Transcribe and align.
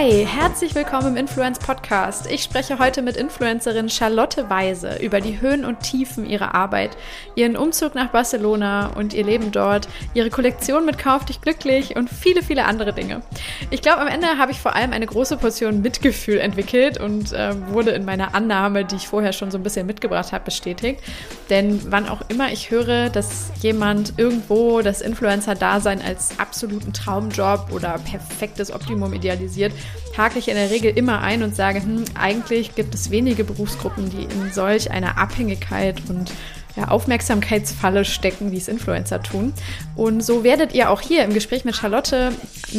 Hi, 0.00 0.24
herzlich 0.24 0.74
willkommen 0.74 1.08
im 1.08 1.16
Influence 1.18 1.58
Podcast. 1.58 2.26
Ich 2.30 2.42
spreche 2.42 2.78
heute 2.78 3.02
mit 3.02 3.18
Influencerin 3.18 3.90
Charlotte 3.90 4.48
Weise 4.48 4.96
über 5.02 5.20
die 5.20 5.42
Höhen 5.42 5.66
und 5.66 5.80
Tiefen 5.80 6.24
ihrer 6.24 6.54
Arbeit, 6.54 6.96
ihren 7.34 7.54
Umzug 7.54 7.94
nach 7.94 8.08
Barcelona 8.08 8.94
und 8.96 9.12
ihr 9.12 9.24
Leben 9.24 9.52
dort, 9.52 9.88
ihre 10.14 10.30
Kollektion 10.30 10.86
mit 10.86 10.96
Kauf 10.96 11.26
dich 11.26 11.42
glücklich 11.42 11.96
und 11.96 12.08
viele, 12.08 12.42
viele 12.42 12.64
andere 12.64 12.94
Dinge. 12.94 13.20
Ich 13.68 13.82
glaube, 13.82 14.00
am 14.00 14.08
Ende 14.08 14.38
habe 14.38 14.52
ich 14.52 14.58
vor 14.58 14.74
allem 14.74 14.94
eine 14.94 15.04
große 15.04 15.36
Portion 15.36 15.82
Mitgefühl 15.82 16.38
entwickelt 16.38 16.98
und 16.98 17.34
äh, 17.34 17.54
wurde 17.68 17.90
in 17.90 18.06
meiner 18.06 18.34
Annahme, 18.34 18.86
die 18.86 18.96
ich 18.96 19.06
vorher 19.06 19.34
schon 19.34 19.50
so 19.50 19.58
ein 19.58 19.62
bisschen 19.62 19.86
mitgebracht 19.86 20.32
habe, 20.32 20.46
bestätigt. 20.46 21.02
Denn 21.50 21.78
wann 21.92 22.08
auch 22.08 22.22
immer 22.28 22.50
ich 22.50 22.70
höre, 22.70 23.10
dass 23.10 23.50
jemand 23.60 24.14
irgendwo 24.16 24.80
das 24.80 25.02
Influencer-Dasein 25.02 26.00
als 26.00 26.38
absoluten 26.38 26.94
Traumjob 26.94 27.70
oder 27.70 27.98
perfektes 27.98 28.72
Optimum 28.72 29.12
idealisiert, 29.12 29.74
hake 30.16 30.38
ich 30.38 30.48
in 30.48 30.54
der 30.54 30.70
Regel 30.70 30.96
immer 30.96 31.20
ein 31.20 31.42
und 31.42 31.54
sage, 31.54 31.82
hm, 31.82 32.04
eigentlich 32.14 32.74
gibt 32.74 32.94
es 32.94 33.10
wenige 33.10 33.44
Berufsgruppen, 33.44 34.10
die 34.10 34.24
in 34.24 34.52
solch 34.52 34.90
einer 34.90 35.18
Abhängigkeit 35.18 36.02
und 36.08 36.30
ja, 36.76 36.88
Aufmerksamkeitsfalle 36.88 38.04
stecken, 38.04 38.52
wie 38.52 38.56
es 38.56 38.68
Influencer 38.68 39.22
tun. 39.22 39.52
Und 39.96 40.22
so 40.22 40.44
werdet 40.44 40.72
ihr 40.72 40.90
auch 40.90 41.00
hier 41.00 41.24
im 41.24 41.34
Gespräch 41.34 41.64
mit 41.64 41.76
Charlotte 41.76 42.32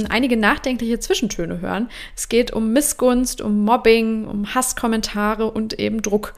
einige 0.10 0.38
nachdenkliche 0.38 1.00
Zwischentöne 1.00 1.62
hören. 1.62 1.90
Es 2.16 2.30
geht 2.30 2.52
um 2.52 2.72
Missgunst, 2.72 3.42
um 3.42 3.64
Mobbing, 3.66 4.26
um 4.26 4.54
Hasskommentare 4.54 5.52
und 5.52 5.80
eben 5.80 6.02
Druck. 6.02 6.34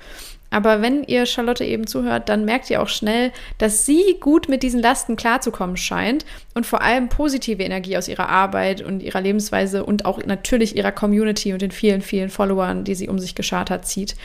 Aber 0.54 0.84
wenn 0.84 1.04
ihr 1.04 1.26
Charlotte 1.26 1.66
eben 1.66 1.88
zuhört, 1.88 2.30
dann 2.30 2.46
merkt 2.46 2.70
ihr 2.70 2.80
auch 2.80 2.88
schnell, 2.88 3.32
dass 3.58 3.88
sie 3.88 4.18
gut 4.20 4.50
mit 4.50 4.62
diesen 4.62 4.84
Lasten 4.84 5.16
klarzukommen 5.16 5.78
scheint 5.78 6.26
und 6.54 6.68
vor 6.68 6.84
allem 6.84 7.10
positive 7.10 7.64
Energie 7.64 7.98
aus 7.98 8.08
ihrer 8.08 8.30
Arbeit 8.30 8.84
und 8.84 9.02
ihrer 9.02 9.20
Lebensweise 9.20 9.84
und 9.84 10.06
auch 10.06 10.24
natürlich 10.24 10.76
ihrer 10.76 10.92
Community 10.92 11.54
und 11.54 11.64
den 11.64 11.72
vielen, 11.72 12.02
vielen 12.02 12.30
Followern, 12.30 12.84
die 12.84 12.94
sie 12.94 13.10
um 13.10 13.18
sich 13.18 13.34
geschart 13.34 13.72
hat, 13.72 13.88
zieht 13.88 14.16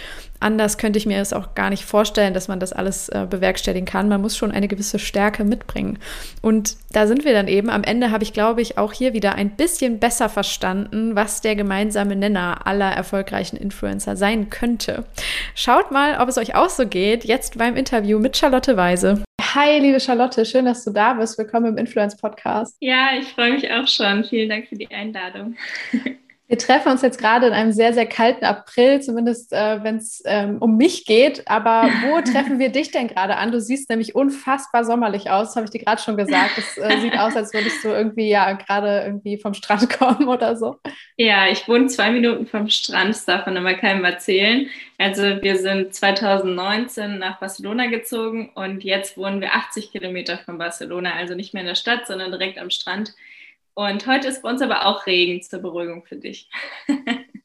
anders 0.41 0.78
könnte 0.78 0.98
ich 0.98 1.06
mir 1.06 1.20
es 1.20 1.33
auch 1.33 1.55
gar 1.55 1.70
nicht 1.70 1.84
vorstellen, 1.84 2.34
dass 2.34 2.48
man 2.48 2.61
das 2.61 2.72
alles 2.72 3.08
äh, 3.08 3.27
bewerkstelligen 3.28 3.86
kann. 3.86 4.08
Man 4.08 4.20
muss 4.20 4.36
schon 4.36 4.50
eine 4.50 4.69
gewisse 4.69 4.98
Stärke 4.98 5.44
mitbringen. 5.44 5.98
Und 6.42 6.77
da 6.92 7.06
sind 7.06 7.25
wir 7.25 7.33
dann 7.33 7.48
eben. 7.48 7.70
Am 7.70 7.84
Ende 7.84 8.11
habe 8.11 8.22
ich, 8.22 8.33
glaube 8.33 8.62
ich, 8.62 8.78
auch 8.78 8.92
hier 8.92 9.12
wieder 9.12 9.34
ein 9.34 9.50
bisschen 9.50 9.98
besser 9.98 10.28
verstanden, 10.28 11.16
was 11.16 11.41
der 11.41 11.56
gemeinsame 11.56 12.16
Nenner 12.16 12.66
aller 12.66 12.91
erfolgreichen 12.91 13.56
Influencer 13.56 14.16
sein 14.16 14.50
könnte. 14.50 15.05
Schaut 15.55 15.91
mal, 15.91 16.20
ob 16.20 16.28
es 16.28 16.39
euch 16.39 16.55
auch 16.55 16.70
so 16.70 16.86
geht, 16.86 17.25
jetzt 17.25 17.59
beim 17.59 17.77
Interview 17.77 18.19
mit 18.19 18.36
Charlotte 18.36 18.77
Weise. 18.77 19.22
Hi, 19.55 19.78
liebe 19.78 19.98
Charlotte, 19.98 20.44
schön, 20.44 20.66
dass 20.66 20.84
du 20.84 20.91
da 20.91 21.14
bist. 21.14 21.39
Willkommen 21.39 21.66
im 21.66 21.78
Influence 21.78 22.16
Podcast. 22.16 22.77
Ja, 22.81 23.11
ich 23.19 23.28
freue 23.28 23.53
mich 23.53 23.70
auch 23.70 23.89
schon. 23.89 24.25
Vielen 24.25 24.50
Dank 24.50 24.69
für 24.69 24.77
die 24.77 24.89
Einladung. 24.91 25.56
Wir 26.48 26.56
treffen 26.56 26.91
uns 26.91 27.02
jetzt 27.02 27.20
gerade 27.20 27.46
in 27.46 27.52
einem 27.52 27.72
sehr, 27.72 27.92
sehr 27.92 28.06
kalten 28.06 28.46
April, 28.46 29.02
zumindest 29.02 29.52
äh, 29.52 29.84
wenn 29.84 29.96
es 29.96 30.22
ähm, 30.24 30.56
um 30.60 30.78
mich 30.78 31.04
geht. 31.04 31.46
Aber 31.46 31.91
wo 32.06 32.20
treffen 32.32 32.58
wir 32.58 32.70
dich 32.70 32.91
denn 32.91 33.06
gerade 33.06 33.36
an? 33.36 33.52
Du 33.52 33.60
siehst 33.60 33.91
nämlich 33.91 34.14
unfassbar 34.14 34.86
sommerlich 34.86 35.28
aus, 35.28 35.56
habe 35.56 35.66
ich 35.66 35.70
dir 35.70 35.80
gerade 35.80 36.00
schon 36.00 36.16
gesagt. 36.16 36.56
Es 36.56 36.78
äh, 36.78 37.00
sieht 37.00 37.19
aus, 37.19 37.36
als 37.36 37.52
würdest 37.52 37.84
du 37.84 37.88
irgendwie 37.88 38.30
ja 38.30 38.52
gerade 38.52 39.02
irgendwie 39.04 39.36
vom 39.36 39.52
Strand 39.52 39.91
kommen 39.98 40.26
oder 40.26 40.56
so. 40.56 40.76
Ja, 41.19 41.48
ich 41.48 41.69
wohne 41.69 41.88
zwei 41.88 42.10
Minuten 42.10 42.46
vom 42.46 42.70
Strand, 42.70 43.10
das 43.10 43.26
darf 43.26 43.44
man 43.44 43.56
immer 43.56 43.74
keinem 43.74 44.04
erzählen. 44.06 44.69
Also 44.96 45.22
wir 45.42 45.58
sind 45.58 45.94
2019 45.94 47.19
nach 47.19 47.41
Barcelona 47.41 47.88
gezogen 47.88 48.50
und 48.54 48.84
jetzt 48.84 49.19
wohnen 49.19 49.42
wir 49.42 49.54
80 49.54 49.92
Kilometer 49.92 50.38
von 50.38 50.56
Barcelona, 50.56 51.12
also 51.12 51.34
nicht 51.34 51.52
mehr 51.52 51.62
in 51.62 51.69
der 51.69 51.74
Stadt, 51.74 52.06
sondern 52.06 52.30
direkt 52.30 52.58
am 52.58 52.70
Strand. 52.70 53.14
Und 53.79 54.09
heute 54.09 54.27
ist 54.27 54.43
bei 54.43 54.51
uns 54.51 54.61
aber 54.61 54.87
auch 54.87 55.07
Regen 55.07 55.41
zur 55.41 55.61
Beruhigung 55.61 56.05
für 56.05 56.17
dich. 56.17 56.51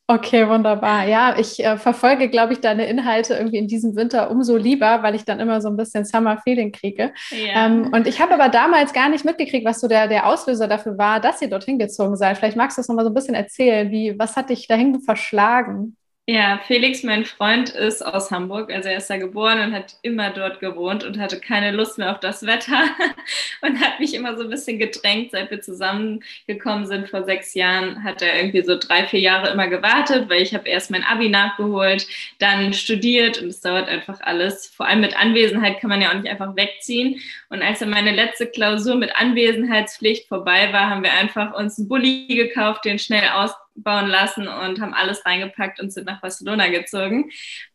Okay, 0.06 0.50
wunderbar. 0.50 1.08
Ja, 1.08 1.40
ich 1.40 1.64
äh, 1.64 1.78
verfolge, 1.78 2.28
glaube 2.28 2.52
ich, 2.52 2.60
deine 2.60 2.88
Inhalte 2.88 3.36
irgendwie 3.36 3.58
in 3.58 3.70
diesem 3.70 3.96
Winter 3.96 4.30
umso 4.30 4.58
lieber, 4.58 5.02
weil 5.02 5.16
ich 5.16 5.24
dann 5.24 5.40
immer 5.40 5.62
so 5.62 5.70
ein 5.70 5.78
bisschen 5.78 6.04
Summer 6.04 6.38
Feeling 6.44 6.74
kriege. 6.74 7.14
Ja. 7.32 7.66
Ähm, 7.66 7.90
und 7.94 8.06
ich 8.06 8.20
habe 8.20 8.34
aber 8.34 8.50
damals 8.50 8.92
gar 8.92 9.08
nicht 9.08 9.24
mitgekriegt, 9.24 9.66
was 9.66 9.80
so 9.80 9.88
der, 9.88 10.10
der 10.10 10.28
Auslöser 10.28 10.68
dafür 10.68 10.98
war, 10.98 11.22
dass 11.22 11.42
ihr 11.42 11.50
dorthin 11.50 11.80
gezogen 11.80 12.18
seid. 12.18 12.38
Vielleicht 12.38 12.58
magst 12.58 12.78
du 12.78 12.82
das 12.82 12.90
nochmal 12.90 13.06
so 13.06 13.12
ein 13.12 13.16
bisschen 13.16 13.34
erzählen. 13.34 13.90
Wie, 13.92 14.20
was 14.20 14.36
hat 14.36 14.50
dich 14.50 14.68
dahin 14.68 15.00
verschlagen? 15.00 15.96
Ja, 16.26 16.62
Felix, 16.68 17.04
mein 17.04 17.26
Freund, 17.26 17.72
ist 17.72 18.02
aus 18.02 18.32
Hamburg. 18.32 18.72
Also 18.72 18.88
er 18.88 18.96
ist 18.96 19.10
da 19.10 19.18
geboren 19.18 19.60
und 19.60 19.74
hat 19.74 19.98
immer 20.04 20.30
dort 20.30 20.62
gewohnt 20.62 21.04
und 21.04 21.20
hatte 21.20 21.38
keine 21.38 21.72
Lust 21.72 21.98
mehr 21.98 22.12
auf 22.12 22.22
das 22.22 22.46
Wetter 22.46 22.82
und 23.62 23.82
hat 23.82 24.00
mich 24.00 24.14
immer 24.14 24.38
so 24.38 24.44
ein 24.44 24.50
bisschen 24.50 24.80
gedrängt. 24.80 25.32
Seit 25.32 25.52
wir 25.52 25.60
zusammengekommen 25.60 26.86
sind 26.88 27.10
vor 27.10 27.26
sechs 27.26 27.54
Jahren, 27.56 28.06
hat 28.06 28.22
er 28.22 28.38
irgendwie 28.38 28.64
so 28.64 28.78
drei, 28.80 29.06
vier 29.06 29.20
Jahre 29.20 29.50
immer 29.52 29.68
gewartet, 29.68 30.30
weil 30.30 30.42
ich 30.42 30.54
habe 30.54 30.70
erst 30.70 30.92
mein 30.92 31.04
Abi 31.04 31.28
nachgeholt, 31.28 32.08
dann 32.40 32.72
studiert 32.72 33.42
und 33.42 33.50
es 33.50 33.60
dauert 33.60 33.90
einfach 33.90 34.22
alles. 34.22 34.68
Vor 34.68 34.88
allem 34.88 35.02
mit 35.02 35.20
Anwesenheit 35.20 35.82
kann 35.82 35.90
man 35.90 36.02
ja 36.02 36.12
auch 36.12 36.14
nicht 36.14 36.30
einfach 36.30 36.56
wegziehen. 36.56 37.20
Und 37.50 37.62
als 37.62 37.80
dann 37.80 37.90
meine 37.90 38.12
letzte 38.12 38.48
Klausur 38.48 38.96
mit 38.96 39.14
Anwesenheitspflicht 39.14 40.30
vorbei 40.30 40.72
war, 40.72 40.90
haben 40.90 41.04
wir 41.04 41.12
einfach 41.12 41.54
uns 41.54 41.78
einen 41.78 41.90
Bulli 41.90 42.28
gekauft, 42.28 42.86
den 42.86 42.98
schnell 42.98 43.28
aus 43.28 43.52
bauen 43.76 44.08
lassen 44.08 44.48
und 44.48 44.80
haben 44.80 44.94
alles 44.94 45.26
reingepackt 45.26 45.80
und 45.80 45.92
sind 45.92 46.06
nach 46.06 46.22
Barcelona 46.22 46.68
gezogen. 46.70 47.30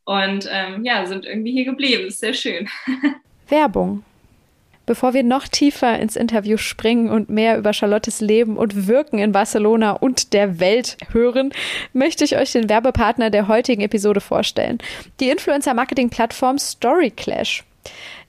Und 0.04 0.48
ähm, 0.50 0.84
ja, 0.84 1.06
sind 1.06 1.26
irgendwie 1.26 1.52
hier 1.52 1.64
geblieben. 1.64 2.06
Ist 2.06 2.20
sehr 2.20 2.34
schön. 2.34 2.68
Werbung. 3.48 4.04
Bevor 4.88 5.12
wir 5.12 5.22
noch 5.22 5.46
tiefer 5.48 5.98
ins 5.98 6.16
Interview 6.16 6.56
springen 6.56 7.10
und 7.10 7.28
mehr 7.28 7.58
über 7.58 7.74
Charlottes 7.74 8.22
Leben 8.22 8.56
und 8.56 8.86
Wirken 8.86 9.18
in 9.18 9.32
Barcelona 9.32 9.90
und 9.92 10.32
der 10.32 10.60
Welt 10.60 10.96
hören, 11.12 11.52
möchte 11.92 12.24
ich 12.24 12.38
euch 12.38 12.52
den 12.52 12.70
Werbepartner 12.70 13.28
der 13.28 13.48
heutigen 13.48 13.82
Episode 13.82 14.22
vorstellen. 14.22 14.78
Die 15.20 15.28
Influencer-Marketing-Plattform 15.28 16.56
StoryClash. 16.58 17.64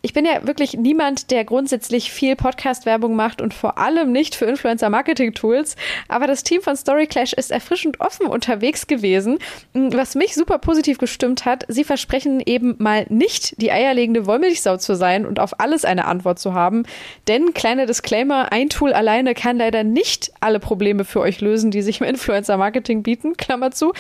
Ich 0.02 0.14
bin 0.14 0.24
ja 0.24 0.48
wirklich 0.48 0.76
niemand, 0.76 1.30
der 1.30 1.44
grundsätzlich 1.44 2.14
viel 2.14 2.38
Podcast-Werbung 2.38 3.18
macht 3.18 3.42
und 3.42 3.54
vor 3.54 3.78
allem 3.78 4.14
nicht 4.14 4.34
für 4.34 4.46
Influencer-Marketing-Tools. 4.46 5.76
Aber 6.08 6.26
das 6.26 6.44
Team 6.44 6.62
von 6.62 6.78
Storyclash 6.78 7.34
ist 7.34 7.52
erfrischend 7.52 8.00
offen 8.00 8.26
unterwegs 8.28 8.88
gewesen, 8.88 9.40
was 9.74 10.16
mich 10.16 10.36
super 10.36 10.58
positiv 10.58 11.00
gestimmt 11.00 11.44
hat. 11.44 11.66
Sie 11.68 11.84
versprechen 11.84 12.42
eben 12.46 12.76
mal 12.78 13.08
nicht 13.10 13.62
die 13.62 13.74
eierlegende 13.74 14.26
Wollmilchsau 14.26 14.78
zu 14.78 14.96
sein 14.96 15.26
und 15.26 15.38
auf 15.38 15.60
alles 15.60 15.84
eine 15.84 16.06
Antwort 16.06 16.40
zu 16.40 16.54
haben. 16.54 16.84
Denn, 17.28 17.54
kleiner 17.54 17.86
Disclaimer, 17.86 18.54
ein 18.54 18.70
Tool 18.70 18.94
alleine 18.94 19.34
kann 19.34 19.58
leider 19.58 19.84
nicht 19.84 20.32
alle 20.40 20.62
Probleme 20.62 21.04
für 21.04 21.20
euch 21.20 21.42
lösen, 21.42 21.72
die 21.72 21.82
sich 21.82 22.00
im 22.00 22.08
Influencer-Marketing 22.08 23.04
bieten, 23.04 23.36
Klammer 23.36 23.72
zu, 23.72 23.92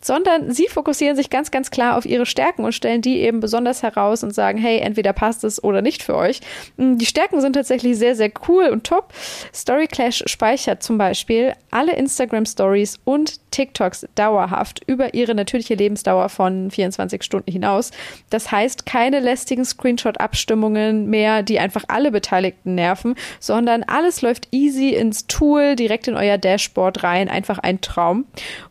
sondern 0.00 0.52
sie 0.52 0.68
fokussieren 0.68 1.16
sich 1.16 1.30
ganz, 1.30 1.50
ganz 1.50 1.72
klar 1.72 1.96
auf 1.98 2.06
ihre 2.06 2.26
Stärken 2.26 2.64
und 2.64 2.74
stellen 2.74 3.02
die 3.02 3.18
eben 3.18 3.40
besonders 3.40 3.82
heraus 3.82 4.22
und 4.22 4.32
sagen, 4.32 4.58
hey, 4.58 4.78
entweder 4.78 5.12
passt 5.12 5.42
es 5.42 5.47
es 5.48 5.62
oder 5.62 5.82
nicht 5.82 6.02
für 6.02 6.14
euch. 6.14 6.40
Mm, 6.76 6.96
die 6.96 7.06
Stärken 7.06 7.40
sind 7.40 7.54
tatsächlich 7.54 7.98
sehr, 7.98 8.14
sehr 8.14 8.30
cool 8.48 8.68
und 8.68 8.84
top. 8.84 9.12
Story 9.52 9.88
Clash 9.88 10.22
speichert 10.26 10.82
zum 10.82 10.98
Beispiel 10.98 11.54
alle 11.70 11.96
Instagram 11.96 12.46
Stories 12.46 13.00
und 13.04 13.40
TikToks 13.50 14.06
dauerhaft 14.14 14.82
über 14.86 15.14
ihre 15.14 15.34
natürliche 15.34 15.74
Lebensdauer 15.74 16.28
von 16.28 16.70
24 16.70 17.22
Stunden 17.22 17.50
hinaus. 17.50 17.90
Das 18.30 18.50
heißt, 18.50 18.86
keine 18.86 19.20
lästigen 19.20 19.64
Screenshot-Abstimmungen 19.64 21.06
mehr, 21.08 21.42
die 21.42 21.58
einfach 21.58 21.84
alle 21.88 22.10
Beteiligten 22.10 22.74
nerven, 22.74 23.14
sondern 23.40 23.82
alles 23.82 24.22
läuft 24.22 24.48
easy 24.52 24.90
ins 24.90 25.26
Tool, 25.26 25.76
direkt 25.76 26.08
in 26.08 26.16
euer 26.16 26.38
Dashboard 26.38 27.02
rein. 27.02 27.28
Einfach 27.28 27.58
ein 27.58 27.80
Traum. 27.80 28.26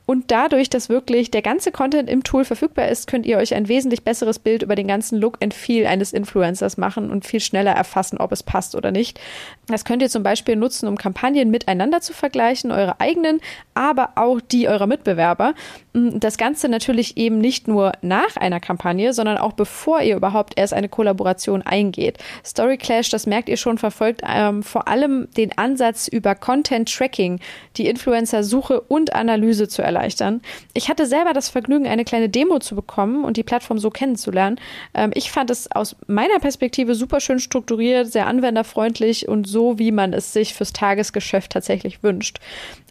Und 0.08 0.32
dadurch, 0.32 0.70
dass 0.70 0.88
wirklich 0.88 1.32
der 1.32 1.42
ganze 1.42 1.72
Content 1.74 2.10
im 2.10 2.24
Tool 2.24 2.46
verfügbar 2.46 2.88
ist, 2.88 3.08
könnt 3.08 3.26
ihr 3.26 3.38
euch 3.38 3.54
ein 3.54 3.68
wesentlich 3.68 4.04
besseres 4.04 4.40
Bild 4.40 4.64
über 4.64 4.76
den 4.76 4.88
ganzen 4.88 5.20
Look 5.20 5.38
and 5.44 5.54
Feel 5.54 5.86
eines 5.86 6.14
Influencers 6.14 6.78
machen 6.78 7.12
und 7.12 7.26
viel 7.26 7.42
schneller 7.42 7.74
erfassen, 7.74 8.18
ob 8.18 8.32
es 8.32 8.42
passt 8.42 8.74
oder 8.74 8.92
nicht. 8.92 9.20
Das 9.68 9.84
könnt 9.84 10.02
ihr 10.02 10.10
zum 10.10 10.24
Beispiel 10.24 10.56
nutzen, 10.56 10.88
um 10.88 10.98
Kampagnen 10.98 11.52
miteinander 11.52 12.00
zu 12.00 12.14
vergleichen, 12.14 12.72
eure 12.72 13.02
eigenen, 13.02 13.42
aber 13.74 14.12
auch 14.16 14.40
die 14.40 14.67
eurer 14.68 14.88
Mitbewerber. 14.88 15.54
Mm, 15.94 16.20
das 16.20 16.38
Ganze 16.38 16.70
natürlich 16.70 17.18
eben 17.18 17.40
nicht 17.40 17.68
nur 17.68 17.94
nach 18.02 18.38
einer 18.38 18.60
Kampagne, 18.60 19.14
sondern 19.14 19.38
auch 19.38 19.54
bevor 19.54 20.02
ihr 20.02 20.16
überhaupt 20.16 20.54
erst 20.58 20.74
eine 20.74 20.90
Kollaboration 20.90 21.62
eingeht. 21.62 22.18
Story 22.46 22.78
Clash, 22.78 23.10
das 23.10 23.26
merkt 23.26 23.50
ihr 23.50 23.58
schon, 23.58 23.78
verfolgt 23.78 24.22
ähm, 24.28 24.64
vor 24.64 24.88
allem 24.88 25.28
den 25.36 25.58
Ansatz 25.58 26.08
über 26.08 26.36
Content 26.36 26.94
Tracking, 26.94 27.40
die 27.78 27.88
Influencer-Suche 27.88 28.82
und 28.82 29.14
Analyse 29.14 29.68
zu 29.68 29.82
erleichtern. 29.82 30.42
Ich 30.74 30.90
hatte 30.90 31.06
selber 31.06 31.34
das 31.34 31.50
Vergnügen, 31.50 31.88
eine 31.88 32.06
kleine 32.06 32.30
Demo 32.30 32.60
zu 32.60 32.76
bekommen 32.76 33.24
und 33.24 33.38
die 33.38 33.44
Plattform 33.44 33.80
so 33.80 33.90
kennenzulernen. 33.90 34.60
Ähm, 34.94 35.12
ich 35.14 35.32
fand 35.32 35.50
es 35.50 35.72
aus 35.72 35.96
meiner 36.08 36.40
Perspektive 36.40 36.96
super 36.96 37.20
schön 37.20 37.40
strukturiert, 37.40 38.12
sehr 38.12 38.28
anwenderfreundlich 38.28 39.28
und 39.28 39.48
so, 39.48 39.80
wie 39.80 39.92
man 39.92 40.14
es 40.14 40.34
sich 40.34 40.54
fürs 40.54 40.74
Tagesgeschäft 40.74 41.52
tatsächlich 41.52 42.04
wünscht. 42.04 42.40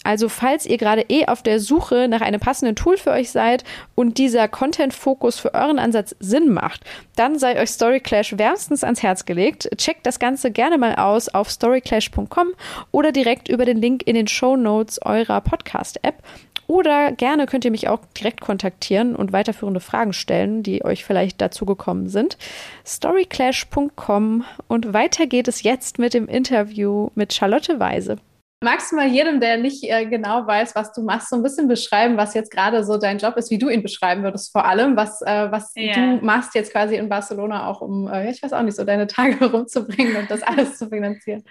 Also 0.07 0.29
falls 0.29 0.67
ihr 0.67 0.79
gerade 0.79 1.05
eh 1.09 1.27
auf 1.27 1.43
der 1.43 1.59
Suche 1.59 2.07
nach 2.09 2.21
einem 2.21 2.39
passenden 2.39 2.77
Tool 2.77 2.97
für 2.97 3.11
euch 3.11 3.33
seid 3.33 3.65
und 3.97 4.19
dieser 4.19 4.47
Content-Fokus 4.47 5.41
für 5.41 5.53
euren 5.53 5.81
Ansatz 5.81 6.15
Sinn 6.21 6.49
macht, 6.53 6.83
dann 7.17 7.41
sei 7.41 7.61
euch 7.61 7.71
Story 7.71 7.99
Clash 7.99 8.39
wärmstens 8.39 8.85
ans 8.85 9.03
Herz 9.03 9.25
gelegt. 9.25 9.69
Checkt 9.79 10.07
das 10.07 10.21
Ganze 10.21 10.53
gerne 10.53 10.79
mal 10.79 10.95
aus 10.95 11.29
auf 11.29 11.51
storyclash.com 11.51 12.53
oder 12.93 13.11
direkt 13.11 13.49
über 13.49 13.65
den 13.65 13.79
Link 13.79 14.07
in 14.07 14.15
den 14.15 14.29
Show 14.29 14.55
Notes 14.55 15.03
eurer 15.03 15.41
Podcast-App. 15.41 16.23
Oder 16.69 17.11
gerne 17.11 17.47
könnt 17.47 17.65
ihr 17.65 17.73
mich 17.73 17.89
auch 17.89 17.99
direkt 18.17 18.41
kontaktieren 18.41 19.17
und 19.17 19.33
weiterführende 19.33 19.81
Fragen 19.81 20.13
stellen, 20.13 20.63
die 20.63 20.85
euch 20.85 21.05
vielleicht 21.05 21.41
dazu 21.41 21.67
gekommen 21.67 22.09
sind. 22.09 22.39
Storyclash.com 22.87 24.45
und 24.69 24.93
weiter 24.93 25.27
geht 25.27 25.49
es 25.49 25.65
jetzt 25.65 25.99
mit 25.99 26.15
dem 26.15 26.29
Interview 26.29 27.09
mit 27.17 27.35
Charlotte 27.35 27.81
Weise. 27.81 28.19
Magst 28.67 28.91
du 28.91 28.97
mal 28.97 29.07
jedem, 29.07 29.39
der 29.39 29.59
nicht 29.59 29.85
äh, 29.85 30.07
genau 30.07 30.45
weiß, 30.45 30.75
was 30.75 30.93
du 30.93 31.01
machst, 31.03 31.29
so 31.29 31.37
ein 31.37 31.43
bisschen 31.45 31.69
beschreiben, 31.69 32.17
was 32.17 32.35
jetzt 32.35 32.51
gerade 32.51 32.83
so 32.83 32.99
dein 32.99 33.19
Job 33.19 33.37
ist, 33.37 33.49
wie 33.53 33.59
du 33.59 33.69
ihn 33.69 33.81
beschreiben 33.81 34.25
würdest, 34.25 34.51
vor 34.51 34.65
allem, 34.65 34.97
was, 34.97 35.23
äh, 35.23 35.53
was 35.53 35.71
ja. 35.77 35.95
du 35.95 36.25
machst 36.25 36.53
jetzt 36.57 36.73
quasi 36.73 36.97
in 36.97 37.09
Barcelona 37.09 37.69
auch, 37.69 37.81
um, 37.81 38.09
äh, 38.13 38.29
ich 38.29 38.43
weiß 38.43 38.53
auch 38.53 38.63
nicht, 38.63 38.75
so 38.75 38.83
deine 38.83 39.07
Tage 39.07 39.45
rumzubringen 39.53 40.17
und 40.17 40.29
das 40.33 40.43
alles 40.43 40.79
zu 40.79 40.89
finanzieren? 40.89 41.45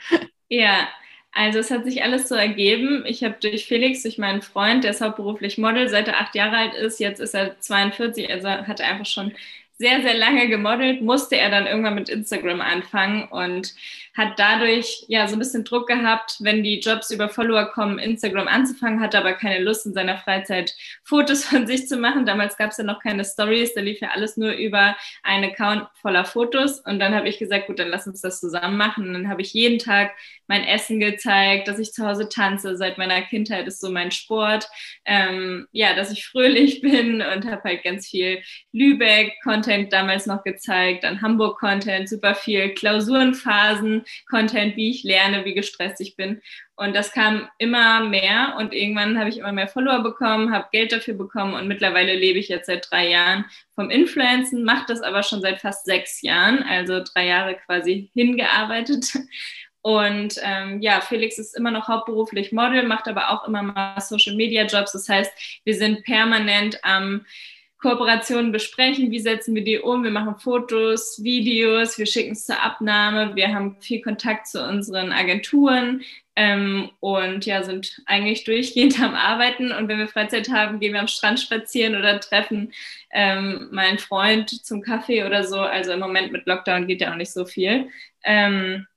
Ja, 0.50 0.90
also 1.32 1.60
es 1.60 1.72
hat 1.72 1.86
sich 1.86 2.04
alles 2.04 2.28
so 2.28 2.36
ergeben. 2.36 3.06
Ich 3.08 3.24
habe 3.24 3.36
durch 3.40 3.66
Felix, 3.66 4.04
durch 4.04 4.18
meinen 4.18 4.42
Freund, 4.42 4.84
der 4.84 4.92
ist 4.92 5.00
hauptberuflich 5.00 5.58
Model, 5.58 5.88
seit 5.88 6.10
er 6.10 6.20
acht 6.20 6.36
Jahre 6.36 6.58
alt 6.58 6.74
ist, 6.74 7.00
jetzt 7.00 7.22
ist 7.22 7.34
er 7.34 7.58
42, 7.62 8.30
also 8.30 8.50
hat 8.50 8.82
er 8.82 8.88
einfach 8.88 9.06
schon 9.06 9.32
sehr, 9.78 10.02
sehr 10.02 10.16
lange 10.16 10.50
gemodelt, 10.50 11.02
musste 11.02 11.38
er 11.38 11.50
dann 11.50 11.66
irgendwann 11.66 11.96
mit 11.96 12.10
Instagram 12.10 12.60
anfangen 12.60 13.24
und 13.30 13.74
hat 14.16 14.40
dadurch 14.40 15.06
ja 15.08 15.28
so 15.28 15.36
ein 15.36 15.40
bisschen 15.40 15.66
Druck 15.66 15.88
gehabt, 15.88 16.38
wenn 16.40 16.64
die 16.64 16.80
Jobs 16.80 17.12
über 17.12 17.28
Follower 17.30 17.66
kommen, 17.66 18.00
Instagram 18.00 18.48
anzufangen, 18.48 19.02
hatte 19.02 19.18
aber 19.18 19.34
keine 19.34 19.64
Lust 19.64 19.86
in 19.86 19.94
seiner 19.94 20.18
Freizeit 20.18 20.74
Fotos 21.04 21.44
von 21.46 21.68
sich 21.68 21.88
zu 21.88 21.98
machen. 21.98 22.26
Damals 22.26 22.58
gab 22.58 22.72
es 22.72 22.78
ja 22.78 22.84
noch 22.84 23.02
keine 23.02 23.26
Stories, 23.26 23.74
da 23.74 23.82
lief 23.82 24.00
ja 24.00 24.10
alles 24.10 24.38
nur 24.38 24.54
über 24.54 24.96
einen 25.24 25.52
Account 25.52 25.88
voller 26.02 26.26
Fotos 26.26 26.80
und 26.80 27.00
dann 27.00 27.14
habe 27.14 27.28
ich 27.28 27.40
gesagt, 27.40 27.68
gut, 27.68 27.80
dann 27.80 27.90
lass 27.90 28.08
uns 28.08 28.22
das 28.22 28.40
zusammen 28.40 28.78
machen. 28.78 29.08
Und 29.08 29.14
dann 29.14 29.30
habe 29.30 29.42
ich 29.42 29.54
jeden 29.54 29.80
Tag 29.80 30.12
mein 30.48 30.64
Essen 30.64 31.00
gezeigt, 31.00 31.68
dass 31.68 31.80
ich 31.80 31.92
zu 31.92 32.06
Hause 32.06 32.30
tanze. 32.30 32.78
Seit 32.78 32.98
meiner 32.98 33.22
Kindheit 33.22 33.68
ist 33.68 33.82
so 33.82 33.90
mein 33.90 34.12
Sport. 34.12 34.68
Ähm, 35.06 35.68
ja, 35.72 35.94
dass 35.94 36.12
ich 36.12 36.26
fröhlich 36.26 36.82
bin 36.86 37.22
und 37.22 37.46
habe 37.46 37.64
halt 37.64 37.84
ganz 37.84 38.08
viel 38.08 38.42
Lübeck-Content 38.72 39.92
damals 39.92 40.26
noch 40.26 40.44
gezeigt, 40.44 41.04
dann 41.04 41.22
Hamburg-Content, 41.22 42.08
super 42.10 42.36
viel 42.36 42.74
Klausurenphasen, 42.74 44.05
Content, 44.30 44.76
wie 44.76 44.90
ich 44.90 45.04
lerne, 45.04 45.46
wie 45.46 45.54
gestresst 45.54 46.02
ich 46.02 46.16
bin. 46.16 46.42
Und 46.76 46.96
das 46.96 47.12
kam 47.12 47.48
immer 47.58 48.02
mehr 48.02 48.56
und 48.58 48.74
irgendwann 48.74 49.18
habe 49.18 49.30
ich 49.30 49.38
immer 49.38 49.54
mehr 49.54 49.68
Follower 49.68 50.04
bekommen, 50.04 50.54
habe 50.54 50.68
Geld 50.72 50.92
dafür 50.92 51.14
bekommen 51.14 51.54
und 51.54 51.68
mittlerweile 51.68 52.14
lebe 52.16 52.40
ich 52.40 52.50
jetzt 52.50 52.68
seit 52.68 52.90
drei 52.92 53.10
Jahren 53.10 53.46
vom 53.76 53.90
Influencen, 53.90 54.64
mache 54.64 54.86
das 54.88 55.02
aber 55.02 55.24
schon 55.24 55.42
seit 55.42 55.62
fast 55.62 55.86
sechs 55.86 56.22
Jahren, 56.22 56.64
also 56.64 57.02
drei 57.02 57.28
Jahre 57.28 57.56
quasi 57.56 58.10
hingearbeitet. 58.14 59.06
Und 59.86 60.40
ähm, 60.42 60.82
ja, 60.82 61.00
Felix 61.00 61.38
ist 61.38 61.56
immer 61.56 61.70
noch 61.70 61.88
hauptberuflich 61.88 62.52
Model, 62.52 62.88
macht 62.88 63.08
aber 63.08 63.30
auch 63.30 63.48
immer 63.48 63.62
mal 63.62 64.02
Social 64.02 64.36
Media 64.36 64.66
Jobs. 64.66 64.94
Das 64.94 65.08
heißt, 65.08 65.32
wir 65.64 65.76
sind 65.76 66.04
permanent 66.04 66.84
am 66.84 67.24
Kooperationen 67.86 68.52
besprechen, 68.52 69.12
wie 69.12 69.20
setzen 69.20 69.54
wir 69.54 69.64
die 69.64 69.78
um. 69.78 70.04
Wir 70.04 70.10
machen 70.10 70.38
Fotos, 70.38 71.24
Videos, 71.24 72.00
wir 72.00 72.08
schicken 72.08 72.32
es 72.32 72.48
zur 72.48 72.60
Abnahme, 72.60 73.36
wir 73.36 73.54
haben 73.54 73.80
viel 73.80 74.02
Kontakt 74.02 74.48
zu 74.48 74.68
unseren 74.68 75.12
Agenturen 75.12 76.02
ähm, 76.36 76.90
und 77.00 77.46
ja, 77.46 77.62
sind 77.62 78.02
eigentlich 78.08 78.44
durchgehend 78.44 79.00
am 79.00 79.14
Arbeiten. 79.14 79.72
Und 79.72 79.88
wenn 79.88 80.00
wir 80.00 80.08
Freizeit 80.08 80.50
haben, 80.50 80.80
gehen 80.80 80.94
wir 80.94 81.00
am 81.00 81.08
Strand 81.08 81.40
spazieren 81.40 81.96
oder 81.96 82.20
treffen 82.20 82.74
ähm, 83.12 83.68
meinen 83.72 84.00
Freund 84.00 84.50
zum 84.66 84.82
Kaffee 84.82 85.24
oder 85.24 85.44
so. 85.44 85.60
Also 85.60 85.92
im 85.92 86.00
Moment 86.00 86.32
mit 86.32 86.48
Lockdown 86.48 86.88
geht 86.88 87.02
ja 87.02 87.12
auch 87.12 87.18
nicht 87.18 87.34
so 87.34 87.46
viel. 87.46 87.90
Ähm, 88.24 88.88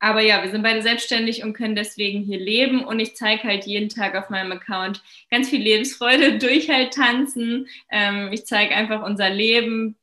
aber 0.00 0.22
ja, 0.22 0.42
wir 0.42 0.50
sind 0.50 0.62
beide 0.62 0.82
selbstständig 0.82 1.44
und 1.44 1.52
können 1.52 1.76
deswegen 1.76 2.22
hier 2.22 2.40
leben. 2.40 2.82
Und 2.82 2.98
ich 3.00 3.16
zeige 3.16 3.44
halt 3.44 3.66
jeden 3.66 3.90
Tag 3.90 4.16
auf 4.16 4.30
meinem 4.30 4.50
Account 4.52 5.02
ganz 5.30 5.50
viel 5.50 5.62
Lebensfreude 5.62 6.38
durch 6.40 6.70
halt 6.70 6.94
Tanzen. 6.94 7.68
Ähm, 7.90 8.30
ich 8.32 8.46
zeige 8.46 8.74
einfach 8.74 9.04
unser 9.04 9.28
Leben, 9.28 9.96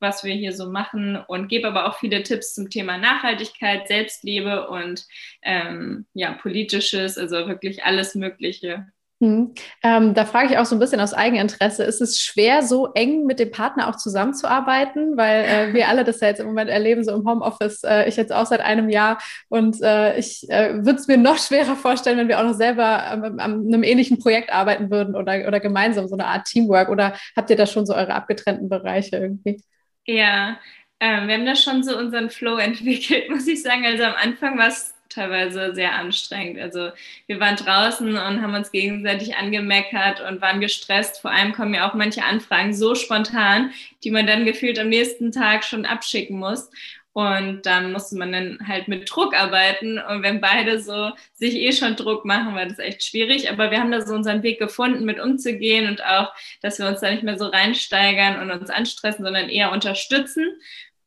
was 0.00 0.24
wir 0.24 0.34
hier 0.34 0.52
so 0.52 0.70
machen 0.70 1.16
und 1.16 1.48
gebe 1.48 1.68
aber 1.68 1.86
auch 1.86 1.98
viele 1.98 2.22
Tipps 2.22 2.54
zum 2.54 2.68
Thema 2.70 2.98
Nachhaltigkeit, 2.98 3.88
Selbstliebe 3.88 4.68
und 4.68 5.06
ähm, 5.42 6.06
ja, 6.14 6.32
politisches, 6.32 7.16
also 7.18 7.48
wirklich 7.48 7.84
alles 7.84 8.14
Mögliche. 8.14 8.86
Hm. 9.20 9.52
Ähm, 9.82 10.14
da 10.14 10.24
frage 10.24 10.52
ich 10.52 10.58
auch 10.58 10.64
so 10.64 10.76
ein 10.76 10.78
bisschen 10.78 11.00
aus 11.00 11.12
Eigeninteresse. 11.12 11.82
Ist 11.82 12.00
es 12.00 12.20
schwer, 12.20 12.62
so 12.62 12.92
eng 12.94 13.24
mit 13.26 13.40
dem 13.40 13.50
Partner 13.50 13.88
auch 13.88 13.96
zusammenzuarbeiten? 13.96 15.16
Weil 15.16 15.44
äh, 15.44 15.74
wir 15.74 15.88
alle 15.88 16.04
das 16.04 16.20
ja 16.20 16.28
jetzt 16.28 16.38
im 16.38 16.46
Moment 16.46 16.70
erleben, 16.70 17.02
so 17.02 17.12
im 17.12 17.28
Homeoffice, 17.28 17.82
äh, 17.82 18.08
ich 18.08 18.16
jetzt 18.16 18.32
auch 18.32 18.46
seit 18.46 18.60
einem 18.60 18.88
Jahr. 18.88 19.18
Und 19.48 19.82
äh, 19.82 20.16
ich 20.16 20.48
äh, 20.50 20.74
würde 20.84 21.00
es 21.00 21.08
mir 21.08 21.16
noch 21.16 21.38
schwerer 21.46 21.74
vorstellen, 21.74 22.16
wenn 22.16 22.28
wir 22.28 22.38
auch 22.38 22.44
noch 22.44 22.54
selber 22.54 23.04
an 23.06 23.40
einem 23.40 23.82
ähnlichen 23.82 24.20
Projekt 24.20 24.52
arbeiten 24.52 24.88
würden 24.88 25.16
oder, 25.16 25.48
oder 25.48 25.58
gemeinsam 25.58 26.06
so 26.06 26.14
eine 26.14 26.26
Art 26.26 26.46
Teamwork. 26.46 26.88
Oder 26.88 27.14
habt 27.34 27.50
ihr 27.50 27.56
da 27.56 27.66
schon 27.66 27.86
so 27.86 27.94
eure 27.94 28.14
abgetrennten 28.14 28.68
Bereiche 28.68 29.16
irgendwie? 29.16 29.60
Ja, 30.06 30.58
ähm, 31.00 31.26
wir 31.26 31.34
haben 31.34 31.46
da 31.46 31.56
schon 31.56 31.82
so 31.82 31.98
unseren 31.98 32.30
Flow 32.30 32.56
entwickelt, 32.58 33.30
muss 33.30 33.48
ich 33.48 33.62
sagen. 33.62 33.84
Also 33.84 34.04
am 34.04 34.14
Anfang 34.14 34.56
war 34.58 34.68
es 34.68 34.94
teilweise 35.18 35.74
sehr 35.74 35.94
anstrengend. 35.94 36.58
Also 36.58 36.90
wir 37.26 37.40
waren 37.40 37.56
draußen 37.56 38.08
und 38.08 38.42
haben 38.42 38.54
uns 38.54 38.70
gegenseitig 38.70 39.36
angemeckert 39.36 40.20
und 40.20 40.40
waren 40.40 40.60
gestresst. 40.60 41.20
Vor 41.20 41.30
allem 41.30 41.52
kommen 41.52 41.74
ja 41.74 41.88
auch 41.88 41.94
manche 41.94 42.24
Anfragen 42.24 42.72
so 42.72 42.94
spontan, 42.94 43.72
die 44.04 44.10
man 44.10 44.26
dann 44.26 44.44
gefühlt 44.44 44.78
am 44.78 44.88
nächsten 44.88 45.32
Tag 45.32 45.64
schon 45.64 45.86
abschicken 45.86 46.38
muss. 46.38 46.70
Und 47.14 47.66
dann 47.66 47.90
musste 47.90 48.16
man 48.16 48.30
dann 48.30 48.60
halt 48.68 48.86
mit 48.86 49.10
Druck 49.10 49.34
arbeiten. 49.34 49.98
Und 49.98 50.22
wenn 50.22 50.40
beide 50.40 50.80
so 50.80 51.10
sich 51.32 51.56
eh 51.56 51.72
schon 51.72 51.96
Druck 51.96 52.24
machen, 52.24 52.54
war 52.54 52.64
das 52.64 52.78
echt 52.78 53.02
schwierig. 53.02 53.50
Aber 53.50 53.72
wir 53.72 53.80
haben 53.80 53.90
da 53.90 54.02
so 54.02 54.14
unseren 54.14 54.44
Weg 54.44 54.60
gefunden, 54.60 55.04
mit 55.04 55.18
umzugehen 55.18 55.88
und 55.88 56.04
auch, 56.04 56.32
dass 56.62 56.78
wir 56.78 56.86
uns 56.86 57.00
da 57.00 57.10
nicht 57.10 57.24
mehr 57.24 57.36
so 57.36 57.46
reinsteigern 57.46 58.40
und 58.40 58.52
uns 58.52 58.70
anstressen, 58.70 59.24
sondern 59.24 59.48
eher 59.48 59.72
unterstützen 59.72 60.46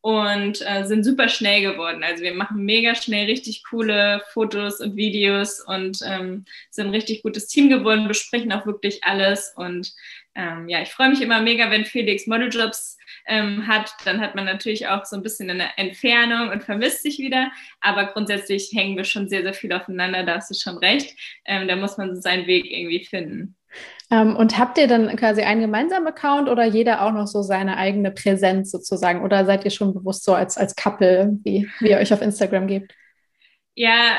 und 0.02 0.60
äh, 0.66 0.84
sind 0.84 1.04
super 1.04 1.28
schnell 1.28 1.62
geworden. 1.62 2.02
Also 2.02 2.24
wir 2.24 2.34
machen 2.34 2.64
mega 2.64 2.94
schnell 2.96 3.26
richtig 3.26 3.62
coole 3.70 4.20
Fotos 4.32 4.80
und 4.80 4.96
Videos 4.96 5.60
und 5.60 6.00
ähm, 6.04 6.44
sind 6.70 6.88
ein 6.88 6.94
richtig 6.94 7.22
gutes 7.22 7.46
Team 7.46 7.70
geworden, 7.70 8.08
besprechen 8.08 8.52
auch 8.52 8.66
wirklich 8.66 9.04
alles. 9.04 9.52
Und 9.56 9.92
ähm, 10.34 10.68
ja, 10.68 10.82
ich 10.82 10.90
freue 10.90 11.10
mich 11.10 11.22
immer 11.22 11.40
mega, 11.40 11.70
wenn 11.70 11.84
Felix 11.84 12.26
Modeljobs 12.26 12.98
ähm, 13.26 13.68
hat. 13.68 13.94
Dann 14.04 14.20
hat 14.20 14.34
man 14.34 14.44
natürlich 14.44 14.88
auch 14.88 15.04
so 15.04 15.14
ein 15.14 15.22
bisschen 15.22 15.50
eine 15.50 15.78
Entfernung 15.78 16.50
und 16.50 16.64
vermisst 16.64 17.04
sich 17.04 17.18
wieder. 17.18 17.52
Aber 17.80 18.06
grundsätzlich 18.06 18.72
hängen 18.74 18.96
wir 18.96 19.04
schon 19.04 19.28
sehr, 19.28 19.42
sehr 19.42 19.54
viel 19.54 19.72
aufeinander, 19.72 20.24
da 20.24 20.34
hast 20.36 20.50
du 20.50 20.54
schon 20.54 20.78
recht. 20.78 21.16
Ähm, 21.44 21.68
da 21.68 21.76
muss 21.76 21.96
man 21.96 22.20
seinen 22.20 22.48
Weg 22.48 22.68
irgendwie 22.68 23.04
finden. 23.04 23.54
Ähm, 24.12 24.36
und 24.36 24.58
habt 24.58 24.76
ihr 24.76 24.86
dann 24.88 25.16
quasi 25.16 25.40
einen 25.40 25.62
gemeinsamen 25.62 26.06
Account 26.06 26.50
oder 26.50 26.66
jeder 26.66 27.00
auch 27.02 27.12
noch 27.12 27.26
so 27.26 27.40
seine 27.40 27.78
eigene 27.78 28.10
Präsenz 28.10 28.70
sozusagen? 28.70 29.22
Oder 29.22 29.46
seid 29.46 29.64
ihr 29.64 29.70
schon 29.70 29.94
bewusst 29.94 30.24
so 30.24 30.34
als, 30.34 30.58
als 30.58 30.76
Couple, 30.76 31.38
wie, 31.44 31.66
wie 31.80 31.88
ihr 31.88 31.96
euch 31.96 32.12
auf 32.12 32.20
Instagram 32.20 32.66
gebt? 32.66 32.92
Ja, 33.74 34.18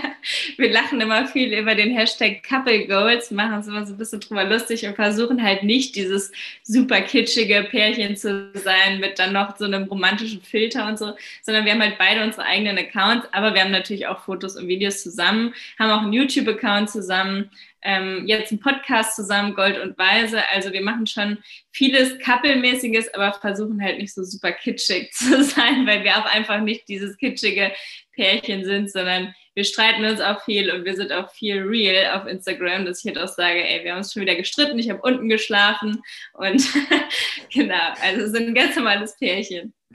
wir 0.56 0.72
lachen 0.72 0.98
immer 1.02 1.26
viel 1.26 1.52
über 1.52 1.74
den 1.74 1.94
Hashtag 1.94 2.42
Couple 2.42 2.86
Goals, 2.86 3.30
machen 3.30 3.52
uns 3.52 3.68
immer 3.68 3.84
so 3.84 3.92
ein 3.92 3.98
bisschen 3.98 4.20
drüber 4.20 4.44
lustig 4.44 4.86
und 4.86 4.94
versuchen 4.94 5.42
halt 5.42 5.62
nicht 5.62 5.94
dieses 5.94 6.32
super 6.62 7.02
kitschige 7.02 7.66
Pärchen 7.70 8.16
zu 8.16 8.50
sein 8.54 8.98
mit 8.98 9.18
dann 9.18 9.34
noch 9.34 9.58
so 9.58 9.66
einem 9.66 9.84
romantischen 9.84 10.40
Filter 10.40 10.88
und 10.88 10.98
so, 10.98 11.12
sondern 11.42 11.66
wir 11.66 11.72
haben 11.72 11.82
halt 11.82 11.98
beide 11.98 12.24
unsere 12.24 12.46
eigenen 12.46 12.78
Accounts, 12.78 13.28
aber 13.32 13.52
wir 13.52 13.60
haben 13.60 13.72
natürlich 13.72 14.06
auch 14.06 14.20
Fotos 14.20 14.56
und 14.56 14.68
Videos 14.68 15.02
zusammen, 15.02 15.52
haben 15.78 15.90
auch 15.90 16.02
einen 16.02 16.14
YouTube-Account 16.14 16.88
zusammen, 16.88 17.50
ähm, 17.82 18.24
jetzt 18.26 18.50
einen 18.50 18.60
Podcast 18.60 19.16
zusammen, 19.16 19.54
Gold 19.54 19.78
und 19.78 19.96
Weise. 19.98 20.42
Also 20.52 20.72
wir 20.72 20.82
machen 20.82 21.06
schon 21.06 21.38
vieles 21.70 22.18
Couple-mäßiges, 22.18 23.14
aber 23.14 23.32
versuchen 23.32 23.82
halt 23.82 23.98
nicht 23.98 24.14
so 24.14 24.24
super 24.24 24.52
kitschig 24.52 25.10
zu 25.12 25.42
sein, 25.44 25.86
weil 25.86 26.04
wir 26.04 26.18
auch 26.18 26.26
einfach 26.26 26.60
nicht 26.60 26.88
dieses 26.88 27.16
kitschige 27.16 27.72
Pärchen 28.12 28.64
sind, 28.64 28.90
sondern 28.90 29.34
wir 29.54 29.64
streiten 29.64 30.04
uns 30.04 30.20
auch 30.20 30.44
viel 30.44 30.70
und 30.70 30.84
wir 30.84 30.94
sind 30.94 31.12
auch 31.12 31.30
viel 31.32 31.62
real 31.62 32.18
auf 32.18 32.26
Instagram, 32.26 32.84
dass 32.84 33.04
ich 33.04 33.06
halt 33.06 33.18
auch 33.18 33.32
sage, 33.32 33.64
ey, 33.64 33.84
wir 33.84 33.92
haben 33.92 33.98
uns 33.98 34.12
schon 34.12 34.22
wieder 34.22 34.36
gestritten, 34.36 34.78
ich 34.78 34.90
habe 34.90 35.02
unten 35.02 35.28
geschlafen 35.28 36.02
und 36.34 36.64
genau, 37.52 37.92
also 38.02 38.28
sind 38.28 38.48
ein 38.48 38.54
ganz 38.54 38.76
normales 38.76 39.16
Pärchen. 39.16 39.74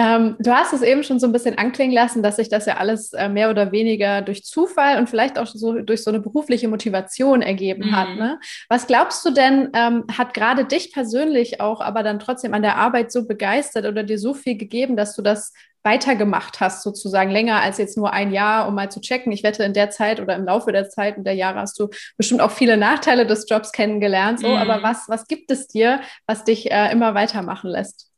Ähm, 0.00 0.36
du 0.38 0.50
hast 0.50 0.72
es 0.72 0.80
eben 0.80 1.02
schon 1.02 1.20
so 1.20 1.26
ein 1.26 1.32
bisschen 1.32 1.58
anklingen 1.58 1.94
lassen, 1.94 2.22
dass 2.22 2.36
sich 2.36 2.48
das 2.48 2.64
ja 2.64 2.78
alles 2.78 3.12
äh, 3.12 3.28
mehr 3.28 3.50
oder 3.50 3.70
weniger 3.70 4.22
durch 4.22 4.44
Zufall 4.44 4.98
und 4.98 5.10
vielleicht 5.10 5.38
auch 5.38 5.46
so 5.46 5.74
durch 5.80 6.02
so 6.02 6.10
eine 6.10 6.20
berufliche 6.20 6.68
Motivation 6.68 7.42
ergeben 7.42 7.88
mhm. 7.88 7.96
hat. 7.96 8.08
Ne? 8.16 8.40
Was 8.70 8.86
glaubst 8.86 9.22
du 9.26 9.30
denn, 9.30 9.68
ähm, 9.74 10.04
hat 10.16 10.32
gerade 10.32 10.64
dich 10.64 10.94
persönlich 10.94 11.60
auch 11.60 11.82
aber 11.82 12.02
dann 12.02 12.18
trotzdem 12.18 12.54
an 12.54 12.62
der 12.62 12.76
Arbeit 12.76 13.12
so 13.12 13.26
begeistert 13.26 13.84
oder 13.84 14.02
dir 14.02 14.18
so 14.18 14.32
viel 14.32 14.56
gegeben, 14.56 14.96
dass 14.96 15.14
du 15.14 15.20
das 15.20 15.52
weitergemacht 15.82 16.60
hast, 16.60 16.82
sozusagen 16.82 17.30
länger 17.30 17.60
als 17.60 17.76
jetzt 17.76 17.98
nur 17.98 18.10
ein 18.10 18.32
Jahr, 18.32 18.68
um 18.68 18.74
mal 18.74 18.90
zu 18.90 19.02
checken. 19.02 19.32
Ich 19.32 19.42
wette, 19.42 19.64
in 19.64 19.74
der 19.74 19.90
Zeit 19.90 20.18
oder 20.18 20.34
im 20.34 20.46
Laufe 20.46 20.72
der 20.72 20.88
Zeit 20.88 21.18
und 21.18 21.24
der 21.24 21.34
Jahre 21.34 21.60
hast 21.60 21.78
du 21.78 21.88
bestimmt 22.16 22.40
auch 22.40 22.52
viele 22.52 22.78
Nachteile 22.78 23.26
des 23.26 23.46
Jobs 23.50 23.70
kennengelernt. 23.70 24.40
So, 24.40 24.48
mhm. 24.48 24.56
aber 24.56 24.82
was, 24.82 25.08
was 25.08 25.26
gibt 25.26 25.50
es 25.50 25.68
dir, 25.68 26.00
was 26.26 26.44
dich 26.44 26.70
äh, 26.70 26.90
immer 26.90 27.14
weitermachen 27.14 27.68
lässt? 27.68 28.09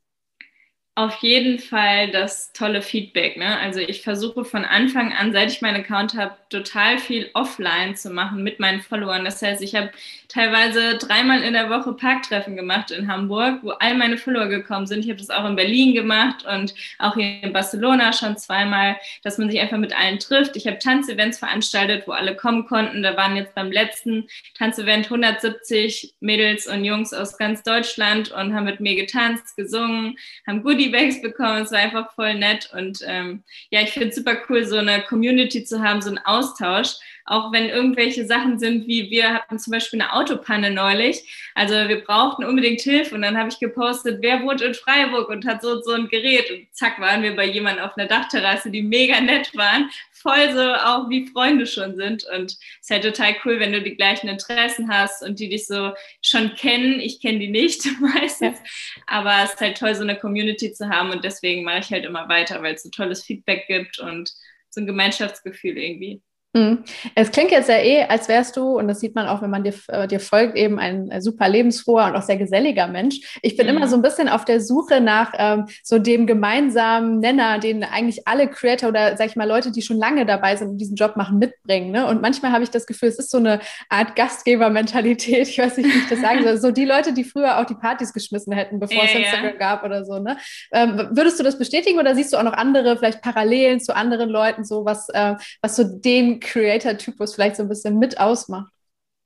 Auf 0.94 1.16
jeden 1.22 1.58
Fall 1.58 2.11
das 2.11 2.52
tolle 2.52 2.82
Feedback. 2.82 3.38
Ne? 3.38 3.58
Also 3.58 3.80
ich 3.80 4.02
versuche 4.02 4.44
von 4.44 4.66
Anfang 4.66 5.11
an, 5.14 5.32
seit 5.32 5.50
ich 5.50 5.62
meinen 5.62 5.82
Account 5.82 6.14
habe, 6.14 6.37
total 6.50 6.99
viel 6.99 7.30
offline 7.32 7.96
zu 7.96 8.11
machen 8.11 8.42
mit 8.42 8.61
meinen 8.61 8.82
Followern. 8.82 9.25
Das 9.25 9.40
heißt, 9.40 9.62
ich 9.62 9.75
habe 9.75 9.90
teilweise 10.28 10.99
dreimal 10.99 11.42
in 11.42 11.54
der 11.54 11.70
Woche 11.70 11.94
Parktreffen 11.94 12.56
gemacht 12.56 12.90
in 12.90 13.11
Hamburg, 13.11 13.61
wo 13.62 13.70
all 13.70 13.94
meine 13.96 14.18
Follower 14.18 14.49
gekommen 14.49 14.87
sind. 14.87 15.00
Ich 15.00 15.08
habe 15.08 15.18
das 15.18 15.30
auch 15.30 15.46
in 15.46 15.56
Berlin 15.56 15.94
gemacht 15.94 16.44
und 16.44 16.75
auch 16.99 17.14
hier 17.14 17.42
in 17.42 17.54
Barcelona 17.54 18.12
schon 18.12 18.37
zweimal, 18.37 18.96
dass 19.22 19.38
man 19.38 19.50
sich 19.50 19.61
einfach 19.61 19.78
mit 19.78 19.99
allen 19.99 20.18
trifft. 20.18 20.56
Ich 20.56 20.66
habe 20.66 20.78
Tanzevents 20.78 21.38
veranstaltet, 21.38 22.06
wo 22.06 22.12
alle 22.12 22.37
kommen 22.37 22.66
konnten. 22.66 23.02
Da 23.02 23.16
waren 23.16 23.37
jetzt 23.37 23.54
beim 23.54 23.72
letzten 23.72 24.26
Tanzevent 24.58 25.06
170 25.06 26.12
Mädels 26.20 26.66
und 26.66 26.84
Jungs 26.84 27.14
aus 27.14 27.38
ganz 27.38 27.62
Deutschland 27.62 28.30
und 28.30 28.54
haben 28.54 28.66
mit 28.66 28.80
mir 28.80 28.94
getanzt, 28.94 29.56
gesungen, 29.56 30.18
haben 30.46 30.62
Goodie 30.62 30.82
Goodiebags 30.83 31.21
bekommen. 31.21 31.62
Es 31.62 31.73
war 31.73 31.79
einfach 31.79 32.12
voll 32.15 32.35
nett. 32.35 32.71
Und 32.73 33.01
ähm, 33.07 33.43
ja, 33.71 33.83
ich 33.83 33.91
finde 33.91 34.09
es 34.09 34.17
super 34.17 34.37
cool, 34.49 34.65
so 34.65 34.77
eine 34.77 35.03
Community 35.03 35.65
zu 35.65 35.83
haben, 35.83 36.03
so 36.03 36.09
einen 36.09 36.19
Austausch. 36.19 36.97
Auch 37.25 37.52
wenn 37.52 37.69
irgendwelche 37.69 38.26
Sachen 38.26 38.59
sind, 38.59 38.87
wie 38.87 39.11
wir 39.11 39.35
hatten 39.35 39.59
zum 39.59 39.73
Beispiel 39.73 40.00
eine 40.00 40.12
Autopanne 40.12 40.71
neulich. 40.71 41.50
Also 41.55 41.75
wir 41.75 42.02
brauchten 42.02 42.45
unbedingt 42.45 42.81
Hilfe. 42.81 43.14
Und 43.14 43.23
dann 43.23 43.37
habe 43.37 43.49
ich 43.49 43.59
gepostet, 43.59 44.19
wer 44.21 44.43
wohnt 44.43 44.61
in 44.61 44.75
Freiburg 44.75 45.29
und 45.29 45.47
hat 45.47 45.62
so, 45.62 45.81
so 45.83 45.93
ein 45.93 46.09
Gerät. 46.09 46.50
Und 46.50 46.67
zack, 46.73 47.00
waren 47.00 47.23
wir 47.23 47.37
bei 47.37 47.47
jemandem 47.47 47.85
auf 47.85 47.97
einer 47.97 48.09
Dachterrasse, 48.09 48.71
die 48.71 48.83
mega 48.83 49.21
nett 49.21 49.57
waren 49.57 49.91
voll 50.23 50.52
so 50.52 50.73
auch 50.73 51.11
wie 51.11 51.26
Freunde 51.26 51.67
schon 51.67 51.97
sind. 51.97 52.25
Und 52.25 52.52
es 52.52 52.59
ist 52.81 52.91
halt 52.91 53.02
total 53.02 53.37
cool, 53.45 53.61
wenn 53.61 53.73
du 53.73 53.83
die 53.83 53.97
gleichen 53.97 54.29
Interessen 54.29 54.88
hast 54.88 55.23
und 55.23 55.41
die 55.41 55.49
dich 55.49 55.67
so 55.67 55.93
schon 56.23 56.55
kennen. 56.55 57.00
Ich 57.00 57.21
kenne 57.21 57.41
die 57.41 57.49
nicht 57.49 57.85
meistens, 58.00 58.59
ja. 58.59 59.02
aber 59.07 59.45
es 59.45 59.55
ist 59.55 59.61
halt 59.61 59.76
toll, 59.76 59.95
so 59.95 60.02
eine 60.02 60.19
Community 60.19 60.73
zu 60.73 60.88
haben. 60.88 61.11
Und 61.11 61.25
deswegen 61.25 61.64
mache 61.64 61.81
ich 61.81 61.91
halt 61.91 62.05
immer 62.05 62.29
weiter, 62.29 62.62
weil 62.62 62.75
es 62.75 62.85
so 62.85 62.91
tolles 62.91 63.25
Feedback 63.25 63.67
gibt 63.67 63.99
und 63.99 64.33
so 64.71 64.81
ein 64.81 64.87
Gemeinschaftsgefühl 64.87 65.76
irgendwie. 65.76 66.23
Mhm. 66.54 66.85
Es 67.14 67.30
klingt 67.30 67.50
jetzt 67.50 67.71
ja 67.71 67.76
eh, 67.76 68.04
als 68.04 68.28
wärst 68.28 68.56
du, 68.59 68.78
und 68.78 68.87
das 68.87 69.00
sieht 69.00 69.14
man 69.14 69.26
auch, 69.26 69.40
wenn 69.40 69.49
man 69.49 69.64
dir, 69.64 69.73
äh, 69.88 70.06
dir 70.06 70.21
folgt, 70.21 70.54
eben 70.56 70.78
ein 70.78 71.11
äh, 71.11 71.23
super 71.23 71.49
lebensfroher 71.49 72.06
und 72.06 72.16
auch 72.16 72.23
sehr 72.23 72.37
geselliger 72.37 72.87
Mensch. 72.88 73.38
Ich 73.40 73.56
bin 73.56 73.66
mhm. 73.66 73.76
immer 73.76 73.88
so 73.88 73.97
ein 73.97 74.02
bisschen 74.02 74.28
auf 74.28 74.44
der 74.44 74.61
Suche 74.61 75.00
nach 75.00 75.32
ähm, 75.38 75.66
so 75.82 75.99
dem 75.99 76.26
gemeinsamen 76.26 77.21
Nenner, 77.21 77.59
den 77.59 77.85
eigentlich 77.85 78.28
alle 78.28 78.49
Creator 78.49 78.90
oder, 78.90 79.16
sag 79.16 79.28
ich 79.28 79.37
mal, 79.37 79.49
Leute, 79.49 79.73
die 79.73 79.80
schon 79.80 79.97
lange 79.97 80.26
dabei 80.26 80.56
sind 80.56 80.68
und 80.68 80.78
diesen 80.78 80.94
Job 80.94 81.16
machen, 81.16 81.38
mitbringen. 81.38 81.90
Ne? 81.90 82.06
Und 82.06 82.21
manchmal 82.21 82.52
habe 82.52 82.64
ich 82.64 82.71
das 82.71 82.87
Gefühl, 82.87 83.09
es 83.09 83.18
ist 83.18 83.30
so 83.30 83.38
eine 83.38 83.61
Art 83.88 84.14
Gastgebermentalität. 84.16 85.32
Ich 85.52 85.59
weiß 85.59 85.76
nicht, 85.76 85.87
wie 85.87 85.99
ich 85.99 86.09
das 86.09 86.21
sagen 86.21 86.42
soll. 86.44 86.56
So 86.56 86.71
die 86.71 86.85
Leute, 86.85 87.12
die 87.12 87.25
früher 87.25 87.59
auch 87.59 87.66
die 87.66 87.75
Partys 87.75 88.14
geschmissen 88.14 88.52
hätten, 88.52 88.80
bevor 88.80 88.97
ja, 88.97 89.04
es 89.04 89.14
Instagram 89.14 89.52
ja. 89.52 89.59
gab 89.59 89.85
oder 89.85 90.04
so. 90.04 90.18
Ne? 90.18 90.38
Ähm, 90.73 91.09
würdest 91.11 91.38
du 91.38 91.42
das 91.42 91.59
bestätigen 91.59 91.99
oder 91.99 92.14
siehst 92.14 92.32
du 92.32 92.38
auch 92.38 92.42
noch 92.42 92.54
andere, 92.54 92.97
vielleicht 92.97 93.21
Parallelen 93.21 93.80
zu 93.80 93.94
anderen 93.94 94.30
Leuten, 94.30 94.64
so 94.64 94.85
was, 94.85 95.09
äh, 95.11 95.35
was 95.61 95.76
so 95.76 95.85
den 95.85 96.40
Creator-Typus 96.42 97.34
vielleicht 97.34 97.56
so 97.56 97.62
ein 97.62 97.68
bisschen 97.68 97.99
mit 97.99 98.18
ausmacht? 98.18 98.72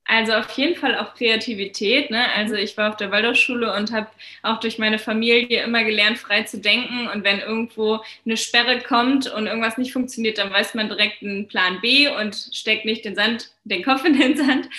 Also 0.09 0.33
auf 0.33 0.49
jeden 0.51 0.75
Fall 0.77 0.97
auch 0.97 1.15
Kreativität. 1.15 2.11
Ne? 2.11 2.31
Also 2.33 2.55
ich 2.55 2.77
war 2.77 2.89
auf 2.89 2.95
der 2.95 3.11
Waldorfschule 3.11 3.73
und 3.73 3.91
habe 3.91 4.07
auch 4.41 4.59
durch 4.61 4.79
meine 4.79 4.99
Familie 4.99 5.63
immer 5.63 5.83
gelernt, 5.83 6.17
frei 6.17 6.43
zu 6.43 6.59
denken. 6.59 7.09
Und 7.09 7.25
wenn 7.25 7.39
irgendwo 7.39 7.99
eine 8.25 8.37
Sperre 8.37 8.79
kommt 8.79 9.27
und 9.29 9.47
irgendwas 9.47 9.77
nicht 9.77 9.91
funktioniert, 9.91 10.37
dann 10.37 10.49
weiß 10.49 10.75
man 10.75 10.87
direkt 10.87 11.21
einen 11.21 11.49
Plan 11.49 11.81
B 11.81 12.07
und 12.07 12.35
steckt 12.53 12.85
nicht 12.85 13.03
den 13.03 13.15
Sand, 13.15 13.51
den 13.65 13.83
Kopf 13.83 14.05
in 14.05 14.17
den 14.17 14.37
Sand. 14.37 14.69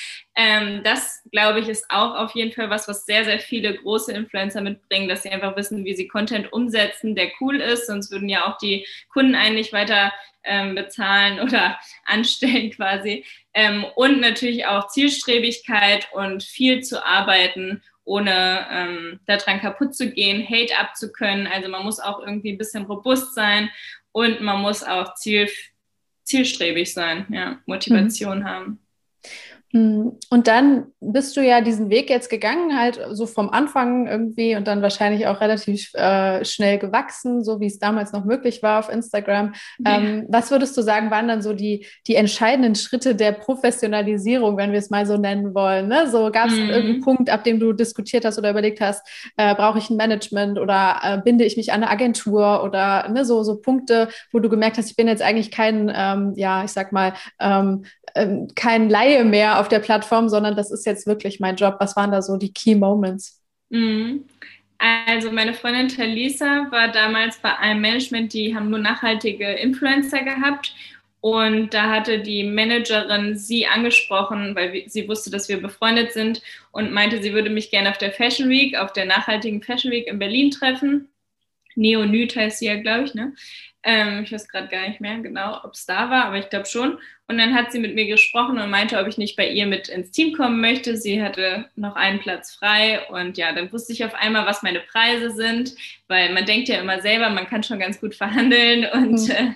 Ähm, 0.40 0.84
das, 0.84 1.24
glaube 1.32 1.58
ich, 1.58 1.68
ist 1.68 1.86
auch 1.88 2.14
auf 2.14 2.32
jeden 2.36 2.52
Fall 2.52 2.70
was, 2.70 2.86
was 2.86 3.04
sehr, 3.04 3.24
sehr 3.24 3.40
viele 3.40 3.74
große 3.74 4.12
Influencer 4.12 4.60
mitbringen, 4.60 5.08
dass 5.08 5.24
sie 5.24 5.30
einfach 5.30 5.56
wissen, 5.56 5.84
wie 5.84 5.96
sie 5.96 6.06
Content 6.06 6.52
umsetzen, 6.52 7.16
der 7.16 7.32
cool 7.40 7.56
ist. 7.56 7.88
Sonst 7.88 8.12
würden 8.12 8.28
ja 8.28 8.46
auch 8.46 8.56
die 8.58 8.86
Kunden 9.12 9.34
eigentlich 9.34 9.72
weiter 9.72 10.12
ähm, 10.44 10.76
bezahlen 10.76 11.40
oder 11.44 11.76
anstellen 12.04 12.70
quasi. 12.70 13.24
Ähm, 13.52 13.84
und 13.96 14.20
natürlich 14.20 14.64
auch 14.66 14.86
Zielstrebigkeit 14.86 16.06
und 16.12 16.44
viel 16.44 16.84
zu 16.84 17.04
arbeiten, 17.04 17.82
ohne 18.04 18.64
ähm, 18.70 19.20
daran 19.26 19.60
kaputt 19.60 19.96
zu 19.96 20.12
gehen, 20.12 20.48
Hate 20.48 20.78
abzukönnen. 20.78 21.48
Also 21.48 21.68
man 21.68 21.82
muss 21.82 21.98
auch 21.98 22.20
irgendwie 22.20 22.52
ein 22.52 22.58
bisschen 22.58 22.84
robust 22.84 23.34
sein 23.34 23.70
und 24.12 24.40
man 24.40 24.62
muss 24.62 24.84
auch 24.84 25.14
ziel, 25.14 25.50
zielstrebig 26.22 26.94
sein, 26.94 27.26
ja, 27.28 27.58
Motivation 27.66 28.38
mhm. 28.38 28.44
haben. 28.44 28.87
Hm. 29.72 30.12
Und 30.30 30.46
dann 30.46 30.86
bist 31.00 31.36
du 31.36 31.42
ja 31.42 31.60
diesen 31.60 31.90
Weg 31.90 32.08
jetzt 32.08 32.30
gegangen, 32.30 32.78
halt 32.78 33.00
so 33.10 33.26
vom 33.26 33.50
Anfang 33.50 34.06
irgendwie 34.06 34.56
und 34.56 34.66
dann 34.66 34.80
wahrscheinlich 34.80 35.26
auch 35.26 35.42
relativ 35.42 35.92
äh, 35.94 36.42
schnell 36.44 36.78
gewachsen, 36.78 37.44
so 37.44 37.60
wie 37.60 37.66
es 37.66 37.78
damals 37.78 38.12
noch 38.12 38.24
möglich 38.24 38.62
war 38.62 38.78
auf 38.78 38.88
Instagram. 38.88 39.52
Ja. 39.84 39.98
Ähm, 39.98 40.26
was 40.28 40.50
würdest 40.50 40.74
du 40.78 40.82
sagen, 40.82 41.10
waren 41.10 41.28
dann 41.28 41.42
so 41.42 41.52
die, 41.52 41.86
die 42.06 42.14
entscheidenden 42.14 42.76
Schritte 42.76 43.14
der 43.14 43.32
Professionalisierung, 43.32 44.56
wenn 44.56 44.72
wir 44.72 44.78
es 44.78 44.88
mal 44.88 45.04
so 45.04 45.18
nennen 45.18 45.54
wollen? 45.54 45.88
Ne? 45.88 46.08
So 46.08 46.30
gab 46.32 46.48
es 46.48 46.54
mhm. 46.54 46.70
irgendeinen 46.70 47.00
Punkt, 47.02 47.28
ab 47.28 47.44
dem 47.44 47.60
du 47.60 47.74
diskutiert 47.74 48.24
hast 48.24 48.38
oder 48.38 48.50
überlegt 48.50 48.80
hast, 48.80 49.06
äh, 49.36 49.54
brauche 49.54 49.78
ich 49.78 49.90
ein 49.90 49.98
Management 49.98 50.58
oder 50.58 51.00
äh, 51.02 51.18
binde 51.18 51.44
ich 51.44 51.58
mich 51.58 51.72
an 51.72 51.82
eine 51.82 51.90
Agentur 51.90 52.64
oder 52.64 53.06
ne, 53.10 53.26
so, 53.26 53.42
so 53.42 53.56
Punkte, 53.56 54.08
wo 54.32 54.38
du 54.38 54.48
gemerkt 54.48 54.78
hast, 54.78 54.90
ich 54.90 54.96
bin 54.96 55.08
jetzt 55.08 55.22
eigentlich 55.22 55.50
kein, 55.50 55.92
ähm, 55.94 56.32
ja, 56.36 56.64
ich 56.64 56.72
sag 56.72 56.90
mal, 56.90 57.12
ähm, 57.38 57.84
ähm, 58.18 58.48
kein 58.54 58.90
Laie 58.90 59.24
mehr 59.24 59.60
auf 59.60 59.68
der 59.68 59.78
Plattform, 59.78 60.28
sondern 60.28 60.56
das 60.56 60.70
ist 60.70 60.86
jetzt 60.86 61.06
wirklich 61.06 61.40
mein 61.40 61.56
Job. 61.56 61.76
Was 61.80 61.96
waren 61.96 62.10
da 62.10 62.22
so 62.22 62.36
die 62.36 62.52
Key 62.52 62.74
Moments? 62.74 63.40
Mhm. 63.70 64.24
Also 64.78 65.32
meine 65.32 65.54
Freundin 65.54 65.88
Talisa 65.88 66.68
war 66.70 66.88
damals 66.88 67.38
bei 67.38 67.56
einem 67.58 67.80
Management, 67.80 68.32
die 68.32 68.54
haben 68.54 68.70
nur 68.70 68.78
nachhaltige 68.78 69.52
Influencer 69.54 70.22
gehabt. 70.22 70.72
Und 71.20 71.74
da 71.74 71.90
hatte 71.90 72.20
die 72.20 72.44
Managerin 72.44 73.36
sie 73.36 73.66
angesprochen, 73.66 74.54
weil 74.54 74.84
sie 74.86 75.08
wusste, 75.08 75.30
dass 75.30 75.48
wir 75.48 75.60
befreundet 75.60 76.12
sind 76.12 76.42
und 76.70 76.92
meinte, 76.92 77.20
sie 77.20 77.32
würde 77.32 77.50
mich 77.50 77.70
gerne 77.70 77.90
auf 77.90 77.98
der 77.98 78.12
Fashion 78.12 78.48
Week, 78.48 78.76
auf 78.76 78.92
der 78.92 79.04
nachhaltigen 79.04 79.62
Fashion 79.62 79.90
Week 79.90 80.06
in 80.06 80.20
Berlin 80.20 80.52
treffen. 80.52 81.08
Neonyd 81.74 82.36
heißt 82.36 82.60
sie 82.60 82.66
ja, 82.66 82.80
glaube 82.80 83.04
ich, 83.04 83.14
ne? 83.14 83.34
Ähm, 83.88 84.22
ich 84.22 84.32
weiß 84.32 84.48
gerade 84.48 84.68
gar 84.68 84.86
nicht 84.86 85.00
mehr 85.00 85.16
genau, 85.20 85.64
ob 85.64 85.72
es 85.72 85.86
da 85.86 86.10
war, 86.10 86.26
aber 86.26 86.36
ich 86.36 86.50
glaube 86.50 86.66
schon. 86.66 86.98
Und 87.26 87.38
dann 87.38 87.54
hat 87.54 87.72
sie 87.72 87.78
mit 87.78 87.94
mir 87.94 88.06
gesprochen 88.06 88.58
und 88.58 88.68
meinte, 88.68 88.98
ob 88.98 89.06
ich 89.06 89.16
nicht 89.16 89.34
bei 89.34 89.48
ihr 89.48 89.66
mit 89.66 89.88
ins 89.88 90.10
Team 90.10 90.36
kommen 90.36 90.60
möchte. 90.60 90.98
Sie 90.98 91.22
hatte 91.22 91.70
noch 91.74 91.96
einen 91.96 92.20
Platz 92.20 92.54
frei 92.54 93.06
und 93.08 93.38
ja, 93.38 93.54
dann 93.54 93.72
wusste 93.72 93.94
ich 93.94 94.04
auf 94.04 94.14
einmal, 94.14 94.44
was 94.44 94.62
meine 94.62 94.80
Preise 94.80 95.30
sind, 95.30 95.74
weil 96.06 96.34
man 96.34 96.44
denkt 96.44 96.68
ja 96.68 96.78
immer 96.78 97.00
selber, 97.00 97.30
man 97.30 97.46
kann 97.46 97.62
schon 97.62 97.78
ganz 97.78 97.98
gut 97.98 98.14
verhandeln 98.14 98.84
und 98.92 99.26
mhm. 99.26 99.30
äh, 99.30 99.54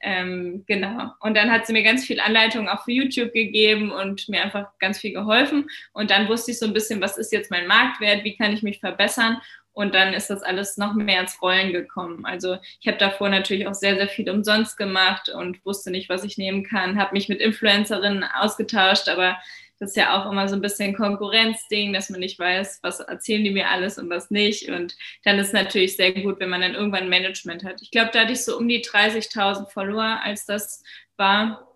ähm, 0.00 0.64
genau. 0.66 1.10
Und 1.20 1.36
dann 1.36 1.50
hat 1.50 1.66
sie 1.66 1.74
mir 1.74 1.82
ganz 1.82 2.06
viel 2.06 2.18
Anleitung 2.18 2.70
auch 2.70 2.82
für 2.82 2.92
YouTube 2.92 3.34
gegeben 3.34 3.90
und 3.90 4.26
mir 4.30 4.42
einfach 4.42 4.70
ganz 4.78 5.00
viel 5.00 5.12
geholfen. 5.12 5.68
Und 5.92 6.10
dann 6.10 6.28
wusste 6.28 6.52
ich 6.52 6.58
so 6.58 6.64
ein 6.64 6.72
bisschen, 6.72 7.02
was 7.02 7.18
ist 7.18 7.30
jetzt 7.30 7.50
mein 7.50 7.66
Marktwert, 7.66 8.24
wie 8.24 8.38
kann 8.38 8.54
ich 8.54 8.62
mich 8.62 8.80
verbessern. 8.80 9.36
Und 9.76 9.94
dann 9.94 10.14
ist 10.14 10.30
das 10.30 10.42
alles 10.42 10.78
noch 10.78 10.94
mehr 10.94 11.20
ins 11.20 11.42
Rollen 11.42 11.70
gekommen. 11.70 12.24
Also 12.24 12.56
ich 12.80 12.88
habe 12.88 12.96
davor 12.96 13.28
natürlich 13.28 13.66
auch 13.66 13.74
sehr, 13.74 13.94
sehr 13.96 14.08
viel 14.08 14.30
umsonst 14.30 14.78
gemacht 14.78 15.28
und 15.28 15.62
wusste 15.66 15.90
nicht, 15.90 16.08
was 16.08 16.24
ich 16.24 16.38
nehmen 16.38 16.64
kann, 16.64 16.98
habe 16.98 17.12
mich 17.12 17.28
mit 17.28 17.40
Influencerinnen 17.40 18.24
ausgetauscht, 18.24 19.10
aber 19.10 19.36
das 19.78 19.90
ist 19.90 19.96
ja 19.98 20.18
auch 20.18 20.32
immer 20.32 20.48
so 20.48 20.54
ein 20.54 20.62
bisschen 20.62 20.96
Konkurrenzding, 20.96 21.92
dass 21.92 22.08
man 22.08 22.20
nicht 22.20 22.38
weiß, 22.38 22.78
was 22.80 23.00
erzählen 23.00 23.44
die 23.44 23.50
mir 23.50 23.68
alles 23.68 23.98
und 23.98 24.08
was 24.08 24.30
nicht. 24.30 24.70
Und 24.70 24.96
dann 25.24 25.38
ist 25.38 25.48
es 25.48 25.52
natürlich 25.52 25.94
sehr 25.94 26.12
gut, 26.12 26.40
wenn 26.40 26.48
man 26.48 26.62
dann 26.62 26.74
irgendwann 26.74 27.10
Management 27.10 27.62
hat. 27.62 27.82
Ich 27.82 27.90
glaube, 27.90 28.08
da 28.14 28.20
hatte 28.20 28.32
ich 28.32 28.42
so 28.42 28.56
um 28.56 28.66
die 28.68 28.82
30.000 28.82 29.68
Follower, 29.68 30.20
als 30.24 30.46
das 30.46 30.82
war. 31.18 31.68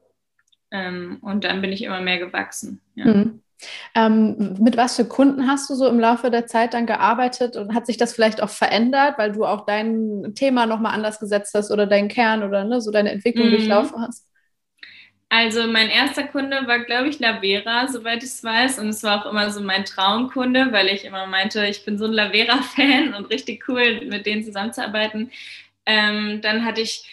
Ähm, 0.71 1.19
und 1.21 1.45
dann 1.45 1.61
bin 1.61 1.71
ich 1.71 1.83
immer 1.83 2.00
mehr 2.00 2.19
gewachsen. 2.19 2.80
Ja. 2.95 3.09
Mhm. 3.09 3.42
Ähm, 3.95 4.57
mit 4.59 4.76
was 4.76 4.97
für 4.97 5.05
Kunden 5.05 5.49
hast 5.49 5.69
du 5.71 5.75
so 5.75 5.87
im 5.87 6.00
Laufe 6.00 6.31
der 6.31 6.47
Zeit 6.47 6.75
dann 6.75 6.87
gearbeitet 6.87 7.57
und 7.57 7.75
hat 7.75 7.87
sich 7.87 7.97
das 7.97 8.12
vielleicht 8.12 8.43
auch 8.43 8.50
verändert, 8.50 9.19
weil 9.19 9.33
du 9.33 9.45
auch 9.45 9.67
dein 9.67 10.33
Thema 10.35 10.67
nochmal 10.67 10.95
anders 10.95 11.21
gesetzt 11.21 11.55
hast 11.55 11.71
oder 11.71 11.87
deinen 11.87 12.09
Kern 12.09 12.43
oder 12.43 12.64
ne, 12.64 12.81
so 12.81 12.90
deine 12.90 13.11
Entwicklung 13.11 13.47
mhm. 13.47 13.52
durchlaufen 13.52 14.00
hast? 14.07 14.26
Also 15.33 15.69
mein 15.69 15.88
erster 15.88 16.25
Kunde 16.25 16.67
war, 16.67 16.81
glaube 16.81 17.09
ich, 17.09 17.21
Lavera, 17.21 17.87
soweit 17.87 18.25
ich 18.25 18.31
es 18.31 18.43
weiß. 18.43 18.81
Und 18.81 18.88
es 18.88 19.05
war 19.05 19.25
auch 19.25 19.31
immer 19.31 19.49
so 19.50 19.61
mein 19.61 19.85
Traumkunde, 19.85 20.73
weil 20.73 20.88
ich 20.88 21.05
immer 21.05 21.26
meinte, 21.29 21.64
ich 21.67 21.85
bin 21.85 21.99
so 21.99 22.07
ein 22.07 22.12
Lavera-Fan 22.12 23.14
und 23.14 23.31
richtig 23.31 23.69
cool, 23.69 24.05
mit 24.07 24.26
denen 24.26 24.43
zusammenzuarbeiten. 24.43 25.31
Ähm, 25.87 26.40
dann 26.43 26.64
hatte 26.64 26.81
ich 26.81 27.05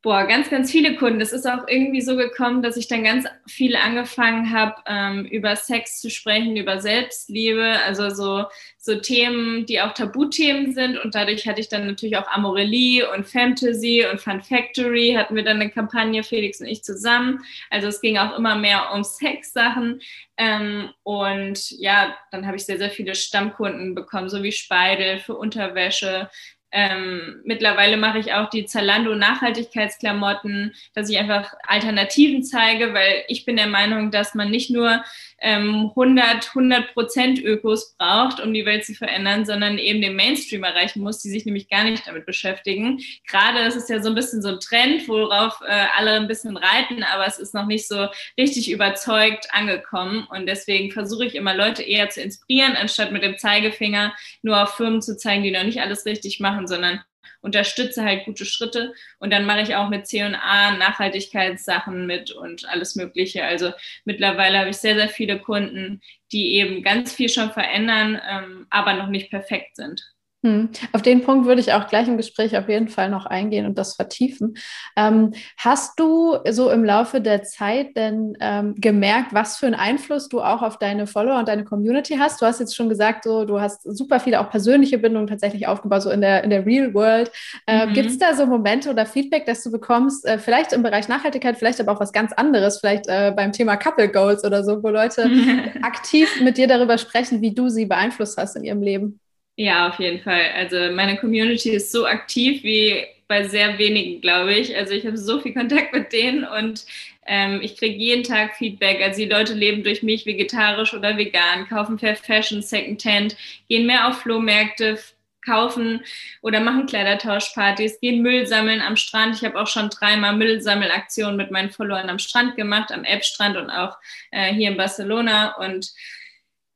Boah, 0.00 0.26
ganz, 0.26 0.48
ganz 0.48 0.70
viele 0.70 0.94
Kunden. 0.94 1.20
Es 1.20 1.32
ist 1.32 1.44
auch 1.44 1.66
irgendwie 1.66 2.00
so 2.00 2.14
gekommen, 2.16 2.62
dass 2.62 2.76
ich 2.76 2.86
dann 2.86 3.02
ganz 3.02 3.26
viel 3.48 3.74
angefangen 3.74 4.52
habe, 4.52 4.76
ähm, 4.86 5.24
über 5.24 5.56
Sex 5.56 6.00
zu 6.00 6.08
sprechen, 6.08 6.56
über 6.56 6.80
Selbstliebe, 6.80 7.80
also 7.84 8.08
so, 8.10 8.44
so 8.76 9.00
Themen, 9.00 9.66
die 9.66 9.80
auch 9.80 9.94
Tabuthemen 9.94 10.72
sind. 10.72 10.98
Und 10.98 11.16
dadurch 11.16 11.48
hatte 11.48 11.60
ich 11.60 11.68
dann 11.68 11.88
natürlich 11.88 12.16
auch 12.16 12.28
Amorelie 12.28 13.10
und 13.10 13.26
Fantasy 13.26 14.06
und 14.08 14.20
Fun 14.20 14.40
Factory, 14.40 15.14
hatten 15.18 15.34
wir 15.34 15.42
dann 15.42 15.60
eine 15.60 15.70
Kampagne, 15.70 16.22
Felix 16.22 16.60
und 16.60 16.68
ich 16.68 16.84
zusammen. 16.84 17.40
Also 17.68 17.88
es 17.88 18.00
ging 18.00 18.18
auch 18.18 18.38
immer 18.38 18.54
mehr 18.54 18.92
um 18.94 19.02
Sexsachen. 19.02 20.00
Ähm, 20.36 20.90
und 21.02 21.72
ja, 21.72 22.16
dann 22.30 22.46
habe 22.46 22.56
ich 22.56 22.64
sehr, 22.64 22.78
sehr 22.78 22.90
viele 22.90 23.16
Stammkunden 23.16 23.96
bekommen, 23.96 24.28
so 24.28 24.44
wie 24.44 24.52
Speidel 24.52 25.18
für 25.18 25.34
Unterwäsche, 25.34 26.30
ähm, 26.70 27.40
mittlerweile 27.44 27.96
mache 27.96 28.18
ich 28.18 28.34
auch 28.34 28.50
die 28.50 28.66
Zalando 28.66 29.14
Nachhaltigkeitsklamotten, 29.14 30.74
dass 30.94 31.08
ich 31.08 31.18
einfach 31.18 31.54
Alternativen 31.66 32.42
zeige, 32.42 32.92
weil 32.92 33.24
ich 33.28 33.44
bin 33.44 33.56
der 33.56 33.68
Meinung, 33.68 34.10
dass 34.10 34.34
man 34.34 34.50
nicht 34.50 34.70
nur 34.70 35.02
ähm, 35.40 35.90
100, 35.90 36.48
100 36.48 36.94
Prozent 36.94 37.38
Ökos 37.38 37.94
braucht, 37.96 38.40
um 38.40 38.52
die 38.52 38.66
Welt 38.66 38.84
zu 38.84 38.94
verändern, 38.94 39.46
sondern 39.46 39.78
eben 39.78 40.02
den 40.02 40.16
Mainstream 40.16 40.64
erreichen 40.64 41.02
muss, 41.02 41.20
die 41.20 41.30
sich 41.30 41.44
nämlich 41.44 41.68
gar 41.68 41.84
nicht 41.84 42.06
damit 42.06 42.26
beschäftigen. 42.26 43.00
Gerade 43.26 43.60
ist 43.60 43.76
es 43.76 43.88
ja 43.88 44.02
so 44.02 44.08
ein 44.08 44.14
bisschen 44.14 44.42
so 44.42 44.48
ein 44.48 44.60
Trend, 44.60 45.08
worauf 45.08 45.60
äh, 45.66 45.86
alle 45.96 46.12
ein 46.12 46.28
bisschen 46.28 46.56
reiten, 46.56 47.02
aber 47.02 47.26
es 47.26 47.38
ist 47.38 47.54
noch 47.54 47.66
nicht 47.66 47.86
so 47.86 48.08
richtig 48.36 48.70
überzeugt 48.70 49.48
angekommen. 49.52 50.26
Und 50.30 50.46
deswegen 50.46 50.90
versuche 50.90 51.26
ich 51.26 51.34
immer 51.34 51.54
Leute 51.54 51.82
eher 51.82 52.10
zu 52.10 52.20
inspirieren, 52.20 52.76
anstatt 52.76 53.12
mit 53.12 53.22
dem 53.22 53.38
Zeigefinger 53.38 54.14
nur 54.42 54.62
auf 54.62 54.76
Firmen 54.76 55.02
zu 55.02 55.16
zeigen, 55.16 55.42
die 55.42 55.50
noch 55.50 55.64
nicht 55.64 55.80
alles 55.80 56.04
richtig 56.04 56.40
machen, 56.40 56.66
sondern 56.66 57.00
unterstütze 57.40 58.04
halt 58.04 58.24
gute 58.24 58.44
Schritte 58.44 58.92
und 59.18 59.32
dann 59.32 59.44
mache 59.44 59.62
ich 59.62 59.74
auch 59.76 59.88
mit 59.88 60.06
C&A 60.06 60.76
Nachhaltigkeitssachen 60.76 62.06
mit 62.06 62.30
und 62.32 62.68
alles 62.68 62.96
Mögliche. 62.96 63.44
Also 63.44 63.72
mittlerweile 64.04 64.58
habe 64.58 64.70
ich 64.70 64.76
sehr, 64.78 64.94
sehr 64.94 65.08
viele 65.08 65.38
Kunden, 65.40 66.00
die 66.32 66.54
eben 66.56 66.82
ganz 66.82 67.14
viel 67.14 67.28
schon 67.28 67.52
verändern, 67.52 68.20
ähm, 68.28 68.66
aber 68.70 68.94
noch 68.94 69.08
nicht 69.08 69.30
perfekt 69.30 69.76
sind. 69.76 70.02
Hm. 70.44 70.68
Auf 70.92 71.02
den 71.02 71.24
Punkt 71.24 71.46
würde 71.46 71.60
ich 71.60 71.72
auch 71.72 71.88
gleich 71.88 72.06
im 72.06 72.16
Gespräch 72.16 72.56
auf 72.56 72.68
jeden 72.68 72.86
Fall 72.86 73.10
noch 73.10 73.26
eingehen 73.26 73.66
und 73.66 73.76
das 73.76 73.96
vertiefen. 73.96 74.56
Ähm, 74.94 75.32
hast 75.56 75.98
du 75.98 76.36
so 76.48 76.70
im 76.70 76.84
Laufe 76.84 77.20
der 77.20 77.42
Zeit 77.42 77.96
denn 77.96 78.36
ähm, 78.38 78.76
gemerkt, 78.76 79.34
was 79.34 79.56
für 79.56 79.66
einen 79.66 79.74
Einfluss 79.74 80.28
du 80.28 80.40
auch 80.40 80.62
auf 80.62 80.78
deine 80.78 81.08
Follower 81.08 81.40
und 81.40 81.48
deine 81.48 81.64
Community 81.64 82.18
hast? 82.18 82.40
Du 82.40 82.46
hast 82.46 82.60
jetzt 82.60 82.76
schon 82.76 82.88
gesagt, 82.88 83.24
so, 83.24 83.46
du 83.46 83.60
hast 83.60 83.82
super 83.82 84.20
viele 84.20 84.38
auch 84.38 84.48
persönliche 84.48 84.98
Bindungen 84.98 85.26
tatsächlich 85.26 85.66
aufgebaut, 85.66 86.02
so 86.02 86.10
in 86.10 86.20
der, 86.20 86.44
in 86.44 86.50
der 86.50 86.64
Real 86.64 86.94
World. 86.94 87.32
Äh, 87.66 87.86
mhm. 87.86 87.94
Gibt 87.94 88.10
es 88.10 88.18
da 88.18 88.32
so 88.34 88.46
Momente 88.46 88.90
oder 88.90 89.06
Feedback, 89.06 89.44
das 89.44 89.64
du 89.64 89.72
bekommst, 89.72 90.24
äh, 90.24 90.38
vielleicht 90.38 90.72
im 90.72 90.84
Bereich 90.84 91.08
Nachhaltigkeit, 91.08 91.58
vielleicht 91.58 91.80
aber 91.80 91.90
auch 91.90 92.00
was 92.00 92.12
ganz 92.12 92.32
anderes, 92.32 92.78
vielleicht 92.78 93.08
äh, 93.08 93.32
beim 93.34 93.50
Thema 93.50 93.76
Couple 93.76 94.08
Goals 94.08 94.44
oder 94.44 94.62
so, 94.62 94.84
wo 94.84 94.88
Leute 94.90 95.28
aktiv 95.82 96.28
mit 96.42 96.58
dir 96.58 96.68
darüber 96.68 96.96
sprechen, 96.96 97.42
wie 97.42 97.56
du 97.56 97.68
sie 97.68 97.86
beeinflusst 97.86 98.38
hast 98.38 98.54
in 98.54 98.62
ihrem 98.62 98.82
Leben? 98.82 99.18
Ja, 99.60 99.88
auf 99.88 99.98
jeden 99.98 100.20
Fall. 100.22 100.52
Also 100.54 100.76
meine 100.92 101.16
Community 101.16 101.70
ist 101.70 101.90
so 101.90 102.06
aktiv 102.06 102.62
wie 102.62 103.04
bei 103.26 103.42
sehr 103.48 103.76
wenigen, 103.76 104.20
glaube 104.20 104.54
ich. 104.54 104.76
Also 104.76 104.92
ich 104.94 105.04
habe 105.04 105.18
so 105.18 105.40
viel 105.40 105.52
Kontakt 105.52 105.92
mit 105.92 106.12
denen 106.12 106.44
und 106.44 106.86
ähm, 107.26 107.58
ich 107.60 107.76
kriege 107.76 107.96
jeden 107.96 108.22
Tag 108.22 108.54
Feedback. 108.56 109.02
Also 109.02 109.18
die 109.20 109.28
Leute 109.28 109.54
leben 109.54 109.82
durch 109.82 110.04
mich 110.04 110.26
vegetarisch 110.26 110.94
oder 110.94 111.16
vegan, 111.16 111.68
kaufen 111.68 111.98
Fair 111.98 112.14
Fashion, 112.14 112.62
Secondhand, 112.62 113.36
gehen 113.68 113.84
mehr 113.86 114.06
auf 114.06 114.20
Flohmärkte, 114.20 114.96
kaufen 115.44 116.04
oder 116.40 116.60
machen 116.60 116.86
Kleidertauschpartys, 116.86 117.98
gehen 118.00 118.22
Müll 118.22 118.46
sammeln 118.46 118.80
am 118.80 118.96
Strand. 118.96 119.34
Ich 119.34 119.44
habe 119.44 119.60
auch 119.60 119.66
schon 119.66 119.90
dreimal 119.90 120.36
Müllsammelaktionen 120.36 121.36
mit 121.36 121.50
meinen 121.50 121.70
Followern 121.70 122.10
am 122.10 122.20
Strand 122.20 122.54
gemacht, 122.54 122.92
am 122.92 123.02
Elbstrand 123.02 123.56
und 123.56 123.70
auch 123.70 123.96
äh, 124.30 124.54
hier 124.54 124.70
in 124.70 124.76
Barcelona 124.76 125.56
und 125.56 125.90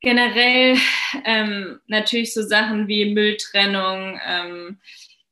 generell 0.03 0.77
ähm, 1.25 1.79
natürlich 1.87 2.33
so 2.33 2.43
Sachen 2.43 2.87
wie 2.87 3.13
Mülltrennung, 3.13 4.19
ähm, 4.27 4.77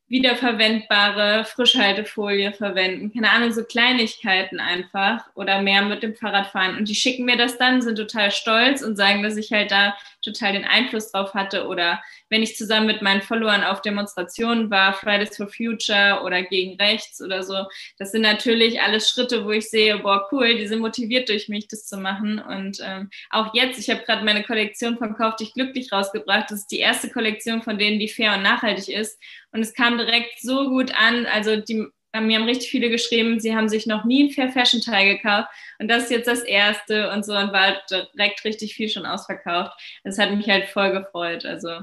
wiederverwendbare 0.08 1.46
Frischhaltefolie 1.46 2.52
verwenden, 2.52 3.14
keine 3.14 3.32
Ahnung, 3.32 3.54
so 3.54 3.64
Kleinigkeiten 3.64 4.60
einfach 4.60 5.26
oder 5.36 5.62
mehr 5.62 5.84
mit 5.84 6.04
dem 6.04 6.16
Fahrrad 6.16 6.48
fahren. 6.48 6.76
Und 6.76 6.90
die 6.90 6.96
schicken 6.96 7.24
mir 7.24 7.38
das 7.38 7.58
dann, 7.58 7.82
sind 7.82 7.96
total 7.96 8.32
stolz 8.32 8.82
und 8.82 8.98
sagen, 8.98 9.24
dass 9.24 9.38
ich 9.38 9.54
halt 9.54 9.72
da 9.72 9.96
total 10.22 10.54
den 10.54 10.66
Einfluss 10.66 11.12
drauf 11.12 11.34
hatte. 11.34 11.68
Oder 11.68 12.02
wenn 12.30 12.44
ich 12.44 12.56
zusammen 12.56 12.88
mit 12.88 13.02
meinen 13.02 13.22
Followern 13.22 13.64
auf 13.64 13.82
Demonstrationen 13.82 14.70
war, 14.70 14.94
Fridays 14.94 15.38
for 15.38 15.48
Future 15.48 16.22
oder 16.24 16.44
gegen 16.44 16.80
rechts 16.82 17.22
oder 17.22 17.44
so, 17.44 17.66
das 17.98 18.12
sind 18.12 18.22
natürlich 18.22 18.82
alles 18.82 19.10
Schritte, 19.10 19.46
wo 19.46 19.52
ich 19.52 19.70
sehe, 19.70 20.00
boah, 20.00 20.28
cool, 20.32 20.56
die 20.56 20.68
sind 20.68 20.80
motiviert 20.80 21.30
durch 21.30 21.50
mich, 21.50 21.68
das 21.68 21.86
zu 21.86 21.98
machen. 21.98 22.40
Und 22.40 22.80
ähm, 22.84 23.10
auch 23.30 23.54
jetzt, 23.54 23.80
ich 23.80 23.90
habe 23.90 24.04
gerade 24.04 24.26
meine 24.26 24.44
Kollektion 24.44 24.98
von 24.98 25.16
Kauf 25.16 25.36
dich 25.36 25.54
glücklich 25.54 25.92
rausgebracht. 25.92 26.50
Das 26.50 26.60
ist 26.60 26.72
die 26.72 26.80
erste 26.80 27.10
Kollektion 27.10 27.62
von 27.62 27.78
denen, 27.78 28.00
die 28.00 28.10
fair 28.10 28.34
und 28.36 28.44
nachhaltig 28.44 28.90
ist. 28.90 29.20
Und 29.52 29.62
es 29.62 29.74
kam 29.74 29.98
direkt 29.98 30.40
so 30.42 30.70
gut 30.70 30.94
an. 30.96 31.26
Also 31.26 31.58
die 31.58 31.88
mir 32.20 32.38
haben 32.38 32.46
richtig 32.46 32.70
viele 32.70 32.90
geschrieben, 32.90 33.40
sie 33.40 33.56
haben 33.56 33.70
sich 33.70 33.88
noch 33.88 34.04
nie 34.04 34.26
ein 34.26 34.32
Fair 34.32 34.52
Fashion 34.52 34.82
Teil 34.82 35.16
gekauft 35.16 35.48
und 35.80 35.88
das 35.88 36.04
ist 36.04 36.12
jetzt 36.12 36.28
das 36.28 36.42
erste 36.42 37.10
und 37.12 37.26
so 37.26 37.34
und 37.34 37.54
war 37.54 37.78
direkt 37.90 38.44
richtig 38.44 38.76
viel 38.76 38.90
schon 38.90 39.06
ausverkauft. 39.06 39.72
Das 40.04 40.18
hat 40.18 40.32
mich 40.32 40.50
halt 40.50 40.68
voll 40.68 40.92
gefreut. 40.92 41.46
Also 41.46 41.82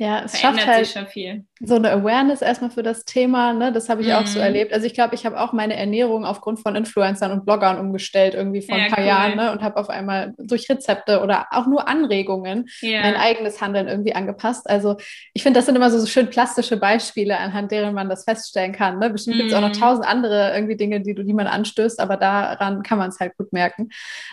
ja, 0.00 0.22
es 0.24 0.40
schafft 0.40 0.66
halt 0.66 0.86
schon 0.86 1.06
viel. 1.08 1.44
so 1.60 1.74
eine 1.74 1.90
Awareness 1.90 2.40
erstmal 2.40 2.70
für 2.70 2.82
das 2.82 3.04
Thema. 3.04 3.52
Ne? 3.52 3.70
Das 3.70 3.90
habe 3.90 4.00
ich 4.00 4.08
mhm. 4.08 4.14
auch 4.14 4.26
so 4.26 4.38
mhm. 4.38 4.46
erlebt. 4.46 4.72
Also 4.72 4.86
ich 4.86 4.94
glaube, 4.94 5.14
ich 5.14 5.26
habe 5.26 5.38
auch 5.38 5.52
meine 5.52 5.76
Ernährung 5.76 6.24
aufgrund 6.24 6.58
von 6.58 6.74
Influencern 6.74 7.30
und 7.32 7.44
Bloggern 7.44 7.78
umgestellt 7.78 8.32
irgendwie 8.32 8.62
vor 8.62 8.78
ja, 8.78 8.84
ein 8.84 8.90
paar 8.90 9.00
cool. 9.00 9.06
Jahren 9.06 9.36
ne? 9.36 9.52
und 9.52 9.60
habe 9.60 9.76
auf 9.76 9.90
einmal 9.90 10.32
durch 10.38 10.70
Rezepte 10.70 11.20
oder 11.20 11.48
auch 11.50 11.66
nur 11.66 11.86
Anregungen 11.86 12.70
ja. 12.80 13.02
mein 13.02 13.14
eigenes 13.14 13.60
Handeln 13.60 13.88
irgendwie 13.88 14.14
angepasst. 14.14 14.70
Also 14.70 14.96
ich 15.34 15.42
finde, 15.42 15.58
das 15.58 15.66
sind 15.66 15.76
immer 15.76 15.90
so, 15.90 15.98
so 15.98 16.06
schön 16.06 16.30
plastische 16.30 16.78
Beispiele, 16.78 17.36
anhand 17.36 17.70
deren 17.70 17.92
man 17.92 18.08
das 18.08 18.24
feststellen 18.24 18.72
kann. 18.72 19.00
Ne? 19.00 19.10
Bestimmt 19.10 19.36
mhm. 19.36 19.40
gibt 19.40 19.50
es 19.50 19.56
auch 19.58 19.60
noch 19.60 19.68
mhm. 19.68 19.80
tausend 19.80 20.08
andere 20.08 20.54
irgendwie 20.54 20.78
Dinge, 20.78 21.02
die, 21.02 21.14
die 21.14 21.34
man 21.34 21.46
anstößt, 21.46 22.00
aber 22.00 22.16
daran 22.16 22.82
kann 22.82 22.96
man 22.96 23.10
es 23.10 23.20
halt 23.20 23.36
gut 23.36 23.52
merken. 23.52 23.90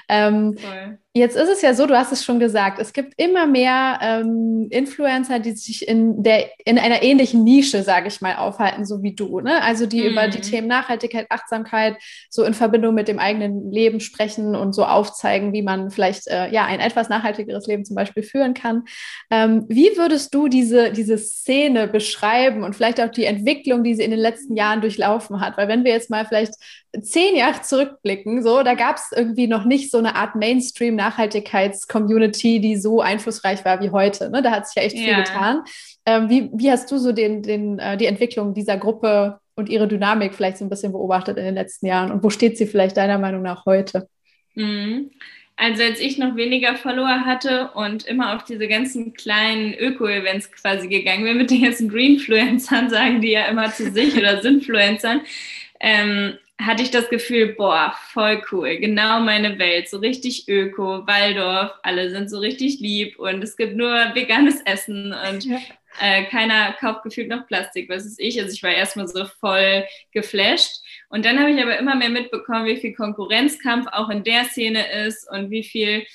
Ähm, 0.07 0.55
cool. 0.63 0.97
Jetzt 1.17 1.35
ist 1.35 1.49
es 1.49 1.61
ja 1.61 1.73
so, 1.73 1.85
du 1.87 1.97
hast 1.97 2.11
es 2.11 2.23
schon 2.23 2.39
gesagt, 2.39 2.79
es 2.79 2.93
gibt 2.93 3.13
immer 3.17 3.47
mehr 3.47 3.99
ähm, 4.01 4.67
Influencer, 4.69 5.39
die 5.39 5.51
sich 5.51 5.87
in, 5.87 6.21
der, 6.21 6.49
in 6.65 6.77
einer 6.77 7.01
ähnlichen 7.01 7.43
Nische, 7.43 7.81
sage 7.81 8.07
ich 8.07 8.21
mal, 8.21 8.35
aufhalten, 8.35 8.85
so 8.85 9.01
wie 9.01 9.15
du. 9.15 9.39
Ne? 9.39 9.61
Also 9.63 9.85
die 9.85 10.01
mhm. 10.01 10.11
über 10.11 10.27
die 10.27 10.37
mhm. 10.37 10.43
Themen 10.43 10.67
Nachhaltigkeit, 10.67 11.27
Achtsamkeit 11.29 11.97
so 12.29 12.43
in 12.43 12.53
Verbindung 12.53 12.93
mit 12.93 13.07
dem 13.07 13.19
eigenen 13.19 13.71
Leben 13.71 13.99
sprechen 13.99 14.55
und 14.55 14.73
so 14.73 14.85
aufzeigen, 14.85 15.53
wie 15.53 15.63
man 15.63 15.89
vielleicht 15.89 16.27
äh, 16.27 16.49
ja 16.51 16.65
ein 16.65 16.79
etwas 16.79 17.09
nachhaltigeres 17.09 17.65
Leben 17.67 17.83
zum 17.83 17.95
Beispiel 17.95 18.23
führen 18.23 18.53
kann. 18.53 18.83
Ähm, 19.31 19.65
wie 19.67 19.97
würdest 19.97 20.33
du 20.33 20.47
diese, 20.47 20.91
diese 20.91 21.17
Szene 21.17 21.87
beschreiben 21.87 22.63
und 22.63 22.75
vielleicht 22.75 23.01
auch 23.01 23.09
die 23.09 23.25
Entwicklung, 23.25 23.83
die 23.83 23.95
sie 23.95 24.03
in 24.03 24.11
den 24.11 24.19
letzten 24.19 24.55
Jahren 24.55 24.81
durchlaufen 24.81 25.41
hat? 25.41 25.57
Weil 25.57 25.67
wenn 25.67 25.83
wir 25.83 25.91
jetzt 25.91 26.09
mal 26.09 26.25
vielleicht 26.25 26.53
zehn 27.03 27.35
Jahre 27.35 27.61
zurückblicken, 27.61 28.43
so, 28.43 28.63
da 28.63 28.73
gab 28.73 28.97
es 28.97 29.11
irgendwie 29.15 29.47
noch 29.47 29.65
nicht 29.65 29.91
so 29.91 29.97
eine 29.97 30.15
Art 30.15 30.35
Mainstream-Nachhaltigkeits-Community, 30.35 32.59
die 32.59 32.77
so 32.77 33.01
einflussreich 33.01 33.63
war 33.65 33.81
wie 33.81 33.91
heute. 33.91 34.29
Ne? 34.29 34.41
Da 34.41 34.51
hat 34.51 34.67
sich 34.67 34.75
ja 34.75 34.83
echt 34.83 34.97
viel 34.97 35.09
ja. 35.09 35.19
getan. 35.19 35.63
Ähm, 36.05 36.29
wie, 36.29 36.49
wie 36.53 36.71
hast 36.71 36.91
du 36.91 36.97
so 36.97 37.11
den, 37.11 37.43
den, 37.43 37.79
äh, 37.79 37.97
die 37.97 38.05
Entwicklung 38.05 38.53
dieser 38.53 38.77
Gruppe 38.77 39.39
und 39.55 39.69
ihre 39.69 39.87
Dynamik 39.87 40.33
vielleicht 40.33 40.57
so 40.57 40.65
ein 40.65 40.69
bisschen 40.69 40.91
beobachtet 40.91 41.37
in 41.37 41.45
den 41.45 41.55
letzten 41.55 41.87
Jahren? 41.87 42.11
Und 42.11 42.23
wo 42.23 42.29
steht 42.29 42.57
sie 42.57 42.67
vielleicht 42.67 42.97
deiner 42.97 43.17
Meinung 43.17 43.41
nach 43.41 43.65
heute? 43.65 44.07
Mhm. 44.55 45.11
Also 45.59 45.81
als 45.81 45.99
ich 45.99 46.19
noch 46.19 46.35
weniger 46.35 46.75
Follower 46.75 47.25
hatte 47.25 47.71
und 47.73 48.05
immer 48.05 48.35
auf 48.35 48.43
diese 48.43 48.67
ganzen 48.67 49.13
kleinen 49.13 49.73
Öko-Events 49.73 50.51
quasi 50.51 50.87
gegangen 50.87 51.23
bin 51.23 51.37
mit 51.37 51.49
den 51.49 51.63
ganzen 51.63 51.89
Greenfluencern, 51.89 52.89
sagen 52.91 53.21
die 53.21 53.31
ja 53.31 53.45
immer 53.45 53.71
zu 53.71 53.91
sich 53.91 54.15
oder 54.15 54.39
Sinfluencern, 54.41 55.21
ähm, 55.79 56.37
hatte 56.59 56.81
ich 56.81 56.91
das 56.91 57.09
Gefühl, 57.09 57.53
boah, 57.53 57.93
voll 58.13 58.41
cool, 58.51 58.77
genau 58.77 59.19
meine 59.19 59.59
Welt, 59.59 59.89
so 59.89 59.97
richtig 59.99 60.47
öko, 60.47 61.05
Waldorf, 61.05 61.71
alle 61.83 62.09
sind 62.09 62.29
so 62.29 62.39
richtig 62.39 62.79
lieb 62.79 63.19
und 63.19 63.43
es 63.43 63.57
gibt 63.57 63.75
nur 63.75 63.93
veganes 64.15 64.61
Essen 64.65 65.13
und 65.29 65.45
ja. 65.45 65.59
äh, 66.01 66.25
keiner 66.25 66.73
kauft 66.73 67.03
gefühlt 67.03 67.29
noch 67.29 67.45
Plastik, 67.45 67.89
was 67.89 68.05
ist 68.05 68.19
ich. 68.19 68.41
Also 68.41 68.53
ich 68.53 68.63
war 68.63 68.71
erstmal 68.71 69.07
so 69.07 69.25
voll 69.39 69.85
geflasht 70.11 70.81
und 71.09 71.25
dann 71.25 71.39
habe 71.39 71.51
ich 71.51 71.61
aber 71.61 71.77
immer 71.77 71.95
mehr 71.95 72.09
mitbekommen, 72.09 72.65
wie 72.65 72.77
viel 72.77 72.95
Konkurrenzkampf 72.95 73.87
auch 73.91 74.09
in 74.09 74.23
der 74.23 74.45
Szene 74.45 74.91
ist 75.05 75.29
und 75.29 75.51
wie 75.51 75.63
viel 75.63 76.05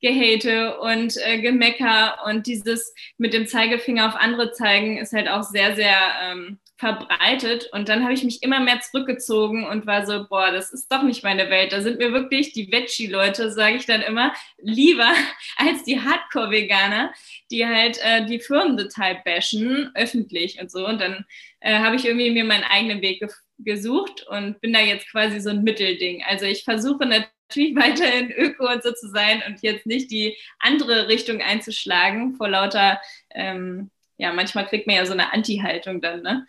Gehate 0.00 0.80
und 0.80 1.16
äh, 1.24 1.40
Gemecker 1.40 2.18
und 2.26 2.48
dieses 2.48 2.92
mit 3.18 3.32
dem 3.32 3.46
Zeigefinger 3.46 4.08
auf 4.08 4.16
andere 4.16 4.50
zeigen 4.50 4.98
ist 4.98 5.12
halt 5.12 5.28
auch 5.28 5.44
sehr, 5.44 5.76
sehr 5.76 5.96
ähm, 6.24 6.58
verbreitet. 6.82 7.68
Und 7.72 7.88
dann 7.88 8.02
habe 8.02 8.12
ich 8.12 8.24
mich 8.24 8.42
immer 8.42 8.58
mehr 8.58 8.80
zurückgezogen 8.80 9.64
und 9.64 9.86
war 9.86 10.04
so, 10.04 10.26
boah, 10.28 10.50
das 10.50 10.72
ist 10.72 10.90
doch 10.90 11.04
nicht 11.04 11.22
meine 11.22 11.48
Welt. 11.48 11.72
Da 11.72 11.80
sind 11.80 11.98
mir 11.98 12.12
wirklich 12.12 12.52
die 12.52 12.72
Veggie-Leute, 12.72 13.52
sage 13.52 13.76
ich 13.76 13.86
dann 13.86 14.02
immer, 14.02 14.34
lieber 14.58 15.08
als 15.58 15.84
die 15.84 16.00
Hardcore-Veganer, 16.00 17.12
die 17.52 17.64
halt 17.64 18.00
äh, 18.02 18.26
die 18.26 18.40
Firmendetail 18.40 19.22
bashen, 19.24 19.92
öffentlich 19.94 20.60
und 20.60 20.72
so. 20.72 20.84
Und 20.84 21.00
dann 21.00 21.24
äh, 21.60 21.78
habe 21.78 21.94
ich 21.94 22.04
irgendwie 22.04 22.32
mir 22.32 22.44
meinen 22.44 22.64
eigenen 22.64 23.00
Weg 23.00 23.20
gef 23.20 23.32
gesucht 23.58 24.26
und 24.26 24.60
bin 24.60 24.72
da 24.72 24.80
jetzt 24.80 25.08
quasi 25.08 25.38
so 25.38 25.50
ein 25.50 25.62
Mittelding. 25.62 26.24
Also 26.26 26.46
ich 26.46 26.64
versuche 26.64 27.06
natürlich 27.06 27.76
weiterhin 27.76 28.32
Öko 28.32 28.68
und 28.68 28.82
so 28.82 28.90
zu 28.90 29.08
sein 29.08 29.40
und 29.46 29.62
jetzt 29.62 29.86
nicht 29.86 30.10
die 30.10 30.36
andere 30.58 31.06
Richtung 31.06 31.40
einzuschlagen 31.40 32.34
vor 32.34 32.48
lauter, 32.48 33.00
ähm, 33.30 33.92
ja, 34.22 34.32
manchmal 34.32 34.66
kriegt 34.66 34.86
man 34.86 34.96
ja 34.96 35.04
so 35.04 35.12
eine 35.12 35.32
Anti-Haltung 35.32 36.00
dann, 36.00 36.22
ne? 36.22 36.46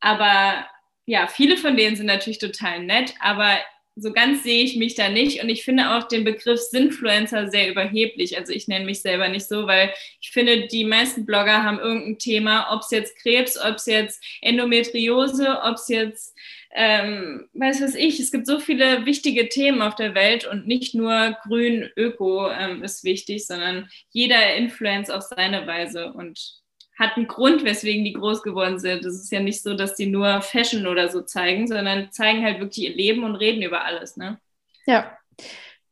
Aber 0.00 0.64
ja, 1.04 1.26
viele 1.26 1.56
von 1.56 1.76
denen 1.76 1.96
sind 1.96 2.06
natürlich 2.06 2.38
total 2.38 2.84
nett, 2.84 3.14
aber 3.20 3.58
so 3.96 4.12
ganz 4.12 4.44
sehe 4.44 4.62
ich 4.62 4.76
mich 4.76 4.94
da 4.94 5.08
nicht 5.08 5.42
und 5.42 5.48
ich 5.48 5.64
finde 5.64 5.90
auch 5.96 6.04
den 6.06 6.22
Begriff 6.22 6.60
Sinfluencer 6.60 7.48
sehr 7.50 7.68
überheblich. 7.68 8.38
Also 8.38 8.52
ich 8.52 8.68
nenne 8.68 8.84
mich 8.84 9.02
selber 9.02 9.28
nicht 9.28 9.48
so, 9.48 9.66
weil 9.66 9.92
ich 10.20 10.30
finde, 10.30 10.68
die 10.68 10.84
meisten 10.84 11.26
Blogger 11.26 11.64
haben 11.64 11.80
irgendein 11.80 12.18
Thema, 12.18 12.72
ob 12.72 12.82
es 12.82 12.92
jetzt 12.92 13.16
Krebs, 13.18 13.58
ob 13.58 13.74
es 13.74 13.86
jetzt 13.86 14.22
Endometriose, 14.40 15.60
ob 15.64 15.74
es 15.74 15.88
jetzt, 15.88 16.36
ähm, 16.72 17.48
weiß 17.54 17.82
was 17.82 17.96
ich, 17.96 18.20
es 18.20 18.30
gibt 18.30 18.46
so 18.46 18.60
viele 18.60 19.04
wichtige 19.04 19.48
Themen 19.48 19.82
auf 19.82 19.96
der 19.96 20.14
Welt 20.14 20.46
und 20.46 20.68
nicht 20.68 20.94
nur 20.94 21.36
grün, 21.42 21.90
öko 21.96 22.48
ähm, 22.52 22.84
ist 22.84 23.02
wichtig, 23.02 23.44
sondern 23.44 23.88
jeder 24.10 24.54
Influencer 24.54 25.16
auf 25.16 25.24
seine 25.24 25.66
Weise 25.66 26.12
und 26.12 26.60
hat 26.98 27.16
einen 27.16 27.28
Grund, 27.28 27.64
weswegen 27.64 28.04
die 28.04 28.12
groß 28.12 28.42
geworden 28.42 28.78
sind. 28.78 29.04
Es 29.04 29.14
ist 29.14 29.30
ja 29.30 29.40
nicht 29.40 29.62
so, 29.62 29.74
dass 29.74 29.94
die 29.94 30.06
nur 30.06 30.40
Fashion 30.42 30.86
oder 30.86 31.08
so 31.08 31.22
zeigen, 31.22 31.68
sondern 31.68 32.10
zeigen 32.10 32.42
halt 32.42 32.58
wirklich 32.60 32.88
ihr 32.88 32.94
Leben 32.94 33.24
und 33.24 33.36
reden 33.36 33.62
über 33.62 33.84
alles. 33.84 34.16
Ne? 34.16 34.38
Ja. 34.86 35.16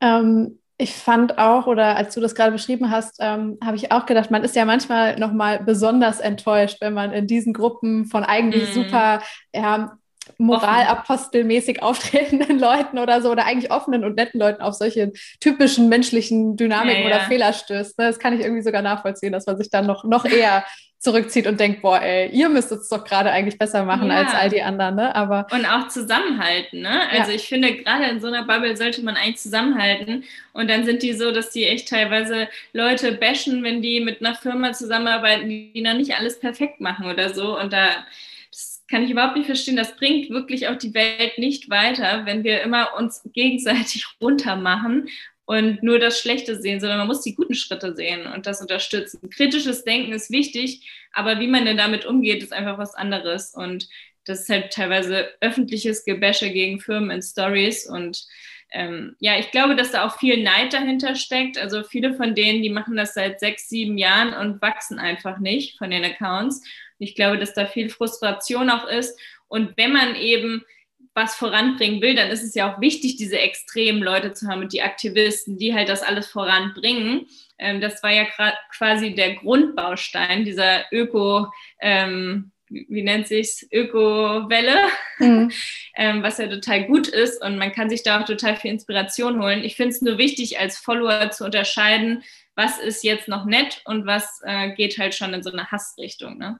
Ähm, 0.00 0.58
ich 0.78 0.94
fand 0.94 1.38
auch, 1.38 1.66
oder 1.66 1.96
als 1.96 2.14
du 2.14 2.20
das 2.20 2.34
gerade 2.34 2.52
beschrieben 2.52 2.90
hast, 2.90 3.16
ähm, 3.20 3.56
habe 3.64 3.76
ich 3.76 3.92
auch 3.92 4.04
gedacht, 4.04 4.30
man 4.30 4.44
ist 4.44 4.56
ja 4.56 4.64
manchmal 4.64 5.18
nochmal 5.18 5.62
besonders 5.62 6.20
enttäuscht, 6.20 6.78
wenn 6.80 6.92
man 6.92 7.12
in 7.12 7.26
diesen 7.26 7.54
Gruppen 7.54 8.06
von 8.06 8.24
eigentlich 8.24 8.70
mm. 8.70 8.74
super 8.74 9.22
ja, 9.54 9.96
moralapostelmäßig 10.38 11.82
auftretenden 11.82 12.58
Leuten 12.58 12.98
oder 12.98 13.22
so 13.22 13.30
oder 13.30 13.46
eigentlich 13.46 13.70
offenen 13.70 14.04
und 14.04 14.16
netten 14.16 14.38
Leuten 14.40 14.60
auf 14.60 14.74
solche 14.74 15.12
typischen 15.40 15.88
menschlichen 15.88 16.56
Dynamiken 16.56 17.04
ja, 17.04 17.08
ja. 17.08 17.16
oder 17.16 17.24
Fehler 17.26 17.52
stößt. 17.52 17.98
Ne? 17.98 18.08
Das 18.08 18.18
kann 18.18 18.34
ich 18.34 18.40
irgendwie 18.40 18.62
sogar 18.62 18.82
nachvollziehen, 18.82 19.32
dass 19.32 19.46
man 19.46 19.56
sich 19.56 19.70
dann 19.70 19.86
noch, 19.86 20.04
noch 20.04 20.24
eher 20.24 20.64
zurückzieht 20.98 21.46
und 21.46 21.60
denkt, 21.60 21.82
boah, 21.82 22.00
ey, 22.00 22.30
ihr 22.30 22.48
müsst 22.48 22.72
es 22.72 22.88
doch 22.88 23.04
gerade 23.04 23.30
eigentlich 23.30 23.58
besser 23.58 23.84
machen 23.84 24.08
ja. 24.08 24.16
als 24.16 24.34
all 24.34 24.48
die 24.48 24.62
anderen, 24.62 24.96
ne? 24.96 25.14
Aber 25.14 25.46
und 25.52 25.66
auch 25.66 25.88
zusammenhalten, 25.88 26.80
ne? 26.80 27.08
Also 27.10 27.30
ja. 27.30 27.36
ich 27.36 27.48
finde, 27.48 27.74
gerade 27.76 28.04
in 28.06 28.20
so 28.20 28.28
einer 28.28 28.44
Bubble 28.44 28.76
sollte 28.76 29.02
man 29.02 29.16
eigentlich 29.16 29.38
zusammenhalten. 29.38 30.24
Und 30.52 30.68
dann 30.68 30.84
sind 30.84 31.02
die 31.02 31.12
so, 31.12 31.32
dass 31.32 31.50
die 31.50 31.66
echt 31.66 31.88
teilweise 31.88 32.48
Leute 32.72 33.12
bashen, 33.12 33.62
wenn 33.62 33.82
die 33.82 34.00
mit 34.00 34.20
einer 34.20 34.34
Firma 34.34 34.72
zusammenarbeiten, 34.72 35.48
die 35.48 35.80
noch 35.82 35.94
nicht 35.94 36.16
alles 36.16 36.40
perfekt 36.40 36.80
machen 36.80 37.06
oder 37.06 37.34
so. 37.34 37.58
Und 37.58 37.72
da 37.72 37.88
das 38.50 38.82
kann 38.88 39.02
ich 39.02 39.10
überhaupt 39.10 39.36
nicht 39.36 39.46
verstehen. 39.46 39.76
Das 39.76 39.96
bringt 39.96 40.30
wirklich 40.30 40.68
auch 40.68 40.76
die 40.76 40.94
Welt 40.94 41.36
nicht 41.36 41.68
weiter, 41.68 42.24
wenn 42.24 42.42
wir 42.42 42.62
immer 42.62 42.96
uns 42.96 43.22
gegenseitig 43.34 44.06
runtermachen 44.20 45.08
und 45.46 45.82
nur 45.82 45.98
das 45.98 46.20
Schlechte 46.20 46.60
sehen, 46.60 46.80
sondern 46.80 46.98
man 46.98 47.06
muss 47.06 47.22
die 47.22 47.34
guten 47.34 47.54
Schritte 47.54 47.94
sehen 47.94 48.26
und 48.26 48.46
das 48.46 48.60
unterstützen. 48.60 49.30
Kritisches 49.30 49.84
Denken 49.84 50.12
ist 50.12 50.30
wichtig, 50.30 50.90
aber 51.12 51.40
wie 51.40 51.46
man 51.46 51.64
denn 51.64 51.76
damit 51.76 52.04
umgeht, 52.04 52.42
ist 52.42 52.52
einfach 52.52 52.78
was 52.78 52.94
anderes. 52.94 53.54
Und 53.54 53.88
das 54.24 54.40
ist 54.40 54.48
halt 54.48 54.72
teilweise 54.72 55.28
öffentliches 55.40 56.04
Gebäsche 56.04 56.50
gegen 56.50 56.80
Firmen 56.80 57.10
in 57.10 57.22
Stories 57.22 57.88
und 57.88 58.26
ähm, 58.72 59.14
ja, 59.20 59.38
ich 59.38 59.52
glaube, 59.52 59.76
dass 59.76 59.92
da 59.92 60.06
auch 60.06 60.18
viel 60.18 60.42
Neid 60.42 60.72
dahinter 60.72 61.14
steckt. 61.14 61.56
Also 61.56 61.84
viele 61.84 62.14
von 62.14 62.34
denen, 62.34 62.62
die 62.62 62.68
machen 62.68 62.96
das 62.96 63.14
seit 63.14 63.38
sechs, 63.38 63.68
sieben 63.68 63.96
Jahren 63.96 64.34
und 64.34 64.60
wachsen 64.60 64.98
einfach 64.98 65.38
nicht 65.38 65.78
von 65.78 65.90
den 65.90 66.04
Accounts. 66.04 66.62
Ich 66.98 67.14
glaube, 67.14 67.38
dass 67.38 67.54
da 67.54 67.66
viel 67.66 67.90
Frustration 67.90 68.68
auch 68.68 68.86
ist. 68.86 69.18
Und 69.48 69.76
wenn 69.76 69.92
man 69.92 70.16
eben 70.16 70.64
was 71.16 71.34
voranbringen 71.34 72.02
will, 72.02 72.14
dann 72.14 72.30
ist 72.30 72.44
es 72.44 72.54
ja 72.54 72.72
auch 72.72 72.80
wichtig, 72.80 73.16
diese 73.16 73.38
extremen 73.38 74.02
Leute 74.02 74.34
zu 74.34 74.48
haben 74.48 74.60
und 74.60 74.72
die 74.74 74.82
Aktivisten, 74.82 75.56
die 75.56 75.74
halt 75.74 75.88
das 75.88 76.02
alles 76.02 76.26
voranbringen. 76.28 77.26
Ähm, 77.58 77.80
das 77.80 78.02
war 78.02 78.12
ja 78.12 78.26
quasi 78.70 79.14
der 79.14 79.34
Grundbaustein 79.36 80.44
dieser 80.44 80.84
Öko, 80.92 81.46
ähm, 81.80 82.52
wie 82.68 83.02
nennt 83.02 83.28
sich's, 83.28 83.66
Öko-Welle, 83.72 84.76
mhm. 85.18 85.50
ähm, 85.96 86.22
was 86.22 86.36
ja 86.36 86.48
total 86.48 86.84
gut 86.84 87.08
ist 87.08 87.42
und 87.42 87.56
man 87.56 87.72
kann 87.72 87.88
sich 87.88 88.02
da 88.02 88.20
auch 88.20 88.26
total 88.26 88.56
viel 88.56 88.72
Inspiration 88.72 89.42
holen. 89.42 89.64
Ich 89.64 89.76
finde 89.76 89.94
es 89.94 90.02
nur 90.02 90.18
wichtig, 90.18 90.58
als 90.60 90.76
Follower 90.76 91.30
zu 91.30 91.46
unterscheiden, 91.46 92.24
was 92.56 92.78
ist 92.78 93.04
jetzt 93.04 93.26
noch 93.26 93.46
nett 93.46 93.80
und 93.86 94.04
was 94.04 94.42
äh, 94.44 94.72
geht 94.74 94.98
halt 94.98 95.14
schon 95.14 95.32
in 95.32 95.42
so 95.42 95.50
eine 95.50 95.70
Hassrichtung. 95.70 96.36
Ne? 96.36 96.58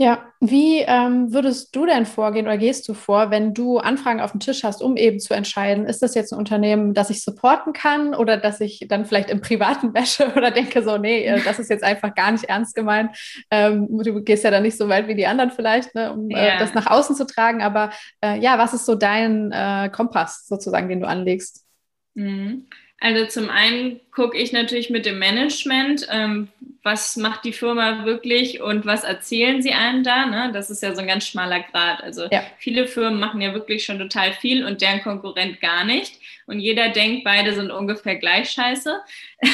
Ja, 0.00 0.32
wie 0.40 0.78
ähm, 0.78 1.30
würdest 1.30 1.76
du 1.76 1.84
denn 1.84 2.06
vorgehen 2.06 2.46
oder 2.46 2.56
gehst 2.56 2.88
du 2.88 2.94
vor, 2.94 3.30
wenn 3.30 3.52
du 3.52 3.76
Anfragen 3.76 4.22
auf 4.22 4.30
dem 4.30 4.40
Tisch 4.40 4.64
hast, 4.64 4.82
um 4.82 4.96
eben 4.96 5.20
zu 5.20 5.34
entscheiden, 5.34 5.84
ist 5.84 6.00
das 6.00 6.14
jetzt 6.14 6.32
ein 6.32 6.38
Unternehmen, 6.38 6.94
das 6.94 7.10
ich 7.10 7.22
supporten 7.22 7.74
kann 7.74 8.14
oder 8.14 8.38
dass 8.38 8.62
ich 8.62 8.86
dann 8.88 9.04
vielleicht 9.04 9.28
im 9.28 9.42
Privaten 9.42 9.92
wäsche 9.94 10.32
oder 10.34 10.52
denke 10.52 10.82
so, 10.82 10.96
nee, 10.96 11.26
äh, 11.26 11.42
das 11.42 11.58
ist 11.58 11.68
jetzt 11.68 11.84
einfach 11.84 12.14
gar 12.14 12.32
nicht 12.32 12.44
ernst 12.44 12.74
gemeint. 12.74 13.14
Ähm, 13.50 13.88
du 13.90 14.22
gehst 14.22 14.42
ja 14.42 14.50
dann 14.50 14.62
nicht 14.62 14.78
so 14.78 14.88
weit 14.88 15.06
wie 15.06 15.14
die 15.14 15.26
anderen 15.26 15.50
vielleicht, 15.50 15.94
ne, 15.94 16.14
um 16.14 16.30
äh, 16.30 16.46
ja. 16.46 16.54
äh, 16.54 16.58
das 16.58 16.72
nach 16.72 16.86
außen 16.86 17.14
zu 17.14 17.26
tragen. 17.26 17.60
Aber 17.60 17.90
äh, 18.24 18.40
ja, 18.40 18.56
was 18.56 18.72
ist 18.72 18.86
so 18.86 18.94
dein 18.94 19.52
äh, 19.52 19.90
Kompass 19.92 20.46
sozusagen, 20.46 20.88
den 20.88 21.00
du 21.00 21.08
anlegst? 21.08 21.66
Mhm. 22.14 22.68
Also 23.00 23.26
zum 23.26 23.50
einen 23.50 24.00
gucke 24.12 24.38
ich 24.38 24.52
natürlich 24.52 24.88
mit 24.88 25.04
dem 25.04 25.18
Management, 25.18 26.06
ähm, 26.10 26.48
was 26.82 27.16
macht 27.16 27.44
die 27.44 27.52
Firma 27.52 28.04
wirklich 28.04 28.62
und 28.62 28.86
was 28.86 29.04
erzählen 29.04 29.60
sie 29.60 29.72
einem 29.72 30.02
da. 30.02 30.26
Ne? 30.26 30.50
Das 30.52 30.70
ist 30.70 30.82
ja 30.82 30.94
so 30.94 31.00
ein 31.00 31.06
ganz 31.06 31.26
schmaler 31.26 31.60
Grad. 31.60 32.02
Also 32.02 32.26
ja. 32.30 32.42
viele 32.58 32.86
Firmen 32.86 33.20
machen 33.20 33.40
ja 33.40 33.52
wirklich 33.52 33.84
schon 33.84 33.98
total 33.98 34.32
viel 34.32 34.64
und 34.64 34.80
deren 34.80 35.02
Konkurrent 35.02 35.60
gar 35.60 35.84
nicht. 35.84 36.14
Und 36.46 36.58
jeder 36.58 36.88
denkt, 36.88 37.24
beide 37.24 37.54
sind 37.54 37.70
ungefähr 37.70 38.16
gleich 38.16 38.50
scheiße. 38.50 38.98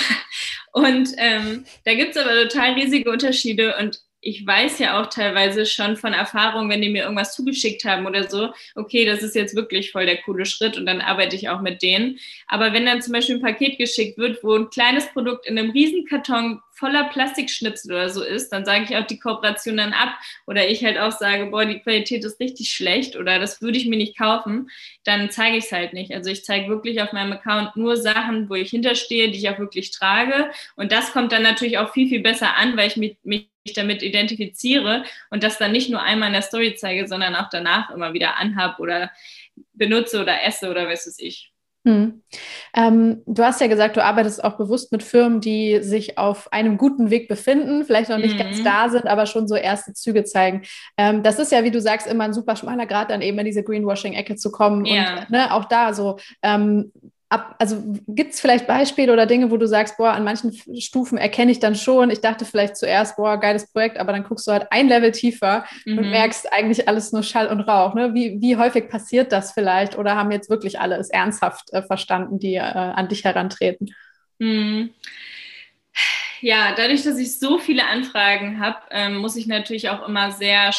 und 0.73 1.11
ähm, 1.19 1.65
da 1.85 1.95
gibt 1.95 2.15
es 2.15 2.23
aber 2.23 2.49
total 2.49 2.75
riesige 2.75 3.11
Unterschiede. 3.11 3.77
Und 3.77 4.01
ich 4.27 4.45
weiß 4.45 4.81
ja 4.81 5.01
auch 5.01 5.07
teilweise 5.07 5.67
schon 5.67 5.97
von 5.97 6.13
Erfahrung, 6.13 6.69
wenn 6.69 6.83
die 6.83 6.89
mir 6.89 7.05
irgendwas 7.05 7.35
zugeschickt 7.35 7.85
haben 7.85 8.07
oder 8.07 8.29
so, 8.29 8.53
okay, 8.75 9.05
das 9.05 9.23
ist 9.23 9.37
jetzt 9.37 9.55
wirklich 9.55 9.93
voll 9.93 10.05
der 10.05 10.21
coole 10.23 10.47
Schritt 10.47 10.77
und 10.77 10.85
dann 10.87 11.01
arbeite 11.01 11.37
ich 11.37 11.49
auch 11.49 11.61
mit 11.61 11.81
denen. 11.81 12.19
Aber 12.49 12.73
wenn 12.73 12.87
dann 12.87 13.01
zum 13.03 13.13
Beispiel 13.13 13.37
ein 13.37 13.43
Paket 13.43 13.79
geschickt 13.79 14.19
wird, 14.19 14.43
wo 14.43 14.55
ein 14.55 14.69
kleines 14.71 15.07
Produkt 15.13 15.47
in 15.47 15.57
einem 15.57 15.71
Riesenkarton 15.71 16.61
voller 16.73 17.05
Plastikschnipsel 17.05 17.93
oder 17.93 18.11
so 18.11 18.23
ist, 18.23 18.51
dann 18.51 18.65
sage 18.65 18.85
ich 18.85 18.97
auch 18.97 19.07
die 19.07 19.19
Kooperation 19.19 19.77
dann 19.77 19.93
ab 19.93 20.15
oder 20.47 20.69
ich 20.69 20.85
halt 20.85 20.99
auch 20.99 21.13
sage, 21.13 21.47
boah, 21.47 21.65
die 21.65 21.79
Qualität 21.79 22.25
ist 22.25 22.41
richtig 22.41 22.71
schlecht 22.71 23.17
oder 23.17 23.39
das 23.39 23.63
würde 23.63 23.79
ich 23.79 23.87
mir 23.87 23.97
nicht 23.97 24.19
kaufen, 24.19 24.69
dann 25.05 25.31
zeige 25.31 25.57
ich 25.57 25.65
es 25.65 25.73
halt 25.73 25.95
nicht. 25.95 26.13
Also 26.13 26.31
ich 26.31 26.45
zeige 26.45 26.69
wirklich 26.69 27.01
auf 27.01 27.13
meinem 27.13 27.33
Account 27.33 27.77
nur 27.77 27.97
Sachen, 27.97 28.51
wo 28.51 28.55
ich 28.55 28.71
hinterstehe, 28.71 29.31
die 29.31 29.39
ich 29.39 29.49
auch 29.49 29.59
wirklich 29.59 29.93
trage 29.93 30.51
und 30.75 30.93
das 30.93 31.13
kommt 31.13 31.33
dann 31.33 31.43
natürlich 31.43 31.79
auch 31.79 31.93
viel, 31.93 32.09
viel 32.09 32.21
besser 32.21 32.57
an, 32.57 32.77
weil 32.77 32.89
ich 32.89 32.97
mich, 32.97 33.17
mich 33.23 33.47
damit 33.73 34.03
identifiziere 34.03 35.05
und 35.31 35.43
das 35.43 35.59
dann 35.59 35.73
nicht 35.73 35.91
nur 35.91 36.03
einmal 36.03 36.29
in 36.29 36.35
der 36.35 36.43
Story 36.43 36.75
zeige, 36.77 37.07
sondern 37.07 37.35
auch 37.35 37.49
danach 37.51 37.91
immer 37.91 38.13
wieder 38.13 38.37
anhab 38.37 38.79
oder 38.81 39.11
benutze 39.73 40.21
oder 40.21 40.45
esse 40.45 40.71
oder 40.71 40.89
was 40.89 41.07
weiß 41.07 41.19
ich. 41.19 41.53
Hm. 41.87 42.21
Ähm, 42.75 43.23
du 43.27 43.45
hast 43.45 43.61
ja 43.61 43.69
gesagt, 43.69 43.97
du 43.97 44.03
arbeitest 44.03 44.43
auch 44.43 44.57
bewusst 44.57 44.91
mit 44.91 45.05
Firmen, 45.05 45.41
die 45.41 45.79
sich 45.83 46.19
auf 46.19 46.53
einem 46.53 46.79
guten 46.79 47.11
Weg 47.11 47.29
befinden, 47.29 47.85
vielleicht 47.85 48.11
noch 48.11 48.19
nicht 48.19 48.35
mhm. 48.35 48.39
ganz 48.39 48.63
da 48.65 48.89
sind, 48.89 49.07
aber 49.07 49.27
schon 49.27 49.47
so 49.47 49.55
erste 49.55 49.93
Züge 49.93 50.25
zeigen. 50.25 50.63
Ähm, 50.97 51.23
das 51.23 51.39
ist 51.39 51.53
ja, 51.53 51.63
wie 51.63 51.71
du 51.71 51.81
sagst, 51.81 52.09
immer 52.09 52.25
ein 52.25 52.33
super 52.33 52.57
schmaler 52.57 52.87
Grad, 52.87 53.11
dann 53.11 53.23
eben 53.23 53.39
in 53.39 53.45
diese 53.45 53.63
Greenwashing-Ecke 53.63 54.35
zu 54.35 54.51
kommen. 54.51 54.85
Ja. 54.85 55.21
Und 55.21 55.31
ne, 55.31 55.55
auch 55.55 55.67
da 55.67 55.95
so, 55.95 56.19
ähm, 56.43 56.91
ab, 57.29 57.57
also 57.59 57.83
gibt 58.07 58.35
es 58.35 58.41
vielleicht 58.41 58.67
Beispiele 58.67 59.13
oder 59.13 59.27
Dinge, 59.27 59.51
wo 59.51 59.57
du 59.57 59.67
sagst, 59.67 59.97
boah, 59.97 60.13
an 60.13 60.25
manchen 60.25 60.53
Stufen 60.81 61.19
erkenne 61.19 61.51
ich 61.51 61.59
dann 61.59 61.75
schon, 61.75 62.11
ich 62.11 62.21
dachte 62.21 62.45
vielleicht 62.45 62.77
zuerst, 62.77 63.17
boah, 63.17 63.39
geiles 63.39 63.71
Projekt, 63.73 63.99
aber 63.99 64.13
dann 64.13 64.25
guckst 64.25 64.47
du 64.47 64.53
halt 64.53 64.69
ein 64.71 64.89
Level 64.89 65.13
tiefer 65.13 65.65
mhm. 65.85 65.99
und 65.99 66.11
merkst 66.11 66.53
eigentlich 66.53 66.89
alles 66.89 67.13
nur 67.13 67.23
Schall 67.23 67.49
und 67.49 67.61
Rauch. 67.61 67.95
Ne? 67.95 68.15
Wie, 68.15 68.41
wie 68.41 68.57
häufig 68.57 68.89
passiert 68.89 69.33
das 69.33 69.53
vielleicht 69.53 69.99
oder 69.99 70.15
haben 70.15 70.31
jetzt 70.31 70.51
wirklich 70.51 70.79
alle 70.79 70.97
es 70.97 71.11
ernsthaft 71.11 71.73
äh, 71.73 71.83
verstanden, 71.83 72.39
die 72.39 72.55
äh, 72.55 72.61
an 72.61 73.09
dich 73.09 73.25
herantreten? 73.25 73.95
Mhm. 74.39 74.91
Ja, 76.41 76.75
dadurch, 76.77 77.03
dass 77.03 77.19
ich 77.19 77.39
so 77.39 77.59
viele 77.59 77.87
Anfragen 77.87 78.61
habe, 78.61 78.79
ähm, 78.91 79.17
muss 79.17 79.37
ich 79.37 79.47
natürlich 79.47 79.89
auch 79.89 80.07
immer 80.07 80.33
sehr 80.33 80.71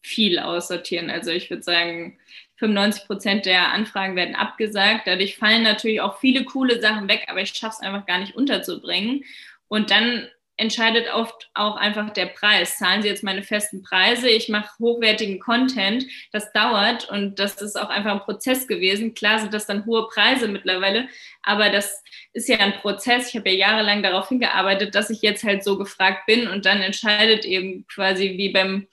viel 0.00 0.38
aussortieren. 0.38 1.10
Also 1.10 1.30
ich 1.30 1.50
würde 1.50 1.62
sagen, 1.62 2.18
95 2.62 3.06
Prozent 3.06 3.46
der 3.46 3.72
Anfragen 3.72 4.14
werden 4.14 4.36
abgesagt. 4.36 5.06
Dadurch 5.06 5.36
fallen 5.36 5.64
natürlich 5.64 6.00
auch 6.00 6.20
viele 6.20 6.44
coole 6.44 6.80
Sachen 6.80 7.08
weg, 7.08 7.26
aber 7.28 7.40
ich 7.40 7.50
schaffe 7.50 7.78
es 7.80 7.86
einfach 7.86 8.06
gar 8.06 8.18
nicht 8.20 8.36
unterzubringen. 8.36 9.24
Und 9.66 9.90
dann 9.90 10.28
entscheidet 10.56 11.12
oft 11.12 11.50
auch 11.54 11.76
einfach 11.76 12.10
der 12.10 12.26
Preis. 12.26 12.78
Zahlen 12.78 13.02
Sie 13.02 13.08
jetzt 13.08 13.24
meine 13.24 13.42
festen 13.42 13.82
Preise? 13.82 14.28
Ich 14.28 14.48
mache 14.48 14.78
hochwertigen 14.78 15.40
Content. 15.40 16.06
Das 16.30 16.52
dauert 16.52 17.08
und 17.08 17.40
das 17.40 17.60
ist 17.60 17.76
auch 17.76 17.88
einfach 17.88 18.12
ein 18.12 18.20
Prozess 18.20 18.68
gewesen. 18.68 19.14
Klar 19.14 19.40
sind 19.40 19.52
das 19.54 19.66
dann 19.66 19.84
hohe 19.84 20.06
Preise 20.06 20.46
mittlerweile, 20.46 21.08
aber 21.42 21.70
das 21.70 22.04
ist 22.32 22.48
ja 22.48 22.58
ein 22.58 22.74
Prozess. 22.74 23.30
Ich 23.30 23.36
habe 23.36 23.50
ja 23.50 23.56
jahrelang 23.70 24.04
darauf 24.04 24.28
hingearbeitet, 24.28 24.94
dass 24.94 25.10
ich 25.10 25.20
jetzt 25.22 25.42
halt 25.42 25.64
so 25.64 25.76
gefragt 25.78 26.26
bin 26.26 26.46
und 26.46 26.64
dann 26.64 26.80
entscheidet 26.80 27.44
eben 27.44 27.84
quasi 27.88 28.36
wie 28.36 28.52
beim 28.52 28.86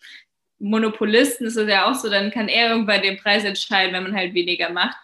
Monopolisten 0.60 1.46
ist 1.46 1.56
es 1.56 1.70
ja 1.70 1.90
auch 1.90 1.96
so, 1.96 2.10
dann 2.10 2.32
kann 2.32 2.48
er 2.48 2.72
irgendwann 2.72 3.02
den 3.02 3.18
Preis 3.18 3.44
entscheiden, 3.44 3.94
wenn 3.94 4.04
man 4.04 4.16
halt 4.16 4.34
weniger 4.34 4.70
macht. 4.70 4.98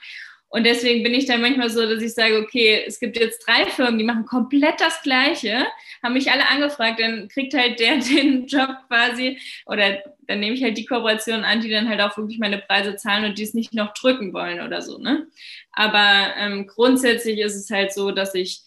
Und 0.56 0.64
deswegen 0.64 1.04
bin 1.04 1.14
ich 1.14 1.26
dann 1.26 1.42
manchmal 1.42 1.70
so, 1.70 1.82
dass 1.82 2.02
ich 2.02 2.14
sage, 2.14 2.38
okay, 2.38 2.84
es 2.88 3.00
gibt 3.00 3.18
jetzt 3.20 3.46
drei 3.46 3.66
Firmen, 3.66 3.98
die 3.98 4.06
machen 4.06 4.26
komplett 4.26 4.80
das 4.80 5.02
Gleiche, 5.02 5.66
haben 6.02 6.14
mich 6.14 6.32
alle 6.32 6.48
angefragt, 6.48 7.00
dann 7.00 7.28
kriegt 7.28 7.54
halt 7.54 7.80
der 7.80 7.98
den 8.00 8.48
Job 8.48 8.70
quasi 8.88 9.38
oder 9.66 10.02
dann 10.28 10.40
nehme 10.40 10.56
ich 10.56 10.64
halt 10.64 10.78
die 10.78 10.86
Kooperation 10.86 11.44
an, 11.44 11.60
die 11.60 11.70
dann 11.70 11.90
halt 11.90 12.00
auch 12.00 12.16
wirklich 12.18 12.40
meine 12.40 12.60
Preise 12.60 12.96
zahlen 12.96 13.26
und 13.26 13.38
die 13.38 13.44
es 13.44 13.54
nicht 13.54 13.74
noch 13.74 13.94
drücken 13.94 14.34
wollen 14.34 14.62
oder 14.62 14.82
so. 14.82 14.98
Ne? 14.98 15.28
Aber 15.74 16.34
ähm, 16.38 16.68
grundsätzlich 16.68 17.40
ist 17.40 17.56
es 17.56 17.70
halt 17.70 17.94
so, 17.94 18.12
dass 18.12 18.34
ich 18.34 18.62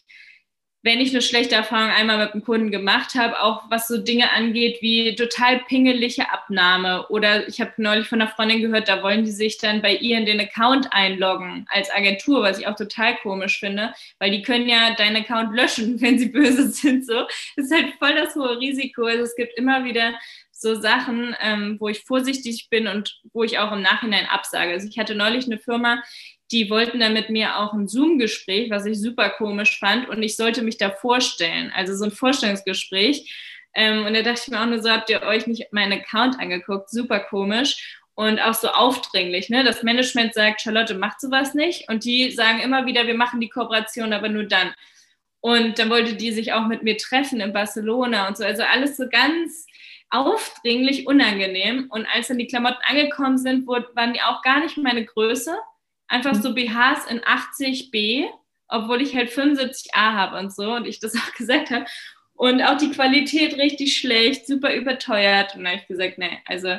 wenn 0.83 1.01
ich 1.01 1.11
eine 1.11 1.23
schlechte 1.23 1.57
Erfahrung 1.57 1.91
einmal 1.91 2.19
mit 2.19 2.33
einem 2.33 2.45
Kunden 2.45 2.71
gemacht 2.71 3.15
habe, 3.17 3.41
auch 3.43 3.65
was 3.69 3.89
so 3.89 3.99
Dinge 3.99 4.31
angeht 4.33 4.79
wie 4.81 5.15
total 5.17 5.59
pingelige 5.61 6.31
Abnahme 6.31 7.09
oder 7.09 7.49
ich 7.49 7.61
habe 7.61 7.73
neulich 7.79 8.07
von 8.07 8.21
einer 8.21 8.31
Freundin 8.31 8.61
gehört, 8.61 8.89
da 8.89 9.03
wollen 9.03 9.25
die 9.25 9.33
sich 9.33 9.59
dann 9.59 9.83
bei 9.83 9.95
ihr 9.97 10.17
in 10.17 10.27
den 10.27 10.41
Account 10.41 10.93
einloggen 10.93 11.67
als 11.69 11.91
Agentur, 11.91 12.43
was 12.43 12.61
ich 12.61 12.69
auch 12.69 12.77
total 12.77 13.17
komisch 13.17 13.59
finde, 13.59 13.93
weil 14.21 14.31
die 14.31 14.43
können 14.43 14.69
ja 14.69 14.95
deinen 14.95 15.17
Account 15.17 15.55
löschen, 15.55 16.01
wenn 16.01 16.19
sie 16.19 16.29
böse 16.29 16.69
sind. 16.69 17.05
So, 17.05 17.27
das 17.57 17.67
ist 17.67 17.75
halt 17.75 17.95
voll 17.99 18.15
das 18.15 18.37
hohe 18.37 18.59
Risiko. 18.59 19.05
Also 19.05 19.25
es 19.25 19.35
gibt 19.35 19.59
immer 19.59 19.85
wieder 19.85 20.15
so 20.53 20.81
Sachen, 20.81 21.37
ähm, 21.41 21.77
wo 21.79 21.89
ich 21.89 22.01
vorsichtig 22.01 22.69
bin 22.69 22.89
und 22.89 23.21
wo 23.33 23.45
ich 23.45 23.59
auch 23.59 23.73
im 23.73 23.83
Nachhinein 23.83 24.27
absage. 24.27 24.73
Also 24.73 24.89
ich 24.89 24.99
hatte 24.99 25.15
neulich 25.15 25.47
eine 25.47 25.59
Firma, 25.59 26.03
die 26.51 26.71
wollten 26.71 27.01
dann 27.01 27.13
mit 27.13 27.31
mir 27.31 27.59
auch 27.59 27.73
ein 27.73 27.89
Zoom-Gespräch, 27.89 28.71
was 28.71 28.87
ich 28.87 29.01
super 29.01 29.31
komisch 29.31 29.79
fand, 29.79 30.09
und 30.09 30.23
ich 30.23 30.37
sollte 30.37 30.63
mich 30.63 30.79
da 30.79 30.91
vorstellen, 30.91 31.73
also 31.75 31.95
so 31.95 32.05
ein 32.05 32.11
Vorstellungsgespräch. 32.11 33.33
Ähm, 33.75 34.07
und 34.07 34.15
da 34.15 34.23
dachte 34.23 34.43
ich 34.45 34.49
mir 34.49 34.61
auch 34.61 34.67
nur 34.67 34.83
so, 34.83 34.91
habt 34.91 35.11
ihr 35.11 35.23
euch 35.23 35.47
nicht 35.47 35.73
meinen 35.73 36.01
Account 36.01 36.41
angeguckt? 36.41 36.91
Super 36.91 37.21
komisch 37.21 37.99
und 38.19 38.41
auch 38.41 38.55
so 38.55 38.69
aufdringlich. 38.69 39.49
Ne? 39.49 39.63
Das 39.63 39.85
Management 39.85 40.35
sagt, 40.35 40.63
Charlotte 40.63 40.95
macht 40.95 41.21
sowas 41.21 41.55
nicht. 41.55 41.89
Und 41.89 42.03
die 42.05 42.33
sagen 42.33 42.59
immer 42.59 42.85
wieder, 42.85 43.07
wir 43.07 43.15
machen 43.15 43.41
die 43.41 43.49
Kooperation, 43.49 44.13
aber 44.13 44.29
nur 44.29 44.43
dann. 44.43 44.75
Und 45.41 45.79
dann 45.79 45.89
wollte 45.89 46.15
die 46.15 46.33
sich 46.33 46.53
auch 46.53 46.67
mit 46.67 46.83
mir 46.83 46.97
treffen 46.97 47.41
in 47.41 47.53
Barcelona 47.53 48.27
und 48.27 48.37
so. 48.37 48.45
Also 48.45 48.65
alles 48.65 48.97
so 48.97 49.09
ganz 49.09 49.67
aufdringlich, 50.11 51.07
unangenehm. 51.07 51.87
Und 51.91 52.07
als 52.13 52.27
dann 52.27 52.39
die 52.39 52.49
Klamotten 52.49 52.83
angekommen 52.89 53.39
sind, 53.39 53.69
waren 53.69 54.15
die 54.15 54.23
auch 54.23 54.43
gar 54.43 54.61
nicht 54.61 54.77
meine 54.79 55.05
Größe 55.05 55.57
einfach 56.09 56.35
so 56.35 56.55
BHs 56.55 57.07
in 57.09 57.21
80b, 57.21 58.27
obwohl 58.69 59.01
ich 59.03 59.15
halt 59.15 59.31
75a 59.31 59.95
habe 59.95 60.39
und 60.39 60.55
so 60.55 60.73
und 60.73 60.87
ich 60.87 61.01
das 61.01 61.15
auch 61.15 61.33
gesagt 61.37 61.71
habe. 61.71 61.85
Und 62.39 62.63
auch 62.63 62.77
die 62.77 62.93
Qualität 62.93 63.59
richtig 63.59 63.99
schlecht, 63.99 64.47
super 64.47 64.73
überteuert. 64.73 65.57
Und 65.57 65.65
da 65.65 65.71
habe 65.71 65.81
ich 65.81 65.89
gesagt, 65.89 66.19
nee, 66.19 66.39
also 66.47 66.77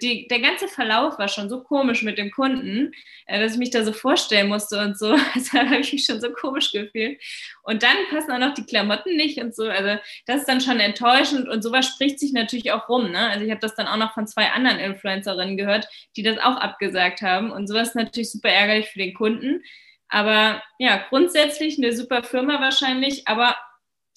die, 0.00 0.28
der 0.28 0.38
ganze 0.38 0.68
Verlauf 0.68 1.18
war 1.18 1.26
schon 1.26 1.48
so 1.48 1.64
komisch 1.64 2.04
mit 2.04 2.16
dem 2.16 2.30
Kunden, 2.30 2.92
äh, 3.26 3.40
dass 3.40 3.54
ich 3.54 3.58
mich 3.58 3.70
da 3.70 3.82
so 3.82 3.92
vorstellen 3.92 4.46
musste 4.46 4.78
und 4.78 4.96
so. 4.96 5.16
Also 5.34 5.50
da 5.58 5.66
habe 5.66 5.80
ich 5.80 5.92
mich 5.92 6.04
schon 6.04 6.20
so 6.20 6.30
komisch 6.30 6.70
gefühlt. 6.70 7.20
Und 7.64 7.82
dann 7.82 7.96
passen 8.08 8.30
auch 8.30 8.38
noch 8.38 8.54
die 8.54 8.64
Klamotten 8.64 9.16
nicht 9.16 9.38
und 9.38 9.52
so. 9.52 9.64
Also 9.64 10.00
das 10.26 10.42
ist 10.42 10.48
dann 10.48 10.60
schon 10.60 10.78
enttäuschend 10.78 11.48
und 11.48 11.62
sowas 11.62 11.88
spricht 11.88 12.20
sich 12.20 12.32
natürlich 12.32 12.70
auch 12.70 12.88
rum. 12.88 13.10
Ne? 13.10 13.30
Also 13.30 13.44
ich 13.44 13.50
habe 13.50 13.60
das 13.60 13.74
dann 13.74 13.88
auch 13.88 13.96
noch 13.96 14.14
von 14.14 14.28
zwei 14.28 14.52
anderen 14.52 14.78
Influencerinnen 14.78 15.56
gehört, 15.56 15.88
die 16.16 16.22
das 16.22 16.38
auch 16.38 16.56
abgesagt 16.56 17.20
haben. 17.20 17.50
Und 17.50 17.66
sowas 17.66 17.88
ist 17.88 17.94
natürlich 17.96 18.30
super 18.30 18.50
ärgerlich 18.50 18.86
für 18.86 19.00
den 19.00 19.14
Kunden. 19.14 19.64
Aber 20.08 20.62
ja, 20.78 21.04
grundsätzlich 21.08 21.78
eine 21.78 21.96
super 21.96 22.22
Firma 22.22 22.60
wahrscheinlich, 22.60 23.26
aber 23.26 23.56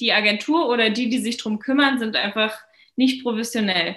die 0.04 0.13
Agentur 0.13 0.70
oder 0.70 0.89
die, 0.89 1.10
die 1.10 1.20
sich 1.20 1.38
darum 1.38 1.60
kümmern, 1.60 1.98
sind 1.98 2.16
einfach 2.16 2.60
nicht 2.96 3.24
professionell. 3.24 3.96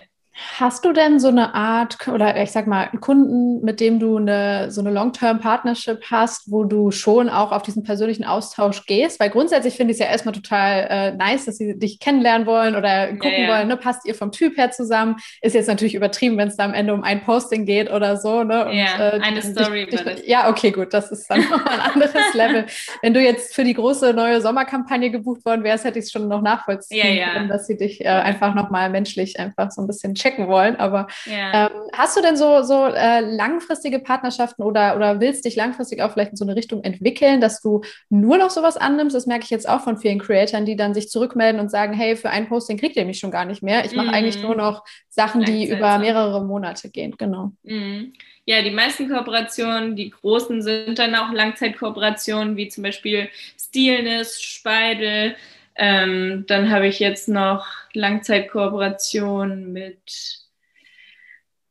Hast 0.58 0.84
du 0.84 0.92
denn 0.92 1.18
so 1.18 1.28
eine 1.28 1.54
Art 1.54 2.06
oder 2.08 2.40
ich 2.42 2.50
sag 2.50 2.66
mal 2.66 2.88
einen 2.88 3.00
Kunden, 3.00 3.64
mit 3.64 3.80
dem 3.80 3.98
du 3.98 4.18
eine 4.18 4.70
so 4.70 4.82
eine 4.82 4.90
Long-Term-Partnership 4.90 6.02
hast, 6.10 6.50
wo 6.50 6.64
du 6.64 6.90
schon 6.90 7.30
auch 7.30 7.52
auf 7.52 7.62
diesen 7.62 7.82
persönlichen 7.82 8.24
Austausch 8.24 8.84
gehst? 8.84 9.18
Weil 9.18 9.30
grundsätzlich 9.30 9.76
finde 9.76 9.92
ich 9.92 10.00
es 10.00 10.04
ja 10.04 10.10
erstmal 10.10 10.34
total 10.34 10.86
äh, 10.90 11.12
nice, 11.12 11.46
dass 11.46 11.56
sie 11.56 11.78
dich 11.78 12.00
kennenlernen 12.00 12.46
wollen 12.46 12.76
oder 12.76 13.08
gucken 13.12 13.32
ja, 13.32 13.38
ja. 13.38 13.48
wollen, 13.48 13.68
ne? 13.68 13.76
passt 13.78 14.06
ihr 14.06 14.14
vom 14.14 14.30
Typ 14.30 14.58
her 14.58 14.70
zusammen? 14.70 15.16
Ist 15.40 15.54
jetzt 15.54 15.68
natürlich 15.68 15.94
übertrieben, 15.94 16.36
wenn 16.36 16.48
es 16.48 16.56
da 16.56 16.64
am 16.64 16.74
Ende 16.74 16.92
um 16.92 17.02
ein 17.02 17.22
Posting 17.24 17.64
geht 17.64 17.90
oder 17.90 18.18
so. 18.18 18.44
Ne? 18.44 18.66
Und, 18.66 18.74
ja, 18.74 18.98
äh, 18.98 19.20
eine 19.20 19.40
Story. 19.40 19.86
Dich, 19.86 20.02
dich, 20.02 20.26
ja, 20.26 20.50
okay, 20.50 20.70
gut, 20.70 20.92
das 20.92 21.10
ist 21.10 21.30
dann 21.30 21.40
nochmal 21.40 21.66
ein 21.66 21.92
anderes 21.92 22.12
Level. 22.34 22.66
Wenn 23.00 23.14
du 23.14 23.20
jetzt 23.20 23.54
für 23.54 23.64
die 23.64 23.74
große 23.74 24.12
neue 24.12 24.42
Sommerkampagne 24.42 25.10
gebucht 25.10 25.46
worden 25.46 25.64
wärst, 25.64 25.84
hätte 25.84 25.98
ich 25.98 26.06
es 26.06 26.12
schon 26.12 26.28
noch 26.28 26.42
nachvollziehen 26.42 27.16
ja, 27.16 27.32
können, 27.32 27.48
dass 27.48 27.66
sie 27.66 27.78
dich 27.78 28.04
äh, 28.04 28.08
einfach 28.08 28.54
nochmal 28.54 28.90
menschlich 28.90 29.38
einfach 29.40 29.70
so 29.70 29.80
ein 29.80 29.86
bisschen 29.86 30.14
checken 30.14 30.25
wollen. 30.48 30.76
Aber 30.76 31.06
ja. 31.24 31.66
ähm, 31.66 31.72
hast 31.92 32.16
du 32.16 32.22
denn 32.22 32.36
so, 32.36 32.62
so 32.62 32.86
äh, 32.86 33.20
langfristige 33.20 33.98
Partnerschaften 33.98 34.62
oder, 34.62 34.96
oder 34.96 35.20
willst 35.20 35.44
dich 35.44 35.56
langfristig 35.56 36.02
auch 36.02 36.12
vielleicht 36.12 36.32
in 36.32 36.36
so 36.36 36.44
eine 36.44 36.56
Richtung 36.56 36.82
entwickeln, 36.84 37.40
dass 37.40 37.60
du 37.60 37.82
nur 38.08 38.38
noch 38.38 38.50
sowas 38.50 38.76
annimmst? 38.76 39.14
Das 39.14 39.26
merke 39.26 39.44
ich 39.44 39.50
jetzt 39.50 39.68
auch 39.68 39.80
von 39.80 39.98
vielen 39.98 40.18
Creatoren, 40.18 40.66
die 40.66 40.76
dann 40.76 40.94
sich 40.94 41.08
zurückmelden 41.08 41.60
und 41.60 41.70
sagen, 41.70 41.92
hey, 41.92 42.16
für 42.16 42.30
ein 42.30 42.48
Posting 42.48 42.78
kriegt 42.78 42.96
ihr 42.96 43.04
mich 43.04 43.18
schon 43.18 43.30
gar 43.30 43.44
nicht 43.44 43.62
mehr. 43.62 43.84
Ich 43.84 43.94
mache 43.94 44.08
mhm. 44.08 44.14
eigentlich 44.14 44.42
nur 44.42 44.54
noch 44.54 44.84
Sachen, 45.08 45.44
die 45.44 45.68
über 45.68 45.98
mehrere 45.98 46.44
Monate 46.44 46.90
gehen. 46.90 47.14
Genau. 47.16 47.52
Mhm. 47.62 48.12
Ja, 48.44 48.62
die 48.62 48.70
meisten 48.70 49.08
Kooperationen, 49.08 49.96
die 49.96 50.10
großen, 50.10 50.62
sind 50.62 50.98
dann 51.00 51.16
auch 51.16 51.32
Langzeitkooperationen, 51.32 52.56
wie 52.56 52.68
zum 52.68 52.84
Beispiel 52.84 53.28
Stilness, 53.58 54.40
Speidel, 54.40 55.34
ähm, 55.76 56.44
dann 56.46 56.70
habe 56.70 56.86
ich 56.86 56.98
jetzt 56.98 57.28
noch 57.28 57.66
Langzeitkooperation 57.92 59.72
mit, 59.72 60.40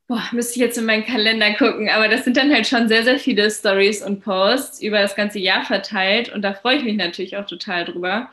boah, 0.07 0.23
müsste 0.31 0.53
ich 0.53 0.61
jetzt 0.61 0.77
in 0.77 0.85
meinen 0.85 1.05
Kalender 1.05 1.53
gucken, 1.55 1.89
aber 1.89 2.07
das 2.07 2.23
sind 2.23 2.37
dann 2.37 2.53
halt 2.53 2.67
schon 2.67 2.87
sehr, 2.87 3.03
sehr 3.03 3.19
viele 3.19 3.49
Stories 3.49 4.03
und 4.03 4.21
Posts 4.21 4.81
über 4.81 4.99
das 5.01 5.15
ganze 5.15 5.39
Jahr 5.39 5.63
verteilt 5.63 6.29
und 6.29 6.43
da 6.43 6.53
freue 6.53 6.77
ich 6.77 6.83
mich 6.83 6.95
natürlich 6.95 7.37
auch 7.37 7.47
total 7.47 7.85
drüber. 7.85 8.29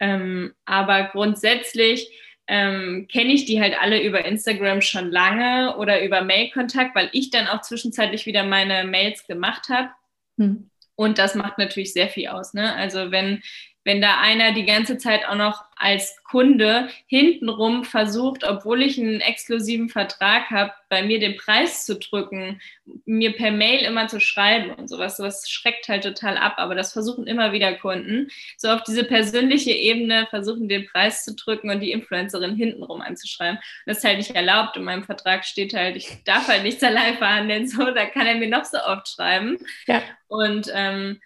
Ähm, 0.00 0.52
aber 0.64 1.04
grundsätzlich 1.04 2.10
ähm, 2.46 3.06
kenne 3.10 3.32
ich 3.32 3.46
die 3.46 3.60
halt 3.60 3.74
alle 3.80 4.02
über 4.02 4.24
Instagram 4.24 4.80
schon 4.82 5.10
lange 5.10 5.76
oder 5.76 6.02
über 6.02 6.22
Mailkontakt, 6.22 6.94
weil 6.94 7.08
ich 7.12 7.30
dann 7.30 7.46
auch 7.46 7.62
zwischenzeitlich 7.62 8.26
wieder 8.26 8.44
meine 8.44 8.84
Mails 8.84 9.26
gemacht 9.26 9.68
habe. 9.68 9.90
Hm. 10.38 10.68
Und 10.96 11.18
das 11.18 11.34
macht 11.34 11.58
natürlich 11.58 11.92
sehr 11.92 12.08
viel 12.08 12.28
aus. 12.28 12.54
Ne? 12.54 12.74
Also 12.74 13.10
wenn 13.10 13.42
wenn 13.84 14.00
da 14.00 14.18
einer 14.20 14.52
die 14.52 14.64
ganze 14.64 14.98
Zeit 14.98 15.26
auch 15.28 15.36
noch 15.36 15.64
als 15.76 16.22
Kunde 16.24 16.88
hintenrum 17.06 17.84
versucht, 17.84 18.44
obwohl 18.44 18.82
ich 18.82 18.98
einen 18.98 19.20
exklusiven 19.20 19.88
Vertrag 19.88 20.50
habe, 20.50 20.72
bei 20.88 21.02
mir 21.02 21.18
den 21.18 21.36
Preis 21.36 21.84
zu 21.84 21.98
drücken, 21.98 22.60
mir 23.04 23.32
per 23.32 23.50
Mail 23.50 23.84
immer 23.84 24.08
zu 24.08 24.20
schreiben 24.20 24.70
und 24.70 24.88
sowas, 24.88 25.16
sowas 25.16 25.50
schreckt 25.50 25.88
halt 25.88 26.04
total 26.04 26.38
ab, 26.38 26.54
aber 26.56 26.74
das 26.74 26.92
versuchen 26.92 27.26
immer 27.26 27.52
wieder 27.52 27.74
Kunden, 27.74 28.28
so 28.56 28.68
auf 28.68 28.82
diese 28.84 29.04
persönliche 29.04 29.72
Ebene 29.72 30.26
versuchen, 30.30 30.68
den 30.68 30.86
Preis 30.86 31.24
zu 31.24 31.34
drücken 31.34 31.70
und 31.70 31.80
die 31.80 31.92
Influencerin 31.92 32.56
hintenrum 32.56 33.00
anzuschreiben. 33.00 33.58
Das 33.86 33.98
ist 33.98 34.04
halt 34.04 34.18
nicht 34.18 34.34
erlaubt. 34.34 34.76
In 34.76 34.84
meinem 34.84 35.04
Vertrag 35.04 35.44
steht 35.44 35.74
halt, 35.74 35.96
ich 35.96 36.22
darf 36.24 36.48
halt 36.48 36.62
nichts 36.62 36.82
allein 36.82 37.16
verhandeln, 37.16 37.66
so, 37.66 37.90
da 37.90 38.06
kann 38.06 38.26
er 38.26 38.36
mir 38.36 38.48
noch 38.48 38.64
so 38.64 38.78
oft 38.78 39.08
schreiben. 39.08 39.58
Ja. 39.86 40.02
Und 40.28 40.70
ähm, 40.72 41.20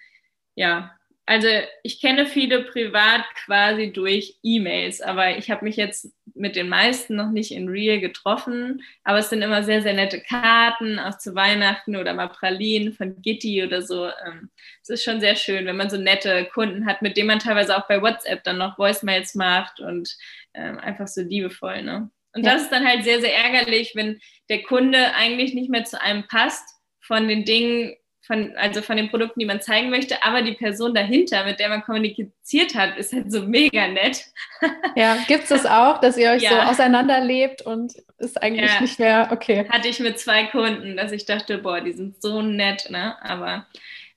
ja, 0.54 0.97
also 1.28 1.46
ich 1.82 2.00
kenne 2.00 2.24
viele 2.24 2.64
privat 2.64 3.22
quasi 3.44 3.92
durch 3.92 4.38
E-Mails, 4.42 5.02
aber 5.02 5.36
ich 5.36 5.50
habe 5.50 5.66
mich 5.66 5.76
jetzt 5.76 6.10
mit 6.34 6.56
den 6.56 6.70
meisten 6.70 7.16
noch 7.16 7.30
nicht 7.30 7.52
in 7.52 7.68
Real 7.68 8.00
getroffen. 8.00 8.82
Aber 9.04 9.18
es 9.18 9.28
sind 9.28 9.42
immer 9.42 9.62
sehr, 9.62 9.82
sehr 9.82 9.92
nette 9.92 10.22
Karten, 10.22 10.98
auch 10.98 11.18
zu 11.18 11.34
Weihnachten 11.34 11.96
oder 11.96 12.14
mal 12.14 12.28
Pralinen 12.28 12.94
von 12.94 13.20
Gitti 13.20 13.62
oder 13.62 13.82
so. 13.82 14.06
Ähm, 14.06 14.48
es 14.80 14.88
ist 14.88 15.04
schon 15.04 15.20
sehr 15.20 15.36
schön, 15.36 15.66
wenn 15.66 15.76
man 15.76 15.90
so 15.90 15.98
nette 15.98 16.46
Kunden 16.46 16.86
hat, 16.86 17.02
mit 17.02 17.18
denen 17.18 17.26
man 17.26 17.40
teilweise 17.40 17.76
auch 17.76 17.86
bei 17.88 18.00
WhatsApp 18.00 18.42
dann 18.44 18.56
noch 18.56 18.78
Voicemails 18.78 19.34
macht 19.34 19.80
und 19.80 20.16
ähm, 20.54 20.78
einfach 20.78 21.08
so 21.08 21.20
liebevoll. 21.20 21.82
Ne? 21.82 22.10
Und 22.32 22.46
ja. 22.46 22.54
das 22.54 22.62
ist 22.62 22.72
dann 22.72 22.86
halt 22.86 23.04
sehr, 23.04 23.20
sehr 23.20 23.36
ärgerlich, 23.36 23.92
wenn 23.94 24.18
der 24.48 24.62
Kunde 24.62 25.14
eigentlich 25.14 25.52
nicht 25.52 25.68
mehr 25.68 25.84
zu 25.84 26.00
einem 26.00 26.26
passt 26.26 26.66
von 27.02 27.28
den 27.28 27.44
Dingen, 27.44 27.96
von, 28.28 28.54
also 28.56 28.82
von 28.82 28.96
den 28.98 29.08
Produkten, 29.08 29.40
die 29.40 29.46
man 29.46 29.62
zeigen 29.62 29.88
möchte, 29.88 30.22
aber 30.22 30.42
die 30.42 30.52
Person 30.52 30.94
dahinter, 30.94 31.44
mit 31.44 31.58
der 31.58 31.70
man 31.70 31.82
kommuniziert 31.82 32.74
hat, 32.74 32.96
ist 32.98 33.12
halt 33.12 33.32
so 33.32 33.42
mega 33.42 33.88
nett. 33.88 34.26
Ja, 34.96 35.16
gibt 35.28 35.44
es 35.44 35.48
das 35.50 35.66
auch, 35.66 36.00
dass 36.00 36.16
ihr 36.18 36.30
euch 36.32 36.42
ja. 36.42 36.50
so 36.50 36.56
auseinanderlebt 36.56 37.62
und 37.62 37.92
ist 38.18 38.42
eigentlich 38.42 38.72
ja. 38.72 38.80
nicht 38.80 38.98
mehr 38.98 39.28
okay? 39.30 39.68
Hatte 39.68 39.86
ich 39.86 40.00
mit 40.00 40.18
zwei 40.18 40.46
Kunden, 40.46 40.96
dass 40.96 41.12
ich 41.12 41.24
dachte, 41.24 41.58
boah, 41.58 41.80
die 41.80 41.92
sind 41.92 42.20
so 42.20 42.42
nett, 42.42 42.90
ne? 42.90 43.16
Aber 43.22 43.66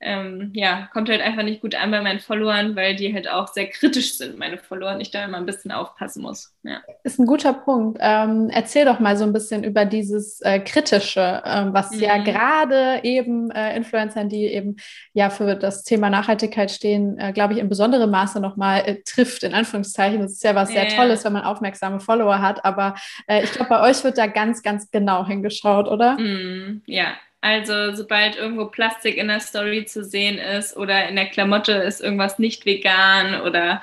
ähm, 0.02 0.52
ja, 0.54 0.90
kommt 0.92 1.10
halt 1.10 1.22
einfach 1.22 1.44
nicht 1.44 1.62
gut 1.62 1.76
an 1.76 1.92
bei 1.92 2.02
meinen 2.02 2.20
Followern, 2.20 2.76
weil 2.76 2.96
die 2.96 3.14
halt 3.14 3.30
auch 3.30 3.48
sehr 3.48 3.68
kritisch 3.68 4.18
sind, 4.18 4.38
meine 4.38 4.58
Follower, 4.58 4.94
und 4.94 5.02
ich 5.02 5.12
da 5.12 5.24
immer 5.24 5.38
ein 5.38 5.46
bisschen 5.46 5.72
aufpassen 5.72 6.24
muss. 6.24 6.56
Ja. 6.64 6.82
Ist 7.04 7.20
ein 7.20 7.28
guter 7.28 7.54
Punkt. 7.54 8.00
Ähm, 8.02 8.50
erzähl 8.52 8.86
doch 8.86 9.00
mal 9.00 9.16
so 9.16 9.24
ein 9.24 9.34
bisschen 9.34 9.64
über 9.64 9.86
dieses 9.86 10.42
äh, 10.42 10.60
Kritische, 10.60 11.42
äh, 11.44 11.66
was 11.72 11.92
mhm. 11.92 12.00
ja 12.00 12.18
gerade 12.18 13.00
eben 13.04 13.52
äh, 13.52 13.76
Influencern, 13.76 14.28
die 14.28 14.46
eben 14.48 14.78
ja 15.14 15.30
für 15.30 15.56
das 15.56 15.84
Thema 15.84 16.10
Nachhaltigkeit 16.10 16.72
stehen, 16.72 17.18
äh, 17.20 17.32
glaube 17.32 17.54
ich, 17.54 17.60
in 17.60 17.70
besonderem 17.70 18.10
Maße 18.10 18.40
nochmal 18.40 18.82
äh, 18.86 19.02
trifft, 19.04 19.44
in 19.44 19.54
Anführungszeichen. 19.54 20.22
Das 20.22 20.34
ist 20.34 20.44
ja 20.44 20.56
was 20.56 20.70
sehr 20.70 20.88
ja, 20.88 20.96
Tolles, 20.96 21.24
wenn 21.26 21.34
man 21.34 21.44
aufmerksame 21.44 22.00
Follower 22.00 22.42
hat, 22.42 22.66
aber 22.66 22.96
äh, 23.28 23.44
ich 23.44 23.52
glaube, 23.52 23.70
bei 23.70 23.82
euch 23.90 24.04
wird 24.04 24.18
da 24.18 24.28
ganz, 24.28 24.64
ganz 24.64 24.90
genau 24.90 25.26
hingeschaut, 25.28 25.88
oder? 25.88 26.18
Mhm. 26.20 26.82
Ja, 26.86 27.14
also 27.42 27.96
sobald 27.96 28.36
irgendwo 28.38 28.68
Plastik 28.68 29.18
in 29.18 29.28
der 29.28 29.40
Story 29.40 29.86
zu 29.86 30.04
sehen 30.04 30.38
ist 30.38 30.78
oder 30.78 31.10
in 31.10 31.16
der 31.16 31.28
Klamotte 31.28 31.74
ist 31.74 32.00
irgendwas 32.00 32.40
nicht 32.40 32.66
vegan 32.66 33.42
oder 33.42 33.82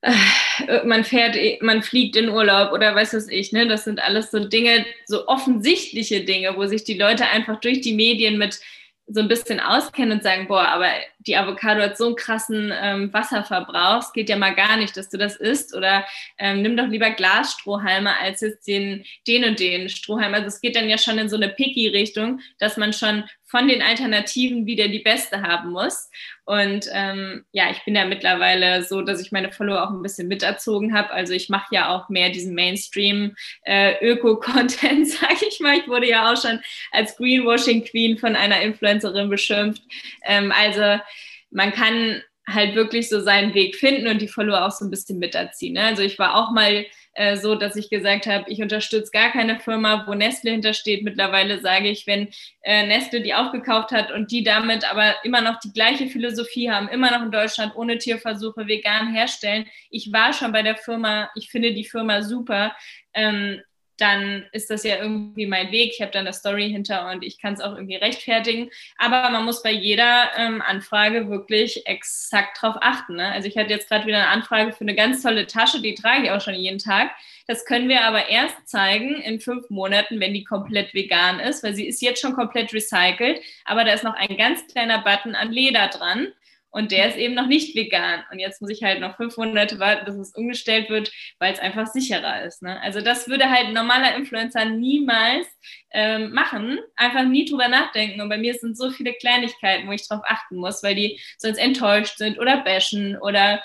äh, 0.00 0.84
man 0.84 1.04
fährt, 1.04 1.36
man 1.62 1.82
fliegt 1.82 2.16
in 2.16 2.30
Urlaub 2.30 2.72
oder 2.72 2.94
weiß 2.94 3.14
was 3.14 3.28
ich, 3.28 3.52
ne? 3.52 3.66
Das 3.66 3.84
sind 3.84 4.00
alles 4.00 4.30
so 4.30 4.44
Dinge, 4.44 4.86
so 5.06 5.28
offensichtliche 5.28 6.24
Dinge, 6.24 6.56
wo 6.56 6.66
sich 6.66 6.84
die 6.84 6.98
Leute 6.98 7.26
einfach 7.28 7.60
durch 7.60 7.80
die 7.82 7.94
Medien 7.94 8.38
mit 8.38 8.60
so 9.08 9.20
ein 9.20 9.28
bisschen 9.28 9.60
auskennen 9.60 10.18
und 10.18 10.22
sagen, 10.22 10.48
boah, 10.48 10.66
aber 10.66 10.88
die 11.18 11.36
Avocado 11.36 11.80
hat 11.82 11.96
so 11.96 12.06
einen 12.06 12.16
krassen 12.16 12.72
ähm, 12.74 13.12
Wasserverbrauch, 13.12 14.00
es 14.00 14.12
geht 14.12 14.28
ja 14.28 14.36
mal 14.36 14.54
gar 14.54 14.76
nicht, 14.76 14.96
dass 14.96 15.08
du 15.08 15.16
das 15.16 15.36
isst 15.36 15.74
oder 15.76 16.04
ähm, 16.38 16.62
nimm 16.62 16.76
doch 16.76 16.88
lieber 16.88 17.10
Glasstrohhalme 17.10 18.18
als 18.18 18.40
jetzt 18.40 18.66
den, 18.66 19.04
den 19.26 19.44
und 19.44 19.60
den 19.60 19.88
Strohhalm. 19.88 20.34
Also 20.34 20.48
es 20.48 20.60
geht 20.60 20.74
dann 20.76 20.88
ja 20.88 20.98
schon 20.98 21.18
in 21.18 21.28
so 21.28 21.36
eine 21.36 21.48
Picky-Richtung, 21.48 22.40
dass 22.58 22.76
man 22.76 22.92
schon 22.92 23.24
von 23.56 23.68
den 23.68 23.80
Alternativen 23.80 24.66
wieder 24.66 24.88
die 24.88 24.98
beste 24.98 25.40
haben 25.40 25.70
muss. 25.70 26.10
Und 26.44 26.86
ähm, 26.92 27.46
ja, 27.52 27.70
ich 27.70 27.82
bin 27.86 27.96
ja 27.96 28.04
mittlerweile 28.04 28.82
so, 28.82 29.00
dass 29.00 29.20
ich 29.20 29.32
meine 29.32 29.50
Follower 29.50 29.82
auch 29.82 29.90
ein 29.90 30.02
bisschen 30.02 30.28
miterzogen 30.28 30.94
habe. 30.94 31.10
Also 31.10 31.32
ich 31.32 31.48
mache 31.48 31.74
ja 31.74 31.88
auch 31.88 32.10
mehr 32.10 32.28
diesen 32.28 32.54
Mainstream 32.54 33.34
äh, 33.62 33.94
sage 34.10 35.46
ich 35.48 35.60
mal. 35.60 35.78
Ich 35.78 35.88
wurde 35.88 36.06
ja 36.06 36.30
auch 36.30 36.40
schon 36.40 36.60
als 36.92 37.16
Greenwashing 37.16 37.84
Queen 37.84 38.18
von 38.18 38.36
einer 38.36 38.60
Influencerin 38.60 39.30
beschimpft. 39.30 39.82
Ähm, 40.24 40.52
also 40.52 41.02
man 41.50 41.72
kann 41.72 42.22
halt 42.46 42.74
wirklich 42.74 43.08
so 43.08 43.20
seinen 43.20 43.54
Weg 43.54 43.76
finden 43.76 44.06
und 44.06 44.20
die 44.20 44.28
Follower 44.28 44.66
auch 44.66 44.70
so 44.70 44.84
ein 44.84 44.90
bisschen 44.90 45.18
miterziehen. 45.18 45.72
Ne? 45.72 45.84
Also 45.84 46.02
ich 46.02 46.18
war 46.18 46.34
auch 46.34 46.52
mal 46.52 46.84
äh, 47.16 47.36
so, 47.36 47.54
dass 47.54 47.76
ich 47.76 47.88
gesagt 47.90 48.26
habe, 48.26 48.50
ich 48.50 48.60
unterstütze 48.60 49.10
gar 49.10 49.30
keine 49.30 49.58
Firma, 49.58 50.06
wo 50.06 50.14
Nestle 50.14 50.50
hintersteht. 50.50 51.02
Mittlerweile 51.02 51.60
sage 51.60 51.88
ich, 51.88 52.06
wenn 52.06 52.28
äh, 52.62 52.86
Nestle 52.86 53.22
die 53.22 53.34
aufgekauft 53.34 53.90
hat 53.90 54.12
und 54.12 54.30
die 54.30 54.44
damit 54.44 54.90
aber 54.90 55.14
immer 55.24 55.40
noch 55.40 55.58
die 55.58 55.72
gleiche 55.72 56.08
Philosophie 56.08 56.70
haben, 56.70 56.88
immer 56.88 57.10
noch 57.10 57.24
in 57.24 57.30
Deutschland 57.30 57.74
ohne 57.74 57.98
Tierversuche 57.98 58.66
vegan 58.66 59.12
herstellen. 59.14 59.66
Ich 59.90 60.12
war 60.12 60.32
schon 60.32 60.52
bei 60.52 60.62
der 60.62 60.76
Firma, 60.76 61.30
ich 61.34 61.50
finde 61.50 61.72
die 61.72 61.84
Firma 61.84 62.22
super. 62.22 62.76
Ähm, 63.14 63.62
dann 63.98 64.46
ist 64.52 64.70
das 64.70 64.84
ja 64.84 64.96
irgendwie 64.96 65.46
mein 65.46 65.70
Weg. 65.70 65.92
Ich 65.94 66.00
habe 66.00 66.12
dann 66.12 66.26
eine 66.26 66.32
Story 66.32 66.70
hinter 66.70 67.10
und 67.10 67.24
ich 67.24 67.38
kann 67.38 67.54
es 67.54 67.60
auch 67.60 67.74
irgendwie 67.74 67.96
rechtfertigen. 67.96 68.70
Aber 68.98 69.30
man 69.30 69.44
muss 69.44 69.62
bei 69.62 69.72
jeder 69.72 70.30
ähm, 70.36 70.62
Anfrage 70.62 71.28
wirklich 71.30 71.86
exakt 71.86 72.60
drauf 72.60 72.76
achten. 72.80 73.16
Ne? 73.16 73.30
Also 73.32 73.48
ich 73.48 73.56
hatte 73.56 73.70
jetzt 73.70 73.88
gerade 73.88 74.06
wieder 74.06 74.18
eine 74.18 74.28
Anfrage 74.28 74.72
für 74.72 74.82
eine 74.82 74.94
ganz 74.94 75.22
tolle 75.22 75.46
Tasche, 75.46 75.80
die 75.80 75.94
trage 75.94 76.24
ich 76.24 76.30
auch 76.30 76.40
schon 76.40 76.54
jeden 76.54 76.78
Tag. 76.78 77.10
Das 77.46 77.64
können 77.64 77.88
wir 77.88 78.04
aber 78.04 78.28
erst 78.28 78.68
zeigen 78.68 79.20
in 79.20 79.40
fünf 79.40 79.70
Monaten, 79.70 80.18
wenn 80.20 80.34
die 80.34 80.44
komplett 80.44 80.92
vegan 80.94 81.38
ist, 81.38 81.62
weil 81.62 81.74
sie 81.74 81.86
ist 81.86 82.02
jetzt 82.02 82.20
schon 82.20 82.34
komplett 82.34 82.74
recycelt. 82.74 83.40
Aber 83.64 83.84
da 83.84 83.92
ist 83.92 84.04
noch 84.04 84.14
ein 84.14 84.36
ganz 84.36 84.66
kleiner 84.66 84.98
Button 84.98 85.34
an 85.34 85.52
Leder 85.52 85.88
dran. 85.88 86.32
Und 86.76 86.92
der 86.92 87.08
ist 87.08 87.16
eben 87.16 87.32
noch 87.32 87.46
nicht 87.46 87.74
vegan. 87.74 88.22
Und 88.30 88.38
jetzt 88.38 88.60
muss 88.60 88.70
ich 88.70 88.82
halt 88.82 89.00
noch 89.00 89.16
fünf 89.16 89.38
Monate 89.38 89.78
warten, 89.78 90.04
bis 90.04 90.14
es 90.14 90.34
umgestellt 90.34 90.90
wird, 90.90 91.10
weil 91.38 91.54
es 91.54 91.58
einfach 91.58 91.86
sicherer 91.86 92.44
ist. 92.44 92.60
Ne? 92.60 92.78
Also 92.82 93.00
das 93.00 93.28
würde 93.28 93.48
halt 93.48 93.68
ein 93.68 93.72
normaler 93.72 94.14
Influencer 94.14 94.66
niemals 94.66 95.46
ähm, 95.90 96.32
machen, 96.32 96.78
einfach 96.94 97.24
nie 97.24 97.46
drüber 97.46 97.68
nachdenken. 97.68 98.20
Und 98.20 98.28
bei 98.28 98.36
mir 98.36 98.52
sind 98.52 98.76
so 98.76 98.90
viele 98.90 99.14
Kleinigkeiten, 99.14 99.88
wo 99.88 99.92
ich 99.92 100.06
drauf 100.06 100.20
achten 100.26 100.56
muss, 100.56 100.82
weil 100.82 100.94
die 100.94 101.18
sonst 101.38 101.56
enttäuscht 101.56 102.18
sind 102.18 102.38
oder 102.38 102.62
bashen 102.62 103.16
oder 103.22 103.62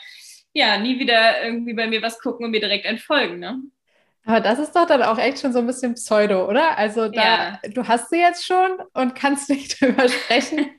ja, 0.54 0.78
nie 0.78 0.98
wieder 0.98 1.44
irgendwie 1.44 1.74
bei 1.74 1.88
mir 1.88 2.02
was 2.02 2.18
gucken 2.18 2.46
und 2.46 2.52
mir 2.52 2.62
direkt 2.62 2.86
entfolgen. 2.86 3.40
Ne? 3.40 3.60
Aber 4.26 4.40
das 4.40 4.60
ist 4.60 4.76
doch 4.76 4.86
dann 4.86 5.02
auch 5.02 5.18
echt 5.18 5.40
schon 5.40 5.52
so 5.52 5.60
ein 5.60 5.68
bisschen 5.68 5.96
Pseudo, 5.96 6.48
oder? 6.48 6.78
Also 6.78 7.08
da, 7.10 7.24
ja. 7.24 7.60
du 7.74 7.88
hast 7.88 8.10
sie 8.10 8.20
jetzt 8.20 8.46
schon 8.46 8.72
und 8.94 9.16
kannst 9.16 9.50
nicht 9.50 9.82
drüber 9.82 10.08
sprechen, 10.08 10.72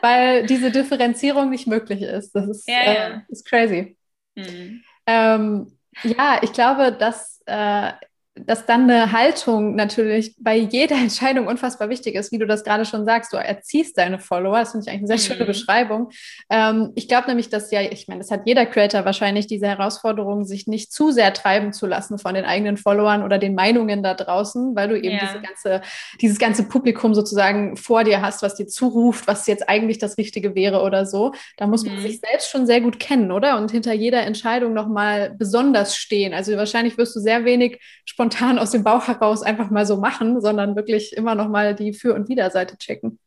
weil 0.00 0.46
diese 0.46 0.70
Differenzierung 0.70 1.50
nicht 1.50 1.66
möglich 1.66 2.02
ist. 2.02 2.32
Das 2.34 2.48
ist, 2.48 2.68
ja, 2.68 2.84
ja. 2.84 3.08
Äh, 3.08 3.20
ist 3.28 3.46
crazy. 3.46 3.96
Mhm. 4.36 4.82
Ähm, 5.06 5.78
ja, 6.02 6.38
ich 6.42 6.52
glaube, 6.52 6.92
dass 6.92 7.42
äh, 7.46 7.92
dass 8.36 8.66
dann 8.66 8.90
eine 8.90 9.12
Haltung 9.12 9.76
natürlich 9.76 10.34
bei 10.38 10.56
jeder 10.56 10.96
Entscheidung 11.00 11.46
unfassbar 11.46 11.88
wichtig 11.88 12.14
ist, 12.16 12.32
wie 12.32 12.38
du 12.38 12.46
das 12.46 12.64
gerade 12.64 12.84
schon 12.84 13.04
sagst. 13.04 13.32
Du 13.32 13.36
erziehst 13.36 13.96
deine 13.96 14.18
Follower. 14.18 14.58
Das 14.58 14.72
finde 14.72 14.84
ich 14.86 14.92
eigentlich 14.92 15.10
eine 15.10 15.18
sehr 15.18 15.34
schöne 15.34 15.44
mhm. 15.44 15.48
Beschreibung. 15.48 16.10
Ähm, 16.50 16.92
ich 16.96 17.06
glaube 17.06 17.28
nämlich, 17.28 17.48
dass 17.48 17.70
ja, 17.70 17.80
ich 17.80 18.08
meine, 18.08 18.20
das 18.20 18.30
hat 18.30 18.42
jeder 18.44 18.66
Creator 18.66 19.04
wahrscheinlich 19.04 19.46
diese 19.46 19.68
Herausforderung, 19.68 20.44
sich 20.44 20.66
nicht 20.66 20.92
zu 20.92 21.12
sehr 21.12 21.32
treiben 21.32 21.72
zu 21.72 21.86
lassen 21.86 22.18
von 22.18 22.34
den 22.34 22.44
eigenen 22.44 22.76
Followern 22.76 23.22
oder 23.22 23.38
den 23.38 23.54
Meinungen 23.54 24.02
da 24.02 24.14
draußen, 24.14 24.74
weil 24.74 24.88
du 24.88 24.98
eben 24.98 25.16
ja. 25.16 25.26
diese 25.26 25.40
ganze, 25.40 25.82
dieses 26.20 26.38
ganze 26.38 26.64
Publikum 26.64 27.14
sozusagen 27.14 27.76
vor 27.76 28.02
dir 28.02 28.20
hast, 28.20 28.42
was 28.42 28.56
dir 28.56 28.66
zuruft, 28.66 29.28
was 29.28 29.46
jetzt 29.46 29.68
eigentlich 29.68 29.98
das 29.98 30.18
Richtige 30.18 30.56
wäre 30.56 30.82
oder 30.82 31.06
so. 31.06 31.32
Da 31.56 31.68
muss 31.68 31.84
man 31.84 31.96
mhm. 31.96 32.00
sich 32.00 32.20
selbst 32.20 32.50
schon 32.50 32.66
sehr 32.66 32.80
gut 32.80 32.98
kennen, 32.98 33.30
oder? 33.30 33.56
Und 33.58 33.70
hinter 33.70 33.92
jeder 33.92 34.22
Entscheidung 34.22 34.72
nochmal 34.72 35.34
besonders 35.38 35.96
stehen. 35.96 36.34
Also 36.34 36.56
wahrscheinlich 36.56 36.98
wirst 36.98 37.14
du 37.14 37.20
sehr 37.20 37.44
wenig 37.44 37.80
spontan 38.04 38.23
spontan 38.24 38.58
aus 38.58 38.70
dem 38.70 38.82
Bauch 38.82 39.06
heraus 39.06 39.42
einfach 39.42 39.68
mal 39.70 39.84
so 39.84 39.98
machen, 39.98 40.40
sondern 40.40 40.76
wirklich 40.76 41.14
immer 41.14 41.34
noch 41.34 41.48
mal 41.48 41.74
die 41.74 41.92
Für- 41.92 42.14
und 42.14 42.28
Widerseite 42.28 42.78
checken. 42.78 43.18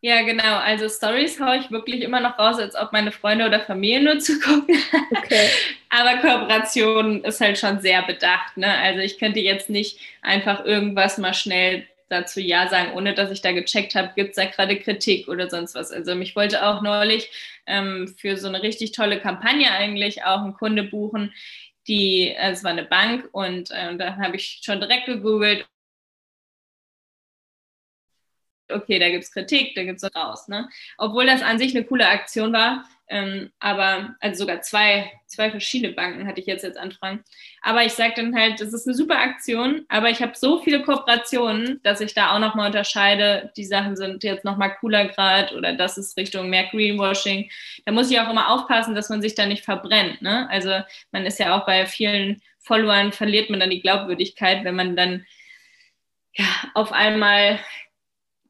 Ja, 0.00 0.22
genau. 0.22 0.56
Also 0.56 0.88
Stories 0.88 1.38
haue 1.40 1.58
ich 1.58 1.70
wirklich 1.70 2.00
immer 2.00 2.20
noch 2.20 2.38
raus, 2.38 2.58
als 2.58 2.74
ob 2.74 2.92
meine 2.92 3.12
Freunde 3.12 3.46
oder 3.46 3.60
Familie 3.60 4.02
nur 4.02 4.18
zu 4.20 4.38
gucken. 4.40 4.76
Okay. 5.14 5.48
Aber 5.90 6.16
Kooperation 6.22 7.22
ist 7.24 7.40
halt 7.40 7.58
schon 7.58 7.80
sehr 7.80 8.02
bedacht. 8.02 8.56
Ne? 8.56 8.68
Also 8.78 9.00
ich 9.00 9.18
könnte 9.18 9.40
jetzt 9.40 9.68
nicht 9.68 10.00
einfach 10.22 10.64
irgendwas 10.64 11.18
mal 11.18 11.34
schnell 11.34 11.86
dazu 12.08 12.40
Ja 12.40 12.68
sagen, 12.68 12.92
ohne 12.94 13.14
dass 13.14 13.30
ich 13.30 13.42
da 13.42 13.52
gecheckt 13.52 13.94
habe, 13.94 14.12
gibt 14.14 14.30
es 14.30 14.36
da 14.36 14.44
gerade 14.44 14.76
Kritik 14.78 15.28
oder 15.28 15.50
sonst 15.50 15.74
was. 15.74 15.90
Also 15.90 16.14
mich 16.14 16.36
wollte 16.36 16.64
auch 16.64 16.80
neulich 16.80 17.28
ähm, 17.66 18.14
für 18.16 18.36
so 18.36 18.48
eine 18.48 18.62
richtig 18.62 18.92
tolle 18.92 19.18
Kampagne 19.18 19.70
eigentlich 19.70 20.24
auch 20.24 20.42
einen 20.42 20.54
Kunde 20.54 20.84
buchen, 20.84 21.32
die, 21.88 22.28
äh, 22.30 22.50
es 22.52 22.64
war 22.64 22.72
eine 22.72 22.84
Bank 22.84 23.28
und 23.32 23.70
äh, 23.70 23.96
da 23.96 24.16
habe 24.16 24.36
ich 24.36 24.60
schon 24.62 24.80
direkt 24.80 25.06
gegoogelt. 25.06 25.66
Okay, 28.68 28.98
da 28.98 29.10
gibt 29.10 29.22
es 29.24 29.32
Kritik, 29.32 29.74
da 29.76 29.84
gibt 29.84 30.02
es 30.02 30.14
raus. 30.14 30.48
Ne? 30.48 30.68
Obwohl 30.98 31.26
das 31.26 31.42
an 31.42 31.58
sich 31.58 31.74
eine 31.76 31.84
coole 31.84 32.08
Aktion 32.08 32.52
war, 32.52 32.84
ähm, 33.08 33.50
aber, 33.60 34.16
also 34.20 34.44
sogar 34.44 34.62
zwei, 34.62 35.12
zwei 35.26 35.50
verschiedene 35.50 35.92
Banken 35.92 36.26
hatte 36.26 36.40
ich 36.40 36.46
jetzt 36.46 36.62
jetzt 36.62 36.78
Anfragen. 36.78 37.22
Aber 37.62 37.84
ich 37.84 37.92
sage 37.92 38.14
dann 38.16 38.34
halt, 38.34 38.60
das 38.60 38.72
ist 38.72 38.86
eine 38.86 38.96
super 38.96 39.18
Aktion, 39.18 39.84
aber 39.88 40.10
ich 40.10 40.20
habe 40.20 40.32
so 40.34 40.60
viele 40.60 40.82
Kooperationen, 40.82 41.80
dass 41.82 42.00
ich 42.00 42.14
da 42.14 42.34
auch 42.34 42.40
nochmal 42.40 42.66
unterscheide, 42.66 43.52
die 43.56 43.64
Sachen 43.64 43.96
sind 43.96 44.24
jetzt 44.24 44.44
nochmal 44.44 44.74
cooler 44.80 45.06
gerade 45.06 45.54
oder 45.56 45.74
das 45.74 45.98
ist 45.98 46.16
Richtung 46.16 46.50
mehr 46.50 46.64
Greenwashing. 46.64 47.50
Da 47.84 47.92
muss 47.92 48.10
ich 48.10 48.18
auch 48.18 48.30
immer 48.30 48.50
aufpassen, 48.50 48.94
dass 48.94 49.08
man 49.08 49.22
sich 49.22 49.34
da 49.34 49.46
nicht 49.46 49.64
verbrennt. 49.64 50.20
Ne? 50.22 50.48
Also 50.50 50.70
man 51.12 51.26
ist 51.26 51.38
ja 51.38 51.56
auch 51.56 51.64
bei 51.64 51.86
vielen 51.86 52.42
Followern, 52.58 53.12
verliert 53.12 53.50
man 53.50 53.60
dann 53.60 53.70
die 53.70 53.80
Glaubwürdigkeit, 53.80 54.64
wenn 54.64 54.74
man 54.74 54.96
dann 54.96 55.24
ja, 56.34 56.46
auf 56.74 56.92
einmal 56.92 57.58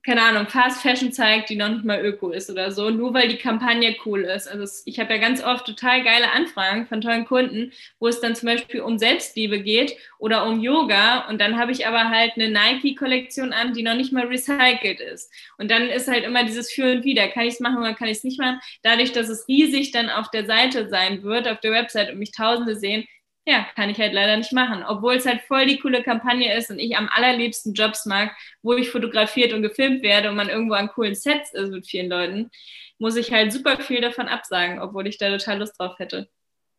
keine 0.06 0.22
Ahnung, 0.22 0.46
Fast 0.46 0.82
Fashion 0.82 1.10
zeigt, 1.10 1.50
die 1.50 1.56
noch 1.56 1.68
nicht 1.68 1.84
mal 1.84 1.98
öko 2.00 2.30
ist 2.30 2.48
oder 2.48 2.70
so, 2.70 2.90
nur 2.90 3.12
weil 3.12 3.26
die 3.26 3.38
Kampagne 3.38 3.96
cool 4.06 4.20
ist. 4.22 4.46
Also 4.46 4.82
ich 4.84 5.00
habe 5.00 5.12
ja 5.12 5.18
ganz 5.18 5.42
oft 5.42 5.66
total 5.66 6.04
geile 6.04 6.30
Anfragen 6.30 6.86
von 6.86 7.00
tollen 7.00 7.24
Kunden, 7.24 7.72
wo 7.98 8.06
es 8.06 8.20
dann 8.20 8.36
zum 8.36 8.46
Beispiel 8.46 8.82
um 8.82 8.98
Selbstliebe 8.98 9.60
geht 9.60 9.96
oder 10.20 10.46
um 10.46 10.60
Yoga 10.60 11.26
und 11.28 11.40
dann 11.40 11.58
habe 11.58 11.72
ich 11.72 11.88
aber 11.88 12.08
halt 12.08 12.34
eine 12.36 12.48
Nike-Kollektion 12.50 13.52
an, 13.52 13.72
die 13.72 13.82
noch 13.82 13.96
nicht 13.96 14.12
mal 14.12 14.26
recycelt 14.26 15.00
ist. 15.00 15.32
Und 15.58 15.72
dann 15.72 15.88
ist 15.88 16.06
halt 16.06 16.24
immer 16.24 16.44
dieses 16.44 16.70
Für 16.70 16.92
und 16.92 17.04
Wider. 17.04 17.26
Kann 17.26 17.42
ich 17.42 17.54
es 17.54 17.60
machen 17.60 17.78
oder 17.78 17.94
kann 17.94 18.06
ich 18.06 18.18
es 18.18 18.24
nicht 18.24 18.38
machen? 18.38 18.60
Dadurch, 18.84 19.10
dass 19.10 19.28
es 19.28 19.48
riesig 19.48 19.90
dann 19.90 20.08
auf 20.08 20.30
der 20.30 20.46
Seite 20.46 20.88
sein 20.88 21.24
wird, 21.24 21.48
auf 21.48 21.58
der 21.58 21.72
Website 21.72 22.12
und 22.12 22.20
mich 22.20 22.30
Tausende 22.30 22.76
sehen, 22.76 23.08
ja, 23.46 23.64
kann 23.76 23.88
ich 23.88 23.98
halt 23.98 24.12
leider 24.12 24.36
nicht 24.36 24.52
machen. 24.52 24.82
Obwohl 24.86 25.14
es 25.14 25.24
halt 25.24 25.40
voll 25.42 25.66
die 25.66 25.78
coole 25.78 26.02
Kampagne 26.02 26.52
ist 26.54 26.70
und 26.70 26.80
ich 26.80 26.96
am 26.96 27.08
allerliebsten 27.08 27.74
Jobs 27.74 28.04
mag, 28.04 28.36
wo 28.62 28.74
ich 28.74 28.90
fotografiert 28.90 29.52
und 29.52 29.62
gefilmt 29.62 30.02
werde 30.02 30.28
und 30.28 30.36
man 30.36 30.48
irgendwo 30.48 30.74
an 30.74 30.88
coolen 30.88 31.14
Sets 31.14 31.54
ist 31.54 31.70
mit 31.70 31.86
vielen 31.86 32.10
Leuten, 32.10 32.50
muss 32.98 33.16
ich 33.16 33.32
halt 33.32 33.52
super 33.52 33.78
viel 33.78 34.00
davon 34.00 34.26
absagen, 34.26 34.80
obwohl 34.80 35.06
ich 35.06 35.18
da 35.18 35.30
total 35.30 35.60
Lust 35.60 35.78
drauf 35.78 35.98
hätte. 35.98 36.28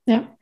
Ja. 0.06 0.38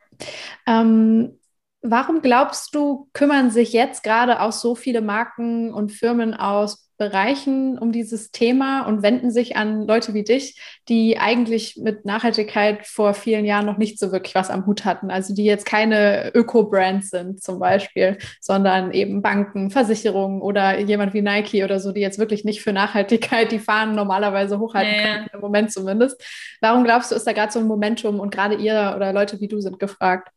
Ähm, 0.66 1.40
warum 1.82 2.22
glaubst 2.22 2.74
du, 2.74 3.10
kümmern 3.14 3.52
sich 3.52 3.72
jetzt 3.74 4.04
gerade 4.04 4.42
auch 4.42 4.52
so 4.52 4.74
viele 4.74 5.02
Marken 5.02 5.72
und 5.74 5.92
Firmen 5.92 6.34
aus 6.34 6.85
Bereichen 6.98 7.78
um 7.78 7.92
dieses 7.92 8.32
Thema 8.32 8.84
und 8.84 9.04
wenden 9.04 9.30
sich 9.32 9.58
an 9.58 9.86
Leute 9.86 10.14
wie 10.14 10.24
dich, 10.24 10.60
die 10.88 11.18
eigentlich 11.18 11.78
mit 11.78 12.06
Nachhaltigkeit 12.06 12.88
vor 12.88 13.14
vielen 13.14 13.44
Jahren 13.44 13.66
noch 13.66 13.78
nicht 13.78 14.00
so 14.00 14.12
wirklich 14.12 14.36
was 14.36 14.50
am 14.50 14.66
Hut 14.66 14.86
hatten. 14.86 15.12
Also 15.12 15.34
die 15.34 15.44
jetzt 15.44 15.66
keine 15.66 16.32
Öko-Brands 16.34 17.10
sind 17.10 17.44
zum 17.44 17.60
Beispiel, 17.60 18.18
sondern 18.40 18.92
eben 18.92 19.22
Banken, 19.22 19.72
Versicherungen 19.72 20.42
oder 20.42 20.80
jemand 20.80 21.14
wie 21.14 21.22
Nike 21.22 21.64
oder 21.64 21.80
so, 21.80 21.92
die 21.92 22.02
jetzt 22.02 22.20
wirklich 22.20 22.46
nicht 22.46 22.62
für 22.62 22.74
Nachhaltigkeit 22.74 23.52
die 23.52 23.60
Fahnen 23.60 23.96
normalerweise 23.96 24.60
hochhalten 24.60 24.96
ja, 24.96 25.02
können, 25.02 25.28
im 25.34 25.40
Moment 25.42 25.72
zumindest. 25.72 26.22
Warum 26.62 26.84
glaubst 26.84 27.12
du, 27.12 27.16
ist 27.16 27.28
da 27.28 27.34
gerade 27.34 27.52
so 27.52 27.60
ein 27.60 27.68
Momentum 27.68 28.20
und 28.20 28.34
gerade 28.34 28.56
ihr 28.56 28.94
oder 28.96 29.12
Leute 29.12 29.40
wie 29.42 29.48
du 29.48 29.60
sind 29.60 29.80
gefragt? 29.80 30.30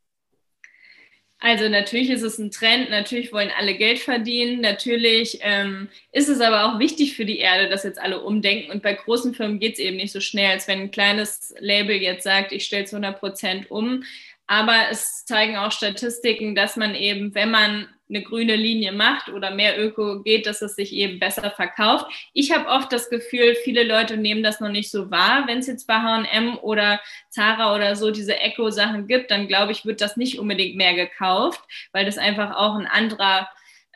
Also 1.40 1.68
natürlich 1.68 2.10
ist 2.10 2.22
es 2.22 2.38
ein 2.38 2.50
Trend, 2.50 2.90
natürlich 2.90 3.32
wollen 3.32 3.52
alle 3.56 3.76
Geld 3.76 4.00
verdienen, 4.00 4.60
natürlich 4.60 5.38
ähm, 5.42 5.88
ist 6.10 6.28
es 6.28 6.40
aber 6.40 6.64
auch 6.64 6.80
wichtig 6.80 7.14
für 7.14 7.24
die 7.24 7.38
Erde, 7.38 7.68
dass 7.68 7.84
jetzt 7.84 8.00
alle 8.00 8.20
umdenken 8.22 8.72
und 8.72 8.82
bei 8.82 8.94
großen 8.94 9.34
Firmen 9.34 9.60
geht 9.60 9.74
es 9.74 9.78
eben 9.78 9.96
nicht 9.98 10.12
so 10.12 10.18
schnell, 10.18 10.50
als 10.50 10.66
wenn 10.66 10.80
ein 10.80 10.90
kleines 10.90 11.54
Label 11.60 11.94
jetzt 11.94 12.24
sagt, 12.24 12.50
ich 12.50 12.64
stelle 12.64 12.86
zu 12.86 12.96
100 12.96 13.20
Prozent 13.20 13.70
um. 13.70 14.02
Aber 14.48 14.88
es 14.90 15.24
zeigen 15.26 15.56
auch 15.56 15.70
Statistiken, 15.70 16.54
dass 16.54 16.76
man 16.76 16.94
eben, 16.94 17.34
wenn 17.34 17.50
man 17.50 17.86
eine 18.08 18.22
grüne 18.22 18.56
Linie 18.56 18.92
macht 18.92 19.28
oder 19.28 19.50
mehr 19.50 19.78
Öko 19.78 20.22
geht, 20.22 20.46
dass 20.46 20.62
es 20.62 20.74
sich 20.74 20.94
eben 20.94 21.18
besser 21.18 21.50
verkauft. 21.50 22.06
Ich 22.32 22.50
habe 22.52 22.68
oft 22.68 22.90
das 22.90 23.10
Gefühl, 23.10 23.54
viele 23.62 23.84
Leute 23.84 24.16
nehmen 24.16 24.42
das 24.42 24.60
noch 24.60 24.70
nicht 24.70 24.90
so 24.90 25.10
wahr. 25.10 25.44
Wenn 25.46 25.58
es 25.58 25.66
jetzt 25.66 25.86
bei 25.86 25.96
H&M 25.96 26.56
oder 26.58 27.00
Zara 27.28 27.74
oder 27.74 27.96
so 27.96 28.10
diese 28.10 28.38
Eco-Sachen 28.38 29.06
gibt, 29.06 29.30
dann 29.30 29.46
glaube 29.46 29.72
ich, 29.72 29.84
wird 29.84 30.00
das 30.00 30.16
nicht 30.16 30.38
unbedingt 30.38 30.76
mehr 30.76 30.94
gekauft, 30.94 31.60
weil 31.92 32.06
das 32.06 32.16
einfach 32.16 32.56
auch 32.56 32.76
ein 32.76 32.86
anderer 32.86 33.48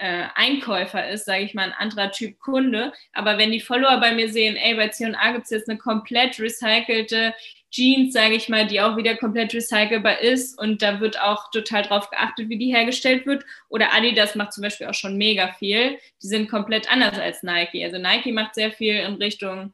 äh, 0.03 0.27
Einkäufer 0.35 1.09
ist, 1.09 1.27
sage 1.27 1.45
ich 1.45 1.55
mal, 1.55 1.67
ein 1.67 1.73
anderer 1.73 2.11
Typ 2.11 2.41
Kunde. 2.41 2.93
Aber 3.13 3.39
wenn 3.39 3.53
die 3.53 3.61
Follower 3.61 4.01
bei 4.01 4.13
mir 4.13 4.29
sehen, 4.29 4.57
ey, 4.57 4.75
bei 4.75 4.89
C&A 4.89 5.33
gibt 5.33 5.45
es 5.45 5.51
jetzt 5.51 5.69
eine 5.69 5.79
komplett 5.79 6.41
recycelte 6.41 7.35
Jeans, 7.71 8.13
sage 8.13 8.35
ich 8.35 8.49
mal, 8.49 8.67
die 8.67 8.81
auch 8.81 8.97
wieder 8.97 9.17
komplett 9.17 9.55
recycelbar 9.55 10.21
ist 10.21 10.59
und 10.59 10.83
da 10.83 11.01
wird 11.01 11.21
auch 11.21 11.51
total 11.53 11.83
drauf 11.83 12.11
geachtet, 12.11 12.49
wie 12.49 12.59
die 12.59 12.75
hergestellt 12.75 13.27
wird. 13.27 13.45
Oder 13.69 13.95
Adidas 13.95 14.35
macht 14.35 14.53
zum 14.53 14.63
Beispiel 14.63 14.89
auch 14.89 14.95
schon 14.95 15.17
mega 15.17 15.53
viel. 15.53 15.99
Die 16.23 16.27
sind 16.27 16.51
komplett 16.51 16.91
anders 16.91 17.19
als 17.19 17.45
Nike. 17.45 17.85
Also 17.85 17.99
Nike 17.99 18.33
macht 18.33 18.57
sehr 18.57 18.73
viel 18.73 18.97
in 18.97 19.15
Richtung 19.15 19.73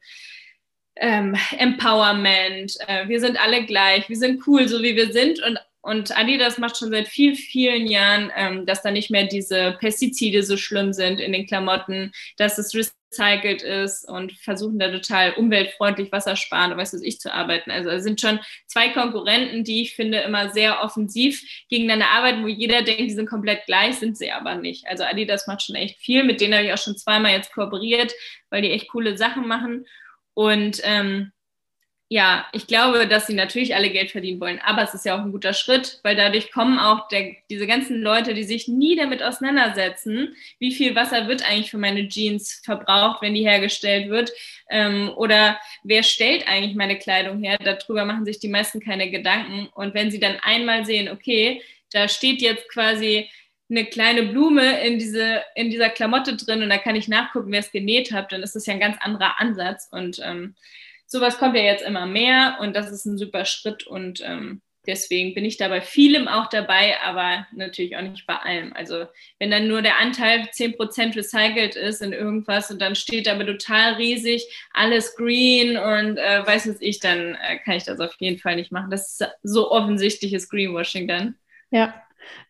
ähm, 0.95 1.35
Empowerment. 1.57 2.77
Äh, 2.87 3.07
wir 3.07 3.19
sind 3.19 3.41
alle 3.41 3.65
gleich, 3.65 4.07
wir 4.07 4.17
sind 4.17 4.45
cool, 4.47 4.67
so 4.67 4.81
wie 4.83 4.95
wir 4.95 5.11
sind 5.11 5.41
und 5.43 5.59
und 5.81 6.15
Adidas 6.17 6.57
macht 6.57 6.77
schon 6.77 6.91
seit 6.91 7.07
vielen, 7.07 7.35
vielen 7.35 7.87
Jahren, 7.87 8.31
ähm, 8.35 8.65
dass 8.65 8.81
da 8.81 8.91
nicht 8.91 9.09
mehr 9.11 9.25
diese 9.25 9.77
Pestizide 9.79 10.43
so 10.43 10.57
schlimm 10.57 10.91
sind 10.91 11.21
in 11.21 11.31
den 11.31 11.47
Klamotten, 11.47 12.11
dass 12.37 12.57
es 12.57 12.75
recycelt 12.75 13.61
ist 13.61 14.07
und 14.07 14.33
versuchen 14.33 14.77
da 14.77 14.91
total 14.91 15.33
umweltfreundlich, 15.33 16.11
wassersparend, 16.11 16.75
was 16.75 16.93
weiß 16.93 17.01
ich, 17.01 17.19
zu 17.19 17.33
arbeiten. 17.33 17.71
Also 17.71 17.89
es 17.89 18.03
sind 18.03 18.19
schon 18.19 18.39
zwei 18.67 18.89
Konkurrenten, 18.89 19.63
die 19.63 19.81
ich 19.81 19.95
finde 19.95 20.19
immer 20.19 20.49
sehr 20.51 20.83
offensiv 20.83 21.41
gegeneinander 21.69 22.09
arbeiten, 22.09 22.43
wo 22.43 22.47
jeder 22.47 22.81
denkt, 22.81 23.09
die 23.09 23.15
sind 23.15 23.29
komplett 23.29 23.65
gleich, 23.65 23.95
sind 23.95 24.17
sie 24.17 24.31
aber 24.31 24.55
nicht. 24.55 24.85
Also 24.85 25.05
Adidas 25.05 25.47
macht 25.47 25.63
schon 25.63 25.75
echt 25.75 25.97
viel, 25.99 26.25
mit 26.25 26.41
denen 26.41 26.55
habe 26.55 26.65
ich 26.65 26.73
auch 26.73 26.77
schon 26.77 26.97
zweimal 26.97 27.31
jetzt 27.31 27.53
kooperiert, 27.53 28.13
weil 28.49 28.61
die 28.61 28.71
echt 28.71 28.89
coole 28.89 29.17
Sachen 29.17 29.47
machen. 29.47 29.85
Und 30.33 30.81
ähm, 30.83 31.31
ja, 32.11 32.47
ich 32.53 32.65
glaube, 32.65 33.07
dass 33.07 33.27
sie 33.27 33.35
natürlich 33.35 33.75
alle 33.75 33.91
Geld 33.91 34.09
verdienen 34.09 34.41
wollen, 34.41 34.59
aber 34.65 34.81
es 34.81 34.95
ist 34.95 35.05
ja 35.05 35.15
auch 35.15 35.23
ein 35.23 35.31
guter 35.31 35.53
Schritt, 35.53 35.99
weil 36.01 36.15
dadurch 36.15 36.51
kommen 36.51 36.79
auch 36.79 37.07
der, 37.07 37.35
diese 37.51 37.67
ganzen 37.67 38.01
Leute, 38.01 38.33
die 38.33 38.43
sich 38.43 38.67
nie 38.67 38.95
damit 38.95 39.21
auseinandersetzen, 39.21 40.35
wie 40.57 40.73
viel 40.73 40.95
Wasser 40.95 41.27
wird 41.27 41.47
eigentlich 41.47 41.69
für 41.69 41.77
meine 41.77 42.07
Jeans 42.07 42.61
verbraucht, 42.65 43.21
wenn 43.21 43.35
die 43.35 43.47
hergestellt 43.47 44.09
wird, 44.09 44.31
ähm, 44.71 45.11
oder 45.17 45.59
wer 45.83 46.01
stellt 46.01 46.47
eigentlich 46.47 46.75
meine 46.75 46.97
Kleidung 46.97 47.43
her, 47.43 47.59
darüber 47.63 48.05
machen 48.05 48.25
sich 48.25 48.39
die 48.39 48.49
meisten 48.49 48.79
keine 48.79 49.11
Gedanken. 49.11 49.67
Und 49.75 49.93
wenn 49.93 50.09
sie 50.09 50.19
dann 50.19 50.37
einmal 50.41 50.85
sehen, 50.85 51.09
okay, 51.09 51.61
da 51.91 52.07
steht 52.07 52.41
jetzt 52.41 52.69
quasi 52.69 53.29
eine 53.69 53.85
kleine 53.85 54.23
Blume 54.23 54.83
in, 54.83 54.97
diese, 54.97 55.43
in 55.53 55.69
dieser 55.69 55.89
Klamotte 55.89 56.35
drin 56.35 56.63
und 56.63 56.69
da 56.69 56.79
kann 56.79 56.95
ich 56.95 57.07
nachgucken, 57.07 57.51
wer 57.51 57.59
es 57.59 57.71
genäht 57.71 58.11
hat, 58.11 58.31
dann 58.31 58.41
ist 58.41 58.55
das 58.55 58.65
ja 58.65 58.73
ein 58.73 58.79
ganz 58.79 58.97
anderer 58.99 59.39
Ansatz. 59.39 59.87
Und 59.91 60.19
ähm, 60.23 60.55
sowas 61.09 61.37
kommt 61.39 61.55
ja 61.55 61.63
jetzt 61.63 61.83
immer 61.83 62.05
mehr 62.05 62.57
und 62.61 62.75
das 62.75 62.91
ist 62.91 63.05
ein 63.05 63.17
super 63.17 63.43
Schritt 63.43 63.85
und 63.85 64.21
ähm, 64.23 64.61
deswegen 64.85 65.33
bin 65.33 65.43
ich 65.43 65.57
da 65.57 65.67
bei 65.67 65.81
vielem 65.81 66.27
auch 66.27 66.47
dabei, 66.49 66.97
aber 67.03 67.47
natürlich 67.51 67.97
auch 67.97 68.01
nicht 68.01 68.25
bei 68.27 68.35
allem. 68.35 68.73
Also 68.73 69.05
wenn 69.39 69.51
dann 69.51 69.67
nur 69.67 69.81
der 69.81 69.99
Anteil 69.99 70.41
10% 70.51 71.15
recycelt 71.15 71.75
ist 71.75 72.01
in 72.01 72.13
irgendwas 72.13 72.69
und 72.69 72.79
dann 72.79 72.95
steht 72.95 73.27
aber 73.27 73.45
total 73.45 73.93
riesig, 73.93 74.45
alles 74.71 75.15
green 75.15 75.77
und 75.77 76.17
äh, 76.17 76.45
weiß 76.45 76.67
es 76.67 76.81
ich, 76.81 76.99
dann 76.99 77.35
äh, 77.35 77.57
kann 77.57 77.75
ich 77.75 77.83
das 77.83 77.99
auf 77.99 78.15
jeden 78.19 78.39
Fall 78.39 78.55
nicht 78.55 78.71
machen. 78.71 78.91
Das 78.91 79.19
ist 79.19 79.27
so 79.41 79.71
offensichtliches 79.71 80.47
Greenwashing 80.47 81.07
dann. 81.07 81.35
Ja, 81.71 81.93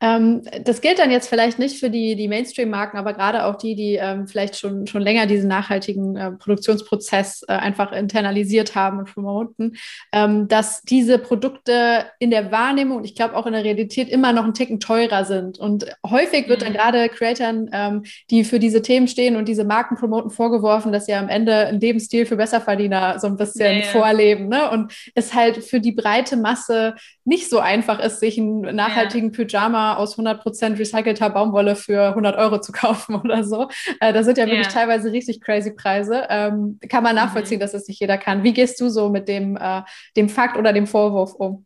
ähm, 0.02 0.44
das 0.64 0.82
gilt 0.82 1.00
dann 1.00 1.12
jetzt 1.12 1.28
vielleicht 1.28 1.60
nicht 1.60 1.80
für 1.80 1.90
die, 1.90 2.16
die 2.16 2.28
Mainstream-Marken, 2.28 2.98
aber 2.98 3.14
gerade 3.14 3.46
auch 3.46 3.56
die, 3.56 3.76
die 3.76 3.96
ähm, 3.96 4.28
vielleicht 4.28 4.58
schon, 4.58 4.88
schon 4.88 5.02
länger 5.02 5.26
diesen 5.26 5.50
nachhaltigen 5.50 6.16
äh, 6.16 6.32
Produktionsprozess 6.32 7.44
äh, 7.48 7.54
einfach 7.54 7.92
internalisiert 7.92 8.76
haben 8.76 9.00
und 9.00 9.14
promoten, 9.14 9.78
ähm, 10.12 10.48
dass 10.48 10.82
diese 10.84 11.20
Produkte 11.20 12.06
in 12.20 12.32
der 12.32 12.52
Wahrnehmung 12.52 12.98
und 12.98 13.06
ich 13.06 13.16
glaube 13.16 13.36
auch 13.36 13.46
in 13.46 13.54
der 13.54 13.64
Realität 13.64 14.10
immer 14.10 14.34
noch 14.34 14.44
einen 14.44 14.54
Ticken 14.54 14.80
teurer 14.80 15.26
sind. 15.26 15.60
Und 15.60 15.86
häufig 16.10 16.48
wird 16.48 16.62
dann 16.62 16.70
mhm. 16.70 16.78
gerade 16.78 17.10
Creatoren, 17.10 17.70
ähm, 17.74 18.04
die 18.30 18.44
für 18.44 18.60
diese 18.60 18.82
Themen 18.82 19.08
stehen 19.08 19.36
und 19.36 19.48
diese 19.48 19.66
Marken 19.66 19.96
promoten, 19.96 20.32
vorgeworfen, 20.32 20.92
dass 20.92 21.06
sie 21.06 21.14
am 21.14 21.30
Ende 21.30 21.68
einen 21.68 21.80
Lebensstil 21.80 22.26
für 22.26 22.38
Besserverdiener 22.38 23.20
so 23.20 23.28
ein 23.28 23.38
bisschen 23.38 23.80
ja. 23.80 23.84
vorleben. 23.84 24.48
Ne? 24.48 24.70
Und 24.72 24.94
es 25.14 25.34
halt 25.34 25.64
für 25.64 25.80
die 25.80 25.92
breite 25.92 26.38
Masse 26.38 26.96
nicht 27.26 27.50
so 27.50 27.60
einfach 27.60 28.00
ist, 28.00 28.20
sich 28.20 28.40
einen 28.40 28.76
nachhaltigen 28.76 29.32
ja. 29.32 29.38
Pyjama 29.38 29.59
aus 29.68 30.18
100% 30.18 30.80
recycelter 30.80 31.30
Baumwolle 31.30 31.76
für 31.76 32.10
100 32.10 32.38
Euro 32.38 32.60
zu 32.62 32.72
kaufen 32.72 33.16
oder 33.24 33.44
so. 33.44 33.70
Äh, 34.00 34.14
das 34.14 34.26
sind 34.26 34.38
ja 34.38 34.46
wirklich 34.46 34.68
ja. 34.68 34.72
teilweise 34.72 35.12
richtig 35.12 35.42
crazy 35.42 35.72
Preise. 35.72 36.26
Ähm, 36.30 36.80
kann 36.90 37.04
man 37.04 37.16
nachvollziehen, 37.16 37.58
mhm. 37.58 37.62
dass 37.62 37.72
das 37.72 37.88
nicht 37.88 38.00
jeder 38.00 38.18
kann. 38.18 38.44
Wie 38.44 38.54
gehst 38.54 38.80
du 38.82 38.90
so 38.90 39.10
mit 39.10 39.28
dem, 39.28 39.58
äh, 39.58 39.82
dem 40.16 40.30
Fakt 40.30 40.58
oder 40.58 40.74
dem 40.74 40.88
Vorwurf 40.88 41.34
um? 41.34 41.66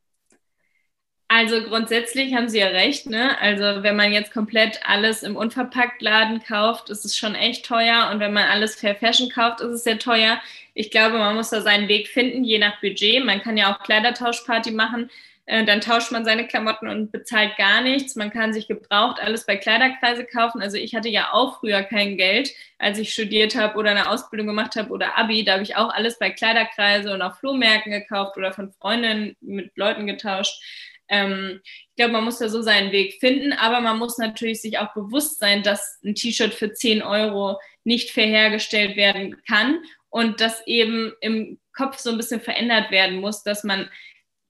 Also 1.35 1.63
grundsätzlich 1.63 2.35
haben 2.35 2.47
Sie 2.47 2.59
ja 2.59 2.67
recht. 2.67 3.09
Ne? 3.09 3.39
Also 3.41 3.81
wenn 3.81 3.95
man 3.95 4.13
jetzt 4.13 4.31
komplett 4.31 4.79
alles 4.85 5.23
im 5.23 5.35
Unverpacktladen 5.35 6.43
kauft, 6.43 6.91
ist 6.91 7.05
es 7.05 7.17
schon 7.17 7.33
echt 7.33 7.65
teuer. 7.65 8.09
Und 8.11 8.19
wenn 8.19 8.33
man 8.33 8.43
alles 8.49 8.75
Fair 8.75 8.95
Fashion 8.95 9.29
kauft, 9.29 9.59
ist 9.61 9.71
es 9.71 9.83
sehr 9.83 9.97
teuer. 9.97 10.39
Ich 10.75 10.91
glaube, 10.91 11.17
man 11.17 11.35
muss 11.35 11.49
da 11.49 11.61
seinen 11.61 11.87
Weg 11.87 12.07
finden, 12.07 12.43
je 12.43 12.59
nach 12.59 12.79
Budget. 12.81 13.25
Man 13.25 13.41
kann 13.41 13.57
ja 13.57 13.73
auch 13.73 13.81
Kleidertauschparty 13.81 14.71
machen. 14.71 15.09
Äh, 15.45 15.65
dann 15.65 15.81
tauscht 15.81 16.11
man 16.11 16.23
seine 16.23 16.47
Klamotten 16.47 16.87
und 16.87 17.11
bezahlt 17.11 17.57
gar 17.57 17.81
nichts. 17.81 18.15
Man 18.15 18.31
kann 18.31 18.53
sich 18.53 18.67
gebraucht 18.67 19.19
alles 19.19 19.45
bei 19.45 19.57
Kleiderkreise 19.57 20.25
kaufen. 20.25 20.61
Also 20.61 20.77
ich 20.77 20.95
hatte 20.95 21.09
ja 21.09 21.33
auch 21.33 21.59
früher 21.59 21.83
kein 21.83 22.17
Geld, 22.17 22.51
als 22.77 22.97
ich 22.97 23.13
studiert 23.13 23.55
habe 23.55 23.77
oder 23.77 23.91
eine 23.91 24.09
Ausbildung 24.09 24.47
gemacht 24.47 24.75
habe 24.77 24.91
oder 24.91 25.17
Abi. 25.17 25.43
Da 25.43 25.53
habe 25.53 25.63
ich 25.63 25.75
auch 25.75 25.89
alles 25.89 26.17
bei 26.17 26.29
Kleiderkreise 26.29 27.13
und 27.13 27.21
auf 27.21 27.39
Flohmärkten 27.39 27.91
gekauft 27.91 28.37
oder 28.37 28.53
von 28.53 28.71
Freundinnen 28.71 29.35
mit 29.41 29.75
Leuten 29.75 30.07
getauscht. 30.07 30.61
Ähm, 31.09 31.59
ich 31.63 31.95
glaube, 31.97 32.13
man 32.13 32.23
muss 32.23 32.39
da 32.39 32.47
so 32.47 32.61
seinen 32.61 32.93
Weg 32.93 33.19
finden, 33.19 33.51
aber 33.51 33.81
man 33.81 33.99
muss 33.99 34.17
natürlich 34.17 34.61
sich 34.61 34.79
auch 34.79 34.93
bewusst 34.93 35.39
sein, 35.39 35.61
dass 35.61 35.99
ein 36.05 36.15
T-Shirt 36.15 36.53
für 36.53 36.71
10 36.71 37.01
Euro 37.03 37.59
nicht 37.83 38.11
fair 38.11 38.27
hergestellt 38.27 38.95
werden 38.95 39.41
kann 39.45 39.83
und 40.09 40.39
das 40.39 40.65
eben 40.65 41.11
im 41.19 41.59
Kopf 41.75 41.97
so 41.97 42.11
ein 42.11 42.17
bisschen 42.17 42.39
verändert 42.39 42.91
werden 42.91 43.19
muss, 43.19 43.43
dass 43.43 43.65
man 43.65 43.89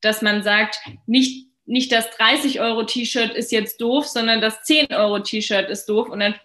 dass 0.03 0.21
man 0.21 0.43
sagt, 0.43 0.79
nicht, 1.05 1.47
nicht 1.65 1.91
das 1.91 2.09
30 2.11 2.59
Euro 2.59 2.83
T-Shirt 2.83 3.33
ist 3.33 3.51
jetzt 3.51 3.81
doof, 3.81 4.07
sondern 4.07 4.41
das 4.41 4.63
10 4.63 4.93
Euro 4.93 5.19
T-Shirt 5.19 5.69
ist 5.69 5.87
doof 5.87 6.09
und 6.09 6.19
dann 6.19 6.35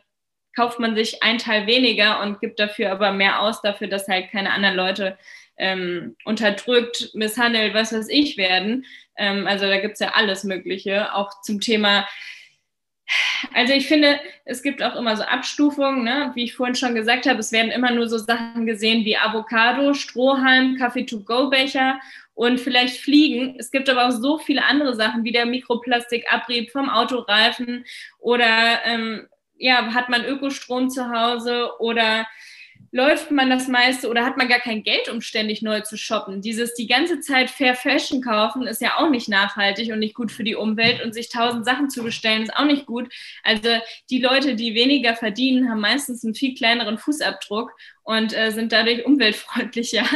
kauft 0.54 0.78
man 0.78 0.94
sich 0.94 1.22
ein 1.22 1.38
Teil 1.38 1.66
weniger 1.66 2.20
und 2.20 2.40
gibt 2.40 2.59
dafür 2.59 2.90
aber 2.90 3.12
mehr 3.12 3.40
aus, 3.40 3.62
dafür, 3.62 3.88
dass 3.88 4.09
halt 4.09 4.30
keine 4.30 4.50
anderen 4.52 4.76
Leute 4.76 5.18
ähm, 5.56 6.16
unterdrückt, 6.24 7.11
misshandelt, 7.14 7.74
was 7.74 7.92
weiß 7.92 8.09
ich 8.09 8.36
werden. 8.36 8.84
Ähm, 9.16 9.46
also 9.46 9.66
da 9.66 9.78
gibt 9.78 9.94
es 9.94 10.00
ja 10.00 10.14
alles 10.14 10.44
Mögliche, 10.44 11.14
auch 11.14 11.42
zum 11.42 11.61
Thema 11.61 12.06
also 13.54 13.72
ich 13.72 13.88
finde, 13.88 14.20
es 14.44 14.62
gibt 14.62 14.82
auch 14.82 14.94
immer 14.96 15.16
so 15.16 15.22
Abstufungen, 15.22 16.04
ne? 16.04 16.32
wie 16.34 16.44
ich 16.44 16.54
vorhin 16.54 16.74
schon 16.74 16.94
gesagt 16.94 17.26
habe, 17.26 17.38
es 17.38 17.52
werden 17.52 17.70
immer 17.70 17.90
nur 17.90 18.09
so 18.09 18.18
Sachen 18.18 18.66
gesehen 18.66 19.04
wie 19.04 19.16
Avocado, 19.16 19.94
Strohhalm, 19.94 20.76
Kaffee-to-go-Becher 20.76 22.00
und 22.39 22.61
vielleicht 22.61 23.01
Fliegen. 23.01 23.57
Es 23.59 23.72
gibt 23.72 23.91
aber 23.91 24.07
auch 24.07 24.12
so 24.12 24.39
viele 24.39 24.64
andere 24.64 24.95
Sachen, 24.95 25.24
wie 25.24 25.32
der 25.32 25.45
Mikroplastikabrieb 25.45 26.70
vom 26.70 26.89
Autoreifen 26.89 27.84
oder 28.20 28.78
ähm, 28.84 29.26
ja, 29.57 29.93
hat 29.93 30.09
man 30.09 30.24
Ökostrom 30.24 30.89
zu 30.89 31.11
Hause 31.11 31.72
oder 31.80 32.28
läuft 32.91 33.30
man 33.30 33.51
das 33.51 33.68
meiste 33.68 34.09
oder 34.09 34.24
hat 34.24 34.36
man 34.36 34.49
gar 34.49 34.61
kein 34.61 34.82
Geld, 34.82 35.09
um 35.09 35.20
ständig 35.20 35.62
neu 35.62 35.80
zu 35.80 35.97
shoppen. 35.97 36.41
Dieses 36.41 36.74
die 36.74 36.86
ganze 36.86 37.20
Zeit 37.20 37.51
Fair 37.51 37.74
Fashion 37.74 38.22
kaufen 38.22 38.66
ist 38.66 38.80
ja 38.80 38.97
auch 38.99 39.11
nicht 39.11 39.28
nachhaltig 39.28 39.93
und 39.93 39.99
nicht 39.99 40.14
gut 40.14 40.32
für 40.32 40.45
die 40.45 40.55
Umwelt 40.55 41.03
und 41.05 41.12
sich 41.12 41.28
tausend 41.28 41.64
Sachen 41.64 41.91
zu 41.91 42.03
bestellen 42.03 42.43
ist 42.43 42.57
auch 42.57 42.64
nicht 42.64 42.86
gut. 42.86 43.12
Also 43.43 43.68
die 44.11 44.20
Leute, 44.20 44.55
die 44.55 44.74
weniger 44.74 45.14
verdienen, 45.14 45.70
haben 45.70 45.80
meistens 45.80 46.24
einen 46.24 46.34
viel 46.34 46.55
kleineren 46.55 46.99
Fußabdruck 46.99 47.72
und 48.05 48.34
äh, 48.34 48.53
sind 48.53 48.72
dadurch 48.72 49.05
umweltfreundlicher. 49.05 50.07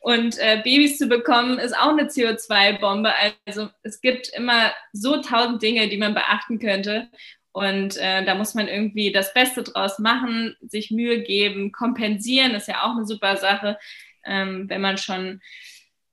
Und 0.00 0.38
äh, 0.38 0.62
Babys 0.64 0.96
zu 0.96 1.08
bekommen 1.08 1.58
ist 1.58 1.76
auch 1.76 1.90
eine 1.90 2.04
CO2-Bombe. 2.04 3.12
Also 3.44 3.68
es 3.82 4.00
gibt 4.00 4.28
immer 4.28 4.72
so 4.92 5.20
tausend 5.20 5.62
Dinge, 5.62 5.88
die 5.88 5.98
man 5.98 6.14
beachten 6.14 6.58
könnte. 6.58 7.10
Und 7.54 7.96
äh, 7.98 8.24
da 8.24 8.34
muss 8.34 8.54
man 8.54 8.66
irgendwie 8.66 9.12
das 9.12 9.32
Beste 9.32 9.62
draus 9.62 10.00
machen, 10.00 10.56
sich 10.60 10.90
Mühe 10.90 11.22
geben, 11.22 11.70
kompensieren, 11.70 12.50
ist 12.50 12.66
ja 12.66 12.82
auch 12.82 12.96
eine 12.96 13.06
super 13.06 13.36
Sache, 13.36 13.78
ähm, 14.24 14.68
wenn 14.68 14.80
man 14.80 14.98
schon 14.98 15.40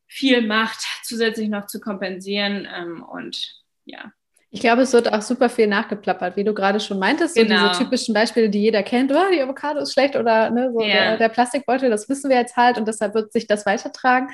viel 0.05 0.43
macht, 0.43 0.85
zusätzlich 1.01 1.49
noch 1.49 1.65
zu 1.65 1.79
kompensieren. 1.79 2.67
Ähm, 2.71 3.01
und 3.01 3.59
ja, 3.85 4.13
ich 4.53 4.59
glaube, 4.59 4.81
es 4.81 4.91
wird 4.91 5.11
auch 5.13 5.21
super 5.21 5.47
viel 5.47 5.67
nachgeplappert, 5.67 6.35
wie 6.35 6.43
du 6.43 6.53
gerade 6.53 6.81
schon 6.81 6.99
meintest. 6.99 7.35
So 7.35 7.41
genau. 7.41 7.69
diese 7.69 7.83
typischen 7.83 8.13
Beispiele, 8.13 8.49
die 8.49 8.59
jeder 8.59 8.83
kennt, 8.83 9.09
oh, 9.09 9.31
die 9.33 9.41
Avocado 9.41 9.79
ist 9.79 9.93
schlecht 9.93 10.17
oder 10.17 10.49
ne, 10.49 10.71
so 10.73 10.81
yeah. 10.81 11.11
der, 11.11 11.17
der, 11.17 11.29
Plastikbeutel, 11.29 11.89
das 11.89 12.09
wissen 12.09 12.29
wir 12.29 12.35
jetzt 12.35 12.57
halt 12.57 12.77
und 12.77 12.85
deshalb 12.85 13.15
wird 13.15 13.31
sich 13.31 13.47
das 13.47 13.65
weitertragen. 13.65 14.27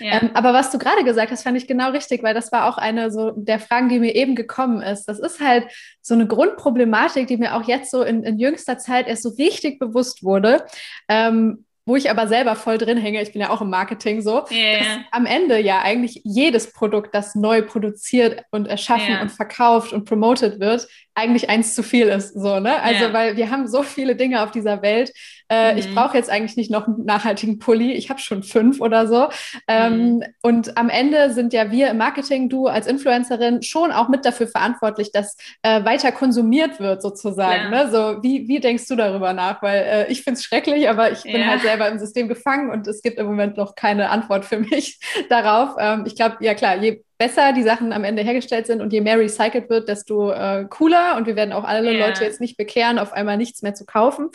Yeah. 0.00 0.22
Ähm, 0.22 0.30
aber 0.34 0.52
was 0.52 0.70
du 0.70 0.78
gerade 0.78 1.02
gesagt 1.02 1.32
hast, 1.32 1.42
fand 1.42 1.56
ich 1.56 1.66
genau 1.66 1.90
richtig, 1.90 2.22
weil 2.22 2.34
das 2.34 2.52
war 2.52 2.68
auch 2.68 2.78
eine 2.78 3.10
so 3.10 3.32
der 3.32 3.58
Fragen, 3.58 3.88
die 3.88 3.98
mir 3.98 4.14
eben 4.14 4.36
gekommen 4.36 4.80
ist. 4.80 5.06
Das 5.06 5.18
ist 5.18 5.40
halt 5.40 5.66
so 6.00 6.14
eine 6.14 6.28
Grundproblematik, 6.28 7.26
die 7.26 7.36
mir 7.36 7.56
auch 7.56 7.66
jetzt 7.66 7.90
so 7.90 8.02
in, 8.04 8.22
in 8.22 8.38
jüngster 8.38 8.78
Zeit 8.78 9.08
erst 9.08 9.24
so 9.24 9.30
richtig 9.30 9.80
bewusst 9.80 10.22
wurde. 10.22 10.64
Ähm, 11.08 11.64
wo 11.86 11.96
ich 11.96 12.10
aber 12.10 12.28
selber 12.28 12.56
voll 12.56 12.78
drin 12.78 12.96
hänge, 12.96 13.20
ich 13.22 13.32
bin 13.32 13.42
ja 13.42 13.50
auch 13.50 13.60
im 13.60 13.70
Marketing 13.70 14.22
so, 14.22 14.44
yeah. 14.50 14.78
dass 14.78 14.86
am 15.10 15.26
Ende 15.26 15.60
ja 15.60 15.82
eigentlich 15.82 16.22
jedes 16.24 16.72
Produkt, 16.72 17.14
das 17.14 17.34
neu 17.34 17.62
produziert 17.62 18.42
und 18.50 18.66
erschaffen 18.66 19.10
yeah. 19.10 19.22
und 19.22 19.30
verkauft 19.30 19.92
und 19.92 20.04
promoted 20.06 20.60
wird, 20.60 20.88
eigentlich 21.14 21.50
eins 21.50 21.74
zu 21.74 21.82
viel 21.82 22.08
ist. 22.08 22.34
So, 22.34 22.58
ne? 22.58 22.80
Also, 22.82 23.04
yeah. 23.04 23.12
weil 23.12 23.36
wir 23.36 23.50
haben 23.50 23.68
so 23.68 23.82
viele 23.82 24.16
Dinge 24.16 24.42
auf 24.42 24.50
dieser 24.50 24.80
Welt. 24.82 25.12
Äh, 25.48 25.72
mhm. 25.72 25.78
Ich 25.78 25.94
brauche 25.94 26.16
jetzt 26.16 26.30
eigentlich 26.30 26.56
nicht 26.56 26.70
noch 26.70 26.86
einen 26.86 27.04
nachhaltigen 27.04 27.58
Pulli. 27.58 27.92
Ich 27.92 28.10
habe 28.10 28.20
schon 28.20 28.42
fünf 28.42 28.80
oder 28.80 29.06
so. 29.06 29.28
Ähm, 29.68 30.16
mhm. 30.16 30.24
Und 30.42 30.76
am 30.76 30.88
Ende 30.88 31.32
sind 31.32 31.52
ja 31.52 31.70
wir 31.70 31.90
im 31.90 31.98
Marketing, 31.98 32.48
du 32.48 32.66
als 32.66 32.86
Influencerin, 32.86 33.62
schon 33.62 33.92
auch 33.92 34.08
mit 34.08 34.24
dafür 34.24 34.46
verantwortlich, 34.46 35.12
dass 35.12 35.36
äh, 35.62 35.84
weiter 35.84 36.12
konsumiert 36.12 36.80
wird, 36.80 37.02
sozusagen. 37.02 37.72
Ja. 37.72 37.84
Ne? 37.84 37.90
So, 37.90 38.22
wie, 38.22 38.48
wie 38.48 38.60
denkst 38.60 38.88
du 38.88 38.96
darüber 38.96 39.32
nach? 39.32 39.62
Weil 39.62 39.82
äh, 39.82 40.12
ich 40.12 40.22
finde 40.22 40.38
es 40.38 40.44
schrecklich, 40.44 40.88
aber 40.88 41.12
ich 41.12 41.22
bin 41.22 41.40
ja. 41.40 41.46
halt 41.46 41.62
selber 41.62 41.88
im 41.88 41.98
System 41.98 42.28
gefangen 42.28 42.70
und 42.70 42.86
es 42.86 43.02
gibt 43.02 43.18
im 43.18 43.26
Moment 43.26 43.56
noch 43.56 43.74
keine 43.74 44.10
Antwort 44.10 44.44
für 44.44 44.58
mich 44.58 44.98
darauf. 45.28 45.76
Ähm, 45.78 46.04
ich 46.06 46.16
glaube, 46.16 46.36
ja 46.40 46.54
klar, 46.54 46.76
je 46.76 47.02
besser 47.18 47.52
die 47.52 47.62
Sachen 47.62 47.92
am 47.92 48.04
Ende 48.04 48.22
hergestellt 48.22 48.66
sind 48.66 48.80
und 48.80 48.92
je 48.92 49.00
mehr 49.00 49.18
recycelt 49.18 49.70
wird, 49.70 49.88
desto 49.88 50.30
äh, 50.32 50.66
cooler. 50.68 51.16
Und 51.16 51.26
wir 51.26 51.36
werden 51.36 51.52
auch 51.52 51.64
alle 51.64 51.92
yeah. 51.92 52.06
Leute 52.06 52.24
jetzt 52.24 52.40
nicht 52.40 52.56
bekehren, 52.56 52.98
auf 52.98 53.12
einmal 53.12 53.36
nichts 53.36 53.62
mehr 53.62 53.74
zu 53.74 53.84
kaufen. 53.84 54.30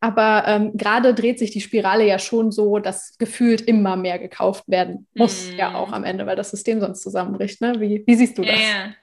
Aber 0.00 0.44
ähm, 0.46 0.72
gerade 0.74 1.14
dreht 1.14 1.38
sich 1.38 1.50
die 1.50 1.60
Spirale 1.60 2.06
ja 2.06 2.18
schon 2.18 2.50
so, 2.50 2.78
dass 2.78 3.16
gefühlt 3.18 3.62
immer 3.62 3.96
mehr 3.96 4.18
gekauft 4.18 4.64
werden 4.66 5.06
muss, 5.14 5.50
mm. 5.52 5.56
ja 5.56 5.74
auch 5.74 5.92
am 5.92 6.04
Ende, 6.04 6.26
weil 6.26 6.36
das 6.36 6.50
System 6.50 6.80
sonst 6.80 7.02
zusammenbricht. 7.02 7.60
Ne? 7.60 7.74
Wie, 7.78 8.02
wie 8.06 8.14
siehst 8.14 8.36
du 8.36 8.42
das? 8.42 8.58
Yeah 8.58 8.94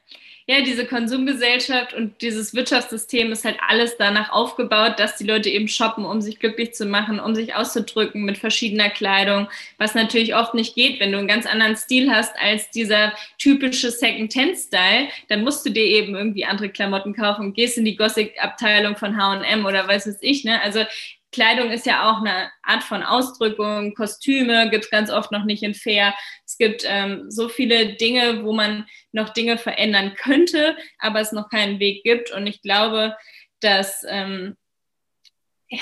ja, 0.52 0.62
diese 0.62 0.86
Konsumgesellschaft 0.86 1.93
und 1.93 2.22
dieses 2.22 2.54
Wirtschaftssystem 2.54 3.32
ist 3.32 3.45
halt 3.45 3.58
alles 3.66 3.95
danach 3.97 4.34
aufgebaut, 4.34 4.95
dass 4.97 5.16
die 5.16 5.24
Leute 5.24 5.49
eben 5.49 5.70
shoppen, 5.70 6.04
um 6.04 6.20
sich 6.20 6.39
glücklich 6.39 6.74
zu 6.74 6.86
machen, 6.86 7.22
um 7.22 7.36
sich 7.36 7.56
auszudrücken 7.56 8.26
mit 8.26 8.38
verschiedener 8.38 8.89
Kleidung, 8.89 9.47
was 9.78 9.95
natürlich 9.95 10.36
oft 10.36 10.54
nicht 10.54 10.76
geht, 10.76 10.99
wenn 10.99 11.14
du 11.14 11.20
einen 11.20 11.30
ganz 11.30 11.45
anderen 11.45 11.78
Stil 11.78 12.12
hast 12.12 12.36
als 12.38 12.70
dieser 12.70 13.14
typische 13.38 13.91
Second-Hand-Style, 13.91 15.08
dann 15.30 15.45
musst 15.45 15.66
du 15.66 15.70
dir 15.70 15.86
eben 15.86 16.16
irgendwie 16.16 16.43
andere 16.43 16.68
Klamotten 16.68 17.16
kaufen 17.16 17.45
und 17.45 17.54
gehst 17.54 17.78
in 17.78 17.86
die 17.86 17.95
Gothic-Abteilung 17.95 18.97
von 18.97 19.16
H&M 19.16 19.66
oder 19.66 19.88
weiß 19.88 20.06
es 20.08 20.18
ich, 20.20 20.43
ne? 20.43 20.62
Also 20.62 20.84
Kleidung 21.32 21.71
ist 21.71 21.86
ja 21.86 22.11
auch 22.11 22.19
eine 22.21 22.51
Art 22.63 22.84
von 22.84 23.03
Ausdrückung, 23.03 23.93
Kostüme 23.93 24.69
gibt 24.69 24.86
es 24.86 24.91
ganz 24.91 25.09
oft 25.09 25.32
noch 25.32 25.45
nicht 25.45 25.63
in 25.63 25.73
Fair. 25.73 26.13
Es 26.45 26.57
gibt 26.57 26.84
ähm, 26.86 27.32
so 27.32 27.47
viele 27.47 27.93
Dinge, 27.93 28.43
wo 28.43 28.53
man 28.53 28.86
noch 29.11 29.29
Dinge 29.29 29.57
verändern 29.57 30.13
könnte, 30.15 30.77
aber 30.99 31.21
es 31.21 31.32
noch 31.32 31.49
keinen 31.49 31.79
Weg 31.79 32.03
gibt. 32.03 32.32
Und 32.32 32.47
ich 32.47 32.61
glaube, 32.61 33.15
dass, 33.61 34.03
ähm, 34.07 34.57
ja, 35.69 35.79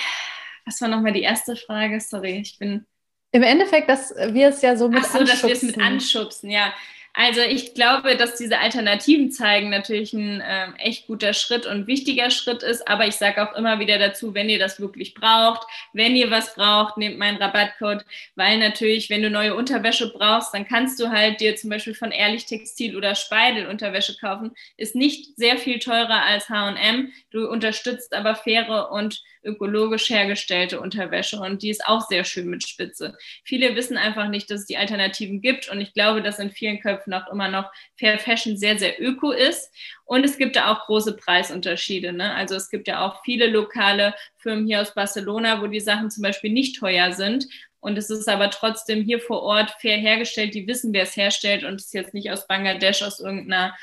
was 0.65 0.79
war 0.81 0.87
nochmal 0.87 1.13
die 1.13 1.23
erste 1.23 1.55
Frage? 1.55 1.99
Sorry, 1.99 2.39
ich 2.41 2.57
bin. 2.59 2.85
Im 3.31 3.43
Endeffekt, 3.43 3.89
dass 3.89 4.13
wir 4.15 4.49
es 4.49 4.61
ja 4.61 4.75
so 4.75 4.87
mit 4.87 5.03
Ach 5.03 5.05
so, 5.05 5.19
anschubsen. 5.19 5.41
dass 5.41 5.43
wir 5.43 5.53
es 5.53 5.63
mit 5.63 5.79
anschubsen, 5.79 6.49
ja. 6.51 6.73
Also 7.21 7.41
ich 7.41 7.73
glaube, 7.73 8.15
dass 8.15 8.37
diese 8.37 8.59
Alternativen 8.59 9.29
zeigen 9.29 9.69
natürlich 9.69 10.13
ein 10.13 10.41
ähm, 10.41 10.75
echt 10.77 11.05
guter 11.05 11.33
Schritt 11.33 11.65
und 11.65 11.85
wichtiger 11.85 12.31
Schritt 12.31 12.63
ist. 12.63 12.87
Aber 12.87 13.07
ich 13.07 13.15
sage 13.15 13.43
auch 13.43 13.57
immer 13.57 13.81
wieder 13.81 13.99
dazu, 13.99 14.33
wenn 14.33 14.47
ihr 14.47 14.57
das 14.57 14.79
wirklich 14.79 15.15
braucht, 15.15 15.67
wenn 15.91 16.15
ihr 16.15 16.31
was 16.31 16.55
braucht, 16.55 16.95
nehmt 16.95 17.17
meinen 17.19 17.35
Rabattcode, 17.35 18.05
weil 18.35 18.57
natürlich, 18.57 19.09
wenn 19.09 19.21
du 19.21 19.29
neue 19.29 19.53
Unterwäsche 19.53 20.13
brauchst, 20.13 20.53
dann 20.53 20.65
kannst 20.65 20.97
du 21.01 21.09
halt 21.09 21.41
dir 21.41 21.57
zum 21.57 21.71
Beispiel 21.71 21.93
von 21.93 22.11
Ehrlich 22.11 22.45
Textil 22.45 22.95
oder 22.95 23.15
Speidel 23.15 23.67
Unterwäsche 23.67 24.15
kaufen. 24.15 24.51
Ist 24.77 24.95
nicht 24.95 25.35
sehr 25.35 25.57
viel 25.57 25.79
teurer 25.79 26.23
als 26.23 26.47
H&M. 26.47 27.11
Du 27.31 27.49
unterstützt 27.49 28.13
aber 28.13 28.35
faire 28.35 28.93
und 28.93 29.21
ökologisch 29.43 30.09
hergestellte 30.09 30.79
Unterwäsche 30.79 31.39
und 31.39 31.61
die 31.63 31.69
ist 31.69 31.85
auch 31.85 32.01
sehr 32.07 32.23
schön 32.23 32.47
mit 32.47 32.67
Spitze. 32.67 33.17
Viele 33.43 33.75
wissen 33.75 33.97
einfach 33.97 34.27
nicht, 34.27 34.49
dass 34.49 34.61
es 34.61 34.65
die 34.65 34.77
Alternativen 34.77 35.41
gibt 35.41 35.69
und 35.69 35.81
ich 35.81 35.93
glaube, 35.93 36.21
dass 36.21 36.39
in 36.39 36.51
vielen 36.51 36.79
Köpfen 36.79 37.13
auch 37.13 37.31
immer 37.31 37.49
noch 37.49 37.71
Fair 37.97 38.19
Fashion 38.19 38.57
sehr, 38.57 38.77
sehr 38.77 39.01
öko 39.01 39.31
ist 39.31 39.73
und 40.05 40.25
es 40.25 40.37
gibt 40.37 40.55
da 40.55 40.71
auch 40.71 40.85
große 40.85 41.15
Preisunterschiede. 41.15 42.13
Ne? 42.13 42.33
Also 42.33 42.55
es 42.55 42.69
gibt 42.69 42.87
ja 42.87 43.05
auch 43.05 43.23
viele 43.23 43.47
lokale 43.47 44.13
Firmen 44.37 44.67
hier 44.67 44.81
aus 44.81 44.93
Barcelona, 44.93 45.61
wo 45.61 45.67
die 45.67 45.79
Sachen 45.79 46.09
zum 46.11 46.23
Beispiel 46.23 46.51
nicht 46.51 46.77
teuer 46.77 47.13
sind 47.13 47.47
und 47.81 47.97
es 47.97 48.09
ist 48.09 48.27
aber 48.27 48.49
trotzdem 48.49 49.03
hier 49.03 49.19
vor 49.19 49.41
Ort 49.41 49.71
fair 49.79 49.97
hergestellt. 49.97 50.53
Die 50.53 50.67
wissen, 50.67 50.93
wer 50.93 51.03
es 51.03 51.15
herstellt 51.15 51.63
und 51.63 51.75
es 51.75 51.87
ist 51.87 51.93
jetzt 51.93 52.13
nicht 52.13 52.31
aus 52.31 52.47
Bangladesch, 52.47 53.01
aus 53.03 53.19
irgendeiner 53.19 53.75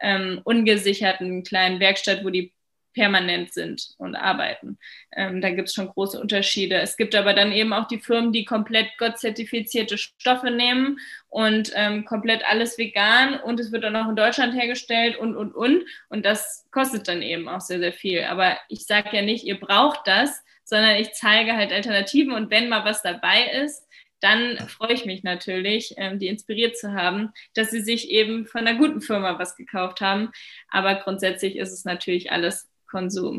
ähm, 0.00 0.40
ungesicherten 0.44 1.44
kleinen 1.44 1.78
Werkstatt, 1.80 2.24
wo 2.24 2.30
die 2.30 2.52
permanent 2.94 3.52
sind 3.52 3.94
und 3.98 4.16
arbeiten. 4.16 4.78
Ähm, 5.14 5.40
da 5.40 5.50
gibt 5.50 5.68
es 5.68 5.74
schon 5.74 5.88
große 5.88 6.18
Unterschiede. 6.18 6.76
Es 6.76 6.96
gibt 6.96 7.14
aber 7.14 7.34
dann 7.34 7.52
eben 7.52 7.72
auch 7.72 7.86
die 7.86 7.98
Firmen, 7.98 8.32
die 8.32 8.44
komplett 8.44 8.96
gottzertifizierte 8.98 9.98
Stoffe 9.98 10.50
nehmen 10.50 10.98
und 11.28 11.72
ähm, 11.74 12.04
komplett 12.04 12.44
alles 12.48 12.78
vegan 12.78 13.38
und 13.40 13.60
es 13.60 13.72
wird 13.72 13.84
dann 13.84 13.96
auch 13.96 14.08
in 14.08 14.16
Deutschland 14.16 14.54
hergestellt 14.54 15.16
und, 15.16 15.36
und, 15.36 15.54
und. 15.54 15.84
Und 16.08 16.24
das 16.24 16.66
kostet 16.70 17.08
dann 17.08 17.20
eben 17.20 17.48
auch 17.48 17.60
sehr, 17.60 17.80
sehr 17.80 17.92
viel. 17.92 18.24
Aber 18.24 18.56
ich 18.68 18.86
sage 18.86 19.16
ja 19.16 19.22
nicht, 19.22 19.44
ihr 19.44 19.58
braucht 19.58 20.06
das, 20.06 20.42
sondern 20.64 20.96
ich 20.96 21.12
zeige 21.12 21.54
halt 21.54 21.72
Alternativen 21.72 22.32
und 22.32 22.50
wenn 22.50 22.68
mal 22.68 22.84
was 22.84 23.02
dabei 23.02 23.44
ist, 23.64 23.84
dann 24.24 24.56
freue 24.68 24.94
ich 24.94 25.04
mich 25.04 25.22
natürlich, 25.22 25.94
ähm, 25.98 26.18
die 26.18 26.28
inspiriert 26.28 26.78
zu 26.78 26.94
haben, 26.94 27.32
dass 27.52 27.70
sie 27.70 27.82
sich 27.82 28.08
eben 28.08 28.46
von 28.46 28.66
einer 28.66 28.78
guten 28.78 29.02
Firma 29.02 29.38
was 29.38 29.54
gekauft 29.54 30.00
haben. 30.00 30.30
Aber 30.70 30.94
grundsätzlich 30.94 31.56
ist 31.56 31.72
es 31.72 31.84
natürlich 31.84 32.32
alles 32.32 32.70
Konsum. 32.94 33.36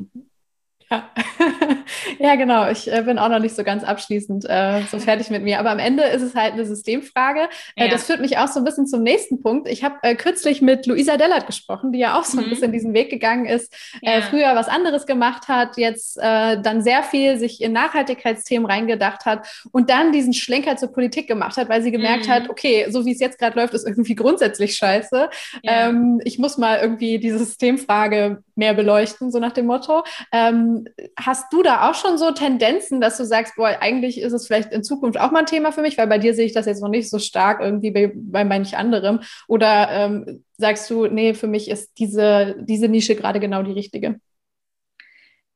Ja. 0.92 1.10
ja, 2.20 2.36
genau. 2.36 2.70
Ich 2.70 2.92
äh, 2.92 3.02
bin 3.02 3.18
auch 3.18 3.30
noch 3.30 3.40
nicht 3.40 3.56
so 3.56 3.64
ganz 3.64 3.84
abschließend 3.84 4.46
äh, 4.48 4.82
so 4.92 5.00
fertig 5.00 5.30
mit 5.30 5.44
mir. 5.44 5.60
Aber 5.60 5.72
am 5.72 5.80
Ende 5.80 6.04
ist 6.04 6.22
es 6.22 6.36
halt 6.36 6.54
eine 6.54 6.66
Systemfrage. 6.66 7.50
Äh, 7.76 7.86
ja. 7.86 7.92
Das 7.92 8.06
führt 8.06 8.22
mich 8.22 8.38
auch 8.38 8.48
so 8.48 8.60
ein 8.60 8.64
bisschen 8.64 8.86
zum 8.86 9.02
nächsten 9.02 9.42
Punkt. 9.42 9.68
Ich 9.68 9.84
habe 9.84 9.96
äh, 10.04 10.16
kürzlich 10.16 10.62
mit 10.62 10.86
Luisa 10.86 11.18
Dellert 11.18 11.48
gesprochen, 11.48 11.92
die 11.92 12.00
ja 12.00 12.20
auch 12.20 12.24
so 12.24 12.38
ein 12.38 12.46
mhm. 12.46 12.50
bisschen 12.50 12.72
diesen 12.72 12.94
Weg 12.94 13.10
gegangen 13.10 13.46
ist, 13.46 13.74
äh, 14.02 14.20
ja. 14.20 14.22
früher 14.22 14.56
was 14.56 14.68
anderes 14.68 15.06
gemacht 15.06 15.48
hat, 15.48 15.78
jetzt 15.78 16.18
äh, 16.18 16.62
dann 16.62 16.82
sehr 16.84 17.04
viel 17.04 17.38
sich 17.38 17.62
in 17.62 17.72
Nachhaltigkeitsthemen 17.72 18.70
reingedacht 18.70 19.26
hat 19.26 19.48
und 19.72 19.90
dann 19.90 20.12
diesen 20.12 20.34
Schlenker 20.34 20.78
zur 20.78 20.92
Politik 20.92 21.28
gemacht 21.28 21.58
hat, 21.58 21.70
weil 21.70 21.82
sie 21.82 21.92
gemerkt 21.92 22.28
mhm. 22.28 22.32
hat, 22.32 22.50
okay, 22.50 22.86
so 22.90 23.06
wie 23.06 23.12
es 23.12 23.20
jetzt 23.20 23.40
gerade 23.40 23.60
läuft, 23.60 23.74
ist 23.74 23.88
irgendwie 23.88 24.16
grundsätzlich 24.16 24.76
scheiße. 24.76 25.30
Ja. 25.64 25.90
Ähm, 25.90 26.22
ich 26.24 26.38
muss 26.38 26.58
mal 26.58 26.80
irgendwie 26.80 27.18
diese 27.20 27.40
Systemfrage 27.40 28.44
mehr 28.56 28.74
beleuchten, 28.74 29.32
so 29.32 29.40
nach 29.40 29.52
dem 29.52 29.66
Motto. 29.66 30.04
Ähm, 30.32 30.75
hast 31.18 31.52
du 31.52 31.64
da 31.64 31.90
auch 31.90 31.96
schon 31.96 32.18
so 32.18 32.32
Tendenzen, 32.32 33.02
dass 33.02 33.18
du 33.18 33.26
sagst, 33.26 33.56
boah, 33.56 33.76
eigentlich 33.80 34.20
ist 34.20 34.34
es 34.34 34.48
vielleicht 34.48 34.72
in 34.72 34.84
Zukunft 34.84 35.20
auch 35.20 35.32
mal 35.32 35.40
ein 35.40 35.46
Thema 35.46 35.72
für 35.72 35.82
mich, 35.82 35.98
weil 35.98 36.08
bei 36.08 36.18
dir 36.18 36.34
sehe 36.34 36.46
ich 36.46 36.54
das 36.54 36.66
jetzt 36.66 36.82
noch 36.82 36.90
nicht 36.90 37.10
so 37.10 37.20
stark 37.20 37.62
irgendwie 37.62 37.92
bei, 37.92 38.12
bei 38.16 38.46
manch 38.46 38.78
anderem. 38.78 39.22
Oder 39.48 39.90
ähm, 39.92 40.44
sagst 40.58 40.90
du, 40.90 41.08
nee, 41.08 41.34
für 41.34 41.48
mich 41.48 41.70
ist 41.70 41.98
diese, 42.00 42.56
diese 42.60 42.88
Nische 42.88 43.16
gerade 43.16 43.40
genau 43.40 43.64
die 43.64 43.72
richtige? 43.72 44.20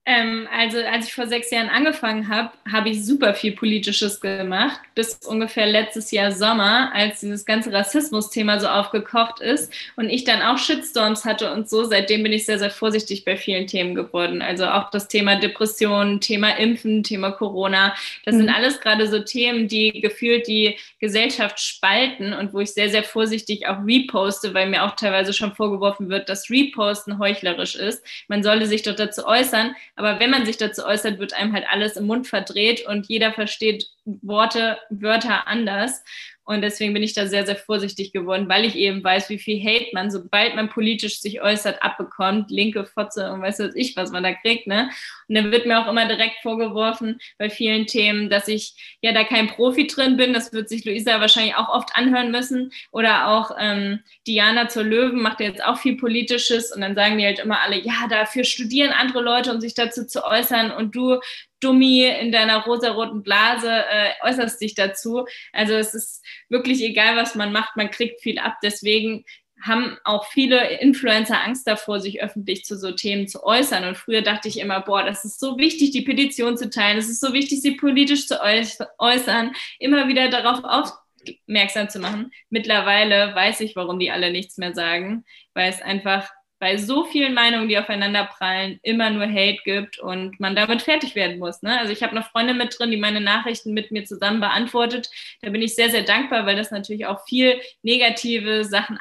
Ähm, 0.09 0.47
also 0.51 0.79
als 0.79 1.05
ich 1.05 1.13
vor 1.13 1.27
sechs 1.27 1.51
Jahren 1.51 1.69
angefangen 1.69 2.29
habe, 2.29 2.49
habe 2.71 2.89
ich 2.89 3.05
super 3.05 3.35
viel 3.35 3.51
Politisches 3.51 4.19
gemacht, 4.19 4.79
bis 4.95 5.19
ungefähr 5.23 5.67
letztes 5.67 6.09
Jahr 6.09 6.31
Sommer, 6.31 6.91
als 6.95 7.19
dieses 7.19 7.45
ganze 7.45 7.71
Rassismus-Thema 7.71 8.59
so 8.59 8.67
aufgekocht 8.69 9.39
ist 9.39 9.71
und 9.97 10.09
ich 10.09 10.23
dann 10.23 10.41
auch 10.41 10.57
Shitstorms 10.57 11.25
hatte 11.25 11.53
und 11.53 11.69
so. 11.69 11.83
Seitdem 11.83 12.23
bin 12.23 12.33
ich 12.33 12.47
sehr, 12.47 12.57
sehr 12.57 12.71
vorsichtig 12.71 13.23
bei 13.23 13.37
vielen 13.37 13.67
Themen 13.67 13.93
geworden. 13.93 14.41
Also 14.41 14.65
auch 14.65 14.89
das 14.89 15.09
Thema 15.09 15.35
Depression, 15.35 16.19
Thema 16.19 16.57
Impfen, 16.57 17.03
Thema 17.03 17.29
Corona. 17.29 17.93
Das 18.25 18.33
mhm. 18.33 18.39
sind 18.39 18.49
alles 18.49 18.81
gerade 18.81 19.05
so 19.05 19.19
Themen, 19.19 19.67
die 19.67 20.01
gefühlt 20.01 20.47
die 20.47 20.75
Gesellschaft 20.99 21.59
spalten 21.59 22.33
und 22.33 22.51
wo 22.51 22.61
ich 22.61 22.73
sehr, 22.73 22.89
sehr 22.89 23.03
vorsichtig 23.03 23.67
auch 23.67 23.85
reposte, 23.85 24.55
weil 24.55 24.71
mir 24.71 24.85
auch 24.85 24.95
teilweise 24.95 25.33
schon 25.33 25.53
vorgeworfen 25.53 26.09
wird, 26.09 26.29
dass 26.29 26.49
Reposten 26.49 27.19
heuchlerisch 27.19 27.75
ist. 27.75 28.03
Man 28.27 28.41
solle 28.41 28.65
sich 28.65 28.81
doch 28.81 28.95
dazu 28.95 29.27
äußern. 29.27 29.75
Aber 29.99 30.17
wenn 30.21 30.29
man 30.29 30.45
sich 30.45 30.55
dazu 30.55 30.85
äußert, 30.85 31.19
wird 31.19 31.33
einem 31.33 31.51
halt 31.51 31.65
alles 31.69 31.97
im 31.97 32.07
Mund 32.07 32.25
verdreht 32.25 32.87
und 32.87 33.09
jeder 33.09 33.33
versteht 33.33 33.89
Worte, 34.05 34.77
Wörter 34.89 35.45
anders. 35.45 36.05
Und 36.45 36.61
deswegen 36.61 36.93
bin 36.93 37.03
ich 37.03 37.13
da 37.13 37.27
sehr, 37.27 37.45
sehr 37.45 37.57
vorsichtig 37.57 38.13
geworden, 38.13 38.47
weil 38.47 38.63
ich 38.63 38.75
eben 38.75 39.03
weiß, 39.03 39.29
wie 39.29 39.39
viel 39.39 39.61
Hate 39.61 39.89
man, 39.91 40.09
sobald 40.09 40.55
man 40.55 40.69
politisch 40.69 41.19
sich 41.19 41.41
äußert, 41.41 41.83
abbekommt. 41.83 42.49
Linke 42.49 42.85
Fotze 42.85 43.29
und 43.33 43.41
weiß 43.41 43.59
was 43.59 43.75
ich, 43.75 43.97
was 43.97 44.11
man 44.11 44.23
da 44.23 44.33
kriegt. 44.33 44.67
Ne? 44.67 44.89
Und 45.29 45.35
dann 45.35 45.51
wird 45.51 45.65
mir 45.65 45.79
auch 45.79 45.87
immer 45.87 46.07
direkt 46.07 46.41
vorgeworfen 46.41 47.21
bei 47.37 47.49
vielen 47.49 47.85
Themen, 47.85 48.29
dass 48.29 48.47
ich 48.47 48.97
ja 49.01 49.13
da 49.13 49.23
kein 49.23 49.47
Profi 49.47 49.87
drin 49.87 50.17
bin. 50.17 50.33
Das 50.33 50.51
wird 50.51 50.67
sich 50.67 50.83
Luisa 50.83 51.21
wahrscheinlich 51.21 51.55
auch 51.55 51.69
oft 51.69 51.95
anhören 51.95 52.31
müssen. 52.31 52.71
Oder 52.91 53.27
auch 53.27 53.51
ähm, 53.59 53.99
Diana 54.27 54.67
zur 54.67 54.83
Löwen 54.83 55.21
macht 55.21 55.39
jetzt 55.39 55.63
auch 55.63 55.77
viel 55.77 55.97
Politisches. 55.97 56.71
Und 56.71 56.81
dann 56.81 56.95
sagen 56.95 57.17
die 57.17 57.25
halt 57.25 57.39
immer 57.39 57.61
alle, 57.61 57.79
ja, 57.79 58.07
dafür 58.09 58.43
studieren 58.43 58.91
andere 58.91 59.21
Leute, 59.21 59.53
um 59.53 59.61
sich 59.61 59.75
dazu 59.75 60.05
zu 60.05 60.25
äußern. 60.25 60.71
Und 60.71 60.95
du 60.95 61.19
Dummi 61.59 62.05
in 62.05 62.31
deiner 62.31 62.63
rosaroten 62.63 63.21
Blase 63.21 63.69
äh, 63.69 64.11
äußerst 64.23 64.61
dich 64.61 64.75
dazu. 64.75 65.25
Also 65.51 65.73
es 65.73 65.93
ist 65.93 66.23
wirklich 66.47 66.81
egal, 66.81 67.17
was 67.17 67.35
man 67.35 67.51
macht, 67.51 67.75
man 67.75 67.91
kriegt 67.91 68.21
viel 68.21 68.39
ab. 68.39 68.55
Deswegen 68.63 69.25
haben 69.61 69.97
auch 70.03 70.27
viele 70.27 70.79
Influencer 70.79 71.43
Angst 71.43 71.67
davor, 71.67 71.99
sich 71.99 72.21
öffentlich 72.21 72.65
zu 72.65 72.77
so 72.77 72.91
Themen 72.91 73.27
zu 73.27 73.43
äußern. 73.43 73.85
Und 73.85 73.97
früher 73.97 74.21
dachte 74.21 74.47
ich 74.47 74.59
immer, 74.59 74.81
boah, 74.81 75.03
das 75.03 75.25
ist 75.25 75.39
so 75.39 75.57
wichtig, 75.57 75.91
die 75.91 76.01
Petition 76.01 76.57
zu 76.57 76.69
teilen, 76.69 76.97
es 76.97 77.09
ist 77.09 77.21
so 77.21 77.33
wichtig, 77.33 77.61
sie 77.61 77.75
politisch 77.75 78.27
zu 78.27 78.39
äußern, 78.41 79.53
immer 79.79 80.07
wieder 80.07 80.29
darauf 80.29 80.63
aufmerksam 80.63 81.89
zu 81.89 81.99
machen. 81.99 82.31
Mittlerweile 82.49 83.35
weiß 83.35 83.61
ich, 83.61 83.75
warum 83.75 83.99
die 83.99 84.11
alle 84.11 84.31
nichts 84.31 84.57
mehr 84.57 84.73
sagen, 84.73 85.25
weil 85.53 85.69
es 85.69 85.81
einfach 85.81 86.29
bei 86.59 86.75
so 86.75 87.05
vielen 87.05 87.33
Meinungen, 87.33 87.69
die 87.69 87.77
aufeinander 87.77 88.25
prallen, 88.25 88.79
immer 88.83 89.09
nur 89.09 89.25
Hate 89.25 89.59
gibt 89.63 89.97
und 89.97 90.39
man 90.41 90.55
damit 90.57 90.81
fertig 90.81 91.15
werden 91.15 91.39
muss. 91.39 91.61
Ne? 91.61 91.79
Also 91.79 91.93
ich 91.93 92.03
habe 92.03 92.13
noch 92.13 92.29
Freunde 92.29 92.53
mit 92.53 92.77
drin, 92.77 92.91
die 92.91 92.97
meine 92.97 93.21
Nachrichten 93.21 93.73
mit 93.73 93.91
mir 93.91 94.03
zusammen 94.03 94.41
beantwortet. 94.41 95.09
Da 95.41 95.49
bin 95.49 95.61
ich 95.61 95.75
sehr, 95.75 95.89
sehr 95.89 96.03
dankbar, 96.03 96.45
weil 96.45 96.57
das 96.57 96.69
natürlich 96.69 97.05
auch 97.05 97.25
viel 97.25 97.61
negative 97.81 98.65
Sachen 98.65 98.97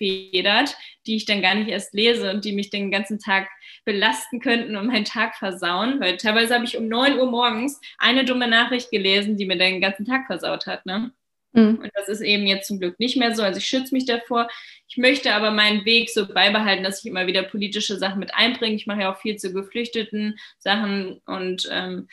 abfedert, 0.00 0.76
die 1.06 1.16
ich 1.16 1.24
dann 1.24 1.42
gar 1.42 1.54
nicht 1.54 1.68
erst 1.68 1.94
lese 1.94 2.30
und 2.30 2.44
die 2.44 2.52
mich 2.52 2.70
den 2.70 2.90
ganzen 2.90 3.18
Tag 3.18 3.48
belasten 3.84 4.40
könnten 4.40 4.76
und 4.76 4.86
meinen 4.86 5.04
Tag 5.04 5.36
versauen. 5.36 6.00
Weil 6.00 6.16
teilweise 6.16 6.54
habe 6.54 6.64
ich 6.64 6.76
um 6.76 6.88
9 6.88 7.18
Uhr 7.18 7.30
morgens 7.30 7.80
eine 7.98 8.24
dumme 8.24 8.48
Nachricht 8.48 8.90
gelesen, 8.90 9.36
die 9.36 9.46
mir 9.46 9.56
den 9.56 9.80
ganzen 9.80 10.04
Tag 10.04 10.26
versaut 10.26 10.66
hat. 10.66 10.86
Ne? 10.86 11.12
Mhm. 11.52 11.80
Und 11.82 11.90
das 11.94 12.08
ist 12.08 12.20
eben 12.20 12.46
jetzt 12.46 12.68
zum 12.68 12.78
Glück 12.78 12.98
nicht 12.98 13.16
mehr 13.16 13.34
so. 13.34 13.42
Also 13.42 13.58
ich 13.58 13.66
schütze 13.66 13.94
mich 13.94 14.06
davor. 14.06 14.48
Ich 14.88 14.96
möchte 14.96 15.32
aber 15.32 15.50
meinen 15.50 15.84
Weg 15.84 16.10
so 16.10 16.26
beibehalten, 16.26 16.84
dass 16.84 17.00
ich 17.00 17.10
immer 17.10 17.26
wieder 17.26 17.42
politische 17.42 17.96
Sachen 17.96 18.18
mit 18.18 18.34
einbringe. 18.34 18.76
Ich 18.76 18.86
mache 18.86 19.02
ja 19.02 19.12
auch 19.12 19.20
viel 19.20 19.36
zu 19.36 19.52
geflüchteten 19.52 20.38
Sachen 20.58 21.20
und 21.26 21.68
ähm, 21.70 22.08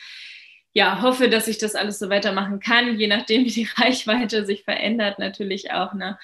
ja, 0.74 1.02
hoffe, 1.02 1.28
dass 1.28 1.48
ich 1.48 1.58
das 1.58 1.74
alles 1.74 1.98
so 1.98 2.08
weitermachen 2.08 2.60
kann, 2.60 2.98
je 2.98 3.08
nachdem, 3.08 3.44
wie 3.44 3.50
die 3.50 3.68
Reichweite 3.76 4.44
sich 4.46 4.62
verändert, 4.62 5.18
natürlich 5.18 5.72
auch. 5.72 5.92
Ne? 5.94 6.18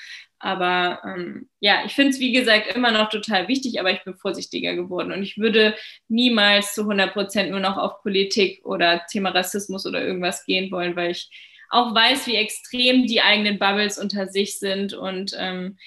Aber 0.45 1.01
ähm, 1.05 1.49
ja, 1.61 1.85
ich 1.87 1.95
finde 1.95 2.11
es, 2.11 2.21
wie 2.21 2.31
gesagt, 2.31 2.77
immer 2.77 2.91
noch 2.91 3.09
total 3.09 3.49
wichtig, 3.49 3.81
aber 3.81 3.91
ich 3.93 4.05
bin 4.05 4.15
vorsichtiger 4.15 4.75
geworden. 4.75 5.11
Und 5.11 5.23
ich 5.23 5.39
würde 5.39 5.75
niemals 6.09 6.75
zu 6.75 6.83
100 6.83 7.15
Prozent 7.15 7.51
nur 7.51 7.61
noch 7.61 7.79
auf 7.79 8.03
Politik 8.03 8.61
oder 8.63 9.07
Thema 9.11 9.31
Rassismus 9.31 9.87
oder 9.87 10.05
irgendwas 10.05 10.45
gehen 10.45 10.71
wollen, 10.71 10.97
weil 10.97 11.13
ich 11.13 11.31
auch 11.71 11.95
weiß, 11.95 12.27
wie 12.27 12.37
extrem 12.37 13.07
die 13.07 13.23
eigenen 13.23 13.59
Bubbles 13.59 13.99
unter 13.99 14.29
sich 14.29 14.59
sind. 14.59 14.93
Und 14.93 15.35
ähm, 15.39 15.79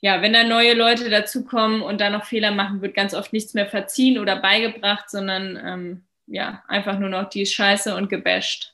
ja, 0.00 0.22
wenn 0.22 0.34
da 0.34 0.44
neue 0.44 0.74
Leute 0.74 1.10
dazukommen 1.10 1.82
und 1.82 2.00
da 2.00 2.10
noch 2.10 2.26
Fehler 2.26 2.52
machen, 2.52 2.82
wird 2.82 2.94
ganz 2.94 3.12
oft 3.12 3.32
nichts 3.32 3.54
mehr 3.54 3.66
verziehen 3.66 4.20
oder 4.20 4.36
beigebracht, 4.36 5.10
sondern 5.10 5.58
ähm, 5.66 6.04
ja, 6.28 6.62
einfach 6.68 6.96
nur 6.96 7.08
noch 7.08 7.28
die 7.28 7.44
Scheiße 7.44 7.96
und 7.96 8.08
gebasht. 8.08 8.72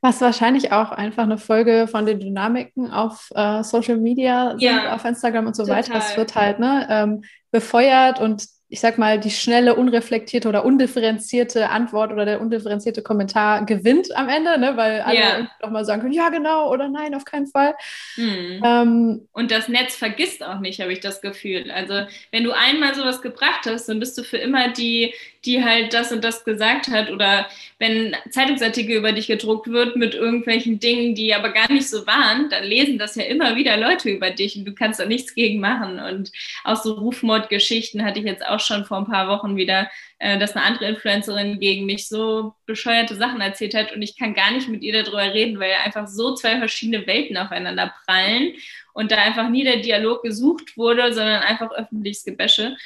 Was 0.00 0.20
wahrscheinlich 0.20 0.72
auch 0.72 0.92
einfach 0.92 1.24
eine 1.24 1.38
Folge 1.38 1.88
von 1.88 2.06
den 2.06 2.20
Dynamiken 2.20 2.90
auf 2.90 3.30
äh, 3.34 3.62
Social 3.62 3.96
Media 3.96 4.50
sind, 4.50 4.60
ja, 4.62 4.94
auf 4.94 5.04
Instagram 5.04 5.46
und 5.46 5.56
so 5.56 5.64
total. 5.64 5.78
weiter. 5.78 5.94
Das 5.94 6.16
wird 6.16 6.34
halt 6.34 6.58
ne, 6.58 6.86
ähm, 6.90 7.22
befeuert 7.50 8.20
und 8.20 8.46
ich 8.68 8.80
sag 8.80 8.98
mal, 8.98 9.20
die 9.20 9.30
schnelle, 9.30 9.76
unreflektierte 9.76 10.48
oder 10.48 10.64
undifferenzierte 10.64 11.70
Antwort 11.70 12.10
oder 12.12 12.24
der 12.24 12.40
undifferenzierte 12.40 13.00
Kommentar 13.00 13.64
gewinnt 13.64 14.14
am 14.16 14.28
Ende, 14.28 14.58
ne? 14.58 14.76
weil 14.76 15.02
alle 15.02 15.18
yeah. 15.18 15.50
nochmal 15.62 15.84
sagen 15.84 16.02
können, 16.02 16.12
ja, 16.12 16.30
genau 16.30 16.72
oder 16.72 16.88
nein, 16.88 17.14
auf 17.14 17.24
keinen 17.24 17.46
Fall. 17.46 17.76
Mhm. 18.16 18.62
Ähm, 18.64 19.28
und 19.32 19.52
das 19.52 19.68
Netz 19.68 19.94
vergisst 19.94 20.42
auch 20.44 20.58
nicht, 20.58 20.80
habe 20.80 20.92
ich 20.92 20.98
das 20.98 21.20
Gefühl. 21.20 21.70
Also 21.70 22.06
wenn 22.32 22.42
du 22.42 22.50
einmal 22.50 22.94
sowas 22.96 23.22
gebracht 23.22 23.66
hast, 23.66 23.88
dann 23.88 24.00
bist 24.00 24.18
du 24.18 24.24
für 24.24 24.38
immer 24.38 24.72
die, 24.72 25.14
die 25.46 25.64
halt 25.64 25.94
das 25.94 26.12
und 26.12 26.24
das 26.24 26.44
gesagt 26.44 26.88
hat 26.88 27.10
oder 27.10 27.46
wenn 27.78 28.16
Zeitungsartikel 28.30 28.96
über 28.96 29.12
dich 29.12 29.26
gedruckt 29.26 29.68
wird 29.68 29.96
mit 29.96 30.14
irgendwelchen 30.14 30.80
Dingen, 30.80 31.14
die 31.14 31.34
aber 31.34 31.50
gar 31.50 31.70
nicht 31.70 31.88
so 31.88 32.06
waren, 32.06 32.48
dann 32.50 32.64
lesen 32.64 32.98
das 32.98 33.14
ja 33.14 33.24
immer 33.24 33.54
wieder 33.54 33.76
Leute 33.76 34.10
über 34.10 34.30
dich 34.30 34.56
und 34.56 34.64
du 34.64 34.74
kannst 34.74 34.98
da 34.98 35.04
nichts 35.04 35.34
gegen 35.34 35.60
machen. 35.60 36.00
Und 36.00 36.32
auch 36.64 36.82
so 36.82 36.94
Rufmordgeschichten 36.94 38.04
hatte 38.04 38.18
ich 38.18 38.24
jetzt 38.24 38.46
auch 38.46 38.60
schon 38.60 38.84
vor 38.84 38.98
ein 38.98 39.06
paar 39.06 39.28
Wochen 39.28 39.56
wieder, 39.56 39.90
äh, 40.18 40.38
dass 40.38 40.56
eine 40.56 40.64
andere 40.64 40.86
Influencerin 40.86 41.60
gegen 41.60 41.84
mich 41.86 42.08
so 42.08 42.54
bescheuerte 42.64 43.14
Sachen 43.14 43.40
erzählt 43.40 43.74
hat 43.74 43.92
und 43.92 44.02
ich 44.02 44.16
kann 44.18 44.34
gar 44.34 44.50
nicht 44.52 44.68
mit 44.68 44.82
ihr 44.82 45.02
darüber 45.02 45.34
reden, 45.34 45.60
weil 45.60 45.72
einfach 45.84 46.08
so 46.08 46.34
zwei 46.34 46.58
verschiedene 46.58 47.06
Welten 47.06 47.36
aufeinander 47.36 47.94
prallen 48.04 48.54
und 48.94 49.12
da 49.12 49.16
einfach 49.16 49.50
nie 49.50 49.64
der 49.64 49.78
Dialog 49.78 50.22
gesucht 50.22 50.78
wurde, 50.78 51.12
sondern 51.12 51.42
einfach 51.42 51.70
öffentliches 51.72 52.24
Gebäsche. 52.24 52.76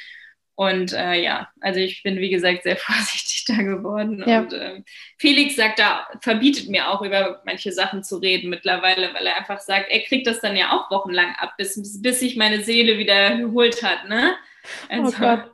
Und 0.61 0.93
äh, 0.93 1.23
ja, 1.23 1.49
also 1.59 1.79
ich 1.79 2.03
bin, 2.03 2.19
wie 2.19 2.29
gesagt, 2.29 2.61
sehr 2.61 2.75
vorsichtig 2.77 3.45
da 3.47 3.63
geworden. 3.63 4.23
Ja. 4.27 4.41
Und 4.41 4.53
äh, 4.53 4.83
Felix 5.17 5.55
sagt 5.55 5.79
da, 5.79 6.05
verbietet 6.21 6.69
mir 6.69 6.87
auch 6.87 7.01
über 7.01 7.41
manche 7.45 7.71
Sachen 7.71 8.03
zu 8.03 8.17
reden 8.17 8.51
mittlerweile, 8.51 9.11
weil 9.15 9.25
er 9.25 9.37
einfach 9.37 9.59
sagt, 9.59 9.89
er 9.89 10.01
kriegt 10.01 10.27
das 10.27 10.39
dann 10.39 10.55
ja 10.55 10.71
auch 10.71 10.91
wochenlang 10.91 11.33
ab, 11.39 11.55
bis, 11.57 11.99
bis 12.03 12.19
sich 12.19 12.37
meine 12.37 12.61
Seele 12.61 12.99
wieder 12.99 13.37
geholt 13.37 13.81
hat. 13.81 14.07
Ne? 14.07 14.35
Oh 14.91 15.01
also, 15.01 15.17
oh 15.17 15.19
Gott. 15.19 15.51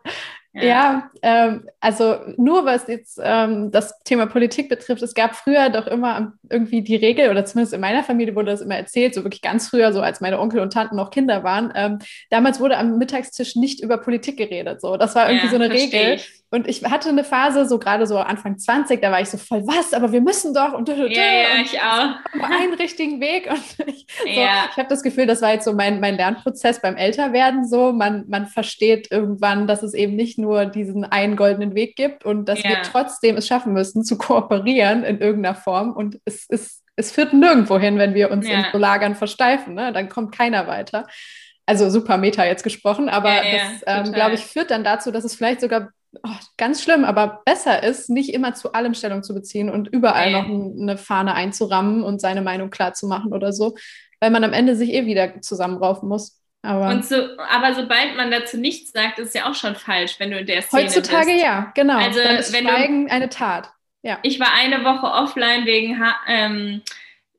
Ja, 0.53 1.11
ähm, 1.21 1.69
also 1.79 2.15
nur 2.37 2.65
was 2.65 2.87
jetzt 2.87 3.19
ähm, 3.21 3.69
das 3.71 4.01
Thema 4.03 4.25
Politik 4.25 4.69
betrifft, 4.69 5.03
es 5.03 5.13
gab 5.13 5.35
früher 5.35 5.69
doch 5.69 5.85
immer 5.85 6.33
irgendwie 6.49 6.81
die 6.81 6.95
Regel, 6.95 7.29
oder 7.29 7.45
zumindest 7.45 7.73
in 7.73 7.81
meiner 7.81 8.03
Familie 8.03 8.35
wurde 8.35 8.51
das 8.51 8.61
immer 8.61 8.75
erzählt, 8.75 9.13
so 9.13 9.23
wirklich 9.23 9.41
ganz 9.41 9.69
früher, 9.69 9.93
so 9.93 10.01
als 10.01 10.19
meine 10.19 10.39
Onkel 10.39 10.59
und 10.61 10.73
Tanten 10.73 10.95
noch 10.95 11.11
Kinder 11.11 11.43
waren. 11.43 11.71
Ähm, 11.75 11.99
damals 12.31 12.59
wurde 12.59 12.77
am 12.77 12.97
Mittagstisch 12.97 13.55
nicht 13.55 13.81
über 13.81 13.97
Politik 13.97 14.37
gerered. 14.37 14.81
So, 14.81 14.97
das 14.97 15.13
war 15.15 15.29
irgendwie 15.29 15.45
ja, 15.45 15.51
so 15.51 15.57
eine 15.57 15.69
Regel. 15.69 16.15
Ich. 16.15 16.43
Und 16.49 16.65
ich 16.67 16.81
hatte 16.85 17.09
eine 17.09 17.25
Phase, 17.25 17.67
so 17.67 17.77
gerade 17.77 18.07
so 18.07 18.17
Anfang 18.17 18.57
20, 18.57 19.01
da 19.01 19.11
war 19.11 19.19
ich 19.19 19.29
so 19.29 19.37
voll, 19.37 19.63
was, 19.67 19.93
aber 19.93 20.13
wir 20.13 20.21
müssen 20.21 20.53
doch 20.53 20.71
und, 20.71 20.89
und, 20.89 21.11
ja, 21.11 21.23
ja, 21.23 21.61
ich 21.61 21.77
auch. 21.81 22.41
einen 22.41 22.73
richtigen 22.73 23.19
Weg. 23.19 23.49
Und 23.49 23.87
ich, 23.87 24.07
so, 24.23 24.29
ja. 24.29 24.65
ich 24.71 24.77
habe 24.77 24.87
das 24.87 25.03
Gefühl, 25.03 25.25
das 25.25 25.41
war 25.41 25.51
jetzt 25.51 25.65
so 25.65 25.73
mein, 25.73 25.99
mein 25.99 26.15
Lernprozess 26.15 26.81
beim 26.81 26.95
Älterwerden. 26.95 27.67
So, 27.67 27.91
man, 27.91 28.23
man 28.29 28.47
versteht 28.47 29.11
irgendwann, 29.11 29.67
dass 29.67 29.83
es 29.83 29.93
eben 29.93 30.15
nicht 30.15 30.39
nur 30.39 30.65
diesen 30.65 31.03
einen 31.03 31.35
goldenen 31.35 31.75
Weg 31.75 31.97
gibt 31.97 32.23
und 32.23 32.45
dass 32.47 32.63
ja. 32.63 32.69
wir 32.69 32.81
trotzdem 32.81 33.35
es 33.35 33.45
schaffen 33.45 33.73
müssen, 33.73 34.05
zu 34.05 34.17
kooperieren 34.17 35.03
in 35.03 35.19
irgendeiner 35.19 35.55
Form. 35.55 35.91
Und 35.91 36.19
es 36.23 36.45
ist, 36.45 36.81
es 36.95 37.11
führt 37.11 37.33
nirgendwo 37.33 37.77
hin, 37.77 37.97
wenn 37.97 38.13
wir 38.13 38.31
uns 38.31 38.47
in 38.47 38.65
so 38.71 38.77
Lagern 38.77 39.15
versteifen. 39.15 39.73
Ne? 39.73 39.91
Dann 39.91 40.07
kommt 40.07 40.33
keiner 40.33 40.65
weiter 40.65 41.07
also 41.69 41.89
super 41.89 42.17
Meta 42.17 42.45
jetzt 42.45 42.63
gesprochen, 42.63 43.09
aber 43.09 43.27
ja, 43.27 43.43
ja, 43.43 43.57
das, 43.85 44.07
ähm, 44.07 44.13
glaube 44.13 44.35
ich, 44.35 44.45
führt 44.45 44.71
dann 44.71 44.85
dazu, 44.85 45.11
dass 45.11 45.25
es 45.25 45.35
vielleicht 45.35 45.59
sogar 45.59 45.89
oh, 46.23 46.29
ganz 46.57 46.83
schlimm, 46.83 47.05
aber 47.05 47.41
besser 47.45 47.83
ist, 47.83 48.09
nicht 48.09 48.33
immer 48.33 48.53
zu 48.53 48.73
allem 48.73 48.93
Stellung 48.93 49.23
zu 49.23 49.33
beziehen 49.33 49.69
und 49.69 49.87
überall 49.87 50.31
noch 50.31 50.45
eine 50.45 50.97
Fahne 50.97 51.33
einzurammen 51.33 52.03
und 52.03 52.21
seine 52.21 52.41
Meinung 52.41 52.69
klar 52.69 52.93
zu 52.93 53.07
machen 53.07 53.33
oder 53.33 53.53
so, 53.53 53.75
weil 54.19 54.31
man 54.31 54.43
am 54.43 54.53
Ende 54.53 54.75
sich 54.75 54.93
eh 54.93 55.05
wieder 55.05 55.41
zusammenraufen 55.41 56.09
muss. 56.09 56.41
Aber, 56.63 57.01
so, 57.01 57.15
aber 57.49 57.75
sobald 57.75 58.17
man 58.17 58.31
dazu 58.31 58.57
nichts 58.57 58.91
sagt, 58.91 59.19
ist 59.19 59.35
ja 59.35 59.49
auch 59.49 59.55
schon 59.55 59.75
falsch, 59.75 60.19
wenn 60.19 60.31
du 60.31 60.39
in 60.39 60.47
der 60.47 60.63
Szene 60.63 60.83
Heutzutage 60.83 61.31
bist. 61.31 61.43
ja, 61.43 61.71
genau. 61.75 61.97
Also 61.97 62.19
Dann 62.21 62.35
ist 62.37 62.51
wenn 62.51 62.67
Schweigen 62.67 63.07
du, 63.07 63.13
eine 63.13 63.29
Tat. 63.29 63.71
Ja. 64.01 64.19
Ich 64.23 64.39
war 64.39 64.53
eine 64.53 64.83
Woche 64.83 65.05
offline 65.05 65.65
wegen 65.65 66.01
ähm, 66.27 66.81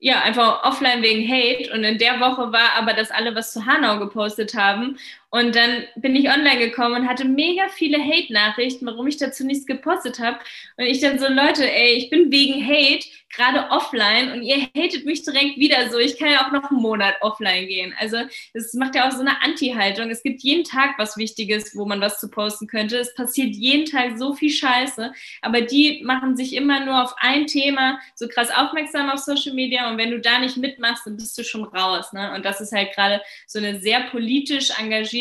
ja, 0.01 0.23
einfach 0.23 0.63
offline 0.65 1.03
wegen 1.03 1.29
Hate. 1.29 1.73
Und 1.73 1.85
in 1.85 1.99
der 1.99 2.21
Woche 2.21 2.53
war 2.53 2.75
aber, 2.77 2.95
dass 2.95 3.11
alle 3.11 3.35
was 3.35 3.53
zu 3.53 3.67
Hanau 3.67 3.99
gepostet 3.99 4.55
haben. 4.55 4.99
Und 5.31 5.55
dann 5.55 5.85
bin 5.97 6.17
ich 6.17 6.31
online 6.31 6.59
gekommen 6.59 7.03
und 7.03 7.09
hatte 7.09 7.27
mega 7.27 7.69
viele 7.69 7.99
Hate-Nachrichten, 7.99 8.87
warum 8.87 9.07
ich 9.07 9.19
dazu 9.19 9.45
nichts 9.45 9.67
gepostet 9.67 10.19
habe. 10.21 10.39
Und 10.77 10.87
ich 10.87 11.01
dann 11.01 11.19
so, 11.19 11.29
Leute, 11.29 11.71
ey, 11.71 11.95
ich 11.95 12.09
bin 12.09 12.31
wegen 12.33 12.67
Hate 12.67 13.07
gerade 13.37 13.71
offline 13.71 14.33
und 14.33 14.43
ihr 14.43 14.69
hatet 14.75 15.05
mich 15.05 15.23
direkt 15.23 15.59
wieder 15.59 15.91
so. 15.91 15.99
Ich 15.99 16.19
kann 16.19 16.31
ja 16.31 16.47
auch 16.47 16.51
noch 16.51 16.71
einen 16.71 16.81
Monat 16.81 17.17
offline 17.21 17.67
gehen. 17.67 17.95
Also 17.99 18.17
es 18.55 18.73
macht 18.73 18.95
ja 18.95 19.07
auch 19.07 19.13
so 19.13 19.21
eine 19.21 19.43
Anti-Haltung. 19.43 20.09
Es 20.09 20.23
gibt 20.23 20.41
jeden 20.43 20.65
Tag 20.65 20.95
was 20.97 21.19
Wichtiges, 21.19 21.77
wo 21.77 21.85
man 21.85 22.01
was 22.01 22.21
zu 22.21 22.31
posten 22.31 22.67
könnte. 22.67 22.97
Es 22.97 23.15
passiert 23.15 23.55
jeden 23.55 23.85
Tag 23.85 24.19
so 24.19 24.33
viel 24.33 24.51
Scheiße, 24.51 25.13
aber 25.43 25.61
die 25.61 26.03
machen 26.05 26.37
sich 26.37 26.55
immer 26.55 26.85
nur 26.87 27.03
auf 27.03 27.15
ein 27.19 27.47
Thema 27.47 28.01
so 28.15 28.29
krass 28.29 28.49
aufmerksam 28.51 29.11
auf 29.11 29.19
Social 29.19 29.53
Media 29.53 29.91
und 29.91 29.99
wenn 29.99 30.11
du 30.11 30.21
da 30.21 30.39
nicht 30.39 30.57
mitmachst, 30.57 31.07
dann 31.07 31.17
bist 31.17 31.37
du 31.37 31.45
schon 31.45 31.65
raus. 31.65 32.15
Ne? 32.15 32.33
Und 32.35 32.47
das 32.47 32.63
ist 32.63 32.73
halt 32.73 32.95
gerade 32.95 33.21
so 33.47 33.59
eine 33.59 33.79
sehr 33.79 34.01
politisch 34.05 34.71
engagierte 34.79 35.18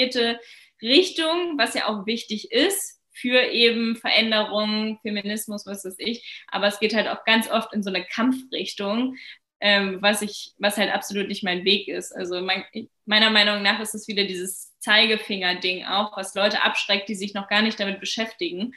Richtung, 0.81 1.57
was 1.57 1.73
ja 1.73 1.87
auch 1.87 2.05
wichtig 2.05 2.51
ist 2.51 3.01
für 3.11 3.41
eben 3.51 3.95
Veränderungen, 3.95 4.99
Feminismus, 5.01 5.65
was 5.65 5.83
weiß 5.85 5.95
ich. 5.97 6.43
Aber 6.47 6.67
es 6.67 6.79
geht 6.79 6.95
halt 6.95 7.07
auch 7.07 7.23
ganz 7.25 7.49
oft 7.49 7.73
in 7.73 7.83
so 7.83 7.89
eine 7.89 8.05
Kampfrichtung, 8.05 9.15
ähm, 9.59 9.97
was 10.01 10.21
ich, 10.21 10.53
was 10.59 10.77
halt 10.77 10.93
absolut 10.93 11.27
nicht 11.27 11.43
mein 11.43 11.65
Weg 11.65 11.87
ist. 11.87 12.11
Also 12.15 12.41
mein, 12.41 12.63
meiner 13.05 13.31
Meinung 13.31 13.63
nach 13.63 13.79
ist 13.79 13.95
es 13.95 14.07
wieder 14.07 14.25
dieses 14.25 14.77
Zeigefinger-Ding 14.79 15.85
auch, 15.85 16.15
was 16.15 16.35
Leute 16.35 16.63
abschreckt, 16.63 17.09
die 17.09 17.15
sich 17.15 17.33
noch 17.33 17.49
gar 17.49 17.63
nicht 17.63 17.79
damit 17.79 17.99
beschäftigen. 17.99 18.73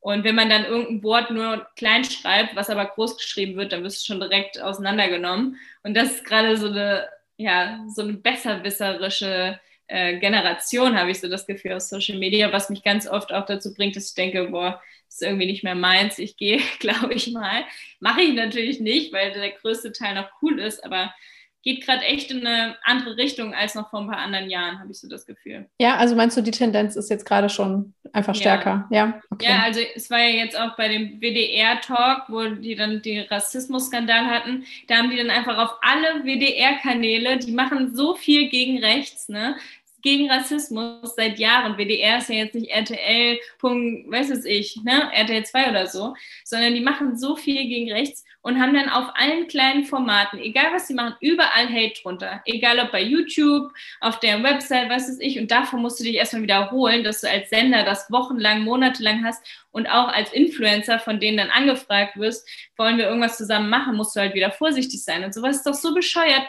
Und 0.00 0.24
wenn 0.24 0.34
man 0.34 0.50
dann 0.50 0.64
irgendein 0.64 1.02
Wort 1.04 1.30
nur 1.30 1.68
klein 1.76 2.04
schreibt, 2.04 2.56
was 2.56 2.70
aber 2.70 2.86
groß 2.86 3.18
geschrieben 3.18 3.56
wird, 3.56 3.72
dann 3.72 3.84
wirst 3.84 4.02
du 4.02 4.12
schon 4.12 4.20
direkt 4.20 4.60
auseinandergenommen. 4.60 5.58
Und 5.84 5.94
das 5.94 6.12
ist 6.12 6.24
gerade 6.24 6.56
so 6.56 6.66
eine, 6.66 7.08
ja, 7.36 7.84
so 7.94 8.02
eine 8.02 8.14
besserwisserische 8.14 9.60
äh, 9.86 10.18
Generation, 10.18 10.98
habe 10.98 11.10
ich 11.10 11.20
so 11.20 11.28
das 11.28 11.46
Gefühl, 11.46 11.72
aus 11.72 11.88
Social 11.88 12.18
Media, 12.18 12.52
was 12.52 12.70
mich 12.70 12.82
ganz 12.82 13.06
oft 13.06 13.32
auch 13.32 13.46
dazu 13.46 13.74
bringt, 13.74 13.96
dass 13.96 14.08
ich 14.08 14.14
denke, 14.14 14.48
boah, 14.48 14.80
ist 15.08 15.22
irgendwie 15.22 15.46
nicht 15.46 15.64
mehr 15.64 15.74
meins, 15.74 16.18
ich 16.18 16.36
gehe, 16.36 16.60
glaube 16.78 17.14
ich 17.14 17.32
mal. 17.32 17.64
Mache 18.00 18.22
ich 18.22 18.34
natürlich 18.34 18.80
nicht, 18.80 19.12
weil 19.12 19.32
der 19.32 19.50
größte 19.50 19.92
Teil 19.92 20.14
noch 20.14 20.30
cool 20.42 20.58
ist, 20.58 20.84
aber 20.84 21.14
geht 21.62 21.84
gerade 21.84 22.02
echt 22.02 22.30
in 22.30 22.46
eine 22.46 22.76
andere 22.82 23.16
Richtung 23.16 23.54
als 23.54 23.74
noch 23.74 23.90
vor 23.90 24.00
ein 24.00 24.08
paar 24.08 24.18
anderen 24.18 24.50
Jahren, 24.50 24.80
habe 24.80 24.90
ich 24.90 24.98
so 24.98 25.08
das 25.08 25.26
Gefühl. 25.26 25.68
Ja, 25.78 25.96
also 25.96 26.16
meinst 26.16 26.36
du, 26.36 26.40
die 26.40 26.50
Tendenz 26.50 26.96
ist 26.96 27.10
jetzt 27.10 27.24
gerade 27.24 27.48
schon 27.48 27.94
einfach 28.12 28.34
stärker? 28.34 28.88
Ja, 28.90 29.06
ja, 29.06 29.20
okay. 29.30 29.46
ja 29.48 29.62
also 29.62 29.80
es 29.94 30.10
war 30.10 30.18
ja 30.18 30.44
jetzt 30.44 30.58
auch 30.58 30.76
bei 30.76 30.88
dem 30.88 31.20
WDR-Talk, 31.20 32.24
wo 32.28 32.48
die 32.48 32.74
dann 32.74 33.00
den 33.02 33.26
Rassismus-Skandal 33.26 34.26
hatten, 34.26 34.64
da 34.88 34.96
haben 34.96 35.10
die 35.10 35.16
dann 35.16 35.30
einfach 35.30 35.58
auf 35.58 35.78
alle 35.82 36.24
WDR-Kanäle, 36.24 37.38
die 37.38 37.52
machen 37.52 37.94
so 37.94 38.14
viel 38.14 38.48
gegen 38.48 38.78
rechts, 38.78 39.28
ne? 39.28 39.56
Gegen 40.02 40.30
Rassismus 40.30 41.14
seit 41.16 41.38
Jahren. 41.38 41.76
WDR 41.76 42.18
ist 42.18 42.28
ja 42.28 42.36
jetzt 42.36 42.54
nicht 42.54 42.70
RTL, 42.70 43.38
Punkt, 43.58 44.10
weiß 44.10 44.30
es 44.30 44.44
ich, 44.44 44.76
ne? 44.84 45.10
RTL 45.12 45.44
2 45.44 45.70
oder 45.70 45.86
so, 45.86 46.14
sondern 46.44 46.74
die 46.74 46.80
machen 46.80 47.16
so 47.16 47.36
viel 47.36 47.66
gegen 47.68 47.92
rechts 47.92 48.24
und 48.42 48.60
haben 48.60 48.74
dann 48.74 48.88
auf 48.88 49.08
allen 49.14 49.46
kleinen 49.46 49.84
Formaten, 49.84 50.38
egal 50.40 50.72
was 50.72 50.88
sie 50.88 50.94
machen, 50.94 51.14
überall 51.20 51.68
Hate 51.68 51.94
drunter. 52.02 52.42
Egal 52.44 52.80
ob 52.80 52.90
bei 52.90 53.02
YouTube, 53.02 53.72
auf 54.00 54.18
der 54.18 54.42
Website, 54.42 54.90
was 54.90 55.08
weiß 55.08 55.20
ich. 55.20 55.38
Und 55.38 55.50
davor 55.50 55.78
musst 55.78 56.00
du 56.00 56.04
dich 56.04 56.16
erstmal 56.16 56.42
wiederholen, 56.42 57.04
dass 57.04 57.20
du 57.20 57.30
als 57.30 57.50
Sender 57.50 57.84
das 57.84 58.10
wochenlang, 58.10 58.62
monatelang 58.62 59.24
hast 59.24 59.46
und 59.70 59.86
auch 59.86 60.08
als 60.08 60.32
Influencer, 60.32 60.98
von 60.98 61.20
denen 61.20 61.38
dann 61.38 61.50
angefragt 61.50 62.16
wirst, 62.16 62.48
wollen 62.76 62.98
wir 62.98 63.06
irgendwas 63.06 63.38
zusammen 63.38 63.70
machen, 63.70 63.96
musst 63.96 64.16
du 64.16 64.20
halt 64.20 64.34
wieder 64.34 64.50
vorsichtig 64.50 65.04
sein. 65.04 65.22
Und 65.22 65.32
sowas 65.32 65.56
ist 65.56 65.66
doch 65.66 65.74
so 65.74 65.94
bescheuert. 65.94 66.48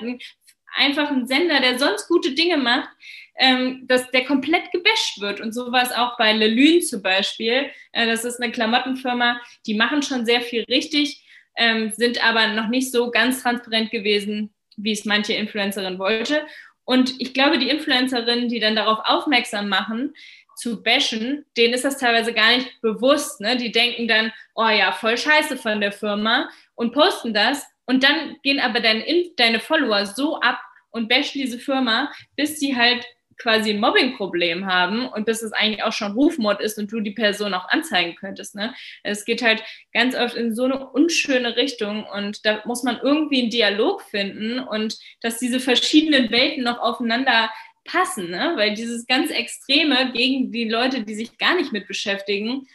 Einfach 0.76 1.12
ein 1.12 1.28
Sender, 1.28 1.60
der 1.60 1.78
sonst 1.78 2.08
gute 2.08 2.32
Dinge 2.32 2.58
macht, 2.58 2.90
ähm, 3.36 3.86
dass 3.88 4.10
der 4.12 4.26
komplett 4.26 4.72
gebasht 4.72 5.20
wird. 5.20 5.42
Und 5.42 5.54
so 5.54 5.72
war 5.72 5.84
es 5.84 5.92
auch 5.92 6.18
bei 6.18 6.34
Lelune 6.34 6.82
zum 6.82 7.02
Beispiel. 7.02 7.70
Äh, 7.92 8.06
das 8.06 8.26
ist 8.26 8.42
eine 8.42 8.52
Klamottenfirma, 8.52 9.40
die 9.66 9.74
machen 9.74 10.02
schon 10.02 10.26
sehr 10.26 10.42
viel 10.42 10.64
richtig 10.64 11.24
ähm, 11.56 11.92
sind 11.96 12.24
aber 12.24 12.48
noch 12.48 12.68
nicht 12.68 12.92
so 12.92 13.12
ganz 13.12 13.42
transparent 13.44 13.92
gewesen, 13.92 14.54
wie 14.78 14.92
es 14.92 15.06
manche 15.06 15.34
Influencerin 15.34 16.00
wollte. 16.00 16.46
Und 16.86 17.14
ich 17.20 17.34
glaube, 17.34 17.60
die 17.60 17.70
Influencerinnen, 17.70 18.50
die 18.50 18.60
dann 18.60 18.76
darauf 18.76 19.00
aufmerksam 19.06 19.70
machen, 19.70 20.14
zu 20.56 20.84
bashen, 20.84 21.46
denen 21.58 21.74
ist 21.74 21.86
das 21.86 21.98
teilweise 21.98 22.34
gar 22.34 22.56
nicht 22.56 22.82
bewusst. 22.82 23.42
Ne? 23.42 23.58
Die 23.58 23.72
denken 23.72 24.08
dann, 24.08 24.32
oh 24.56 24.68
ja, 24.68 24.92
voll 24.92 25.18
scheiße 25.18 25.58
von 25.58 25.82
der 25.82 25.92
Firma 25.92 26.50
und 26.76 26.94
posten 26.94 27.34
das. 27.34 27.66
Und 27.86 28.04
dann 28.04 28.38
gehen 28.44 28.60
aber 28.60 28.80
deine, 28.80 29.04
deine 29.36 29.60
Follower 29.60 30.06
so 30.06 30.40
ab 30.40 30.60
und 30.92 31.10
bashen 31.10 31.42
diese 31.42 31.58
Firma, 31.58 32.12
bis 32.36 32.60
sie 32.60 32.76
halt 32.76 33.06
quasi 33.44 33.72
ein 33.72 33.82
Mobbing-Problem 33.82 34.66
haben 34.66 35.08
und 35.08 35.26
bis 35.26 35.44
es 35.44 35.52
eigentlich 35.52 35.84
auch 35.84 35.92
schon 35.92 36.14
Rufmord 36.14 36.62
ist 36.62 36.80
und 36.80 36.92
du 36.92 37.02
die 37.02 37.12
Person 37.12 37.54
auch 37.54 37.68
anzeigen 37.68 38.16
könntest. 38.16 38.56
Ne? 38.56 38.74
Es 39.04 39.26
geht 39.26 39.44
halt 39.44 39.62
ganz 39.94 40.16
oft 40.16 40.36
in 40.36 40.56
so 40.56 40.64
eine 40.64 40.90
unschöne 40.90 41.58
Richtung 41.58 42.06
und 42.06 42.46
da 42.46 42.64
muss 42.66 42.84
man 42.84 43.00
irgendwie 43.04 43.42
einen 43.42 43.52
Dialog 43.52 44.02
finden 44.02 44.60
und 44.60 44.98
dass 45.22 45.40
diese 45.40 45.60
verschiedenen 45.60 46.32
Welten 46.32 46.64
noch 46.64 46.80
aufeinander 46.80 47.52
passen, 47.84 48.32
ne? 48.32 48.54
weil 48.56 48.74
dieses 48.76 49.06
ganz 49.08 49.30
Extreme 49.30 50.14
gegen 50.14 50.54
die 50.54 50.70
Leute, 50.70 51.04
die 51.04 51.16
sich 51.16 51.38
gar 51.38 51.56
nicht 51.56 51.74
mit 51.74 51.86
beschäftigen, 51.86 52.66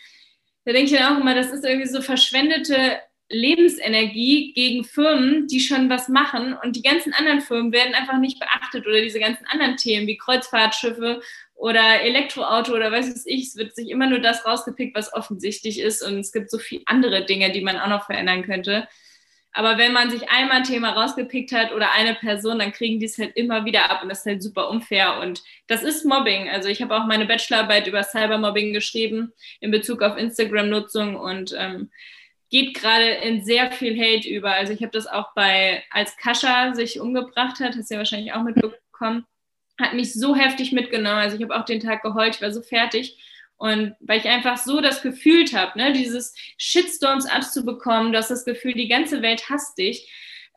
da 0.67 0.73
denke 0.73 0.93
ich 0.93 0.99
dann 0.99 1.17
auch 1.17 1.21
immer, 1.23 1.35
das 1.35 1.51
ist 1.51 1.65
irgendwie 1.65 1.89
so 1.89 2.03
verschwendete 2.03 2.99
Lebensenergie 3.31 4.53
gegen 4.55 4.85
Firmen, 4.85 5.47
die 5.49 5.61
schon 5.61 5.91
was 5.91 6.09
machen 6.09 6.57
und 6.63 6.77
die 6.77 6.83
ganzen 6.83 7.13
anderen 7.13 7.41
Firmen 7.41 7.73
werden 7.73 7.95
einfach 7.95 8.19
nicht 8.19 8.41
beachtet 8.41 8.87
oder 8.87 9.03
diese 9.03 9.21
ganzen 9.21 9.45
anderen 9.47 9.77
Themen 9.77 10.07
wie 10.07 10.17
Kreuzfahrtschiffe 10.17 11.21
oder 11.55 12.01
Elektroauto 12.01 12.73
oder 12.73 12.91
was 12.91 13.09
weiß 13.11 13.27
ich, 13.27 13.49
es 13.49 13.57
wird 13.57 13.75
sich 13.75 13.91
immer 13.91 14.09
nur 14.09 14.21
das 14.21 14.47
rausgepickt, 14.47 14.97
was 14.97 15.13
offensichtlich 15.13 15.81
ist 15.81 16.03
und 16.03 16.19
es 16.19 16.33
gibt 16.33 16.51
so 16.51 16.59
viele 16.59 16.83
andere 16.87 17.27
Dinge, 17.27 17.53
die 17.53 17.61
man 17.61 17.79
auch 17.79 17.89
noch 17.89 18.07
verändern 18.07 18.45
könnte. 18.45 18.89
Aber 19.53 19.77
wenn 19.77 19.93
man 19.93 20.11
sich 20.11 20.31
einmal 20.31 20.59
ein 20.59 20.65
Thema 20.65 20.93
rausgepickt 20.93 21.53
hat 21.53 21.73
oder 21.73 21.93
eine 21.93 22.15
Person, 22.15 22.61
dann 22.61 22.73
kriegen 22.73 23.01
die 23.01 23.07
es 23.07 23.19
halt 23.19 23.37
immer 23.37 23.65
wieder 23.65 23.91
ab 23.91 24.03
und 24.03 24.09
das 24.09 24.21
ist 24.21 24.27
halt 24.27 24.43
super 24.43 24.69
unfair. 24.69 25.19
Und 25.21 25.43
das 25.67 25.83
ist 25.83 26.05
Mobbing. 26.05 26.49
Also 26.49 26.69
ich 26.69 26.81
habe 26.81 26.95
auch 26.95 27.07
meine 27.07 27.27
Bachelorarbeit 27.27 27.87
über 27.87 28.05
Cybermobbing 28.05 28.73
geschrieben 28.73 29.33
in 29.61 29.71
Bezug 29.71 30.03
auf 30.03 30.17
Instagram-Nutzung 30.17 31.17
und 31.17 31.57
ähm, 31.59 31.91
geht 32.51 32.75
gerade 32.75 33.09
in 33.09 33.45
sehr 33.45 33.71
viel 33.71 33.99
Hate 33.99 34.29
über. 34.29 34.53
Also 34.53 34.73
ich 34.73 34.83
habe 34.83 34.93
das 34.93 35.07
auch 35.07 35.35
bei, 35.35 35.85
als 35.91 36.17
Kascha 36.17 36.75
sich 36.75 37.01
umgebracht 37.01 37.61
hat, 37.61 37.77
hast 37.77 37.91
du 37.91 37.95
ja 37.95 37.99
wahrscheinlich 37.99 38.33
auch 38.33 38.43
mitbekommen, 38.43 39.27
hat 39.79 39.95
mich 39.95 40.15
so 40.15 40.35
heftig 40.35 40.73
mitgenommen. 40.73 41.19
Also 41.19 41.37
ich 41.37 41.43
habe 41.43 41.57
auch 41.57 41.65
den 41.65 41.81
Tag 41.81 42.03
geheult, 42.03 42.37
ich 42.37 42.43
war 42.43 42.53
so 42.53 42.63
fertig. 42.63 43.19
Und 43.57 43.97
weil 44.01 44.21
ich 44.21 44.29
einfach 44.29 44.57
so 44.57 44.81
das 44.81 45.03
Gefühl 45.03 45.45
habe, 45.53 45.77
ne, 45.79 45.93
dieses 45.93 46.35
Shitstorms 46.59 47.27
abzubekommen, 47.27 48.13
dass 48.13 48.29
das 48.29 48.45
Gefühl, 48.45 48.75
die 48.75 48.89
ganze 48.89 49.21
Welt 49.21 49.51
hasst 49.51 49.77
dich. 49.79 50.09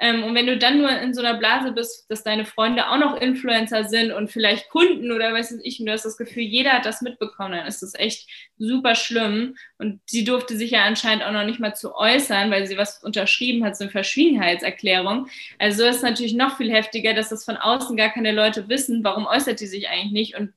Ähm, 0.04 0.24
und 0.24 0.34
wenn 0.34 0.48
du 0.48 0.58
dann 0.58 0.80
nur 0.80 0.90
in 0.90 1.14
so 1.14 1.22
einer 1.22 1.38
Blase 1.38 1.72
bist, 1.72 2.10
dass 2.10 2.24
deine 2.24 2.44
Freunde 2.44 2.90
auch 2.90 2.98
noch 2.98 3.22
Influencer 3.22 3.84
sind 3.84 4.12
und 4.12 4.32
vielleicht 4.32 4.70
Kunden 4.70 5.12
oder 5.12 5.32
weiß 5.32 5.60
ich, 5.62 5.80
und 5.80 5.86
du 5.86 5.92
hast 5.92 6.06
das 6.06 6.18
Gefühl, 6.18 6.42
jeder 6.42 6.72
hat 6.72 6.88
das 6.88 7.04
mitbekommen, 7.04 7.52
dann 7.52 7.68
ist 7.68 7.84
das 7.84 7.94
echt 7.94 8.28
super 8.58 8.96
schlimm. 8.96 9.56
Und 9.78 10.02
sie 10.08 10.24
durfte 10.24 10.58
sich 10.58 10.72
ja 10.72 10.86
anscheinend 10.86 11.24
auch 11.24 11.32
noch 11.32 11.46
nicht 11.46 11.60
mal 11.60 11.76
zu 11.76 11.96
äußern, 11.96 12.50
weil 12.50 12.66
sie 12.66 12.78
was 12.78 13.04
unterschrieben 13.04 13.64
hat, 13.64 13.78
so 13.78 13.84
eine 13.84 13.92
Verschwiegenheitserklärung. 13.92 15.28
Also 15.60 15.84
so 15.84 15.90
ist 15.90 15.98
es 15.98 16.02
natürlich 16.02 16.34
noch 16.34 16.58
viel 16.58 16.72
heftiger, 16.74 17.14
dass 17.14 17.30
das 17.30 17.46
von 17.46 17.58
außen 17.58 17.96
gar 17.96 18.10
keine 18.10 18.32
Leute 18.32 18.70
wissen, 18.70 19.04
warum 19.04 19.28
äußert 19.28 19.60
sie 19.60 19.68
sich 19.68 19.88
eigentlich 19.88 20.12
nicht 20.14 20.36
und 20.36 20.52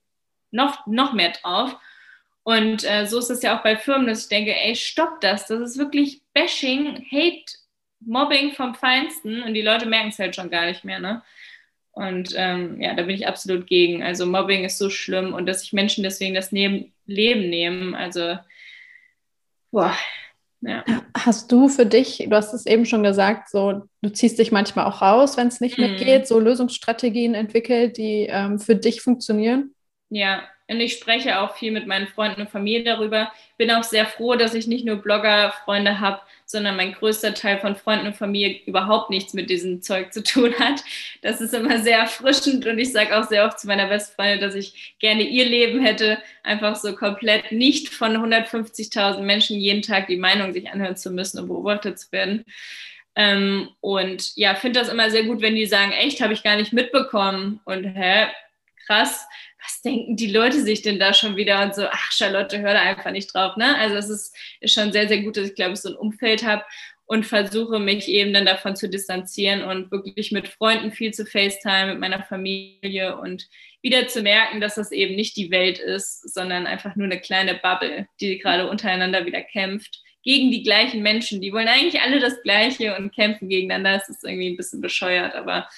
noch, 0.53 0.87
noch 0.87 1.13
mehr 1.13 1.33
drauf. 1.33 1.77
Und 2.45 2.85
äh, 2.91 3.07
so 3.07 3.19
ist 3.19 3.31
es 3.31 3.43
ja 3.43 3.59
auch 3.59 3.63
bei 3.63 3.77
Firmen, 3.77 4.07
dass 4.07 4.23
ich 4.23 4.29
denke, 4.29 4.55
ey, 4.55 4.75
stopp 4.75 5.21
das. 5.21 5.49
Das 5.49 5.61
ist 5.61 5.77
wirklich 5.77 6.23
Bashing, 6.33 7.05
Hate 7.13 7.45
Mobbing 8.07 8.53
vom 8.53 8.75
Feinsten 8.75 9.43
und 9.43 9.55
die 9.55 9.63
Leute 9.63 9.87
merken 9.87 10.09
es 10.09 10.19
halt 10.19 10.37
schon 10.37 10.51
gar 10.51 10.67
nicht 10.67 10.85
mehr, 10.85 11.01
ne? 11.01 11.23
Und 11.93 12.35
ähm, 12.37 12.81
ja, 12.81 12.95
da 12.95 13.03
bin 13.03 13.15
ich 13.15 13.29
absolut 13.29 13.69
gegen. 13.69 14.03
Also 14.03 14.27
Mobbing 14.27 14.65
ist 14.65 14.79
so 14.79 14.91
schlimm 14.91 15.33
und 15.33 15.47
dass 15.47 15.61
sich 15.61 15.73
Menschen 15.73 16.03
deswegen 16.03 16.35
das 16.35 16.51
Leben 16.51 16.93
nehmen, 17.07 17.95
also 17.95 18.37
boah, 19.71 19.97
ja. 20.61 20.83
Hast 21.17 21.53
du 21.53 21.69
für 21.69 21.85
dich, 21.85 22.25
du 22.29 22.35
hast 22.35 22.55
es 22.55 22.65
eben 22.65 22.87
schon 22.87 23.03
gesagt, 23.03 23.51
so 23.51 23.83
du 24.03 24.09
ziehst 24.11 24.39
dich 24.39 24.51
manchmal 24.51 24.87
auch 24.87 25.03
raus, 25.03 25.37
wenn 25.37 25.49
es 25.49 25.61
nicht 25.61 25.79
mhm. 25.79 25.97
geht, 25.97 26.27
so 26.27 26.41
Lösungsstrategien 26.41 27.35
entwickelt, 27.35 27.99
die 27.99 28.27
ähm, 28.31 28.59
für 28.59 28.75
dich 28.75 29.03
funktionieren? 29.03 29.75
Ja, 30.09 30.43
und 30.67 30.81
ich 30.81 30.95
spreche 30.95 31.41
auch 31.41 31.57
viel 31.57 31.73
mit 31.73 31.87
meinen 31.87 32.07
Freunden 32.07 32.41
und 32.43 32.51
Familie 32.51 32.85
darüber. 32.85 33.31
Bin 33.59 33.71
auch 33.71 33.83
sehr 33.83 34.07
froh, 34.07 34.35
dass 34.35 34.55
ich 34.55 34.67
nicht 34.67 34.87
nur 34.87 34.97
Blogger-Freunde 34.97 36.01
habe, 36.01 36.23
sondern 36.47 36.77
mein 36.77 36.95
größter 36.95 37.35
Teil 37.35 37.59
von 37.59 37.77
Freunden 37.77 38.07
und 38.07 38.17
Familie 38.17 38.61
überhaupt 38.65 39.11
nichts 39.11 39.35
mit 39.35 39.51
diesem 39.51 39.83
Zeug 39.83 40.13
zu 40.15 40.23
tun 40.23 40.55
hat. 40.59 40.83
Das 41.21 41.43
ist 41.43 41.53
immer 41.53 41.81
sehr 41.81 41.99
erfrischend 41.99 42.65
und 42.67 42.79
ich 42.79 42.93
sage 42.93 43.17
auch 43.17 43.29
sehr 43.29 43.45
oft 43.47 43.61
zu 43.61 43.67
meiner 43.67 43.89
Bestfreundin, 43.89 44.41
dass 44.41 44.55
ich 44.55 44.97
gerne 45.01 45.23
ihr 45.23 45.45
Leben 45.45 45.85
hätte, 45.85 46.19
einfach 46.43 46.77
so 46.77 46.95
komplett 46.95 47.53
nicht 47.53 47.91
von 47.91 48.17
150.000 48.17 49.21
Menschen 49.21 49.59
jeden 49.59 49.83
Tag 49.83 50.07
die 50.07 50.17
Meinung 50.17 50.55
sich 50.55 50.71
anhören 50.71 50.97
zu 50.97 51.11
müssen 51.11 51.41
und 51.41 51.49
beobachtet 51.49 51.99
zu 51.99 52.11
werden. 52.11 52.45
Ähm, 53.17 53.69
und 53.81 54.35
ja, 54.37 54.55
finde 54.55 54.81
das 54.81 54.89
immer 54.89 55.11
sehr 55.11 55.25
gut, 55.25 55.43
wenn 55.43 55.55
die 55.55 55.67
sagen, 55.67 55.93
echt, 55.93 56.23
habe 56.23 56.33
ich 56.33 56.43
gar 56.43 56.57
nicht 56.57 56.73
mitbekommen 56.73 57.61
und 57.65 57.85
hä, 57.85 58.29
krass 58.87 59.27
was 59.65 59.81
denken 59.81 60.17
die 60.17 60.31
Leute 60.31 60.61
sich 60.63 60.83
denn 60.83 60.99
da 60.99 61.15
schon 61.15 61.37
wieder 61.37 61.63
und 61.63 61.75
so, 61.75 61.87
ach 61.87 62.13
Charlotte, 62.13 62.61
hör 62.61 62.75
da 62.75 62.83
einfach 62.83 63.11
nicht 63.11 63.33
drauf. 63.33 63.57
Ne? 63.57 63.77
Also 63.79 63.97
es 63.97 64.11
ist, 64.11 64.37
ist 64.61 64.75
schon 64.75 64.93
sehr, 64.93 65.09
sehr 65.09 65.23
gut, 65.23 65.37
dass 65.37 65.49
ich 65.49 65.55
glaube, 65.55 65.73
ich 65.73 65.81
so 65.81 65.89
ein 65.89 65.97
Umfeld 65.97 66.45
habe 66.45 66.65
und 67.07 67.25
versuche 67.25 67.79
mich 67.79 68.09
eben 68.09 68.33
dann 68.33 68.47
davon 68.47 68.77
zu 68.77 68.89
distanzieren 68.89 69.63
und 69.63 69.91
wirklich 69.91 70.33
mit 70.33 70.49
Freunden 70.49 70.93
viel 70.93 71.13
zu 71.13 71.25
FaceTime, 71.25 71.93
mit 71.93 72.01
meiner 72.01 72.23
Familie 72.23 73.17
und 73.19 73.49
wieder 73.83 74.07
zu 74.09 74.23
merken, 74.23 74.61
dass 74.61 74.77
das 74.77 74.93
eben 74.93 75.15
nicht 75.15 75.37
die 75.37 75.51
Welt 75.51 75.79
ist, 75.79 76.33
sondern 76.35 76.67
einfach 76.67 76.97
nur 76.97 77.07
eine 77.07 77.21
kleine 77.21 77.55
Bubble, 77.55 78.07
die 78.21 78.39
gerade 78.39 78.69
untereinander 78.69 79.27
wieder 79.27 79.43
kämpft 79.43 80.03
gegen 80.23 80.51
die 80.51 80.63
gleichen 80.63 81.03
Menschen. 81.03 81.43
Die 81.43 81.53
wollen 81.53 81.69
eigentlich 81.69 82.01
alle 82.01 82.19
das 82.19 82.43
Gleiche 82.43 82.97
und 82.97 83.15
kämpfen 83.15 83.51
gegeneinander. 83.51 84.01
Es 84.01 84.09
ist 84.09 84.25
irgendwie 84.25 84.49
ein 84.49 84.57
bisschen 84.57 84.81
bescheuert, 84.81 85.35
aber 85.35 85.69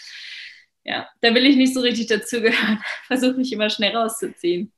ja, 0.87 1.09
da 1.21 1.35
will 1.35 1.45
ich 1.47 1.57
nicht 1.57 1.75
so 1.75 1.81
richtig 1.81 2.07
dazugehören. 2.07 2.81
Versuche 3.07 3.35
mich 3.35 3.53
immer 3.53 3.69
schnell 3.71 3.95
rauszuziehen. 3.97 4.73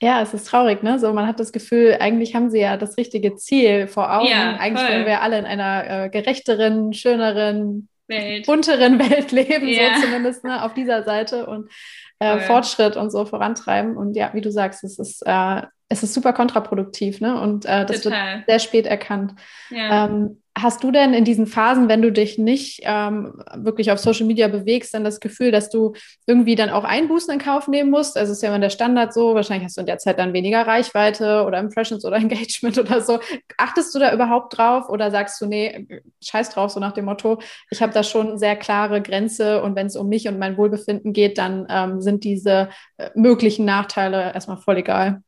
Ja, 0.00 0.20
es 0.20 0.34
ist 0.34 0.48
traurig, 0.48 0.82
ne? 0.82 0.98
So, 0.98 1.12
man 1.12 1.26
hat 1.26 1.40
das 1.40 1.52
Gefühl, 1.52 1.96
eigentlich 1.98 2.34
haben 2.34 2.50
sie 2.50 2.60
ja 2.60 2.76
das 2.76 2.98
richtige 2.98 3.36
Ziel 3.36 3.86
vor 3.86 4.14
Augen. 4.14 4.28
Ja, 4.28 4.56
eigentlich 4.56 4.86
wollen 4.86 5.06
wir 5.06 5.22
alle 5.22 5.38
in 5.38 5.46
einer 5.46 6.04
äh, 6.04 6.10
gerechteren, 6.10 6.92
schöneren, 6.92 7.88
Welt. 8.06 8.44
bunteren 8.44 8.98
Welt 9.10 9.32
leben, 9.32 9.66
ja. 9.66 9.94
so 9.94 10.02
zumindest 10.02 10.44
ne? 10.44 10.62
auf 10.62 10.74
dieser 10.74 11.04
Seite 11.04 11.46
und 11.46 11.70
äh, 12.18 12.40
Fortschritt 12.40 12.96
und 12.96 13.10
so 13.10 13.24
vorantreiben. 13.24 13.96
Und 13.96 14.14
ja, 14.14 14.30
wie 14.34 14.42
du 14.42 14.50
sagst, 14.50 14.84
es 14.84 14.98
ist, 14.98 15.22
äh, 15.24 15.62
es 15.88 16.02
ist 16.02 16.12
super 16.12 16.32
kontraproduktiv, 16.32 17.20
ne? 17.20 17.40
Und 17.40 17.64
äh, 17.64 17.86
das 17.86 18.02
Total. 18.02 18.38
wird 18.38 18.46
sehr 18.46 18.58
spät 18.58 18.86
erkannt. 18.86 19.34
Ja. 19.70 20.06
Ähm, 20.06 20.42
Hast 20.56 20.84
du 20.84 20.92
denn 20.92 21.14
in 21.14 21.24
diesen 21.24 21.48
Phasen, 21.48 21.88
wenn 21.88 22.00
du 22.00 22.12
dich 22.12 22.38
nicht 22.38 22.80
ähm, 22.84 23.42
wirklich 23.56 23.90
auf 23.90 23.98
Social 23.98 24.24
Media 24.26 24.46
bewegst, 24.46 24.94
dann 24.94 25.02
das 25.02 25.18
Gefühl, 25.18 25.50
dass 25.50 25.68
du 25.68 25.94
irgendwie 26.28 26.54
dann 26.54 26.70
auch 26.70 26.84
Einbußen 26.84 27.34
in 27.34 27.40
Kauf 27.40 27.66
nehmen 27.66 27.90
musst? 27.90 28.16
Also 28.16 28.32
ist 28.32 28.42
ja 28.42 28.50
immer 28.50 28.60
der 28.60 28.70
Standard 28.70 29.12
so, 29.12 29.34
wahrscheinlich 29.34 29.64
hast 29.64 29.76
du 29.76 29.80
in 29.80 29.86
der 29.86 29.98
Zeit 29.98 30.16
dann 30.16 30.32
weniger 30.32 30.64
Reichweite 30.64 31.44
oder 31.44 31.58
Impressions 31.58 32.04
oder 32.04 32.16
Engagement 32.18 32.78
oder 32.78 33.00
so. 33.00 33.18
Achtest 33.58 33.92
du 33.96 33.98
da 33.98 34.14
überhaupt 34.14 34.56
drauf 34.56 34.88
oder 34.88 35.10
sagst 35.10 35.40
du, 35.40 35.46
nee, 35.46 35.88
scheiß 36.22 36.50
drauf, 36.50 36.70
so 36.70 36.78
nach 36.78 36.92
dem 36.92 37.06
Motto, 37.06 37.40
ich 37.70 37.82
habe 37.82 37.92
da 37.92 38.04
schon 38.04 38.38
sehr 38.38 38.54
klare 38.54 39.02
Grenze 39.02 39.60
und 39.60 39.74
wenn 39.74 39.88
es 39.88 39.96
um 39.96 40.08
mich 40.08 40.28
und 40.28 40.38
mein 40.38 40.56
Wohlbefinden 40.56 41.12
geht, 41.12 41.36
dann 41.36 41.66
ähm, 41.68 42.00
sind 42.00 42.22
diese 42.22 42.68
äh, 42.98 43.10
möglichen 43.16 43.64
Nachteile 43.64 44.32
erstmal 44.32 44.58
voll 44.58 44.76
egal. 44.76 45.20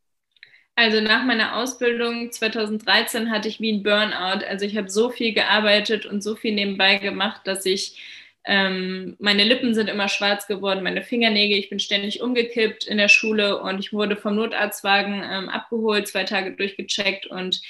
Also 0.77 1.01
nach 1.01 1.25
meiner 1.25 1.57
Ausbildung 1.57 2.31
2013 2.31 3.31
hatte 3.31 3.49
ich 3.49 3.61
wie 3.61 3.73
ein 3.73 3.83
Burnout. 3.83 4.45
Also 4.47 4.67
ich 4.67 4.77
habe 4.77 4.91
so 4.91 5.09
viel 5.09 5.33
gearbeitet 5.33 6.05
und 6.05 6.23
so 6.23 6.37
viel 6.37 6.55
nebenbei 6.55 6.99
gemacht, 6.99 7.41
dass 7.45 7.65
ich 7.65 7.99
ähm, 8.45 9.17
meine 9.19 9.43
Lippen 9.43 9.75
sind 9.75 9.89
immer 9.89 10.09
schwarz 10.09 10.47
geworden, 10.47 10.85
meine 10.85 11.03
Fingernägel, 11.03 11.59
ich 11.59 11.69
bin 11.69 11.81
ständig 11.81 12.21
umgekippt 12.21 12.87
in 12.87 12.99
der 12.99 13.09
Schule 13.09 13.61
und 13.61 13.81
ich 13.81 13.93
wurde 13.93 14.17
vom 14.17 14.37
Notarztwagen 14.37 15.15
ähm, 15.15 15.49
abgeholt, 15.49 16.07
zwei 16.07 16.23
Tage 16.25 16.53
durchgecheckt 16.53 17.27
und 17.27 17.61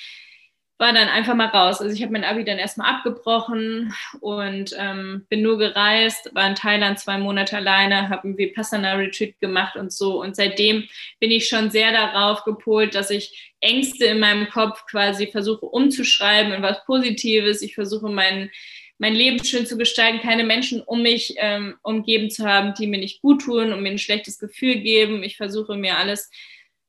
war 0.79 0.93
dann 0.93 1.09
einfach 1.09 1.35
mal 1.35 1.47
raus. 1.47 1.81
Also 1.81 1.95
ich 1.95 2.03
habe 2.03 2.13
mein 2.13 2.25
Abi 2.25 2.45
dann 2.45 2.59
erstmal 2.59 2.95
abgebrochen 2.95 3.95
und 4.21 4.75
ähm, 4.79 5.25
bin 5.31 5.41
nur 5.41 5.57
gereist, 5.57 6.31
war 6.35 6.47
in 6.47 6.55
Thailand 6.55 6.99
zwei 6.99 7.17
Monate 7.17 7.57
alleine, 7.57 8.11
habe 8.11 8.29
ein 8.29 8.37
Vipassana-Retreat 8.37 9.41
gemacht 9.41 9.77
und 9.77 9.91
so. 9.91 10.21
Und 10.21 10.37
seitdem 10.37 10.87
bin 11.19 11.31
ich 11.31 11.49
schon 11.49 11.71
sehr 11.71 11.93
darauf 11.93 12.45
gepolt, 12.45 12.95
dass 12.95 13.11
ich 13.11 13.55
Ängste 13.61 14.05
in 14.05 14.21
meinem 14.21 14.51
Kopf 14.51 14.85
quasi 14.87 15.29
versuche 15.29 15.65
umzuschreiben 15.65 16.53
in 16.53 16.63
was 16.63 16.85
Positives. 16.85 17.63
Ich 17.63 17.75
versuche 17.75 18.11
mein, 18.11 18.51
mein 18.99 19.15
Leben 19.15 19.43
schön 19.43 19.65
zu 19.65 19.79
gestalten, 19.79 20.21
keine 20.21 20.45
Menschen 20.45 20.83
um 20.83 21.01
mich 21.01 21.37
ähm, 21.39 21.77
umgeben 21.83 22.29
zu 22.29 22.45
haben, 22.45 22.75
die 22.75 22.87
mir 22.87 22.99
nicht 22.99 23.23
gut 23.23 23.43
tun 23.43 23.73
und 23.73 23.83
mir 23.83 23.93
ein 23.93 23.99
schlechtes 23.99 24.39
Gefühl 24.39 24.77
geben. 24.81 25.23
Ich 25.23 25.39
versuche 25.39 25.75
mir 25.75 25.97
alles 25.97 26.31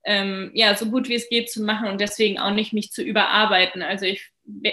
ähm, 0.07 0.51
ja, 0.53 0.73
so 0.75 0.85
gut 0.89 1.09
wie 1.09 1.15
es 1.15 1.29
geht 1.29 1.51
zu 1.51 1.61
machen 1.61 1.89
und 1.89 1.99
deswegen 1.99 2.39
auch 2.39 2.53
nicht 2.53 2.71
mich 2.71 2.91
zu 2.91 3.03
überarbeiten. 3.03 3.81
Also 3.81 4.05
ich, 4.05 4.31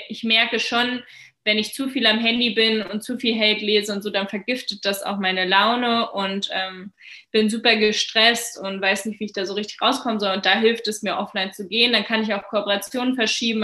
ich 0.08 0.22
merke 0.22 0.60
schon, 0.60 1.02
wenn 1.44 1.58
ich 1.58 1.74
zu 1.74 1.88
viel 1.88 2.06
am 2.06 2.20
Handy 2.20 2.50
bin 2.50 2.82
und 2.82 3.02
zu 3.02 3.18
viel 3.18 3.38
Hate 3.38 3.64
lese 3.64 3.92
und 3.92 4.02
so, 4.02 4.10
dann 4.10 4.28
vergiftet 4.28 4.84
das 4.84 5.02
auch 5.02 5.18
meine 5.18 5.44
Laune 5.44 6.10
und 6.12 6.48
ähm, 6.52 6.92
bin 7.32 7.50
super 7.50 7.76
gestresst 7.76 8.58
und 8.58 8.80
weiß 8.80 9.06
nicht, 9.06 9.18
wie 9.18 9.24
ich 9.24 9.32
da 9.32 9.44
so 9.44 9.54
richtig 9.54 9.82
rauskommen 9.82 10.20
soll. 10.20 10.36
Und 10.36 10.46
da 10.46 10.58
hilft 10.58 10.86
es 10.86 11.02
mir, 11.02 11.18
offline 11.18 11.52
zu 11.52 11.68
gehen. 11.68 11.92
Dann 11.92 12.04
kann 12.04 12.22
ich 12.22 12.32
auch 12.32 12.44
Kooperationen 12.44 13.16
verschieben. 13.16 13.60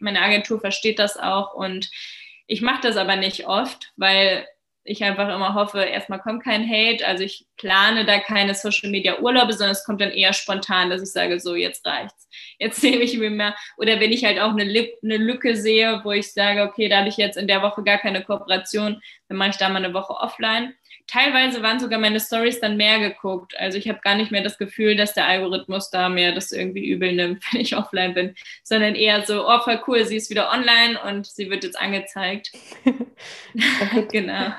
Meine 0.00 0.20
Agentur 0.20 0.60
versteht 0.60 0.98
das 0.98 1.16
auch 1.16 1.54
und 1.54 1.88
ich 2.48 2.60
mache 2.60 2.82
das 2.82 2.96
aber 2.96 3.14
nicht 3.14 3.46
oft, 3.46 3.92
weil 3.96 4.46
ich 4.84 5.04
einfach 5.04 5.32
immer 5.32 5.54
hoffe, 5.54 5.84
erstmal 5.84 6.18
kommt 6.18 6.42
kein 6.42 6.68
Hate. 6.68 7.06
Also 7.06 7.22
ich 7.22 7.46
plane 7.62 8.04
da 8.04 8.18
keine 8.18 8.54
Social 8.54 8.90
Media 8.90 9.20
Urlaube, 9.20 9.52
sondern 9.52 9.70
es 9.70 9.84
kommt 9.84 10.00
dann 10.00 10.10
eher 10.10 10.32
spontan, 10.32 10.90
dass 10.90 11.00
ich 11.00 11.12
sage, 11.12 11.38
so 11.38 11.54
jetzt 11.54 11.86
reicht's. 11.86 12.28
Jetzt 12.58 12.82
nehme 12.82 13.04
ich 13.04 13.16
mir 13.16 13.30
mehr. 13.30 13.54
Oder 13.76 14.00
wenn 14.00 14.10
ich 14.10 14.24
halt 14.24 14.40
auch 14.40 14.50
eine, 14.50 14.62
eine 14.62 15.16
Lücke 15.16 15.56
sehe, 15.56 16.00
wo 16.02 16.10
ich 16.10 16.32
sage, 16.32 16.62
okay, 16.62 16.88
da 16.88 16.98
habe 16.98 17.08
ich 17.08 17.16
jetzt 17.16 17.36
in 17.36 17.46
der 17.46 17.62
Woche 17.62 17.84
gar 17.84 17.98
keine 17.98 18.24
Kooperation, 18.24 19.00
dann 19.28 19.38
mache 19.38 19.50
ich 19.50 19.56
da 19.56 19.68
mal 19.68 19.84
eine 19.84 19.94
Woche 19.94 20.12
offline. 20.12 20.74
Teilweise 21.06 21.62
waren 21.62 21.78
sogar 21.78 22.00
meine 22.00 22.18
Stories 22.20 22.60
dann 22.60 22.76
mehr 22.76 22.98
geguckt. 22.98 23.56
Also 23.58 23.78
ich 23.78 23.88
habe 23.88 24.00
gar 24.00 24.16
nicht 24.16 24.32
mehr 24.32 24.42
das 24.42 24.58
Gefühl, 24.58 24.96
dass 24.96 25.14
der 25.14 25.26
Algorithmus 25.26 25.90
da 25.90 26.08
mir 26.08 26.34
das 26.34 26.50
irgendwie 26.50 26.88
übel 26.88 27.12
nimmt, 27.12 27.44
wenn 27.52 27.60
ich 27.60 27.76
offline 27.76 28.14
bin, 28.14 28.34
sondern 28.64 28.96
eher 28.96 29.24
so, 29.24 29.48
oh, 29.48 29.60
voll 29.60 29.80
cool, 29.86 30.04
sie 30.04 30.16
ist 30.16 30.30
wieder 30.30 30.50
online 30.50 31.00
und 31.00 31.26
sie 31.26 31.48
wird 31.48 31.62
jetzt 31.62 31.78
angezeigt. 31.78 32.50
genau. 34.10 34.52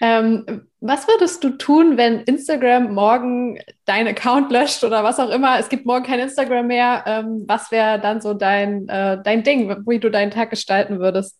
Ähm, 0.00 0.68
was 0.80 1.08
würdest 1.08 1.42
du 1.44 1.50
tun, 1.50 1.96
wenn 1.96 2.20
Instagram 2.20 2.92
morgen 2.92 3.58
deinen 3.84 4.08
Account 4.08 4.50
löscht 4.50 4.84
oder 4.84 5.04
was 5.04 5.20
auch 5.20 5.30
immer? 5.30 5.58
Es 5.58 5.68
gibt 5.68 5.86
morgen 5.86 6.04
kein 6.04 6.20
Instagram 6.20 6.66
mehr. 6.66 7.04
Ähm, 7.06 7.44
was 7.46 7.70
wäre 7.70 8.00
dann 8.00 8.20
so 8.20 8.34
dein, 8.34 8.88
äh, 8.88 9.22
dein 9.22 9.42
Ding, 9.42 9.86
wie 9.86 9.98
du 9.98 10.10
deinen 10.10 10.30
Tag 10.30 10.50
gestalten 10.50 10.98
würdest? 10.98 11.38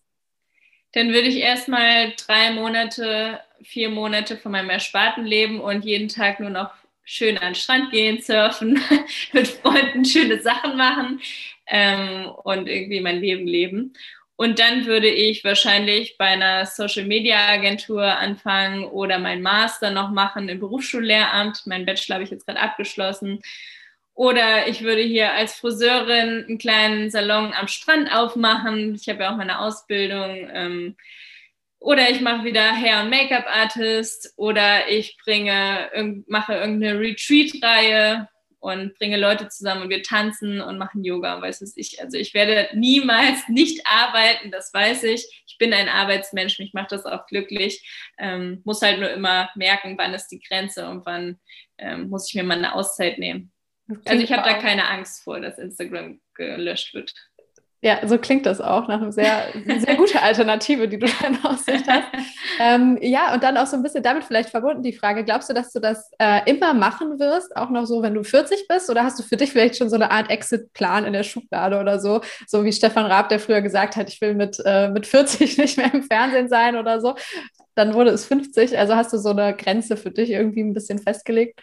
Dann 0.93 1.09
würde 1.09 1.29
ich 1.29 1.39
erstmal 1.39 2.13
drei 2.17 2.53
Monate 2.53 3.41
vier 3.65 3.89
Monate 3.89 4.37
von 4.37 4.53
meinem 4.53 4.71
Ersparten 4.71 5.25
leben 5.25 5.61
und 5.61 5.85
jeden 5.85 6.09
Tag 6.09 6.41
nur 6.41 6.51
noch 6.51 6.71
schön 7.05 7.37
an 7.39 7.49
den 7.49 7.55
Strand 7.55 7.91
gehen, 7.91 8.21
surfen, 8.21 8.81
mit 9.33 9.49
Freunden 9.49 10.05
schöne 10.05 10.41
Sachen 10.41 10.77
machen 10.77 11.21
ähm, 11.67 12.27
und 12.45 12.69
irgendwie 12.69 13.01
mein 13.01 13.21
Leben 13.21 13.47
leben. 13.47 13.95
Und 14.37 14.59
dann 14.59 14.87
würde 14.87 15.09
ich 15.09 15.45
wahrscheinlich 15.45 16.17
bei 16.19 16.27
einer 16.27 16.67
Social 16.67 17.05
Media 17.05 17.49
Agentur 17.49 18.05
anfangen 18.05 18.85
oder 18.85 19.19
mein 19.19 19.43
Master 19.43 19.91
noch 19.91 20.11
machen 20.11 20.49
im 20.49 20.59
Berufsschullehramt. 20.59 21.67
Mein 21.67 21.87
Bachelor 21.87 22.15
habe 22.15 22.25
ich 22.25 22.31
jetzt 22.31 22.47
gerade 22.47 22.61
abgeschlossen. 22.61 23.41
Oder 24.15 24.69
ich 24.69 24.83
würde 24.83 25.03
hier 25.03 25.33
als 25.33 25.55
Friseurin 25.55 26.45
einen 26.49 26.59
kleinen 26.59 27.11
Salon 27.11 27.53
am 27.53 27.69
Strand 27.69 28.13
aufmachen. 28.13 28.95
Ich 28.95 29.09
habe 29.09 29.23
ja 29.23 29.33
auch 29.33 29.37
meine 29.37 29.61
Ausbildung. 29.61 30.49
Ähm, 30.53 30.97
oder 31.79 32.11
ich 32.11 32.21
mache 32.21 32.45
wieder 32.45 32.75
Hair- 32.75 33.03
und 33.03 33.11
Make-up-Artist 33.11 34.33
oder 34.37 34.89
ich 34.89 35.19
bringe, 35.23 36.25
mache 36.27 36.55
irgendeine 36.55 36.99
Retreat-Reihe 36.99 38.29
und 38.65 38.95
bringe 38.95 39.19
Leute 39.19 39.49
zusammen 39.49 39.83
und 39.83 39.91
wir 39.91 40.03
tanzen 40.03 40.63
und 40.63 40.79
machen 40.79 41.05
Yoga, 41.05 41.43
weiß 41.43 41.61
es 41.61 41.77
ich. 41.77 42.01
Also 42.01 42.17
ich 42.17 42.33
werde 42.33 42.71
niemals 42.73 43.47
nicht 43.49 43.87
arbeiten, 43.87 44.51
das 44.51 44.73
weiß 44.73 45.03
ich. 45.05 45.45
Ich 45.47 45.59
bin 45.59 45.75
ein 45.75 45.91
Arbeitsmensch, 45.91 46.59
mich 46.59 46.73
macht 46.73 46.91
das 46.91 47.05
auch 47.05 47.27
glücklich. 47.27 47.87
Ähm, 48.17 48.63
muss 48.65 48.81
halt 48.81 49.01
nur 49.01 49.11
immer 49.11 49.51
merken, 49.55 49.99
wann 49.99 50.15
ist 50.15 50.29
die 50.29 50.41
Grenze 50.41 50.89
und 50.89 51.05
wann 51.05 51.39
ähm, 51.77 52.09
muss 52.09 52.31
ich 52.31 52.35
mir 52.37 52.43
mal 52.43 52.57
eine 52.57 52.75
Auszeit 52.75 53.19
nehmen. 53.19 53.53
Also 54.07 54.25
ich 54.25 54.33
habe 54.33 54.49
da 54.49 54.55
keine 54.55 54.89
Angst 54.89 55.25
vor, 55.25 55.41
dass 55.41 55.59
Instagram 55.59 56.23
gelöscht 56.33 56.95
wird. 56.95 57.13
Ja, 57.85 57.99
so 58.09 58.17
klingt 58.17 58.47
das 58.47 58.63
auch 58.63 58.89
nach 58.89 59.03
einer 59.03 59.13
sehr, 59.13 59.43
sehr 59.79 59.97
gute 59.97 60.23
Alternative, 60.23 60.89
die 60.89 60.99
du 60.99 61.07
dann 61.21 61.45
Aussicht 61.45 61.85
hast. 61.87 62.07
ähm, 62.59 62.97
ja, 63.03 63.35
und 63.35 63.43
dann 63.43 63.59
auch 63.59 63.67
so 63.67 63.77
ein 63.77 63.83
bisschen 63.83 64.03
damit 64.03 64.25
vielleicht 64.25 64.49
verbunden 64.49 64.83
die 64.83 64.95
Frage, 64.95 65.23
glaubst 65.23 65.51
du, 65.51 65.53
dass 65.53 65.71
du 65.71 65.81
das 65.81 66.11
äh, 66.19 66.51
immer 66.51 66.73
machen 66.73 67.19
wirst, 67.19 67.55
auch 67.55 67.69
noch 67.69 67.85
so, 67.85 68.01
wenn 68.01 68.15
du 68.15 68.25
40 68.25 68.69
bist? 68.69 68.89
Oder 68.89 69.05
hast 69.05 69.19
du 69.19 69.23
für 69.23 69.37
dich 69.37 69.53
vielleicht 69.53 69.77
schon 69.77 69.91
so 69.91 69.97
eine 69.97 70.11
Art 70.11 70.31
Exit-Plan 70.31 71.05
in 71.05 71.13
der 71.13 71.25
Schublade 71.25 71.79
oder 71.79 72.01
so? 72.01 72.23
So 72.47 72.65
wie 72.65 72.73
Stefan 72.73 73.05
Raab, 73.05 73.29
der 73.29 73.39
früher 73.39 73.61
gesagt 73.61 73.97
hat, 73.97 74.09
ich 74.09 74.19
will 74.23 74.33
mit, 74.33 74.57
äh, 74.65 74.89
mit 74.89 75.07
40 75.07 75.59
nicht 75.59 75.77
mehr 75.77 75.93
im 75.93 76.05
Fernsehen 76.05 76.49
sein 76.49 76.77
oder 76.77 77.03
so. 77.03 77.17
Dann 77.75 77.93
wurde 77.93 78.13
es 78.13 78.25
50. 78.25 78.79
Also 78.79 78.97
hast 78.97 79.13
du 79.13 79.19
so 79.19 79.29
eine 79.29 79.55
Grenze 79.55 79.99
für 79.99 80.11
dich 80.11 80.31
irgendwie 80.31 80.63
ein 80.63 80.73
bisschen 80.73 81.01
festgelegt? 81.01 81.61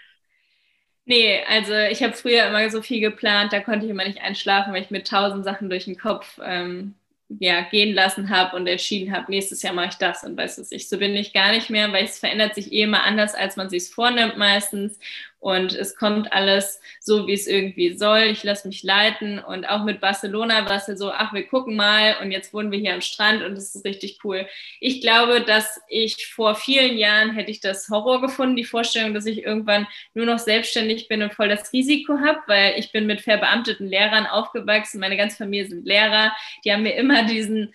Nee, 1.12 1.44
also 1.46 1.74
ich 1.74 2.02
habe 2.04 2.14
früher 2.14 2.48
immer 2.48 2.70
so 2.70 2.82
viel 2.82 3.02
geplant, 3.02 3.52
da 3.52 3.60
konnte 3.60 3.86
ich 3.86 3.92
immer 3.92 4.06
nicht 4.06 4.22
einschlafen, 4.22 4.72
weil 4.72 4.82
ich 4.82 4.92
mir 4.92 5.04
tausend 5.04 5.44
Sachen 5.44 5.70
durch 5.70 5.84
den 5.84 5.98
Kopf 5.98 6.40
ähm, 6.42 6.96
ja, 7.28 7.64
gehen 7.64 7.94
lassen 7.94 8.30
habe 8.30 8.56
und 8.56 8.66
entschieden 8.66 9.14
habe, 9.14 9.30
nächstes 9.30 9.62
Jahr 9.62 9.74
mache 9.74 9.90
ich 9.90 9.96
das 9.96 10.24
und 10.24 10.38
weiß 10.38 10.58
es 10.58 10.72
ich. 10.72 10.88
So 10.88 10.98
bin 10.98 11.14
ich 11.18 11.34
gar 11.34 11.52
nicht 11.52 11.70
mehr, 11.70 11.92
weil 11.92 12.06
es 12.06 12.18
verändert 12.18 12.56
sich 12.56 12.72
eh 12.72 12.84
immer 12.84 13.04
anders, 13.04 13.36
als 13.36 13.58
man 13.58 13.70
sich 13.70 13.90
vornimmt 13.90 14.38
meistens. 14.38 14.98
Und 15.42 15.74
es 15.74 15.96
kommt 15.96 16.32
alles 16.32 16.80
so, 17.00 17.26
wie 17.26 17.34
es 17.34 17.48
irgendwie 17.48 17.98
soll. 17.98 18.26
Ich 18.26 18.44
lasse 18.44 18.68
mich 18.68 18.84
leiten 18.84 19.40
und 19.40 19.66
auch 19.66 19.84
mit 19.84 20.00
Barcelona 20.00 20.70
war 20.70 20.78
es 20.78 20.86
ja 20.86 20.96
so, 20.96 21.12
ach, 21.12 21.34
wir 21.34 21.48
gucken 21.48 21.76
mal 21.76 22.18
und 22.22 22.32
jetzt 22.32 22.54
wohnen 22.54 22.72
wir 22.72 22.78
hier 22.78 22.94
am 22.94 23.02
Strand 23.02 23.44
und 23.44 23.54
es 23.54 23.74
ist 23.74 23.84
richtig 23.84 24.20
cool. 24.24 24.48
Ich 24.80 25.02
glaube, 25.02 25.42
dass 25.42 25.82
ich 25.90 26.28
vor 26.28 26.54
vielen 26.54 26.96
Jahren 26.96 27.32
hätte 27.32 27.50
ich 27.50 27.60
das 27.60 27.90
Horror 27.90 28.22
gefunden, 28.22 28.56
die 28.56 28.64
Vorstellung, 28.64 29.16
dass 29.16 29.26
ich 29.26 29.44
irgendwann 29.44 29.88
nur 30.14 30.28
noch 30.28 30.38
selbstständig 30.38 31.08
bin 31.08 31.24
und 31.24 31.34
voll 31.34 31.50
das 31.50 31.74
Risiko 31.74 32.20
habe, 32.20 32.40
weil 32.46 32.76
ich 32.78 32.92
bin 32.92 33.08
mit 33.08 33.22
verbeamteten 33.22 33.88
Lehrern 33.88 34.28
aufgewachsen, 34.28 35.00
meine 35.00 35.18
ganze 35.18 35.38
Familie 35.38 35.68
sind 35.68 35.88
Lehrer, 35.88 36.36
die 36.64 36.72
haben 36.72 36.84
mir 36.84 36.94
immer 36.94 37.24
diesen, 37.24 37.74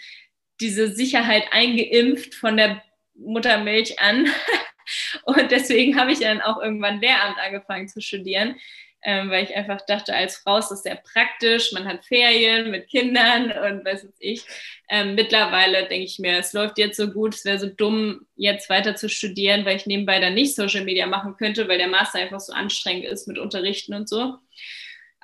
diese 0.60 0.94
Sicherheit 0.94 1.48
eingeimpft 1.50 2.36
von 2.36 2.56
der 2.56 2.80
Muttermilch 3.16 3.98
an. 3.98 4.28
Und 5.24 5.50
deswegen 5.50 5.98
habe 5.98 6.12
ich 6.12 6.20
dann 6.20 6.40
auch 6.40 6.60
irgendwann 6.60 7.00
Lehramt 7.00 7.38
angefangen 7.38 7.88
zu 7.88 8.00
studieren, 8.00 8.56
ähm, 9.02 9.30
weil 9.30 9.44
ich 9.44 9.54
einfach 9.54 9.80
dachte, 9.86 10.14
als 10.14 10.36
Frau 10.38 10.58
ist 10.58 10.68
das 10.68 10.82
sehr 10.82 10.96
praktisch, 10.96 11.72
man 11.72 11.86
hat 11.86 12.04
Ferien 12.04 12.70
mit 12.70 12.88
Kindern 12.88 13.44
und 13.52 13.84
was 13.84 14.04
weiß 14.04 14.14
ich. 14.18 14.44
Ähm, 14.88 15.14
mittlerweile 15.14 15.86
denke 15.88 16.06
ich 16.06 16.18
mir, 16.18 16.38
es 16.38 16.52
läuft 16.52 16.78
jetzt 16.78 16.96
so 16.96 17.08
gut, 17.10 17.34
es 17.34 17.44
wäre 17.44 17.58
so 17.58 17.68
dumm, 17.68 18.26
jetzt 18.36 18.68
weiter 18.68 18.96
zu 18.96 19.08
studieren, 19.08 19.64
weil 19.64 19.76
ich 19.76 19.86
nebenbei 19.86 20.18
dann 20.18 20.34
nicht 20.34 20.54
Social 20.54 20.84
Media 20.84 21.06
machen 21.06 21.36
könnte, 21.36 21.68
weil 21.68 21.78
der 21.78 21.88
Master 21.88 22.18
einfach 22.18 22.40
so 22.40 22.52
anstrengend 22.52 23.04
ist 23.04 23.28
mit 23.28 23.38
Unterrichten 23.38 23.94
und 23.94 24.08
so. 24.08 24.38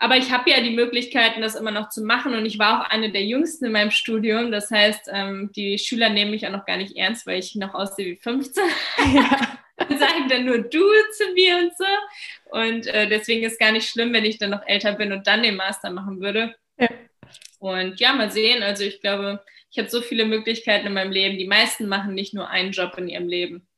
Aber 0.03 0.17
ich 0.17 0.33
habe 0.33 0.51
ja 0.51 0.61
die 0.61 0.75
Möglichkeiten, 0.75 1.43
das 1.43 1.55
immer 1.55 1.71
noch 1.71 1.89
zu 1.89 2.03
machen. 2.03 2.35
Und 2.35 2.45
ich 2.45 2.59
war 2.59 2.81
auch 2.81 2.91
eine 2.91 3.13
der 3.13 3.23
Jüngsten 3.23 3.67
in 3.67 3.73
meinem 3.73 3.93
Studium. 3.93 4.51
Das 4.51 4.69
heißt, 4.69 5.09
ähm, 5.13 5.53
die 5.55 5.79
Schüler 5.79 6.09
nehmen 6.09 6.33
mich 6.33 6.45
auch 6.45 6.51
noch 6.51 6.67
gar 6.67 6.77
nicht 6.77 6.97
ernst, 6.97 7.25
weil 7.25 7.39
ich 7.39 7.55
noch 7.55 7.73
aussehe 7.73 8.07
wie 8.07 8.17
15. 8.17 8.65
Ja. 9.15 9.59
sagen 9.89 10.29
dann 10.29 10.45
nur 10.45 10.59
du 10.59 10.83
zu 11.13 11.33
mir 11.35 11.57
und 11.57 11.73
so. 11.79 11.85
Und 12.51 12.89
äh, 12.89 13.09
deswegen 13.09 13.45
ist 13.45 13.61
gar 13.61 13.71
nicht 13.71 13.89
schlimm, 13.89 14.13
wenn 14.13 14.25
ich 14.25 14.39
dann 14.39 14.51
noch 14.51 14.67
älter 14.67 14.91
bin 14.91 15.13
und 15.13 15.29
dann 15.29 15.45
den 15.45 15.55
Master 15.55 15.91
machen 15.91 16.21
würde. 16.21 16.57
Ja. 16.79 16.89
Und 17.61 18.01
ja, 18.01 18.13
mal 18.13 18.33
sehen. 18.33 18.65
Also 18.65 18.83
ich 18.83 19.01
glaube, 19.03 19.41
ich 19.71 19.79
habe 19.79 19.89
so 19.89 20.01
viele 20.01 20.25
Möglichkeiten 20.25 20.89
in 20.89 20.95
meinem 20.95 21.13
Leben. 21.13 21.39
Die 21.39 21.47
meisten 21.47 21.87
machen 21.87 22.15
nicht 22.15 22.35
nur 22.35 22.51
einen 22.51 22.73
Job 22.73 22.99
in 22.99 23.09
ihrem 23.09 23.29
Leben. 23.29 23.69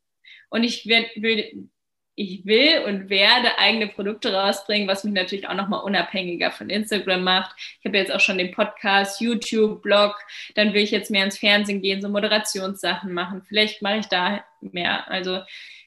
Und 0.48 0.64
ich 0.64 0.86
werd, 0.86 1.10
will 1.16 1.68
ich 2.16 2.46
will 2.46 2.84
und 2.86 3.10
werde 3.10 3.58
eigene 3.58 3.88
Produkte 3.88 4.32
rausbringen, 4.32 4.86
was 4.86 5.04
mich 5.04 5.14
natürlich 5.14 5.48
auch 5.48 5.54
nochmal 5.54 5.82
unabhängiger 5.82 6.50
von 6.52 6.70
Instagram 6.70 7.24
macht. 7.24 7.54
Ich 7.80 7.86
habe 7.86 7.98
jetzt 7.98 8.12
auch 8.12 8.20
schon 8.20 8.38
den 8.38 8.52
Podcast, 8.52 9.20
YouTube, 9.20 9.82
Blog, 9.82 10.16
dann 10.54 10.72
will 10.74 10.82
ich 10.82 10.90
jetzt 10.90 11.10
mehr 11.10 11.24
ins 11.24 11.38
Fernsehen 11.38 11.82
gehen, 11.82 12.00
so 12.02 12.08
Moderationssachen 12.08 13.12
machen. 13.12 13.42
Vielleicht 13.48 13.82
mache 13.82 13.98
ich 13.98 14.06
da 14.06 14.44
mehr. 14.60 15.10
Also 15.10 15.40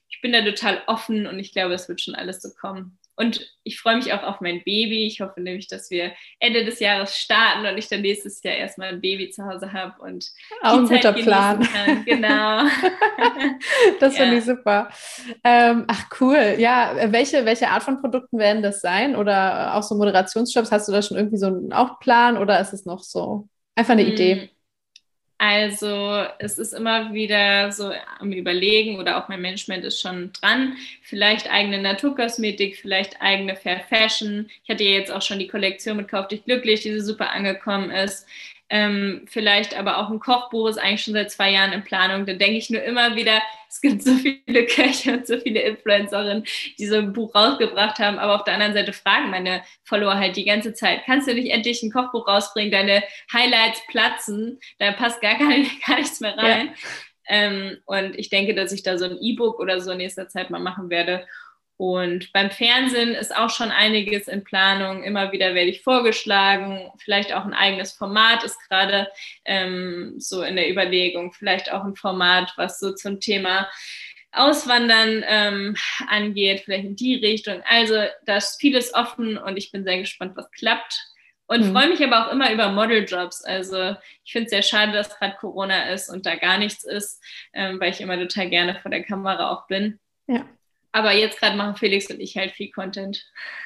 ich 0.09 0.21
bin 0.21 0.31
da 0.31 0.41
total 0.43 0.81
offen 0.87 1.27
und 1.27 1.39
ich 1.39 1.51
glaube, 1.51 1.73
es 1.73 1.89
wird 1.89 2.01
schon 2.01 2.15
alles 2.15 2.41
so 2.41 2.49
kommen. 2.59 2.97
Und 3.19 3.51
ich 3.63 3.79
freue 3.79 3.95
mich 3.95 4.13
auch 4.13 4.21
auf 4.21 4.41
mein 4.41 4.63
Baby. 4.63 5.07
Ich 5.07 5.21
hoffe 5.21 5.41
nämlich, 5.41 5.67
dass 5.67 5.89
wir 5.89 6.11
Ende 6.39 6.63
des 6.63 6.79
Jahres 6.79 7.17
starten 7.17 7.65
und 7.65 7.75
ich 7.75 7.87
dann 7.89 8.01
nächstes 8.01 8.43
Jahr 8.43 8.53
erstmal 8.53 8.89
ein 8.89 9.01
Baby 9.01 9.31
zu 9.31 9.43
Hause 9.43 9.73
habe 9.73 9.99
und 10.03 10.29
auch 10.61 10.77
ein 10.77 10.87
guter 10.87 11.13
Plan. 11.13 11.59
Kann. 11.61 12.05
Genau. 12.05 12.61
das 13.99 14.15
ja. 14.15 14.21
finde 14.21 14.37
ich 14.37 14.45
super. 14.45 14.89
Ähm, 15.43 15.85
ach 15.87 16.05
cool. 16.21 16.57
Ja, 16.59 17.11
welche, 17.11 17.43
welche 17.45 17.69
Art 17.69 17.81
von 17.81 17.99
Produkten 18.01 18.37
werden 18.37 18.61
das 18.61 18.81
sein? 18.81 19.15
Oder 19.15 19.73
auch 19.73 19.83
so 19.83 19.95
Moderationsjobs? 19.95 20.71
Hast 20.71 20.87
du 20.87 20.91
da 20.91 21.01
schon 21.01 21.17
irgendwie 21.17 21.37
so 21.37 21.47
einen 21.47 21.73
auch 21.73 21.99
Plan 21.99 22.37
oder 22.37 22.59
ist 22.59 22.73
es 22.73 22.85
noch 22.85 23.01
so 23.01 23.49
einfach 23.73 23.93
eine 23.93 24.05
hm. 24.05 24.11
Idee? 24.11 24.49
Also 25.39 26.25
es 26.39 26.57
ist 26.57 26.73
immer 26.73 27.13
wieder 27.13 27.71
so 27.71 27.91
am 28.19 28.31
Überlegen 28.31 28.97
oder 28.97 29.17
auch 29.17 29.29
mein 29.29 29.41
Management 29.41 29.85
ist 29.85 30.01
schon 30.01 30.31
dran. 30.33 30.75
Vielleicht 31.03 31.51
eigene 31.51 31.79
Naturkosmetik, 31.79 32.75
vielleicht 32.77 33.21
eigene 33.21 33.55
Fair 33.55 33.81
Fashion. 33.81 34.49
Ich 34.63 34.69
hatte 34.69 34.83
ja 34.83 34.91
jetzt 34.91 35.11
auch 35.11 35.21
schon 35.21 35.37
die 35.37 35.47
Kollektion 35.47 35.97
mit 35.97 36.07
Kauf 36.07 36.27
dich 36.27 36.43
glücklich, 36.43 36.81
die 36.81 36.99
so 36.99 37.05
super 37.05 37.29
angekommen 37.31 37.91
ist. 37.91 38.25
Ähm, 38.69 39.25
vielleicht 39.27 39.77
aber 39.77 39.97
auch 39.97 40.09
ein 40.09 40.19
Kochbuch 40.19 40.67
ist 40.67 40.77
eigentlich 40.77 41.03
schon 41.03 41.13
seit 41.13 41.31
zwei 41.31 41.51
Jahren 41.51 41.71
in 41.71 41.83
Planung. 41.83 42.25
Da 42.25 42.33
denke 42.33 42.57
ich 42.57 42.69
nur 42.69 42.83
immer 42.83 43.15
wieder, 43.15 43.41
es 43.69 43.79
gibt 43.79 44.03
so 44.03 44.13
viele 44.15 44.65
Köche 44.65 45.13
und 45.13 45.27
so 45.27 45.39
viele 45.39 45.61
Influencerinnen, 45.61 46.43
die 46.77 46.85
so 46.85 46.95
ein 46.95 47.13
Buch 47.13 47.33
rausgebracht 47.33 47.99
haben. 47.99 48.19
Aber 48.19 48.35
auf 48.35 48.43
der 48.43 48.55
anderen 48.55 48.73
Seite 48.73 48.91
fragen 48.91 49.29
meine 49.29 49.61
Follower 49.83 50.15
halt 50.15 50.35
die 50.35 50.45
ganze 50.45 50.73
Zeit, 50.73 51.01
kannst 51.05 51.27
du 51.27 51.33
nicht 51.33 51.51
endlich 51.51 51.81
ein 51.81 51.91
Kochbuch 51.91 52.27
rausbringen? 52.27 52.71
Deine 52.71 53.03
Highlights 53.31 53.81
platzen, 53.87 54.59
da 54.79 54.91
passt 54.91 55.21
gar, 55.21 55.35
gar, 55.39 55.47
gar 55.47 55.97
nichts 55.97 56.19
mehr 56.19 56.37
rein. 56.37 56.67
Ja. 56.67 56.73
Ähm, 57.29 57.77
und 57.85 58.17
ich 58.17 58.29
denke, 58.29 58.53
dass 58.53 58.71
ich 58.71 58.83
da 58.83 58.97
so 58.97 59.05
ein 59.05 59.17
E-Book 59.21 59.59
oder 59.59 59.81
so 59.81 59.91
in 59.91 59.97
nächster 59.97 60.27
Zeit 60.27 60.49
mal 60.49 60.59
machen 60.59 60.89
werde. 60.89 61.25
Und 61.77 62.33
beim 62.33 62.49
Fernsehen 62.49 63.13
ist 63.13 63.35
auch 63.35 63.51
schon 63.51 63.69
einiges 63.69 64.27
in 64.27 64.43
Planung. 64.43 65.03
Immer 65.03 65.31
wieder 65.31 65.53
werde 65.53 65.69
ich 65.69 65.83
vorgeschlagen. 65.83 66.91
Vielleicht 66.97 67.33
auch 67.33 67.45
ein 67.45 67.53
eigenes 67.53 67.93
Format 67.93 68.43
ist 68.43 68.57
gerade 68.67 69.07
ähm, 69.45 70.15
so 70.17 70.41
in 70.41 70.55
der 70.55 70.71
Überlegung. 70.71 71.33
Vielleicht 71.33 71.71
auch 71.71 71.83
ein 71.83 71.95
Format, 71.95 72.53
was 72.57 72.79
so 72.79 72.93
zum 72.93 73.19
Thema 73.19 73.69
Auswandern 74.31 75.23
ähm, 75.27 75.75
angeht, 76.07 76.61
vielleicht 76.65 76.85
in 76.85 76.95
die 76.95 77.15
Richtung. 77.15 77.61
Also 77.67 77.95
da 78.25 78.37
ist 78.37 78.59
vieles 78.59 78.93
offen 78.93 79.37
und 79.37 79.57
ich 79.57 79.71
bin 79.71 79.83
sehr 79.83 79.99
gespannt, 79.99 80.35
was 80.35 80.49
klappt. 80.51 80.99
Und 81.45 81.65
mhm. 81.65 81.71
freue 81.73 81.89
mich 81.89 82.03
aber 82.03 82.27
auch 82.27 82.31
immer 82.31 82.51
über 82.51 82.71
Modeljobs. 82.71 83.43
Also 83.43 83.95
ich 84.25 84.31
finde 84.31 84.45
es 84.45 84.51
sehr 84.51 84.63
schade, 84.63 84.91
dass 84.91 85.17
gerade 85.17 85.37
Corona 85.39 85.89
ist 85.91 86.09
und 86.09 86.25
da 86.25 86.35
gar 86.35 86.57
nichts 86.57 86.83
ist, 86.83 87.23
ähm, 87.53 87.79
weil 87.79 87.91
ich 87.91 88.01
immer 88.01 88.17
total 88.17 88.49
gerne 88.49 88.79
vor 88.81 88.91
der 88.91 89.03
Kamera 89.03 89.51
auch 89.51 89.67
bin. 89.67 89.99
Ja. 90.27 90.45
Aber 90.97 91.13
jetzt 91.13 91.39
gerade 91.39 91.55
machen 91.55 91.75
Felix 91.75 92.09
und 92.09 92.19
ich 92.19 92.35
halt 92.37 92.51
viel 92.51 92.71
Content. 92.71 93.23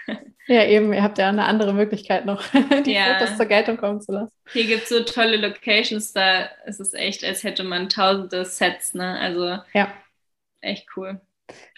Ja, 0.47 0.65
eben, 0.65 0.91
ihr 0.91 1.01
habt 1.01 1.17
ja 1.17 1.29
eine 1.29 1.45
andere 1.45 1.71
Möglichkeit 1.71 2.25
noch, 2.25 2.43
die 2.86 2.93
ja. 2.93 3.17
Fotos 3.19 3.38
zur 3.38 3.45
Geltung 3.45 3.77
kommen 3.77 4.01
zu 4.01 4.11
lassen. 4.11 4.36
Hier 4.51 4.65
gibt 4.65 4.84
es 4.84 4.89
so 4.89 5.03
tolle 5.03 5.38
Locations, 5.38 6.11
da 6.11 6.49
ist 6.65 6.82
es 6.82 6.93
echt, 6.93 7.23
als 7.23 7.43
hätte 7.45 7.63
man 7.63 7.88
tausende 7.88 8.43
Sets, 8.43 8.93
ne? 8.93 9.17
Also 9.19 9.59
ja. 9.71 9.93
echt 10.59 10.88
cool. 10.97 11.21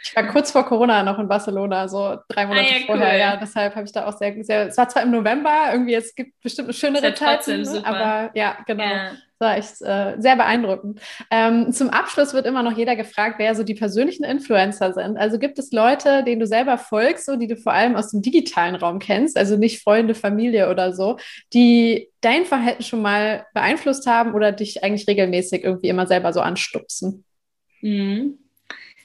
Ich 0.01 0.15
war 0.15 0.25
kurz 0.27 0.51
vor 0.51 0.65
Corona 0.65 1.03
noch 1.03 1.19
in 1.19 1.27
Barcelona, 1.27 1.87
so 1.87 2.17
drei 2.29 2.47
Monate 2.47 2.67
ah, 2.67 2.77
ja, 2.79 2.85
vorher, 2.87 3.13
cool. 3.13 3.19
ja. 3.19 3.35
Deshalb 3.35 3.75
habe 3.75 3.85
ich 3.85 3.91
da 3.91 4.07
auch 4.07 4.17
sehr, 4.17 4.43
sehr, 4.43 4.67
es 4.69 4.77
war 4.77 4.89
zwar 4.89 5.03
im 5.03 5.11
November, 5.11 5.69
irgendwie, 5.71 5.93
es 5.93 6.15
gibt 6.15 6.39
bestimmt 6.41 6.69
eine 6.69 6.73
schönere 6.73 7.13
Zeit, 7.13 7.47
aber 7.83 8.31
ja, 8.33 8.57
genau. 8.65 8.83
Ja. 8.85 9.11
War 9.43 9.57
echt 9.57 9.81
äh, 9.81 10.15
sehr 10.19 10.37
beeindruckend. 10.37 11.01
Ähm, 11.29 11.71
zum 11.73 11.89
Abschluss 11.89 12.33
wird 12.33 12.45
immer 12.45 12.63
noch 12.63 12.77
jeder 12.77 12.95
gefragt, 12.95 13.35
wer 13.39 13.53
so 13.55 13.63
die 13.63 13.73
persönlichen 13.75 14.23
Influencer 14.23 14.93
sind. 14.93 15.17
Also 15.17 15.37
gibt 15.37 15.59
es 15.59 15.71
Leute, 15.71 16.23
denen 16.23 16.39
du 16.39 16.47
selber 16.47 16.77
folgst, 16.77 17.25
so, 17.25 17.35
die 17.35 17.47
du 17.47 17.57
vor 17.57 17.73
allem 17.73 17.95
aus 17.95 18.11
dem 18.11 18.21
digitalen 18.21 18.75
Raum 18.75 18.99
kennst, 18.99 19.37
also 19.37 19.57
nicht 19.57 19.83
Freunde, 19.83 20.15
Familie 20.15 20.69
oder 20.69 20.93
so, 20.93 21.17
die 21.53 22.09
dein 22.21 22.45
Verhalten 22.45 22.83
schon 22.83 23.01
mal 23.01 23.45
beeinflusst 23.53 24.07
haben 24.07 24.33
oder 24.33 24.53
dich 24.53 24.83
eigentlich 24.83 25.07
regelmäßig 25.07 25.63
irgendwie 25.63 25.89
immer 25.89 26.07
selber 26.07 26.31
so 26.31 26.39
anstupsen? 26.39 27.25
Mhm. 27.81 28.39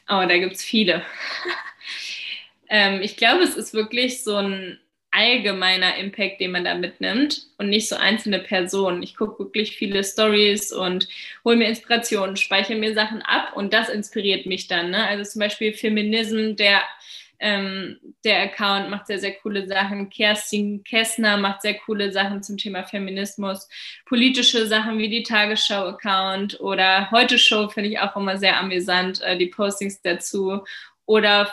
Oh, 0.08 0.24
da 0.26 0.38
gibt 0.38 0.54
es 0.54 0.62
viele. 0.62 1.02
ähm, 2.68 3.00
ich 3.02 3.16
glaube, 3.16 3.42
es 3.42 3.56
ist 3.56 3.74
wirklich 3.74 4.22
so 4.22 4.36
ein 4.36 4.78
allgemeiner 5.18 5.96
Impact, 5.96 6.40
den 6.40 6.52
man 6.52 6.64
da 6.64 6.76
mitnimmt 6.76 7.48
und 7.58 7.68
nicht 7.68 7.88
so 7.88 7.96
einzelne 7.96 8.38
Personen. 8.38 9.02
Ich 9.02 9.16
gucke 9.16 9.40
wirklich 9.40 9.76
viele 9.76 10.04
Stories 10.04 10.72
und 10.72 11.08
hole 11.44 11.56
mir 11.56 11.68
Inspirationen, 11.68 12.36
speichere 12.36 12.76
mir 12.76 12.94
Sachen 12.94 13.22
ab 13.22 13.56
und 13.56 13.74
das 13.74 13.88
inspiriert 13.88 14.46
mich 14.46 14.68
dann. 14.68 14.90
Ne? 14.90 15.04
Also 15.08 15.28
zum 15.28 15.40
Beispiel 15.40 15.72
Feminism, 15.72 16.54
der 16.54 16.82
ähm, 17.40 17.98
der 18.24 18.42
Account 18.42 18.90
macht 18.90 19.06
sehr, 19.06 19.20
sehr 19.20 19.32
coole 19.34 19.68
Sachen. 19.68 20.10
Kerstin 20.10 20.82
Kessner 20.82 21.36
macht 21.36 21.62
sehr 21.62 21.74
coole 21.74 22.10
Sachen 22.12 22.42
zum 22.42 22.56
Thema 22.56 22.82
Feminismus. 22.82 23.68
Politische 24.06 24.66
Sachen 24.66 24.98
wie 24.98 25.08
die 25.08 25.22
Tagesschau-Account 25.22 26.58
oder 26.60 27.12
Heute 27.12 27.38
Show 27.38 27.68
finde 27.68 27.90
ich 27.90 28.00
auch 28.00 28.16
immer 28.16 28.38
sehr 28.38 28.58
amüsant, 28.58 29.20
äh, 29.22 29.38
die 29.38 29.46
Postings 29.46 30.02
dazu. 30.02 30.64
Oder 31.06 31.46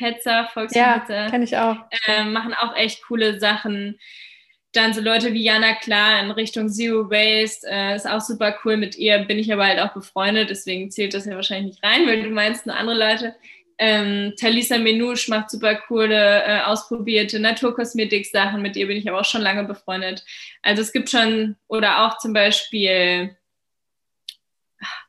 Volksverpetzer, 0.00 0.48
Volksverpetzer. 0.52 1.24
Ja, 1.24 1.30
kenne 1.30 1.44
ich 1.44 1.56
auch. 1.56 1.76
Äh, 2.06 2.24
machen 2.24 2.54
auch 2.54 2.74
echt 2.76 3.02
coole 3.04 3.38
Sachen. 3.38 3.98
Dann 4.72 4.94
so 4.94 5.00
Leute 5.00 5.32
wie 5.32 5.42
Jana 5.42 5.74
Klar 5.74 6.22
in 6.22 6.30
Richtung 6.30 6.68
Zero 6.68 7.10
Waste, 7.10 7.66
äh, 7.68 7.96
ist 7.96 8.08
auch 8.08 8.20
super 8.20 8.56
cool. 8.64 8.76
Mit 8.76 8.96
ihr 8.96 9.18
bin 9.18 9.38
ich 9.38 9.52
aber 9.52 9.66
halt 9.66 9.80
auch 9.80 9.92
befreundet, 9.92 10.50
deswegen 10.50 10.90
zählt 10.90 11.14
das 11.14 11.26
ja 11.26 11.34
wahrscheinlich 11.34 11.74
nicht 11.74 11.84
rein, 11.84 12.06
weil 12.06 12.22
du 12.22 12.30
meinst 12.30 12.66
nur 12.66 12.76
andere 12.76 12.98
Leute. 12.98 13.34
Ähm, 13.78 14.34
Talisa 14.38 14.76
Menouche 14.78 15.30
macht 15.30 15.50
super 15.50 15.74
coole, 15.74 16.44
äh, 16.44 16.60
ausprobierte 16.60 17.40
Naturkosmetik-Sachen. 17.40 18.60
Mit 18.60 18.76
ihr 18.76 18.86
bin 18.86 18.98
ich 18.98 19.08
aber 19.08 19.20
auch 19.20 19.24
schon 19.24 19.40
lange 19.40 19.64
befreundet. 19.64 20.22
Also 20.62 20.82
es 20.82 20.92
gibt 20.92 21.08
schon, 21.08 21.56
oder 21.66 22.06
auch 22.06 22.18
zum 22.18 22.32
Beispiel, 22.34 23.36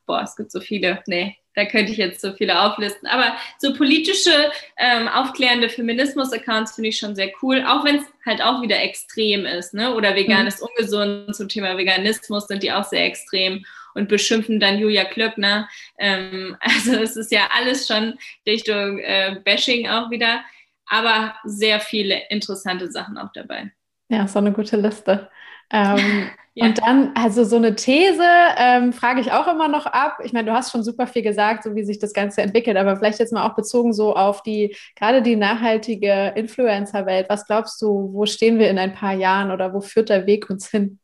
boah, 0.05 0.21
es 0.23 0.35
gibt 0.37 0.51
so 0.51 0.61
viele, 0.61 1.03
nee, 1.05 1.37
da 1.55 1.65
könnte 1.65 1.91
ich 1.91 1.97
jetzt 1.97 2.21
so 2.21 2.33
viele 2.33 2.61
auflisten. 2.61 3.07
Aber 3.07 3.35
so 3.57 3.73
politische, 3.73 4.51
ähm, 4.77 5.07
aufklärende 5.07 5.69
Feminismus-Accounts 5.69 6.75
finde 6.75 6.89
ich 6.89 6.97
schon 6.97 7.15
sehr 7.15 7.31
cool, 7.41 7.63
auch 7.67 7.83
wenn 7.83 7.97
es 7.97 8.05
halt 8.25 8.41
auch 8.41 8.61
wieder 8.61 8.81
extrem 8.81 9.45
ist, 9.45 9.73
ne? 9.73 9.93
Oder 9.95 10.15
vegan 10.15 10.43
mhm. 10.43 10.47
ist 10.47 10.61
ungesund 10.61 11.35
zum 11.35 11.49
Thema 11.49 11.77
Veganismus 11.77 12.47
sind 12.47 12.63
die 12.63 12.71
auch 12.71 12.85
sehr 12.85 13.05
extrem. 13.05 13.65
und 13.93 14.07
beschimpfen 14.07 14.61
dann 14.61 14.79
Julia 14.79 15.03
Klöckner. 15.03 15.67
Ähm, 15.97 16.55
also 16.61 16.93
es 16.93 17.17
ist 17.17 17.31
ja 17.31 17.49
alles 17.53 17.87
schon 17.87 18.17
Richtung 18.47 18.99
äh, 18.99 19.35
Bashing 19.43 19.89
auch 19.89 20.09
wieder, 20.09 20.45
aber 20.85 21.35
sehr 21.43 21.81
viele 21.81 22.21
interessante 22.29 22.89
Sachen 22.89 23.17
auch 23.17 23.33
dabei. 23.33 23.71
Ja, 24.09 24.27
so 24.27 24.39
eine 24.39 24.51
gute 24.51 24.77
Liste. 24.77 25.29
Ähm, 25.72 26.30
ja. 26.53 26.65
Und 26.65 26.80
dann, 26.80 27.11
also 27.15 27.43
so 27.43 27.55
eine 27.55 27.76
These 27.76 28.24
ähm, 28.57 28.93
frage 28.93 29.22
ich 29.22 29.32
auch 29.32 29.47
immer 29.47 29.67
noch 29.67 29.86
ab. 29.86 30.19
Ich 30.24 30.34
meine, 30.34 30.49
du 30.49 30.53
hast 30.53 30.72
schon 30.72 30.84
super 30.84 31.07
viel 31.07 31.22
gesagt, 31.22 31.63
so 31.63 31.76
wie 31.76 31.84
sich 31.84 31.99
das 31.99 32.13
Ganze 32.13 32.41
entwickelt, 32.41 32.78
aber 32.78 32.97
vielleicht 32.97 33.19
jetzt 33.19 33.34
mal 33.34 33.47
auch 33.47 33.55
bezogen 33.55 33.93
so 33.93 34.15
auf 34.15 34.43
die, 34.43 34.76
gerade 34.95 35.22
die 35.22 35.36
nachhaltige 35.36 36.34
Influencer-Welt. 36.36 37.28
Was 37.30 37.45
glaubst 37.45 37.82
du, 37.82 38.09
wo 38.13 38.26
stehen 38.26 38.59
wir 38.59 38.69
in 38.69 38.78
ein 38.78 38.93
paar 38.93 39.13
Jahren 39.13 39.51
oder 39.51 39.74
wo 39.74 39.82
führt 39.82 40.09
der 40.09 40.28
Weg 40.28 40.49
uns 40.49 40.69
hin? 40.69 40.99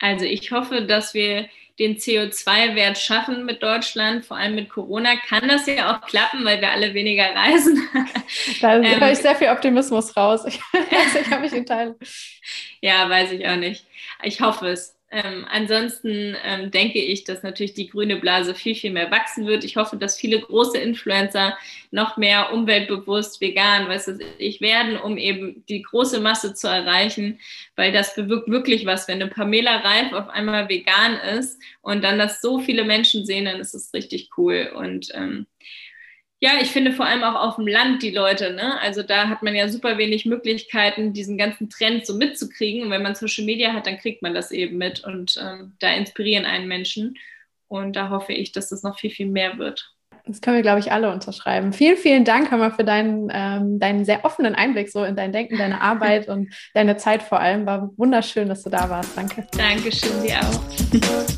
Also 0.00 0.24
ich 0.24 0.52
hoffe, 0.52 0.86
dass 0.86 1.14
wir 1.14 1.46
den 1.78 1.96
CO2-Wert 1.96 2.98
schaffen 2.98 3.44
mit 3.44 3.62
Deutschland, 3.62 4.24
vor 4.24 4.36
allem 4.36 4.56
mit 4.56 4.68
Corona, 4.68 5.14
kann 5.16 5.46
das 5.48 5.66
ja 5.66 5.96
auch 5.96 6.06
klappen, 6.06 6.44
weil 6.44 6.60
wir 6.60 6.70
alle 6.70 6.94
weniger 6.94 7.34
reisen. 7.34 7.88
Da 8.60 8.76
ähm, 8.76 9.00
höre 9.00 9.12
ich 9.12 9.18
sehr 9.18 9.34
viel 9.34 9.48
Optimismus 9.48 10.16
raus. 10.16 10.44
Ich 10.46 10.60
weiß 10.60 11.14
nicht, 11.14 11.32
ob 11.32 11.44
ich 11.44 11.52
ihn 11.52 11.66
teile. 11.66 11.96
Ja, 12.80 13.08
weiß 13.08 13.32
ich 13.32 13.46
auch 13.46 13.56
nicht. 13.56 13.86
Ich 14.22 14.40
hoffe 14.40 14.68
es. 14.68 14.97
Ähm, 15.10 15.46
ansonsten 15.48 16.36
ähm, 16.44 16.70
denke 16.70 16.98
ich, 16.98 17.24
dass 17.24 17.42
natürlich 17.42 17.72
die 17.72 17.88
grüne 17.88 18.16
Blase 18.16 18.54
viel, 18.54 18.74
viel 18.74 18.92
mehr 18.92 19.10
wachsen 19.10 19.46
wird. 19.46 19.64
Ich 19.64 19.76
hoffe, 19.76 19.96
dass 19.96 20.18
viele 20.18 20.38
große 20.38 20.76
Influencer 20.76 21.56
noch 21.90 22.18
mehr 22.18 22.52
umweltbewusst, 22.52 23.40
vegan, 23.40 23.88
was 23.88 24.06
weiß 24.06 24.18
ich, 24.36 24.60
werden, 24.60 24.98
um 24.98 25.16
eben 25.16 25.64
die 25.70 25.80
große 25.80 26.20
Masse 26.20 26.52
zu 26.52 26.68
erreichen, 26.68 27.40
weil 27.74 27.90
das 27.90 28.14
bewirkt 28.14 28.50
wirklich 28.50 28.84
was. 28.84 29.08
Wenn 29.08 29.22
eine 29.22 29.30
Pamela 29.30 29.76
Reif 29.78 30.12
auf 30.12 30.28
einmal 30.28 30.68
vegan 30.68 31.14
ist 31.38 31.58
und 31.80 32.04
dann 32.04 32.18
das 32.18 32.42
so 32.42 32.58
viele 32.58 32.84
Menschen 32.84 33.24
sehen, 33.24 33.46
dann 33.46 33.60
ist 33.60 33.74
es 33.74 33.94
richtig 33.94 34.28
cool. 34.36 34.70
Und 34.76 35.08
ähm, 35.14 35.46
ja, 36.40 36.52
ich 36.60 36.68
finde 36.68 36.92
vor 36.92 37.06
allem 37.06 37.24
auch 37.24 37.34
auf 37.34 37.56
dem 37.56 37.66
Land 37.66 38.02
die 38.02 38.12
Leute, 38.12 38.52
ne? 38.52 38.80
Also 38.80 39.02
da 39.02 39.28
hat 39.28 39.42
man 39.42 39.56
ja 39.56 39.68
super 39.68 39.98
wenig 39.98 40.24
Möglichkeiten, 40.24 41.12
diesen 41.12 41.36
ganzen 41.36 41.68
Trend 41.68 42.06
so 42.06 42.14
mitzukriegen. 42.14 42.84
Und 42.84 42.90
wenn 42.90 43.02
man 43.02 43.16
Social 43.16 43.44
Media 43.44 43.72
hat, 43.72 43.86
dann 43.86 43.98
kriegt 43.98 44.22
man 44.22 44.34
das 44.34 44.52
eben 44.52 44.78
mit 44.78 45.02
und 45.02 45.36
ähm, 45.42 45.72
da 45.80 45.92
inspirieren 45.92 46.44
einen 46.44 46.68
Menschen. 46.68 47.16
Und 47.66 47.96
da 47.96 48.10
hoffe 48.10 48.32
ich, 48.32 48.52
dass 48.52 48.68
das 48.68 48.82
noch 48.84 48.98
viel, 48.98 49.10
viel 49.10 49.26
mehr 49.26 49.58
wird. 49.58 49.92
Das 50.26 50.40
können 50.40 50.56
wir, 50.56 50.62
glaube 50.62 50.78
ich, 50.78 50.92
alle 50.92 51.10
unterschreiben. 51.10 51.72
Vielen, 51.72 51.96
vielen 51.96 52.24
Dank, 52.24 52.50
Hammer, 52.50 52.70
für 52.70 52.84
deinen, 52.84 53.30
ähm, 53.32 53.80
deinen 53.80 54.04
sehr 54.04 54.24
offenen 54.24 54.54
Einblick 54.54 54.90
so 54.90 55.02
in 55.02 55.16
dein 55.16 55.32
Denken, 55.32 55.58
deine 55.58 55.80
Arbeit 55.80 56.28
und 56.28 56.54
deine 56.74 56.98
Zeit 56.98 57.22
vor 57.22 57.40
allem. 57.40 57.66
War 57.66 57.90
wunderschön, 57.96 58.48
dass 58.48 58.62
du 58.62 58.70
da 58.70 58.88
warst. 58.88 59.16
Danke. 59.16 59.46
Dankeschön, 59.56 60.22
dir 60.22 60.38
auch. 60.40 61.37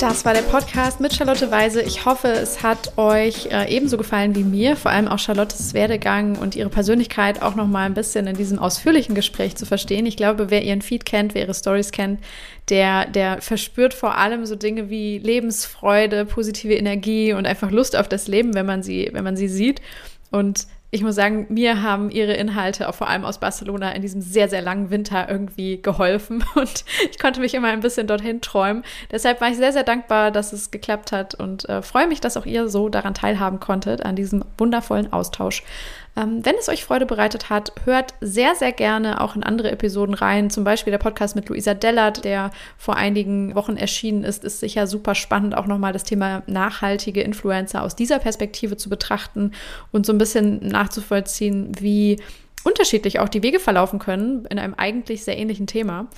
Das 0.00 0.24
war 0.24 0.32
der 0.32 0.40
Podcast 0.40 0.98
mit 1.00 1.12
Charlotte 1.12 1.50
Weise. 1.50 1.82
Ich 1.82 2.06
hoffe, 2.06 2.28
es 2.28 2.62
hat 2.62 2.96
euch 2.96 3.48
äh, 3.50 3.70
ebenso 3.70 3.98
gefallen 3.98 4.34
wie 4.34 4.44
mir, 4.44 4.74
vor 4.74 4.90
allem 4.90 5.06
auch 5.06 5.18
Charlottes 5.18 5.74
Werdegang 5.74 6.38
und 6.38 6.56
ihre 6.56 6.70
Persönlichkeit 6.70 7.42
auch 7.42 7.54
noch 7.54 7.66
mal 7.66 7.84
ein 7.84 7.92
bisschen 7.92 8.26
in 8.26 8.34
diesem 8.34 8.58
ausführlichen 8.58 9.14
Gespräch 9.14 9.56
zu 9.56 9.66
verstehen. 9.66 10.06
Ich 10.06 10.16
glaube, 10.16 10.48
wer 10.48 10.64
ihren 10.64 10.80
Feed 10.80 11.04
kennt, 11.04 11.34
wer 11.34 11.42
ihre 11.42 11.52
Stories 11.52 11.92
kennt, 11.92 12.20
der, 12.70 13.04
der 13.10 13.42
verspürt 13.42 13.92
vor 13.92 14.16
allem 14.16 14.46
so 14.46 14.56
Dinge 14.56 14.88
wie 14.88 15.18
Lebensfreude, 15.18 16.24
positive 16.24 16.72
Energie 16.72 17.34
und 17.34 17.46
einfach 17.46 17.70
Lust 17.70 17.94
auf 17.94 18.08
das 18.08 18.26
Leben, 18.26 18.54
wenn 18.54 18.64
man 18.64 18.82
sie, 18.82 19.10
wenn 19.12 19.24
man 19.24 19.36
sie 19.36 19.48
sieht. 19.48 19.82
Und 20.30 20.66
ich 20.92 21.02
muss 21.02 21.14
sagen, 21.14 21.46
mir 21.48 21.82
haben 21.82 22.10
ihre 22.10 22.32
Inhalte, 22.32 22.88
auch 22.88 22.94
vor 22.94 23.08
allem 23.08 23.24
aus 23.24 23.38
Barcelona, 23.38 23.92
in 23.92 24.02
diesem 24.02 24.20
sehr, 24.20 24.48
sehr 24.48 24.60
langen 24.60 24.90
Winter 24.90 25.28
irgendwie 25.28 25.80
geholfen. 25.80 26.44
Und 26.54 26.84
ich 27.10 27.18
konnte 27.18 27.40
mich 27.40 27.54
immer 27.54 27.68
ein 27.68 27.80
bisschen 27.80 28.06
dorthin 28.06 28.40
träumen. 28.40 28.82
Deshalb 29.10 29.40
war 29.40 29.48
ich 29.48 29.56
sehr, 29.56 29.72
sehr 29.72 29.84
dankbar, 29.84 30.32
dass 30.32 30.52
es 30.52 30.70
geklappt 30.70 31.12
hat 31.12 31.34
und 31.34 31.68
äh, 31.68 31.82
freue 31.82 32.06
mich, 32.06 32.20
dass 32.20 32.36
auch 32.36 32.46
ihr 32.46 32.68
so 32.68 32.88
daran 32.88 33.14
teilhaben 33.14 33.60
konntet, 33.60 34.04
an 34.04 34.16
diesem 34.16 34.44
wundervollen 34.58 35.12
Austausch. 35.12 35.62
Ähm, 36.16 36.44
wenn 36.44 36.56
es 36.56 36.68
euch 36.68 36.84
Freude 36.84 37.06
bereitet 37.06 37.50
hat, 37.50 37.72
hört 37.84 38.14
sehr, 38.20 38.54
sehr 38.54 38.72
gerne 38.72 39.20
auch 39.20 39.36
in 39.36 39.42
andere 39.42 39.70
Episoden 39.70 40.14
rein. 40.14 40.50
Zum 40.50 40.64
Beispiel 40.64 40.90
der 40.90 40.98
Podcast 40.98 41.36
mit 41.36 41.48
Luisa 41.48 41.74
Dellert, 41.74 42.24
der 42.24 42.50
vor 42.76 42.96
einigen 42.96 43.54
Wochen 43.54 43.76
erschienen 43.76 44.24
ist, 44.24 44.44
ist 44.44 44.60
sicher 44.60 44.86
super 44.86 45.14
spannend, 45.14 45.56
auch 45.56 45.66
nochmal 45.66 45.92
das 45.92 46.04
Thema 46.04 46.42
nachhaltige 46.46 47.22
Influencer 47.22 47.82
aus 47.82 47.94
dieser 47.94 48.18
Perspektive 48.18 48.76
zu 48.76 48.90
betrachten 48.90 49.52
und 49.92 50.04
so 50.04 50.12
ein 50.12 50.18
bisschen 50.18 50.66
nachzuvollziehen, 50.66 51.72
wie 51.80 52.20
unterschiedlich 52.64 53.20
auch 53.20 53.28
die 53.28 53.42
Wege 53.42 53.60
verlaufen 53.60 53.98
können 53.98 54.44
in 54.46 54.58
einem 54.58 54.74
eigentlich 54.74 55.24
sehr 55.24 55.38
ähnlichen 55.38 55.66
Thema. 55.66 56.08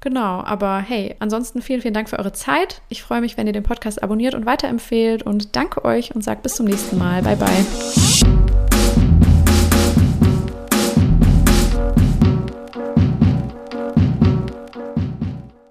Genau, 0.00 0.42
aber 0.42 0.78
hey, 0.80 1.14
ansonsten 1.20 1.62
vielen, 1.62 1.80
vielen 1.80 1.94
Dank 1.94 2.08
für 2.08 2.18
eure 2.18 2.32
Zeit. 2.32 2.82
Ich 2.88 3.04
freue 3.04 3.20
mich, 3.20 3.36
wenn 3.36 3.46
ihr 3.46 3.52
den 3.52 3.62
Podcast 3.62 4.02
abonniert 4.02 4.34
und 4.34 4.46
weiterempfehlt 4.46 5.22
und 5.22 5.54
danke 5.54 5.84
euch 5.84 6.12
und 6.12 6.24
sagt 6.24 6.42
bis 6.42 6.56
zum 6.56 6.66
nächsten 6.66 6.98
Mal. 6.98 7.22
Bye, 7.22 7.36
bye. 7.36 8.41